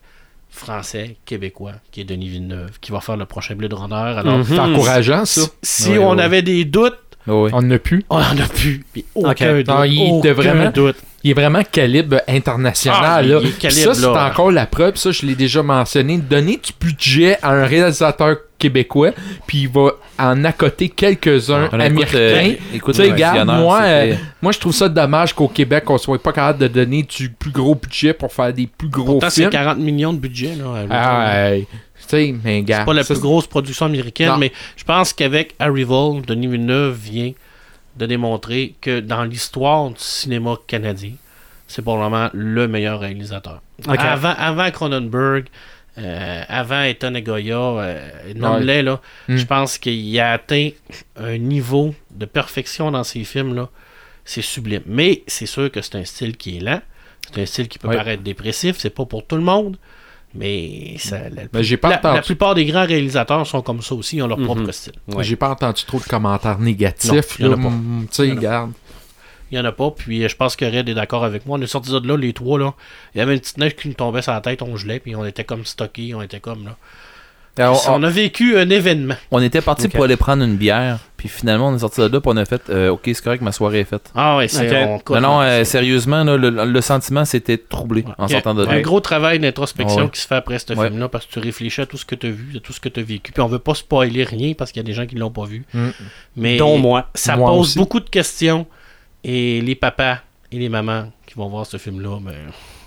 français, 0.50 1.16
québécois, 1.26 1.74
qui 1.92 2.02
est 2.02 2.04
Denis 2.04 2.28
Villeneuve, 2.30 2.80
qui 2.82 2.92
va 2.92 3.00
faire 3.02 3.18
le 3.18 3.26
prochain 3.26 3.56
Blade 3.56 3.74
Runner. 3.74 3.96
Alors, 3.96 4.38
Mhm. 4.40 4.44
C'est 4.46 4.60
encourageant, 4.60 5.26
ça. 5.26 5.42
si 5.64 5.92
on 6.00 6.18
avait 6.18 6.42
des 6.42 6.66
doutes, 6.66 7.00
Oh, 7.28 7.46
oui. 7.46 7.52
On 7.54 7.62
n'a 7.62 7.78
plus. 7.80 8.04
On 8.10 8.18
en 8.18 8.20
a 8.20 8.48
plus. 8.54 8.84
Puis 8.92 9.06
aucun 9.16 9.52
Ok. 9.52 9.58
doute. 9.58 9.68
Non, 9.68 9.84
il 9.84 10.00
aucun 10.12 10.20
était 10.20 10.34
vraiment- 10.34 10.70
doute. 10.72 10.96
Il 11.24 11.30
est 11.30 11.34
vraiment 11.36 11.62
calibre 11.64 12.20
international. 12.28 12.98
Ah, 13.04 13.20
il 13.22 13.30
là. 13.30 13.38
est 13.38 13.42
Puis 13.42 13.52
calibre, 13.54 13.94
ça, 13.94 13.94
c'est 13.94 14.02
là. 14.02 14.26
encore 14.32 14.52
la 14.52 14.66
preuve. 14.66 14.96
Ça, 14.96 15.12
je 15.12 15.24
l'ai 15.28 15.36
déjà 15.36 15.62
mentionné. 15.62 16.18
Donner 16.18 16.54
du 16.64 16.72
budget 16.80 17.38
à 17.44 17.52
un 17.52 17.66
réalisateur 17.66 18.38
québécois, 18.58 19.12
puis 19.46 19.60
il 19.64 19.70
va 19.70 19.92
en 20.18 20.44
accoter 20.46 20.90
quelques-uns 20.90 21.66
écoute, 21.66 21.80
euh, 21.80 21.86
américains. 21.86 22.56
écoute, 22.74 22.96
sais, 22.96 23.06
le 23.06 23.12
regarde, 23.14 23.48
moi, 23.48 23.82
euh, 23.84 24.16
Moi, 24.42 24.52
je 24.52 24.60
trouve 24.60 24.74
ça 24.74 24.90
dommage 24.90 25.34
qu'au 25.34 25.48
Québec, 25.48 25.84
on 25.92 25.98
soit 26.00 26.22
pas 26.22 26.32
capable 26.34 26.58
de 26.60 26.68
donner 26.68 27.04
du 27.04 27.30
plus 27.30 27.52
gros 27.52 27.76
budget 27.76 28.14
pour 28.14 28.34
faire 28.34 28.52
des 28.52 28.66
plus 28.68 28.90
gros 28.90 29.06
Pourtant, 29.14 29.30
c'est 29.30 29.42
films. 29.42 29.52
40 29.52 29.78
millions 29.78 30.14
de 30.14 30.20
budget. 30.20 30.56
Là, 30.56 30.86
Ah, 30.90 31.52
sais, 32.12 32.36
mais 32.44 32.62
gars. 32.64 32.80
c'est 32.80 32.86
pas 32.86 32.94
la 32.94 33.04
ça, 33.04 33.14
plus 33.14 33.22
grosse 33.22 33.48
production 33.48 33.86
américaine, 33.88 34.30
Non. 34.30 34.38
mais 34.38 34.52
je 34.78 34.84
pense 34.84 35.14
qu'avec 35.14 35.56
Arrival, 35.60 36.22
Denis 36.28 36.48
Villeneuve 36.48 36.96
vient 36.96 37.32
de 37.98 38.06
démontrer 38.06 38.76
que 38.82 39.00
dans 39.02 39.24
l'histoire 39.24 39.90
du 39.90 39.96
cinéma 40.00 40.56
canadien, 40.68 41.12
c'est 41.68 41.82
probablement 41.82 42.30
le 42.34 42.68
meilleur 42.68 43.00
réalisateur. 43.02 43.62
Avant, 43.88 44.34
avant 44.38 44.70
Cronenberg, 44.72 45.46
euh, 45.98 46.44
avant 46.48 46.84
Ethan 46.84 47.14
Egoya, 47.16 47.58
euh, 47.58 48.10
nomme-les, 48.36 48.82
là, 48.82 49.02
Mm. 49.28 49.36
je 49.38 49.46
pense 49.46 49.78
qu'il 49.78 50.20
a 50.20 50.32
atteint 50.34 50.70
un 51.18 51.38
niveau 51.38 51.94
de 52.12 52.26
perfection 52.26 52.92
dans 52.92 53.04
ses 53.04 53.24
films. 53.26 53.56
là. 53.56 53.70
C'est 54.24 54.42
sublime. 54.42 54.84
Mais 54.86 55.24
c'est 55.28 55.46
sûr 55.48 55.70
que 55.72 55.82
c'est 55.82 55.96
un 55.96 56.06
style 56.06 56.38
qui 56.38 56.58
est 56.58 56.60
lent. 56.62 56.82
C'est 57.34 57.42
un 57.42 57.46
style 57.46 57.68
qui 57.68 57.80
peut 57.80 57.88
Ouais. 57.90 57.96
paraître 57.98 58.24
dépressif. 58.24 58.78
C'est 58.80 58.90
pas 58.92 59.06
pour 59.06 59.26
tout 59.26 59.36
le 59.36 59.42
monde. 59.42 59.78
Mais 60.34 60.96
ça, 60.98 61.18
la, 61.30 61.62
j'ai 61.62 61.76
pas 61.78 61.90
la- 61.90 61.98
entendu. 61.98 62.16
la 62.16 62.22
plupart 62.22 62.56
des 62.56 62.66
grands 62.66 62.86
réalisateurs 62.86 63.46
sont 63.46 63.62
comme 63.62 63.82
ça 63.82 63.96
aussi, 63.96 64.18
ils 64.18 64.22
ont 64.24 64.28
leur 64.28 64.38
Mhm. 64.40 64.46
propre 64.46 64.72
style. 64.72 64.94
Ouais. 65.08 65.24
J'ai 65.24 65.36
pas 65.36 65.50
entendu 65.50 65.84
trop 65.86 66.00
de 66.00 66.04
commentaires 66.06 66.58
négatifs. 66.60 67.12
Non, 67.12 67.22
il 67.40 67.46
y 67.46 67.50
en 67.50 67.52
a 67.54 67.56
pas. 67.58 67.70
Mm, 67.70 68.08
sais, 68.12 68.28
Il 68.30 68.42
y 68.42 68.48
en 68.48 68.52
a 68.52 68.70
n'y 69.52 69.60
en 69.60 69.66
a 69.66 69.72
pas, 69.74 69.92
puis 69.92 70.24
euh, 70.24 70.30
je 70.30 70.36
pense 70.38 70.56
que 70.56 70.64
Red 70.64 70.88
est 70.88 70.94
d'accord 70.94 71.26
avec 71.26 71.46
moi. 71.46 71.58
On 71.60 71.62
est 71.62 71.68
sortis 71.68 71.92
de 71.92 72.08
là, 72.08 72.16
les 72.16 72.32
trois, 72.32 72.58
là. 72.58 72.74
Il 73.14 73.18
y 73.18 73.22
avait 73.22 73.34
une 73.34 73.42
petite 73.42 73.58
neige 73.58 73.76
qui 73.76 73.90
nous 73.90 73.94
tombait 73.94 74.22
sur 74.22 74.32
la 74.32 74.40
tête, 74.40 74.62
on 74.62 74.78
gelait, 74.78 75.02
puis 75.02 75.14
on 75.18 75.26
était 75.26 75.44
comme 75.44 75.66
stockés, 75.66 76.16
on 76.16 76.22
était 76.22 76.40
comme 76.40 76.64
là. 76.64 76.78
Alors, 77.58 77.86
on, 77.90 78.02
a 78.04 78.10
vécu 78.10 78.58
un 78.58 78.70
événement. 78.70 79.16
on 79.30 79.42
était 79.42 79.62
parti 79.62 79.88
pour 79.90 80.06
aller 80.06 80.16
prendre 80.16 80.42
une 80.44 80.56
bière, 80.56 81.00
puis 81.18 81.28
finalement, 81.28 81.68
on 81.70 81.76
est 81.76 81.80
sorti 81.80 82.00
de 82.00 82.06
là, 82.08 82.22
puis 82.22 82.32
on 82.34 82.38
a 82.38 82.46
fait 82.46 82.62
euh, 82.70 82.90
Ok, 82.90 83.02
c'est 83.06 83.22
correct, 83.22 83.42
ma 83.42 83.52
soirée 83.52 83.80
est 83.82 83.84
faite. 83.86 84.10
Ah 84.16 84.38
ouais, 84.38 84.48
c'est. 84.48 84.70
Ok. 84.70 84.90
on 84.90 85.00
coûte, 85.00 85.18
non, 85.22 85.42
euh, 85.42 85.64
sérieusement, 85.66 86.24
là, 86.24 86.38
le, 86.38 86.50
le 86.50 86.82
sentiment 86.82 87.26
s'était 87.26 87.58
troublé 87.58 88.06
en 88.18 88.28
Il 88.28 88.32
y 88.32 88.36
a 88.36 88.38
sortant 88.38 88.56
de 88.56 88.64
là. 88.66 88.72
Un 88.72 88.80
gros 88.82 89.02
travail 89.02 89.40
d'introspection 89.40 90.04
Ouais. 90.04 90.10
qui 90.10 90.22
se 90.22 90.28
fait 90.28 90.36
après 90.36 90.60
ce 90.60 90.72
Ouais. 90.74 90.88
film-là, 90.88 91.10
parce 91.10 91.26
que 91.26 91.34
tu 91.34 91.40
réfléchis 91.40 91.82
à 91.82 91.86
tout 91.86 91.98
ce 91.98 92.06
que 92.06 92.16
tu 92.16 92.28
as 92.28 92.32
vu, 92.32 92.54
à 92.56 92.60
tout 92.62 92.72
ce 92.72 92.80
que 92.80 92.88
tu 92.90 93.00
as 93.02 93.04
vécu. 93.04 93.32
Puis 93.34 93.42
on 93.42 93.48
veut 93.48 93.60
pas 93.60 93.76
spoiler 93.76 94.24
rien, 94.24 94.54
parce 94.54 94.72
qu'il 94.72 94.82
y 94.82 94.86
a 94.86 94.88
des 94.88 94.94
gens 94.94 95.06
qui 95.06 95.16
l'ont 95.16 95.30
pas 95.32 95.46
vu. 95.46 95.66
Mm. 95.74 95.90
Mais 96.38 96.58
Dont 96.58 96.78
moi. 96.78 97.10
ça 97.16 97.36
Moi 97.36 97.50
pose 97.52 97.60
aussi. 97.72 97.78
beaucoup 97.78 98.00
de 98.00 98.10
questions. 98.10 98.66
Et 99.24 99.62
les 99.62 99.76
papas 99.76 100.18
et 100.52 100.58
les 100.58 100.70
mamans 100.70 101.12
qui 101.28 101.36
vont 101.36 101.48
voir 101.50 101.66
ce 101.66 101.78
film-là, 101.78 102.18
ben, 102.22 102.34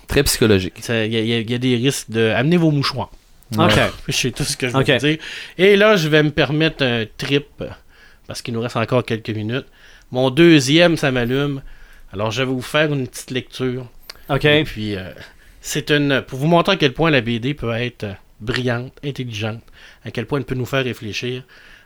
Très 0.07 0.23
psychologique. 0.23 0.73
il 0.89 1.13
y, 1.13 1.51
y 1.51 1.53
a 1.53 1.57
des 1.57 1.75
risques 1.75 2.09
de. 2.09 2.31
Amenez 2.35 2.57
vos 2.57 2.71
mouchoirs. 2.71 3.09
Ok. 3.57 3.79
Je 4.07 4.13
sais 4.13 4.31
tout 4.31 4.43
ce 4.43 4.57
que 4.57 4.67
je 4.67 4.73
veux 4.73 4.83
dire. 4.83 5.17
Et 5.57 5.75
là, 5.75 5.95
je 5.95 6.07
vais 6.07 6.23
me 6.23 6.31
permettre 6.31 6.83
un 6.83 7.05
trip, 7.17 7.63
parce 8.27 8.41
qu'il 8.41 8.53
nous 8.53 8.61
reste 8.61 8.77
encore 8.77 9.03
quelques 9.05 9.29
minutes. 9.29 9.67
Mon 10.11 10.29
deuxième, 10.29 10.97
ça 10.97 11.11
m'allume. 11.11 11.61
Alors, 12.13 12.31
je 12.31 12.43
vais 12.43 12.47
vous 12.49 12.61
faire 12.61 12.91
une 12.93 13.07
petite 13.07 13.31
lecture. 13.31 13.87
OK. 14.29 14.45
Et 14.45 14.63
puis, 14.63 14.95
euh, 14.95 15.09
c'est 15.61 15.91
une. 15.91 16.21
Pour 16.21 16.39
vous 16.39 16.47
montrer 16.47 16.73
à 16.73 16.77
quel 16.77 16.93
point 16.93 17.11
la 17.11 17.21
BD 17.21 17.53
peut 17.53 17.71
être 17.73 18.05
brillante, 18.41 18.93
intelligente, 19.03 19.61
à 20.03 20.11
quel 20.11 20.25
point 20.25 20.39
elle 20.39 20.45
peut 20.45 20.55
nous 20.55 20.65
faire 20.65 20.83
réfléchir. 20.83 21.43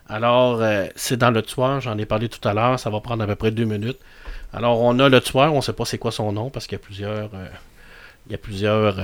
Alors, 0.08 0.62
euh, 0.62 0.88
c'est 0.96 1.18
dans 1.18 1.30
le 1.32 1.42
tueur, 1.42 1.82
j'en 1.82 1.98
ai 1.98 2.06
parlé 2.06 2.30
tout 2.30 2.46
à 2.48 2.54
l'heure, 2.54 2.80
ça 2.80 2.90
va 2.90 3.00
prendre 3.00 3.24
à 3.24 3.28
peu 3.28 3.36
près 3.36 3.52
deux 3.52 3.66
minutes. 3.66 4.00
Alors, 4.54 4.82
on 4.82 4.98
a 5.00 5.08
le 5.08 5.22
tueur, 5.22 5.54
on 5.54 5.58
ne 5.58 5.62
sait 5.62 5.74
pas 5.74 5.86
c'est 5.86 6.00
quoi 6.00 6.12
son 6.12 6.32
nom, 6.32 6.50
parce 6.50 6.66
qu'il 6.66 6.78
y 6.78 6.82
a 6.82 6.84
plusieurs. 6.84 7.30
euh, 7.36 7.46
il 8.28 8.32
y 8.32 8.36
a 8.36 8.38
plusieurs. 8.38 8.96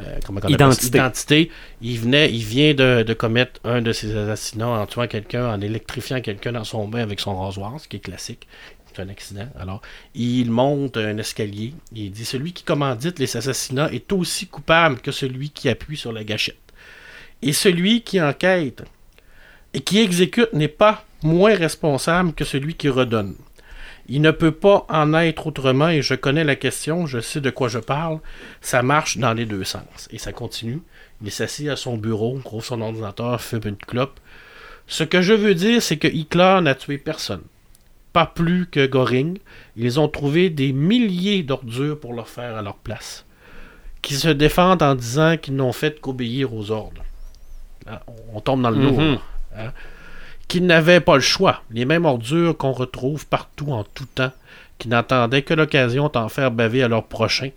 Euh, 0.00 0.18
comment. 0.24 0.40
Identités. 0.48 1.50
Il, 1.80 1.98
venait, 1.98 2.30
il 2.32 2.44
vient 2.44 2.74
de, 2.74 3.02
de 3.02 3.14
commettre 3.14 3.60
un 3.64 3.82
de 3.82 3.92
ses 3.92 4.16
assassinats 4.16 4.68
en 4.68 4.86
tuant 4.86 5.06
quelqu'un, 5.06 5.52
en 5.52 5.60
électrifiant 5.60 6.20
quelqu'un 6.20 6.52
dans 6.52 6.64
son 6.64 6.88
bain 6.88 7.00
avec 7.00 7.20
son 7.20 7.38
rasoir, 7.38 7.78
ce 7.80 7.88
qui 7.88 7.96
est 7.96 8.00
classique. 8.00 8.46
C'est 8.92 9.02
un 9.02 9.08
accident. 9.08 9.48
Alors, 9.58 9.82
il 10.14 10.50
monte 10.50 10.96
un 10.96 11.16
escalier. 11.18 11.74
Il 11.94 12.10
dit 12.10 12.24
Celui 12.24 12.52
qui 12.52 12.64
commandite 12.64 13.18
les 13.18 13.36
assassinats 13.36 13.92
est 13.92 14.12
aussi 14.12 14.46
coupable 14.46 15.00
que 15.00 15.12
celui 15.12 15.50
qui 15.50 15.68
appuie 15.68 15.96
sur 15.96 16.12
la 16.12 16.24
gâchette. 16.24 16.56
Et 17.42 17.52
celui 17.52 18.02
qui 18.02 18.20
enquête 18.20 18.82
et 19.72 19.80
qui 19.80 20.00
exécute 20.00 20.52
n'est 20.52 20.68
pas 20.68 21.04
moins 21.22 21.54
responsable 21.54 22.32
que 22.32 22.44
celui 22.44 22.74
qui 22.74 22.88
redonne. 22.88 23.34
Il 24.12 24.20
ne 24.22 24.32
peut 24.32 24.50
pas 24.50 24.84
en 24.88 25.14
être 25.14 25.46
autrement 25.46 25.88
et 25.88 26.02
je 26.02 26.14
connais 26.14 26.42
la 26.42 26.56
question, 26.56 27.06
je 27.06 27.20
sais 27.20 27.40
de 27.40 27.48
quoi 27.50 27.68
je 27.68 27.78
parle. 27.78 28.18
Ça 28.60 28.82
marche 28.82 29.18
dans 29.18 29.32
les 29.32 29.46
deux 29.46 29.62
sens. 29.64 30.08
Et 30.10 30.18
ça 30.18 30.32
continue. 30.32 30.82
Il 31.22 31.30
s'assied 31.30 31.70
à 31.70 31.76
son 31.76 31.96
bureau, 31.96 32.38
gros 32.44 32.60
son 32.60 32.80
ordinateur, 32.80 33.40
fume 33.40 33.60
une 33.66 33.76
clope. 33.76 34.18
Ce 34.88 35.04
que 35.04 35.22
je 35.22 35.32
veux 35.32 35.54
dire, 35.54 35.80
c'est 35.80 35.96
que 35.96 36.08
Hitler 36.08 36.58
n'a 36.62 36.74
tué 36.74 36.98
personne. 36.98 37.42
Pas 38.12 38.26
plus 38.26 38.66
que 38.66 38.84
Göring. 38.88 39.38
Ils 39.76 40.00
ont 40.00 40.08
trouvé 40.08 40.50
des 40.50 40.72
milliers 40.72 41.44
d'ordures 41.44 42.00
pour 42.00 42.12
le 42.12 42.24
faire 42.24 42.56
à 42.56 42.62
leur 42.62 42.74
place. 42.78 43.24
Qui 44.02 44.14
se 44.14 44.28
défendent 44.28 44.82
en 44.82 44.96
disant 44.96 45.36
qu'ils 45.36 45.54
n'ont 45.54 45.72
fait 45.72 46.00
qu'obéir 46.00 46.52
aux 46.52 46.72
ordres. 46.72 47.04
Là, 47.86 48.02
on- 48.34 48.40
tombe 48.40 48.62
dans 48.62 48.70
le 48.70 48.76
Mhm. 48.78 48.82
lourd. 48.82 49.22
hein. 49.56 49.72
Qu'ils 50.50 50.66
n'avaient 50.66 50.98
pas 50.98 51.14
le 51.14 51.20
choix. 51.20 51.62
Les 51.70 51.84
mêmes 51.84 52.06
ordures 52.06 52.56
qu'on 52.56 52.72
retrouve 52.72 53.24
partout 53.24 53.70
en 53.70 53.84
tout 53.84 54.06
temps, 54.06 54.32
qui 54.80 54.88
n'attendaient 54.88 55.42
que 55.42 55.54
l'occasion 55.54 56.10
d'en 56.12 56.28
faire 56.28 56.50
baver 56.50 56.82
à 56.82 56.88
leur 56.88 57.04
prochain, 57.04 57.50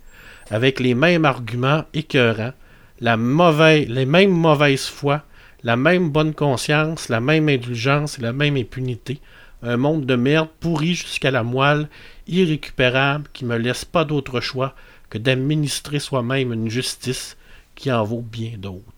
avec 0.52 0.80
les 0.80 0.94
mêmes 0.94 1.26
arguments 1.26 1.86
écœurants, 1.96 2.54
la 3.02 3.18
mauvaise, 3.18 3.88
les 3.90 4.06
mêmes 4.06 4.30
mauvaises 4.30 4.86
foi, 4.86 5.24
la 5.64 5.76
même 5.76 6.12
bonne 6.12 6.36
conscience, 6.36 7.10
la 7.10 7.20
même 7.20 7.50
indulgence 7.50 8.20
et 8.20 8.22
la 8.22 8.32
même 8.32 8.58
impunité. 8.58 9.20
Un 9.64 9.78
monde 9.78 10.06
de 10.06 10.16
merde 10.16 10.50
pourri 10.60 10.94
jusqu'à 10.94 11.32
la 11.32 11.42
moelle, 11.42 11.90
irrécupérable, 12.28 13.28
qui 13.34 13.44
me 13.44 13.58
laisse 13.58 13.86
pas 13.86 14.06
d'autre 14.06 14.40
choix 14.40 14.76
que 15.10 15.18
d'administrer 15.18 15.98
soi-même 15.98 16.54
une 16.54 16.70
justice 16.70 17.38
qui 17.74 17.92
en 17.92 18.04
vaut 18.04 18.22
bien 18.22 18.52
d'autres. 18.60 18.93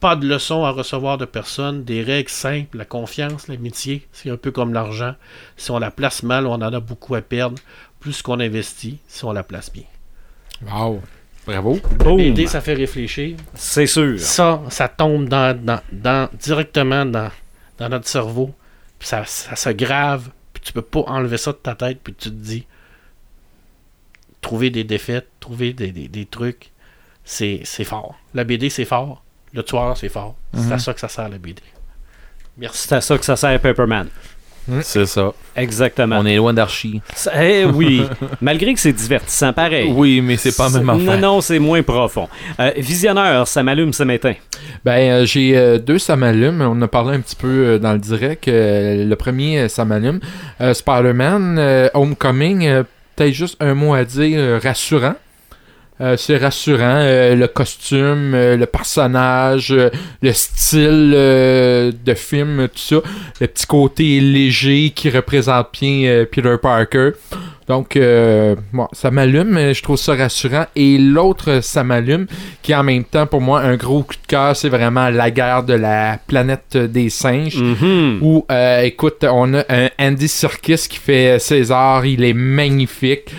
Pas 0.00 0.16
de 0.16 0.26
leçons 0.26 0.64
à 0.64 0.70
recevoir 0.70 1.18
de 1.18 1.26
personne, 1.26 1.84
des 1.84 2.02
règles 2.02 2.30
simples, 2.30 2.78
la 2.78 2.84
confiance, 2.86 3.48
l'amitié, 3.48 4.06
c'est 4.12 4.30
un 4.30 4.36
peu 4.38 4.50
comme 4.50 4.72
l'argent. 4.72 5.14
Si 5.58 5.70
on 5.70 5.78
la 5.78 5.90
place 5.90 6.22
mal, 6.22 6.46
on 6.46 6.54
en 6.54 6.62
a 6.72 6.80
beaucoup 6.80 7.14
à 7.14 7.20
perdre, 7.20 7.58
plus 8.00 8.22
qu'on 8.22 8.40
investit 8.40 8.98
si 9.08 9.24
on 9.26 9.32
la 9.32 9.42
place 9.42 9.70
bien. 9.70 9.82
Wow. 10.66 11.02
Bravo. 11.46 11.78
L'idée, 12.16 12.46
ça 12.46 12.60
fait 12.62 12.74
réfléchir. 12.74 13.36
C'est 13.54 13.86
sûr. 13.86 14.18
Ça, 14.20 14.62
ça 14.70 14.88
tombe 14.88 15.28
dans, 15.28 15.54
dans, 15.58 15.80
dans- 15.92 16.28
directement 16.38 17.04
dans, 17.04 17.30
dans 17.78 17.88
notre 17.90 18.08
cerveau, 18.08 18.54
puis 18.98 19.08
ça, 19.08 19.24
ça 19.26 19.54
se 19.56 19.68
grave, 19.70 20.30
puis 20.54 20.62
tu 20.62 20.72
peux 20.72 20.82
pas 20.82 21.00
enlever 21.08 21.36
ça 21.38 21.52
de 21.52 21.58
ta 21.58 21.74
tête, 21.74 21.98
puis 22.02 22.14
tu 22.14 22.30
te 22.30 22.34
dis, 22.34 22.66
trouver 24.40 24.70
des 24.70 24.84
défaites, 24.84 25.28
trouver 25.40 25.72
des, 25.72 25.92
des- 25.92 26.08
des 26.08 26.26
trucs, 26.26 26.70
c'est 27.24 27.64
fort. 27.84 28.18
La 28.34 28.44
BD, 28.44 28.70
c'est 28.70 28.84
fort. 28.84 29.22
Le 29.52 29.62
tueur, 29.62 29.96
c'est 29.96 30.08
fort. 30.08 30.36
C'est 30.54 30.72
à 30.72 30.78
ça 30.78 30.92
que 30.94 31.00
ça 31.00 31.08
sert, 31.08 31.28
la 31.28 31.38
BD. 31.38 31.62
Merci. 32.58 32.86
C'est 32.88 32.94
à 32.94 33.00
ça 33.00 33.18
que 33.18 33.24
ça 33.24 33.36
sert 33.36 33.58
Paperman. 33.60 34.08
C'est 34.82 35.06
ça. 35.06 35.32
Exactement. 35.56 36.18
On 36.20 36.26
est 36.26 36.36
loin 36.36 36.52
d'Archie. 36.54 37.00
Ça- 37.16 37.32
Eh 37.42 37.64
oui, 37.64 38.04
malgré 38.40 38.72
que 38.72 38.78
c'est 38.78 38.92
divertissant, 38.92 39.52
pareil. 39.52 39.90
Oui, 39.92 40.20
mais 40.20 40.36
c'est 40.36 40.56
pas 40.56 40.68
même 40.68 40.88
affaire. 40.88 41.04
Non, 41.18 41.34
non, 41.34 41.40
c'est 41.40 41.58
moins 41.58 41.82
profond. 41.82 42.28
Euh, 42.60 42.70
visionneur, 42.76 43.48
ça 43.48 43.64
m'allume 43.64 43.92
ce 43.92 44.04
matin. 44.04 44.34
Ben, 44.84 44.92
euh, 45.22 45.24
j'ai 45.24 45.56
euh, 45.56 45.78
deux 45.78 45.98
ça 45.98 46.14
m'allume. 46.14 46.60
On 46.60 46.80
a 46.82 46.86
parlé 46.86 47.16
un 47.16 47.20
petit 47.20 47.34
peu 47.34 47.48
euh, 47.48 47.78
dans 47.78 47.94
le 47.94 47.98
direct. 47.98 48.46
Euh, 48.46 49.04
le 49.04 49.16
premier, 49.16 49.68
ça 49.68 49.84
m'allume. 49.84 50.20
Euh, 50.60 50.72
Spider-Man, 50.72 51.56
euh, 51.58 51.88
Homecoming, 51.94 52.66
euh, 52.66 52.82
peut-être 53.16 53.32
juste 53.32 53.56
un 53.60 53.74
mot 53.74 53.94
à 53.94 54.04
dire 54.04 54.38
euh, 54.38 54.60
rassurant. 54.62 55.14
Euh, 56.00 56.16
c'est 56.16 56.38
rassurant. 56.38 56.80
euh, 57.00 57.34
le 57.34 57.46
costume, 57.46 58.32
euh, 58.34 58.56
le 58.56 58.66
personnage, 58.66 59.70
euh, 59.72 59.90
le 60.22 60.32
style 60.32 61.12
euh, 61.14 61.92
de 62.04 62.14
film, 62.14 62.68
tout 62.68 62.78
ça. 62.78 62.96
Le 63.40 63.46
petit 63.46 63.66
côté 63.66 64.20
léger 64.20 64.90
qui 64.94 65.10
représente 65.10 65.68
bien 65.78 66.08
euh, 66.08 66.24
Peter 66.30 66.56
Parker. 66.60 67.10
Donc, 67.68 67.96
euh, 67.96 68.56
bon, 68.72 68.88
ça 68.92 69.12
m'allume, 69.12 69.72
je 69.72 69.80
trouve 69.82 69.96
ça 69.96 70.14
rassurant. 70.16 70.66
Et 70.74 70.98
l'autre, 70.98 71.60
ça 71.62 71.84
m'allume, 71.84 72.26
qui 72.62 72.72
est 72.72 72.74
en 72.74 72.82
même 72.82 73.04
temps 73.04 73.26
pour 73.26 73.40
moi 73.40 73.60
un 73.60 73.76
gros 73.76 74.02
coup 74.02 74.14
de 74.14 74.26
cœur, 74.26 74.56
c'est 74.56 74.68
vraiment 74.70 75.08
la 75.10 75.30
guerre 75.30 75.62
de 75.62 75.74
la 75.74 76.18
planète 76.26 76.76
des 76.76 77.10
singes. 77.10 77.56
Mhm. 77.62 78.18
Où, 78.22 78.44
euh, 78.50 78.80
écoute, 78.82 79.24
on 79.30 79.54
a 79.54 79.62
un 79.68 79.88
Andy 80.00 80.26
Serkis 80.26 80.86
qui 80.88 80.98
fait 80.98 81.38
César, 81.38 82.04
il 82.06 82.24
est 82.24 82.32
magnifique. 82.34 83.30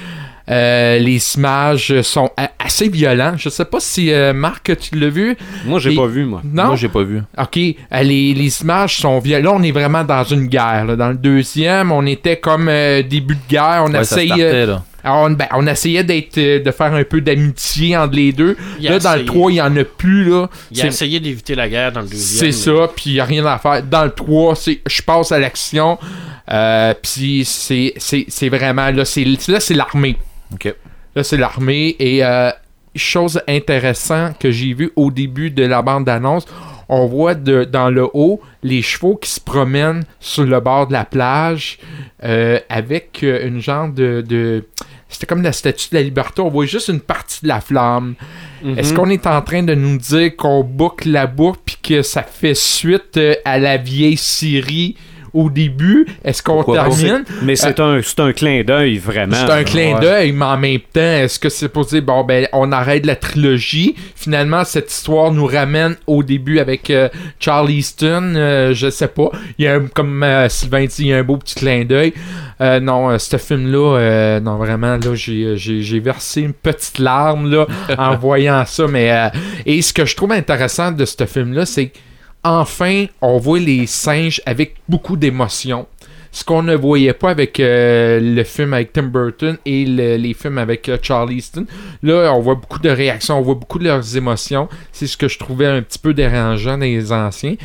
Euh, 0.51 0.99
les 0.99 1.35
images 1.37 2.01
sont 2.01 2.29
assez 2.59 2.89
violents. 2.89 3.33
Je 3.37 3.47
sais 3.49 3.63
pas 3.65 3.79
si 3.79 4.11
euh, 4.11 4.33
Marc, 4.33 4.71
tu 4.77 4.99
l'as 4.99 5.09
vu. 5.09 5.37
Moi, 5.65 5.79
j'ai 5.79 5.93
Et- 5.93 5.95
pas 5.95 6.07
vu, 6.07 6.25
moi. 6.25 6.41
Non? 6.43 6.65
Moi, 6.67 6.75
j'ai 6.75 6.89
pas 6.89 7.03
vu. 7.03 7.21
OK, 7.37 7.57
euh, 7.57 7.73
les, 8.03 8.33
les 8.33 8.61
images 8.61 8.97
sont 8.97 9.19
violentes. 9.19 9.45
Là, 9.45 9.53
on 9.53 9.63
est 9.63 9.71
vraiment 9.71 10.03
dans 10.03 10.23
une 10.25 10.47
guerre. 10.47 10.85
là. 10.85 10.95
Dans 10.95 11.09
le 11.09 11.15
deuxième, 11.15 11.91
on 11.91 12.05
était 12.05 12.37
comme 12.37 12.67
euh, 12.67 13.01
début 13.01 13.35
de 13.35 13.41
guerre. 13.49 13.85
On 13.87 13.93
Ouais, 13.93 14.03
ça 14.03 14.17
essayait, 14.21 14.27
startait, 14.49 14.65
là. 14.65 14.83
alors, 15.03 15.17
on, 15.23 15.31
ben, 15.31 15.47
on 15.53 15.65
essayait 15.67 16.03
d'être, 16.03 16.37
euh, 16.37 16.59
de 16.61 16.71
faire 16.71 16.93
un 16.93 17.03
peu 17.03 17.21
d'amitié 17.21 17.95
entre 17.95 18.15
les 18.15 18.33
deux. 18.33 18.57
Il 18.79 18.89
Là, 18.89 18.99
dans 18.99 19.11
le 19.13 19.21
essayé. 19.21 19.25
3, 19.25 19.51
il 19.51 19.55
y 19.55 19.61
en 19.61 19.77
a 19.77 19.83
plus. 19.85 20.25
Là. 20.29 20.49
Il 20.71 20.81
a 20.81 20.87
essayé 20.87 21.19
d'éviter 21.21 21.55
la 21.55 21.69
guerre 21.69 21.91
dans 21.93 22.01
le 22.01 22.07
deuxième. 22.07 22.51
C'est 22.51 22.57
ça, 22.57 22.89
puis 22.93 23.11
il 23.11 23.19
a 23.21 23.25
rien 23.25 23.45
à 23.45 23.57
faire. 23.57 23.83
Dans 23.83 24.03
le 24.03 24.11
3, 24.11 24.55
c'est 24.55 24.81
je 24.85 25.01
passe 25.01 25.31
à 25.31 25.39
l'action, 25.39 25.97
euh, 26.51 26.93
puis 27.01 27.43
c'est 27.45 27.93
c'est- 27.97 28.25
c'est 28.27 28.49
vraiment, 28.49 28.91
là, 28.91 29.05
c'est 29.05 29.23
là, 29.47 29.59
c'est 29.59 29.73
l'armée. 29.75 30.17
Ok. 30.53 30.73
Là, 31.15 31.23
c'est 31.23 31.37
l'armée, 31.37 31.95
et 31.99 32.23
euh, 32.23 32.51
chose 32.95 33.41
intéressante 33.47 34.37
que 34.39 34.51
j'ai 34.51 34.73
vu 34.73 34.91
au 34.95 35.11
début 35.11 35.51
de 35.51 35.63
la 35.65 35.81
bande-annonce, 35.81 36.45
on 36.89 37.05
voit 37.07 37.35
de, 37.35 37.63
dans 37.63 37.89
le 37.89 38.07
haut 38.13 38.41
les 38.63 38.81
chevaux 38.81 39.15
qui 39.15 39.29
se 39.29 39.39
promènent 39.39 40.03
sur 40.19 40.43
le 40.43 40.59
bord 40.59 40.87
de 40.87 40.93
la 40.93 41.05
plage 41.05 41.79
euh, 42.23 42.59
avec 42.69 43.21
euh, 43.23 43.47
une 43.47 43.59
genre 43.61 43.87
de... 43.89 44.21
de- 44.27 44.65
C'était 45.07 45.25
comme 45.25 45.41
la 45.41 45.51
statue 45.53 45.89
de 45.91 45.95
la 45.95 46.01
liberté, 46.03 46.41
on 46.41 46.49
voit 46.49 46.65
juste 46.65 46.89
une 46.89 46.99
partie 47.01 47.41
de 47.43 47.47
la 47.49 47.59
flamme. 47.61 48.15
Mhm. 48.63 48.77
Est-ce 48.77 48.93
qu'on 48.93 49.09
est 49.09 49.25
en 49.27 49.41
train 49.41 49.63
de 49.63 49.73
nous 49.73 49.97
dire 49.97 50.35
qu'on 50.37 50.63
boucle 50.63 51.09
la 51.11 51.27
boucle 51.27 51.59
puis 51.65 51.77
que 51.81 52.01
ça 52.01 52.23
fait 52.23 52.55
suite 52.55 53.19
à 53.45 53.57
la 53.57 53.77
vieille 53.77 54.17
série 54.17 54.95
au 55.33 55.49
début? 55.49 56.05
Est-ce 56.23 56.43
qu'on 56.43 56.63
termine? 56.63 57.23
Mais 57.41 57.55
c'est 57.55 57.79
un, 57.79 58.01
c'est 58.03 58.19
un 58.19 58.33
clin 58.33 58.63
d'œil, 58.63 58.97
vraiment. 58.97 59.35
C'est 59.35 59.51
un 59.51 59.63
clin 59.63 59.99
d'œil, 59.99 60.31
mais 60.31 60.45
en 60.45 60.57
même 60.57 60.79
temps, 60.93 61.01
est-ce 61.01 61.39
que 61.39 61.49
c'est 61.49 61.69
pour 61.69 61.85
dire, 61.85 62.01
bon, 62.01 62.23
ben, 62.23 62.47
on 62.53 62.71
arrête 62.71 63.05
la 63.05 63.15
trilogie? 63.15 63.95
Finalement, 64.15 64.63
cette 64.63 64.91
histoire 64.91 65.31
nous 65.31 65.45
ramène 65.45 65.95
au 66.07 66.23
début 66.23 66.59
avec 66.59 66.89
euh, 66.89 67.09
Charlie 67.39 67.77
Easton, 67.77 68.33
euh, 68.35 68.73
je 68.73 68.89
sais 68.89 69.07
pas. 69.07 69.29
Il 69.57 69.65
y 69.65 69.67
a, 69.67 69.75
un- 69.75 69.87
comme 69.87 70.23
euh, 70.23 70.49
Sylvain 70.49 70.85
dit, 70.85 70.95
il 70.99 71.07
y 71.07 71.13
a 71.13 71.17
un 71.17 71.23
beau 71.23 71.37
petit 71.37 71.55
clin 71.55 71.85
d'œil. 71.85 72.13
Euh, 72.59 72.79
non, 72.79 73.09
euh, 73.09 73.17
ce 73.17 73.37
film-là, 73.37 73.97
euh, 73.97 74.39
non, 74.39 74.57
vraiment, 74.57 74.97
là, 74.97 75.15
j'ai, 75.15 75.99
versé 75.99 76.41
une 76.41 76.53
petite 76.53 76.99
larme, 76.99 77.49
là, 77.49 77.65
en 77.97 78.15
voyant 78.17 78.63
ça, 78.65 78.85
mais, 78.87 79.11
euh, 79.11 79.29
et 79.65 79.81
ce 79.81 79.93
que 79.93 80.05
je 80.05 80.15
trouve 80.15 80.31
intéressant 80.31 80.91
de 80.91 81.05
ce 81.05 81.25
film-là, 81.25 81.65
c'est 81.65 81.91
qu'enfin, 82.43 83.05
on 83.21 83.37
voit 83.37 83.59
les 83.59 83.85
singes 83.87 84.41
avec 84.45 84.75
beaucoup 84.89 85.17
d'émotion 85.17 85.87
ce 86.33 86.45
qu'on 86.45 86.63
ne 86.63 86.73
voyait 86.77 87.11
pas 87.11 87.31
avec 87.31 87.59
euh, 87.59 88.21
le 88.21 88.43
film 88.45 88.73
avec 88.73 88.93
Tim 88.93 89.03
Burton 89.03 89.57
et 89.65 89.83
le- 89.83 90.15
les 90.15 90.33
films 90.33 90.59
avec 90.59 90.87
euh, 90.87 90.97
Charlie 91.01 91.35
Easton. 91.39 91.65
Là, 92.03 92.31
on 92.33 92.39
voit 92.39 92.55
beaucoup 92.55 92.79
de 92.79 92.89
réactions, 92.89 93.37
on 93.37 93.41
voit 93.41 93.55
beaucoup 93.55 93.79
de 93.79 93.83
leurs 93.83 94.15
émotions. 94.15 94.69
C'est 94.93 95.07
ce 95.07 95.17
que 95.17 95.27
je 95.27 95.37
trouvais 95.37 95.65
un 95.65 95.81
petit 95.81 95.99
peu 95.99 96.13
dérangeant 96.13 96.77
dans 96.77 96.85
les 96.85 97.11
anciens. 97.11 97.55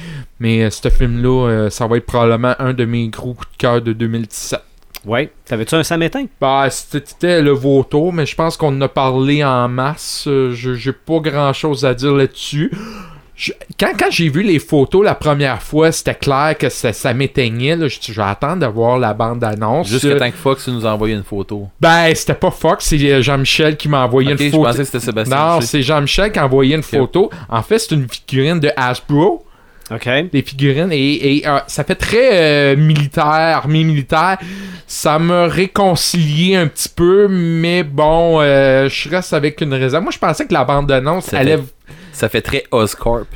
Mais 0.41 0.65
euh, 0.65 0.71
ce 0.71 0.89
film-là, 0.89 1.69
ça 1.71 1.87
va 1.87 1.97
être 1.99 2.07
probablement 2.07 2.57
un 2.59 2.73
de 2.73 2.85
mes 2.85 3.07
gros 3.07 3.35
coups 3.35 3.53
de 3.53 3.57
cœur 3.57 3.83
de 3.83 3.93
2017. 3.93 4.59
Ouais. 5.05 5.31
T'avais-tu 5.45 5.77
un 5.77 5.85
samétain? 5.85 6.25
Bah, 6.41 6.67
c'était 6.69 7.41
le 7.43 7.53
vautour, 7.53 8.13
mais 8.13 8.27
je 8.27 8.35
pense 8.35 8.57
qu'on 8.57 8.77
en 8.77 8.81
a 8.81 8.89
parlé 8.89 9.45
en 9.45 9.69
masse. 9.69 10.23
Je- 10.27 10.75
J'ai 10.75 10.93
pas 10.93 11.21
grand-chose 11.21 11.85
à 11.85 11.95
dire 11.95 12.15
là-dessus. 12.15 12.73
Je- 13.37 13.53
quand 13.79 13.91
quand 13.99 14.11
j'ai 14.11 14.31
vu 14.31 14.43
les 14.43 14.59
photos 14.59 15.05
la 15.05 15.15
première 15.15 15.61
fois, 15.63 15.93
c'était 15.93 16.15
clair 16.15 16.57
que 16.59 16.71
ça, 16.71 16.93
ça 16.95 17.13
m'éteignait. 17.13 17.77
là. 17.77 17.87
Je, 17.87 17.99
je 18.01 18.13
vais 18.15 18.23
attendre 18.27 18.61
de 18.63 18.67
voir 18.67 18.99
la 18.99 19.13
bande-annonce. 19.13 19.89
Jusqu'à 19.89 20.09
Euh, 20.09 20.19
temps 20.19 20.31
que 20.31 20.37
Fox 20.39 20.67
nous 20.69 20.87
a 20.87 20.93
envoyé 20.95 21.15
une 21.15 21.23
photo. 21.23 21.69
Ben, 21.79 22.15
c'était 22.15 22.35
pas 22.35 22.51
Fox, 22.51 22.87
c'est 22.87 22.97
euh, 23.13 23.21
Jean-Michel 23.21 23.77
qui 23.77 23.89
m'a 23.91 24.05
envoyé 24.05 24.33
une 24.33 24.39
je 24.39 24.45
photo. 24.51 24.63
pensais 24.65 24.79
que 24.79 24.85
c'était 24.85 25.01
Sébastien. 25.01 25.37
Non, 25.37 25.61
c'est 25.61 25.83
Jean-Michel 25.83 26.33
qui 26.33 26.39
a 26.39 26.47
envoyé 26.47 26.75
une 26.77 26.83
photo. 26.83 27.31
En 27.51 27.63
fait, 27.63 27.79
c'est 27.79 27.95
une 27.95 28.09
figurine 28.09 28.59
de 28.59 28.71
Hasbro. 28.75 29.45
OK. 29.91 30.09
Des 30.33 30.43
figurines. 30.43 30.91
Et, 30.91 31.37
et, 31.37 31.47
euh, 31.47 31.59
ça 31.69 31.85
fait 31.85 31.95
très 31.95 32.31
euh, 32.33 32.77
militaire, 32.77 33.25
armée 33.25 33.85
militaire. 33.85 34.39
Ça 34.89 35.19
m'a 35.19 35.47
réconcilié 35.47 36.57
un 36.57 36.67
petit 36.67 36.89
peu, 36.89 37.29
mais 37.29 37.83
bon, 37.85 38.41
euh, 38.41 38.89
je 38.89 39.09
reste 39.09 39.33
avec 39.33 39.61
une 39.61 39.75
réserve. 39.75 40.03
Moi, 40.03 40.13
je 40.13 40.19
pensais 40.19 40.47
que 40.47 40.53
la 40.55 40.65
bande-annonce 40.65 41.33
allait. 41.35 41.59
Ça 42.17 42.29
fait 42.29 42.41
très 42.43 42.65
Oscorp. 42.71 43.27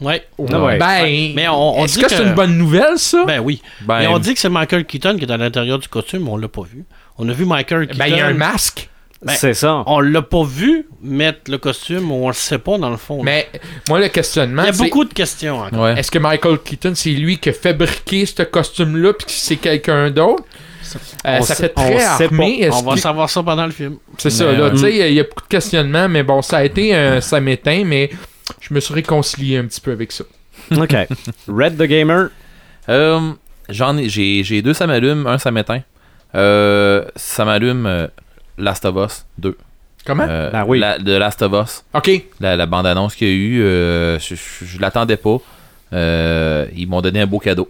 Ouais. 0.00 0.22
Ouais. 0.38 0.78
Ben, 0.78 1.32
Mais 1.34 1.48
on- 1.48 1.78
on 1.80 1.84
est-ce 1.84 1.94
dit 1.98 2.04
que, 2.04 2.10
c'est 2.10 2.22
une 2.22 2.34
bonne 2.34 2.58
nouvelle, 2.58 2.98
ça? 2.98 3.24
Ben 3.24 3.40
oui. 3.40 3.62
Ben, 3.80 4.00
Mais 4.00 4.06
on 4.08 4.18
dit 4.18 4.34
que 4.34 4.40
c'est 4.40 4.50
Michael 4.50 4.84
Keaton 4.84 5.16
qui 5.16 5.24
est 5.24 5.30
à 5.32 5.38
l'intérieur 5.38 5.78
du 5.78 5.88
costume, 5.88 6.24
mais 6.24 6.30
on 6.30 6.36
l'a 6.36 6.48
pas 6.48 6.62
vu. 6.62 6.84
On 7.16 7.26
a 7.28 7.32
vu 7.32 7.46
Michael 7.46 7.86
Keaton. 7.86 7.98
Ben, 7.98 8.06
il 8.08 8.16
y 8.16 8.20
a 8.20 8.26
un 8.26 8.34
masque. 8.34 8.90
Ben, 9.22 9.32
c'est 9.32 9.54
ça. 9.54 9.82
On 9.86 10.00
l'a 10.00 10.20
pas 10.20 10.44
vu 10.44 10.86
mettre 11.02 11.50
le 11.50 11.56
costume, 11.56 12.12
on 12.12 12.28
le 12.28 12.34
sait 12.34 12.58
pas 12.58 12.76
dans 12.76 12.90
le 12.90 12.98
fond. 12.98 13.16
là. 13.18 13.22
Mais 13.24 13.48
moi, 13.88 13.98
le 13.98 14.08
questionnement, 14.08 14.62
il 14.62 14.66
y 14.66 14.68
a 14.68 14.72
c'est 14.74 14.82
beaucoup 14.84 15.04
de 15.06 15.14
questions 15.14 15.60
encore. 15.60 15.80
ouais. 15.84 15.98
est-ce 15.98 16.10
que 16.10 16.18
Michael 16.18 16.58
Keaton, 16.58 16.92
c'est 16.94 17.10
lui 17.10 17.38
qui 17.38 17.48
a 17.48 17.52
fabriqué 17.54 18.26
ce 18.26 18.42
costume-là, 18.42 19.14
puis 19.14 19.24
que 19.24 19.32
c'est 19.32 19.56
quelqu'un 19.56 20.10
d'autre? 20.10 20.44
Euh, 21.26 21.38
On 21.40 21.42
ça 21.42 21.54
sait- 21.54 21.62
fait 21.64 21.68
très 21.70 22.04
armé. 22.04 22.68
On 22.72 22.82
va 22.82 22.96
savoir 22.96 23.28
ça 23.30 23.42
pendant 23.42 23.66
le 23.66 23.72
film. 23.72 23.96
C'est 24.18 24.30
ça, 24.30 24.44
là, 24.44 24.64
euh, 24.64 24.70
tu 24.70 24.78
sais, 24.78 25.08
il 25.10 25.14
y 25.14 25.20
a- 25.20 25.24
beaucoup 25.24 25.42
de 25.42 25.48
questionnements, 25.48 26.08
mais 26.08 26.22
bon, 26.22 26.42
ça 26.42 26.58
a 26.58 26.64
été 26.64 26.94
un 26.94 27.20
ça 27.20 27.40
m'éteint, 27.40 27.82
mais 27.84 28.10
je 28.60 28.72
me 28.74 28.80
suis 28.80 28.94
réconcilié 28.94 29.58
un 29.58 29.64
petit 29.66 29.80
peu 29.80 29.92
avec 29.92 30.12
ça. 30.12 30.24
OK. 30.76 30.94
Red 31.48 31.76
the 31.76 31.82
Gamer. 31.84 32.28
Euh, 32.88 33.32
J'en 33.68 33.96
ai, 33.96 34.08
j'ai, 34.08 34.44
j'ai 34.44 34.62
deux 34.62 34.74
ça 34.74 34.86
m'allume, 34.86 35.26
un 35.26 35.38
ça 35.38 35.50
m'éteint. 35.50 35.82
Euh, 36.36 37.04
ça 37.16 37.44
m'allume 37.44 37.86
euh, 37.86 38.06
Last 38.58 38.84
of 38.84 38.94
Us 38.96 39.26
2. 39.38 39.56
Comment? 40.04 40.26
Euh, 40.28 40.50
Ben 40.52 40.64
oui. 40.68 40.78
la- 40.78 40.98
de 41.00 41.12
Last 41.16 41.42
of 41.42 41.52
Us, 41.52 41.84
Ok. 41.94 42.10
la, 42.38 42.54
la 42.54 42.66
bande-annonce 42.66 43.16
qu'il 43.16 43.26
y 43.26 43.30
a 43.32 43.34
eu, 43.34 43.62
euh, 43.62 44.18
je, 44.20 44.36
je, 44.36 44.64
je 44.64 44.80
l'attendais 44.80 45.16
pas. 45.16 45.38
Euh, 45.92 46.66
ils 46.76 46.88
m'ont 46.88 47.00
donné 47.00 47.20
un 47.20 47.26
beau 47.26 47.38
cadeau. 47.40 47.68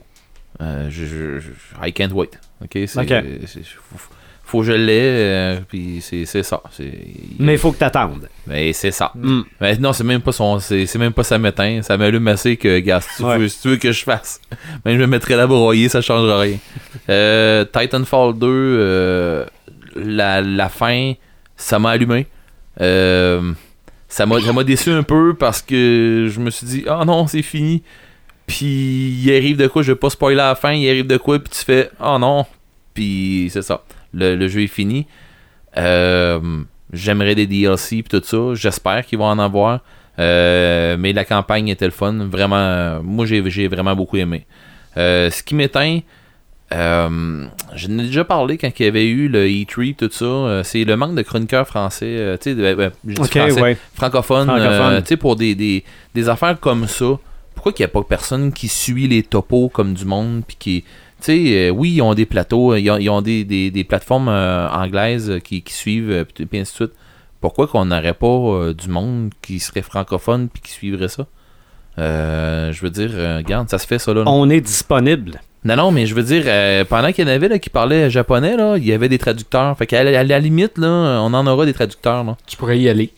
Euh, 0.60 0.88
je, 0.90 1.04
je- 1.04 1.38
je- 1.40 1.86
I 1.86 1.92
can't 1.92 2.12
wait. 2.12 2.30
Ok, 2.62 2.70
c'est, 2.86 2.88
faut, 2.88 3.98
faut 4.44 4.58
que 4.60 4.64
je 4.66 4.72
l'ai, 4.72 5.00
euh, 5.02 5.60
puis 5.68 6.00
c'est, 6.00 6.24
ça. 6.42 6.62
Mais 7.38 7.54
il 7.54 7.58
faut 7.58 7.72
que 7.72 7.78
t'attendes. 7.78 8.28
mais 8.46 8.72
c'est 8.72 8.90
ça. 8.92 9.12
Mm. 9.14 9.40
Mais 9.60 9.76
non, 9.76 9.92
c'est 9.92 10.04
même 10.04 10.20
pas 10.22 10.32
son. 10.32 10.58
C'est, 10.60 10.94
même 10.96 11.12
pas 11.12 11.24
ça 11.24 11.36
m'éteint. 11.38 11.82
Ça 11.82 11.96
m'allume 11.98 12.26
assez 12.28 12.56
que, 12.56 12.78
gars, 12.78 13.00
si 13.00 13.16
tu, 13.16 13.22
Ouais. 13.24 13.38
veux, 13.38 13.48
si 13.48 13.60
tu 13.60 13.68
veux 13.68 13.76
que 13.76 13.92
je 13.92 14.02
fasse, 14.04 14.40
même 14.84 14.96
je 14.96 15.00
me 15.02 15.06
mettrais 15.08 15.36
là 15.36 15.46
broyer, 15.46 15.88
ça 15.88 16.00
changera 16.00 16.40
rien. 16.40 16.56
Euh, 17.10 17.64
Titanfall 17.64 18.38
2, 18.38 18.46
euh, 18.48 19.44
la, 19.96 20.40
la 20.40 20.68
fin, 20.70 21.12
ça 21.56 21.78
m'a 21.78 21.90
allumé. 21.90 22.26
Ça 24.08 24.24
m'a, 24.24 24.40
ça 24.40 24.52
m'a 24.52 24.64
déçu 24.64 24.90
un 24.90 25.02
peu 25.02 25.34
parce 25.34 25.60
que 25.60 26.28
je 26.32 26.40
me 26.40 26.50
suis 26.50 26.66
dit, 26.66 26.84
ah 26.88 27.04
non, 27.04 27.26
c'est 27.26 27.42
fini. 27.42 27.82
Puis 28.47 29.20
il 29.24 29.31
arrive 29.36 29.56
de 29.56 29.66
quoi, 29.66 29.82
je 29.82 29.93
vais 29.93 29.98
pas 29.98 30.10
spoiler 30.10 30.40
à 30.40 30.48
la 30.48 30.55
fin, 30.55 30.73
il 30.73 30.89
arrive 30.89 31.06
de 31.06 31.16
quoi, 31.16 31.39
puis 31.39 31.51
tu 31.51 31.64
fais, 31.64 31.90
oh 32.05 32.16
non. 32.18 32.47
Puis 32.94 33.48
c'est 33.52 33.62
ça. 33.62 33.82
Le, 34.14 34.36
le 34.36 34.48
jeu 34.48 34.62
est 34.62 34.66
fini. 34.68 35.06
Euh, 35.77 36.40
J'aimerais 36.93 37.35
des 37.35 37.47
DLC 37.48 38.02
puis 38.02 38.20
tout 38.20 38.23
ça. 38.24 38.55
J'espère 38.55 39.05
qu'ils 39.05 39.18
vont 39.18 39.27
en 39.27 39.39
avoir. 39.40 39.81
Euh, 40.18 40.97
mais 40.98 41.12
la 41.12 41.24
campagne 41.24 41.68
était 41.68 41.85
le 41.85 41.90
fun. 41.90 42.14
Vraiment, 42.31 43.02
moi 43.02 43.27
j'ai 43.27 43.68
vraiment 43.68 43.94
beaucoup 43.97 44.16
aimé. 44.16 44.47
Euh, 44.97 45.28
ce 45.31 45.43
qui 45.43 45.55
m'éteint, 45.56 45.98
euh, 46.73 47.47
je 47.74 47.89
n'ai 47.89 48.05
déjà 48.05 48.24
parlé 48.24 48.56
quand 48.56 48.70
il 48.78 48.85
y 48.85 48.89
avait 48.89 49.06
eu 49.06 49.28
le 49.28 49.47
E3 49.47 49.94
tout 49.97 50.09
ça. 50.10 50.24
euh, 50.24 50.62
c'est 50.62 50.85
le 50.85 50.97
manque 50.97 51.14
de 51.16 51.23
chroniqueurs 51.23 51.66
français. 51.66 52.06
euh, 52.06 52.36
tu 52.40 52.55
sais, 52.56 52.74
ben, 52.74 52.93
je 53.06 53.14
dis 53.14 53.20
OK, 53.20 53.28
français, 53.28 53.60
ouais. 53.60 53.77
francophone, 53.94 54.47
Francophone. 54.47 55.02
tu 55.02 55.09
sais, 55.09 55.16
pour 55.16 55.36
des, 55.36 55.55
des, 55.55 55.85
des 56.14 56.28
affaires 56.28 56.59
comme 56.59 56.86
ça, 56.86 57.18
pourquoi 57.66 57.78
qu'il 57.78 57.84
n'y 57.84 57.90
a 57.90 58.01
pas 58.01 58.06
personne 58.09 58.52
qui 58.52 58.68
suit 58.68 59.09
les 59.09 59.24
topos 59.24 59.68
comme 59.68 59.93
du 59.93 60.05
monde, 60.05 60.43
puis 60.47 60.56
qui, 60.56 60.82
tu 60.82 60.86
sais, 61.18 61.66
euh, 61.66 61.70
oui, 61.70 61.94
ils 61.94 62.01
ont 62.01 62.14
des 62.14 62.24
plateaux, 62.24 62.76
ils 62.76 62.88
ont, 62.93 62.97
ils 62.97 63.10
ont 63.10 63.22
des, 63.22 63.43
des, 63.43 63.72
des 63.72 63.82
plateformes 63.82 64.28
euh, 64.28 64.68
anglaises 64.68 65.28
euh, 65.28 65.40
qui, 65.40 65.62
qui 65.62 65.72
suivent, 65.72 66.12
euh, 66.12 66.24
puis 66.24 66.47
ainsi 66.60 66.70
de 66.70 66.76
suite. 66.76 66.93
Pourquoi 67.40 67.66
qu'on 67.66 67.86
n'aurait 67.86 68.14
pas 68.14 68.28
euh, 68.28 68.72
du 68.72 68.88
monde 68.88 69.32
qui 69.43 69.59
serait 69.59 69.82
francophone 69.82 70.48
puis 70.48 70.62
qui 70.62 70.70
suivrait 70.70 71.09
ça? 71.09 71.26
Euh, 71.98 72.70
je 72.72 72.80
veux 72.82 72.90
dire, 72.90 73.10
euh, 73.14 73.38
regarde, 73.38 73.68
ça 73.68 73.78
se 73.78 73.86
fait 73.88 73.98
ça 73.98 74.14
là. 74.14 74.22
là. 74.22 74.30
On 74.30 74.48
est 74.48 74.60
disponible. 74.60 75.40
Non, 75.64 75.74
non, 75.74 75.90
mais 75.90 76.06
je 76.06 76.14
veux 76.14 76.22
dire, 76.22 76.44
euh, 76.47 76.84
pendant 76.84 77.10
qu'il 77.10 77.26
y 77.26 77.28
en 77.28 77.34
avait 77.34 77.48
là, 77.48 77.59
qui 77.59 77.70
parlaient 77.70 78.10
japonais, 78.10 78.56
là, 78.56 78.76
il 78.76 78.86
y 78.86 78.93
avait 78.93 79.09
des 79.09 79.18
traducteurs. 79.18 79.76
Fait 79.76 79.88
qu'à 79.88 80.05
la, 80.05 80.20
à 80.20 80.22
la 80.22 80.38
limite, 80.38 80.78
là, 80.78 81.18
on 81.20 81.34
en 81.34 81.44
aura 81.48 81.66
des 81.66 81.74
traducteurs. 81.74 82.22
Là. 82.22 82.36
Tu 82.47 82.56
pourrais 82.56 82.78
y 82.78 82.88
aller. 82.88 83.10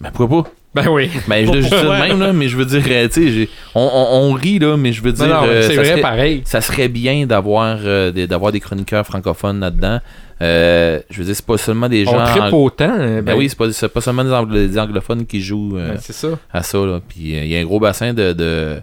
Ben 0.00 0.10
pourquoi 0.10 0.44
pas? 0.44 0.50
Ben 0.74 0.86
oui. 0.88 1.10
Ben, 1.28 1.44
je 1.46 1.50
le 1.52 1.62
dis 1.62 1.68
ça 1.68 1.82
de 1.82 1.88
Ouais. 1.88 2.08
même, 2.08 2.20
là, 2.20 2.32
mais 2.32 2.48
je 2.48 2.56
veux 2.56 2.64
dire, 2.64 2.82
euh, 2.88 3.08
tu 3.08 3.44
sais, 3.44 3.48
on, 3.74 3.80
on, 3.80 4.30
on 4.30 4.32
rit, 4.34 4.58
là, 4.60 4.76
mais 4.76 4.92
je 4.92 5.02
veux 5.02 5.12
dire, 5.12 5.26
Non, 5.26 5.42
non, 5.42 5.46
euh, 5.48 5.62
c'est 5.62 5.74
ça, 5.74 5.80
vrai, 5.82 5.90
serait, 5.90 6.00
pareil. 6.00 6.42
ça 6.44 6.60
serait 6.60 6.88
bien 6.88 7.26
d'avoir 7.26 7.78
euh, 7.82 8.10
des, 8.12 8.26
d'avoir 8.26 8.52
des 8.52 8.60
chroniqueurs 8.60 9.04
francophones 9.04 9.58
là-dedans. 9.60 9.98
Euh, 10.42 11.00
je 11.10 11.18
veux 11.18 11.24
dire, 11.24 11.34
c'est 11.36 11.44
pas 11.44 11.58
seulement 11.58 11.88
des 11.88 12.04
gens. 12.04 12.24
On 12.52 12.64
autant. 12.64 12.94
euh, 12.98 13.20
Ben, 13.20 13.36
oui, 13.36 13.48
c'est 13.48 13.58
pas, 13.58 13.70
c'est 13.72 13.88
pas 13.88 14.00
seulement 14.00 14.24
des, 14.24 14.30
anglo- 14.32 14.54
des 14.68 14.78
anglophones 14.78 15.26
qui 15.26 15.40
jouent 15.42 15.76
euh, 15.76 15.90
ben, 15.94 15.98
c'est 16.00 16.12
ça. 16.14 16.28
à 16.52 16.62
ça, 16.62 16.78
là. 16.78 17.00
Puis 17.06 17.36
euh, 17.36 17.44
il 17.44 17.50
y 17.50 17.56
a 17.56 17.60
un 17.60 17.64
gros 17.64 17.80
bassin 17.80 18.14
de. 18.14 18.32
de- 18.32 18.80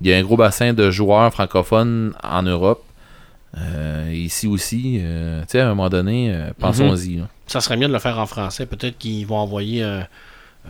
il 0.00 0.08
y 0.08 0.12
a 0.12 0.16
un 0.18 0.22
gros 0.22 0.36
bassin 0.36 0.72
de 0.74 0.90
joueurs 0.90 1.32
francophones 1.32 2.12
en 2.22 2.42
Europe. 2.42 2.82
Euh, 3.56 4.10
ici 4.12 4.46
aussi, 4.46 4.98
euh, 5.02 5.40
tu 5.42 5.46
sais, 5.52 5.60
à 5.60 5.66
un 5.66 5.68
moment 5.70 5.88
donné, 5.88 6.30
euh, 6.32 6.50
pensons-y. 6.60 7.16
là. 7.16 7.24
ça 7.46 7.60
serait 7.60 7.76
mieux 7.78 7.88
de 7.88 7.92
le 7.92 7.98
faire 7.98 8.18
en 8.18 8.26
français. 8.26 8.66
Peut-être 8.66 8.98
qu'ils 8.98 9.26
vont 9.26 9.38
envoyer 9.38 9.82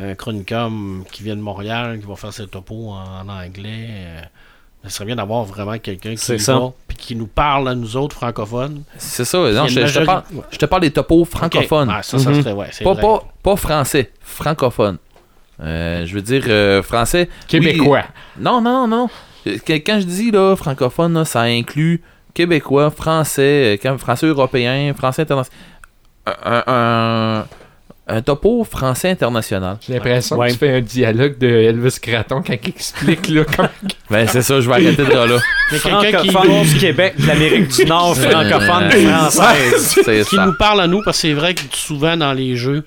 un, 0.01 0.15
chroniqueur 0.15 0.71
qui 1.13 1.23
vient 1.23 1.37
de 1.37 1.41
Montréal, 1.41 1.99
qui 2.01 2.07
va 2.07 2.17
faire 2.17 2.33
ses 2.33 2.47
topos 2.47 2.91
en, 2.91 3.29
anglais. 3.29 3.89
euh, 3.91 4.21
ça 4.85 4.91
serait 4.91 5.07
bien 5.07 5.17
d'avoir 5.17 5.45
vraiment 5.45 5.77
quelqu'un 5.79 6.15
qui 6.15 6.37
va, 6.37 6.73
puis 6.87 7.17
nous 7.17 7.27
parle 7.27 7.69
à 7.69 7.75
nous 7.75 7.97
autres 7.97 8.15
francophones. 8.17 8.85
C'est 8.97 9.25
ça. 9.25 9.39
Non, 9.39 9.67
je, 9.67 9.81
te 9.81 10.05
parle, 10.05 10.23
Ouais. 10.33 10.43
je 10.51 10.59
te 10.59 10.67
parle 10.67 10.83
des 10.83 10.93
topos 10.93 11.25
francophones. 11.25 11.89
Ok. 11.89 11.95
Ah, 11.99 12.03
ça, 12.03 12.19
ça 12.19 12.33
serait, 12.33 12.53
ouais, 12.53 12.69
c'est 12.71 12.85
pas, 12.85 12.93
vrai. 12.93 13.03
pas, 13.03 13.25
pas 13.43 13.57
français, 13.57 14.13
francophone. 14.21 14.99
Euh, 15.61 16.07
je 16.07 16.15
veux 16.15 16.23
dire 16.23 16.45
euh, 16.47 16.83
français. 16.83 17.29
Québécois. 17.49 18.05
oui. 18.07 18.43
non, 18.43 18.61
non, 18.61 18.87
non. 18.87 19.11
Euh, 19.47 19.59
Quand 19.67 19.99
je 20.01 20.07
dis 20.07 20.31
là, 20.31 20.55
francophone, 20.55 21.15
là, 21.15 21.25
ça 21.25 21.43
inclut 21.43 22.01
québécois, 22.33 22.91
français, 22.91 23.77
euh, 23.85 23.99
français 23.99 24.27
européen, 24.27 24.95
français 24.97 25.23
international. 25.23 25.59
Un, 26.27 26.63
un, 26.67 27.47
un 28.09 28.23
topo 28.23 28.65
français 28.65 29.11
international. 29.11 29.79
J'ai 29.87 29.95
l'impression 29.95 30.37
Ouais. 30.39 30.49
que 30.49 30.53
tu 30.55 30.59
fais 30.59 30.73
un 30.77 30.81
dialogue 30.81 31.37
de 31.39 31.47
Elvis 31.47 31.99
Gratton 32.03 32.43
quand 32.47 32.55
il 32.63 32.69
explique 32.71 33.29
là, 33.29 33.43
Ben, 34.11 34.27
c'est 34.27 34.43
ça, 34.43 34.61
je 34.61 34.67
vais 34.69 34.75
arrêter 34.75 35.05
de 35.05 35.13
là. 35.13 35.39
Mais 35.73 35.79
quelqu'un 35.79 36.23
qui, 36.23 36.31
Francophone 36.31 36.63
du 36.65 36.79
Québec, 36.79 37.15
de 37.19 37.27
l'Amérique 37.27 37.69
du 37.69 37.85
Nord, 37.85 38.17
francophone 38.17 38.91
Euh, 38.95 39.11
française. 39.31 39.99
C'est 40.05 40.25
qui 40.25 40.37
ça. 40.37 40.47
nous 40.47 40.55
parle 40.55 40.81
à 40.81 40.87
nous, 40.87 41.03
parce 41.05 41.19
que 41.19 41.29
c'est 41.29 41.35
vrai 41.35 41.55
que 41.55 41.61
souvent 41.73 42.17
dans 42.17 42.33
les 42.33 42.57
jeux, 42.57 42.83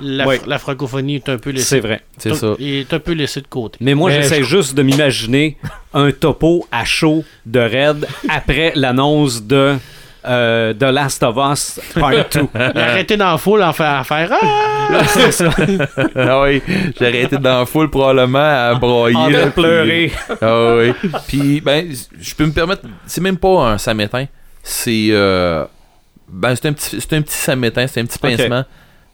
la, 0.00 0.26
Ouais. 0.26 0.40
la 0.46 0.58
francophonie 0.58 1.16
est 1.16 1.28
un 1.28 1.36
peu 1.36 1.50
laissée, 1.50 1.66
C'est 1.66 1.80
vrai. 1.80 2.00
C'est 2.16 2.34
ça. 2.34 2.54
est 2.58 2.92
un 2.94 2.98
peu 2.98 3.12
laissée 3.12 3.42
de 3.42 3.46
côté. 3.46 3.76
Mais 3.80 3.94
moi, 3.94 4.10
j'essaie 4.10 4.42
je- 4.42 4.48
juste 4.56 4.74
de 4.74 4.82
m'imaginer 4.82 5.58
un 5.92 6.10
topo 6.12 6.66
à 6.72 6.84
chaud 6.86 7.24
de 7.44 7.60
Red 7.60 8.06
après 8.28 8.72
l'annonce 8.74 9.42
de 9.44 9.74
euh, 10.24 10.72
The 10.74 10.82
Last 10.84 11.22
of 11.22 11.36
Us 11.36 11.80
Part 11.94 12.12
2. 12.32 12.40
Il 12.54 12.60
a 12.60 12.88
arrêté 12.90 13.16
dans 13.16 13.32
la 13.32 13.38
foule 13.38 13.62
en 13.62 13.72
faire, 13.72 13.94
à 14.00 14.04
faire 14.04 14.30
Ah! 14.32 15.04
C'est 15.06 15.32
ça. 15.32 15.50
Ah 16.16 16.42
oui, 16.42 16.62
j'ai 16.98 17.06
arrêté 17.06 17.38
dans 17.38 17.60
la 17.60 17.66
foule 17.66 17.88
probablement 17.90 18.38
à 18.70 18.74
broyer. 18.74 19.16
En 19.16 19.22
train 19.24 19.30
là, 19.32 19.44
de 19.46 19.50
pleurer. 19.50 20.12
puis- 20.26 20.36
Ah 20.40 20.74
oui. 20.76 20.92
Puis, 21.28 21.60
ben, 21.60 21.88
je 22.20 22.34
peux 22.34 22.46
me 22.46 22.52
permettre, 22.52 22.82
c'est 23.06 23.20
même 23.20 23.36
pas 23.38 23.68
un 23.68 23.78
samétain, 23.78 24.26
c'est. 24.62 25.08
euh, 25.10 25.64
ben, 26.28 26.54
c'est 26.54 26.66
un 26.68 26.72
petit, 26.72 27.00
c'est 27.00 27.12
un 27.14 27.22
petit 27.22 27.36
samétain, 27.36 27.86
c'est 27.86 28.00
un 28.00 28.04
petit 28.06 28.18
pincement. 28.18 28.64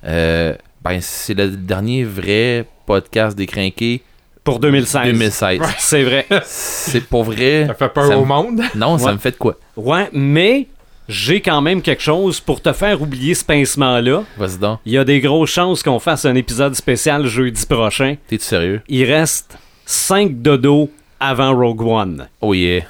Euh, 0.04 0.54
ben, 0.82 0.98
c'est 1.00 1.34
le 1.34 1.48
dernier 1.48 2.04
vrai 2.04 2.64
podcast 2.86 3.36
décrinqué 3.36 4.02
Pour 4.44 4.58
2016. 4.60 5.02
2016. 5.12 5.60
C'est 5.78 6.02
vrai. 6.04 6.26
C'est 6.44 7.04
pour 7.04 7.24
vrai. 7.24 7.64
ça 7.66 7.74
fait 7.74 7.88
peur 7.88 8.06
Ça 8.08 8.16
au 8.18 8.22
me- 8.22 8.26
monde. 8.26 8.62
Non, 8.74 8.96
ça 8.98 9.12
me 9.12 9.18
fait 9.18 9.32
de 9.32 9.36
quoi? 9.36 9.56
Ouais, 9.76 10.08
mais 10.12 10.66
j'ai 11.08 11.40
quand 11.40 11.60
même 11.62 11.80
quelque 11.82 12.02
chose 12.02 12.38
pour 12.40 12.60
te 12.60 12.72
faire 12.72 13.00
oublier 13.00 13.34
ce 13.34 13.44
pincement-là. 13.44 14.24
Vas-y 14.36 14.58
donc. 14.58 14.78
Il 14.84 14.92
y 14.92 14.98
a 14.98 15.04
des 15.04 15.20
grosses 15.20 15.50
chances 15.50 15.82
qu'on 15.82 15.98
fasse 15.98 16.24
un 16.24 16.34
épisode 16.34 16.74
spécial 16.74 17.26
jeudi 17.26 17.64
prochain. 17.66 18.16
T'es-tu 18.28 18.44
sérieux? 18.44 18.82
Il 18.88 19.04
reste 19.10 19.58
5 19.86 20.42
dodos 20.42 20.90
avant 21.18 21.54
Rogue 21.56 21.82
One. 21.82 22.28
Oh 22.40 22.52
yeah. 22.54 22.82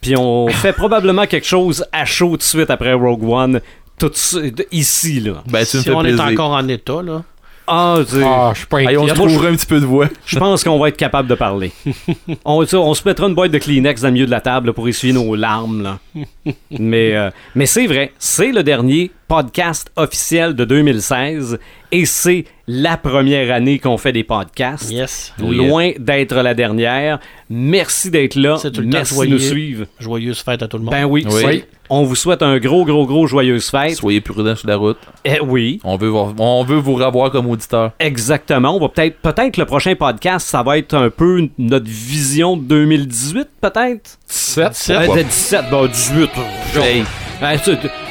Puis 0.00 0.16
on 0.16 0.48
fait 0.50 0.72
probablement 0.72 1.26
quelque 1.26 1.46
chose 1.46 1.84
à 1.92 2.04
chaud 2.04 2.30
tout 2.32 2.36
de 2.38 2.42
suite 2.42 2.70
après 2.70 2.92
Rogue 2.94 3.24
One. 3.28 3.60
Tout 3.98 4.08
de 4.08 4.16
suite, 4.16 4.66
ici, 4.72 5.20
là. 5.20 5.42
Ben, 5.46 5.64
tu 5.64 5.76
me 5.76 5.82
si 5.82 5.88
fais 5.88 5.94
on 5.94 6.00
plaisir. 6.00 6.26
est 6.26 6.32
encore 6.32 6.52
en 6.52 6.66
état, 6.68 7.02
là. 7.02 7.22
Ah, 7.72 7.98
Ah, 8.24 8.50
je 8.52 8.58
suis 8.58 8.66
pas 8.66 8.82
Hey, 8.82 8.96
on 8.96 9.02
inquiet. 9.02 9.10
se 9.10 9.14
trouverait 9.14 9.48
un 9.48 9.54
petit 9.54 9.66
peu 9.66 9.78
de 9.80 9.86
voix. 9.86 10.08
je 10.26 10.38
pense 10.38 10.64
qu'on 10.64 10.78
va 10.78 10.88
être 10.88 10.96
capable 10.96 11.28
de 11.28 11.36
parler. 11.36 11.70
on, 12.44 12.64
se 12.64 13.08
mettra 13.08 13.28
une 13.28 13.34
boîte 13.34 13.52
de 13.52 13.58
Kleenex 13.58 14.02
dans 14.02 14.08
le 14.08 14.14
milieu 14.14 14.26
de 14.26 14.30
la 14.30 14.40
table 14.40 14.66
là, 14.68 14.72
pour 14.72 14.88
essuyer 14.88 15.12
nos 15.12 15.34
larmes. 15.36 15.82
Là. 15.82 15.98
mais 16.70 17.14
euh, 17.14 17.30
mais 17.54 17.66
c'est 17.66 17.86
vrai, 17.86 18.12
c'est 18.18 18.50
le 18.50 18.64
dernier 18.64 19.12
podcast 19.28 19.92
officiel 19.94 20.54
de 20.56 20.64
2016 20.64 21.60
et 21.92 22.04
c'est 22.04 22.44
la 22.66 22.96
première 22.96 23.54
année 23.54 23.78
qu'on 23.78 23.96
fait 23.96 24.12
des 24.12 24.24
podcasts. 24.24 24.90
Yes. 24.90 25.32
Oui, 25.40 25.56
Loin 25.56 25.92
d'être 25.98 26.34
la 26.34 26.54
dernière. 26.54 27.20
Merci 27.48 28.10
d'être 28.10 28.34
là. 28.34 28.58
Tout 28.60 28.80
le 28.80 28.86
Merci 28.86 29.20
de 29.20 29.26
nous 29.26 29.38
suivre. 29.38 29.86
Joyeuse 30.00 30.40
fête 30.40 30.62
à 30.64 30.68
tout 30.68 30.78
le 30.78 30.84
monde. 30.84 30.92
Ben 30.92 31.04
oui. 31.04 31.24
Oui. 31.30 31.64
On 31.92 32.04
vous 32.04 32.14
souhaite 32.14 32.40
un 32.42 32.58
gros, 32.58 32.84
gros, 32.84 33.04
gros 33.04 33.26
joyeuse 33.26 33.68
fête. 33.68 33.96
Soyez 33.96 34.20
prudents 34.20 34.54
sur 34.54 34.68
la 34.68 34.76
route. 34.76 34.98
Eh 35.24 35.40
oui. 35.40 35.80
On 35.82 35.96
veut, 35.96 36.08
voir- 36.08 36.32
on 36.38 36.62
veut 36.62 36.76
vous 36.76 36.94
revoir 36.94 37.32
comme 37.32 37.50
auditeur. 37.50 37.90
Exactement. 37.98 38.76
On 38.76 38.80
va 38.80 38.88
peut-être, 38.88 39.18
peut-être 39.18 39.56
le 39.56 39.64
prochain 39.64 39.94
podcast, 39.96 40.46
ça 40.46 40.62
va 40.62 40.78
être 40.78 40.94
un 40.94 41.10
peu 41.10 41.48
notre 41.58 41.86
vision 41.88 42.56
de 42.56 42.62
2018, 42.62 43.48
peut-être? 43.60 44.18
17. 44.28 44.70
17. 44.70 44.96
Euh, 44.96 45.04
Pourquoi? 45.04 45.16
de 45.16 45.22
17, 45.28 45.64
bah 45.70 45.80
18. 45.88 46.30
Hey, 46.76 47.04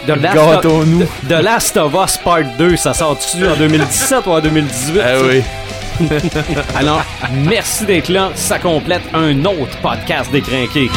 de, 0.07 0.13
Last 0.13 0.65
of, 0.65 0.85
de 1.29 1.35
Last 1.35 1.77
of 1.77 1.93
Us 2.05 2.17
Part 2.17 2.57
2, 2.57 2.75
ça 2.75 2.93
sort-tu 2.93 3.47
en 3.47 3.55
2017 3.55 4.25
ou 4.27 4.31
en 4.31 4.41
2018? 4.41 4.99
Ah 5.01 5.17
ça? 5.19 5.25
oui. 5.25 5.41
Alors, 6.75 7.01
merci 7.45 7.85
d'être 7.85 8.09
là. 8.09 8.31
Ça 8.35 8.59
complète 8.59 9.03
un 9.13 9.37
autre 9.45 9.77
podcast 9.81 10.31
décrinqué. 10.31 10.89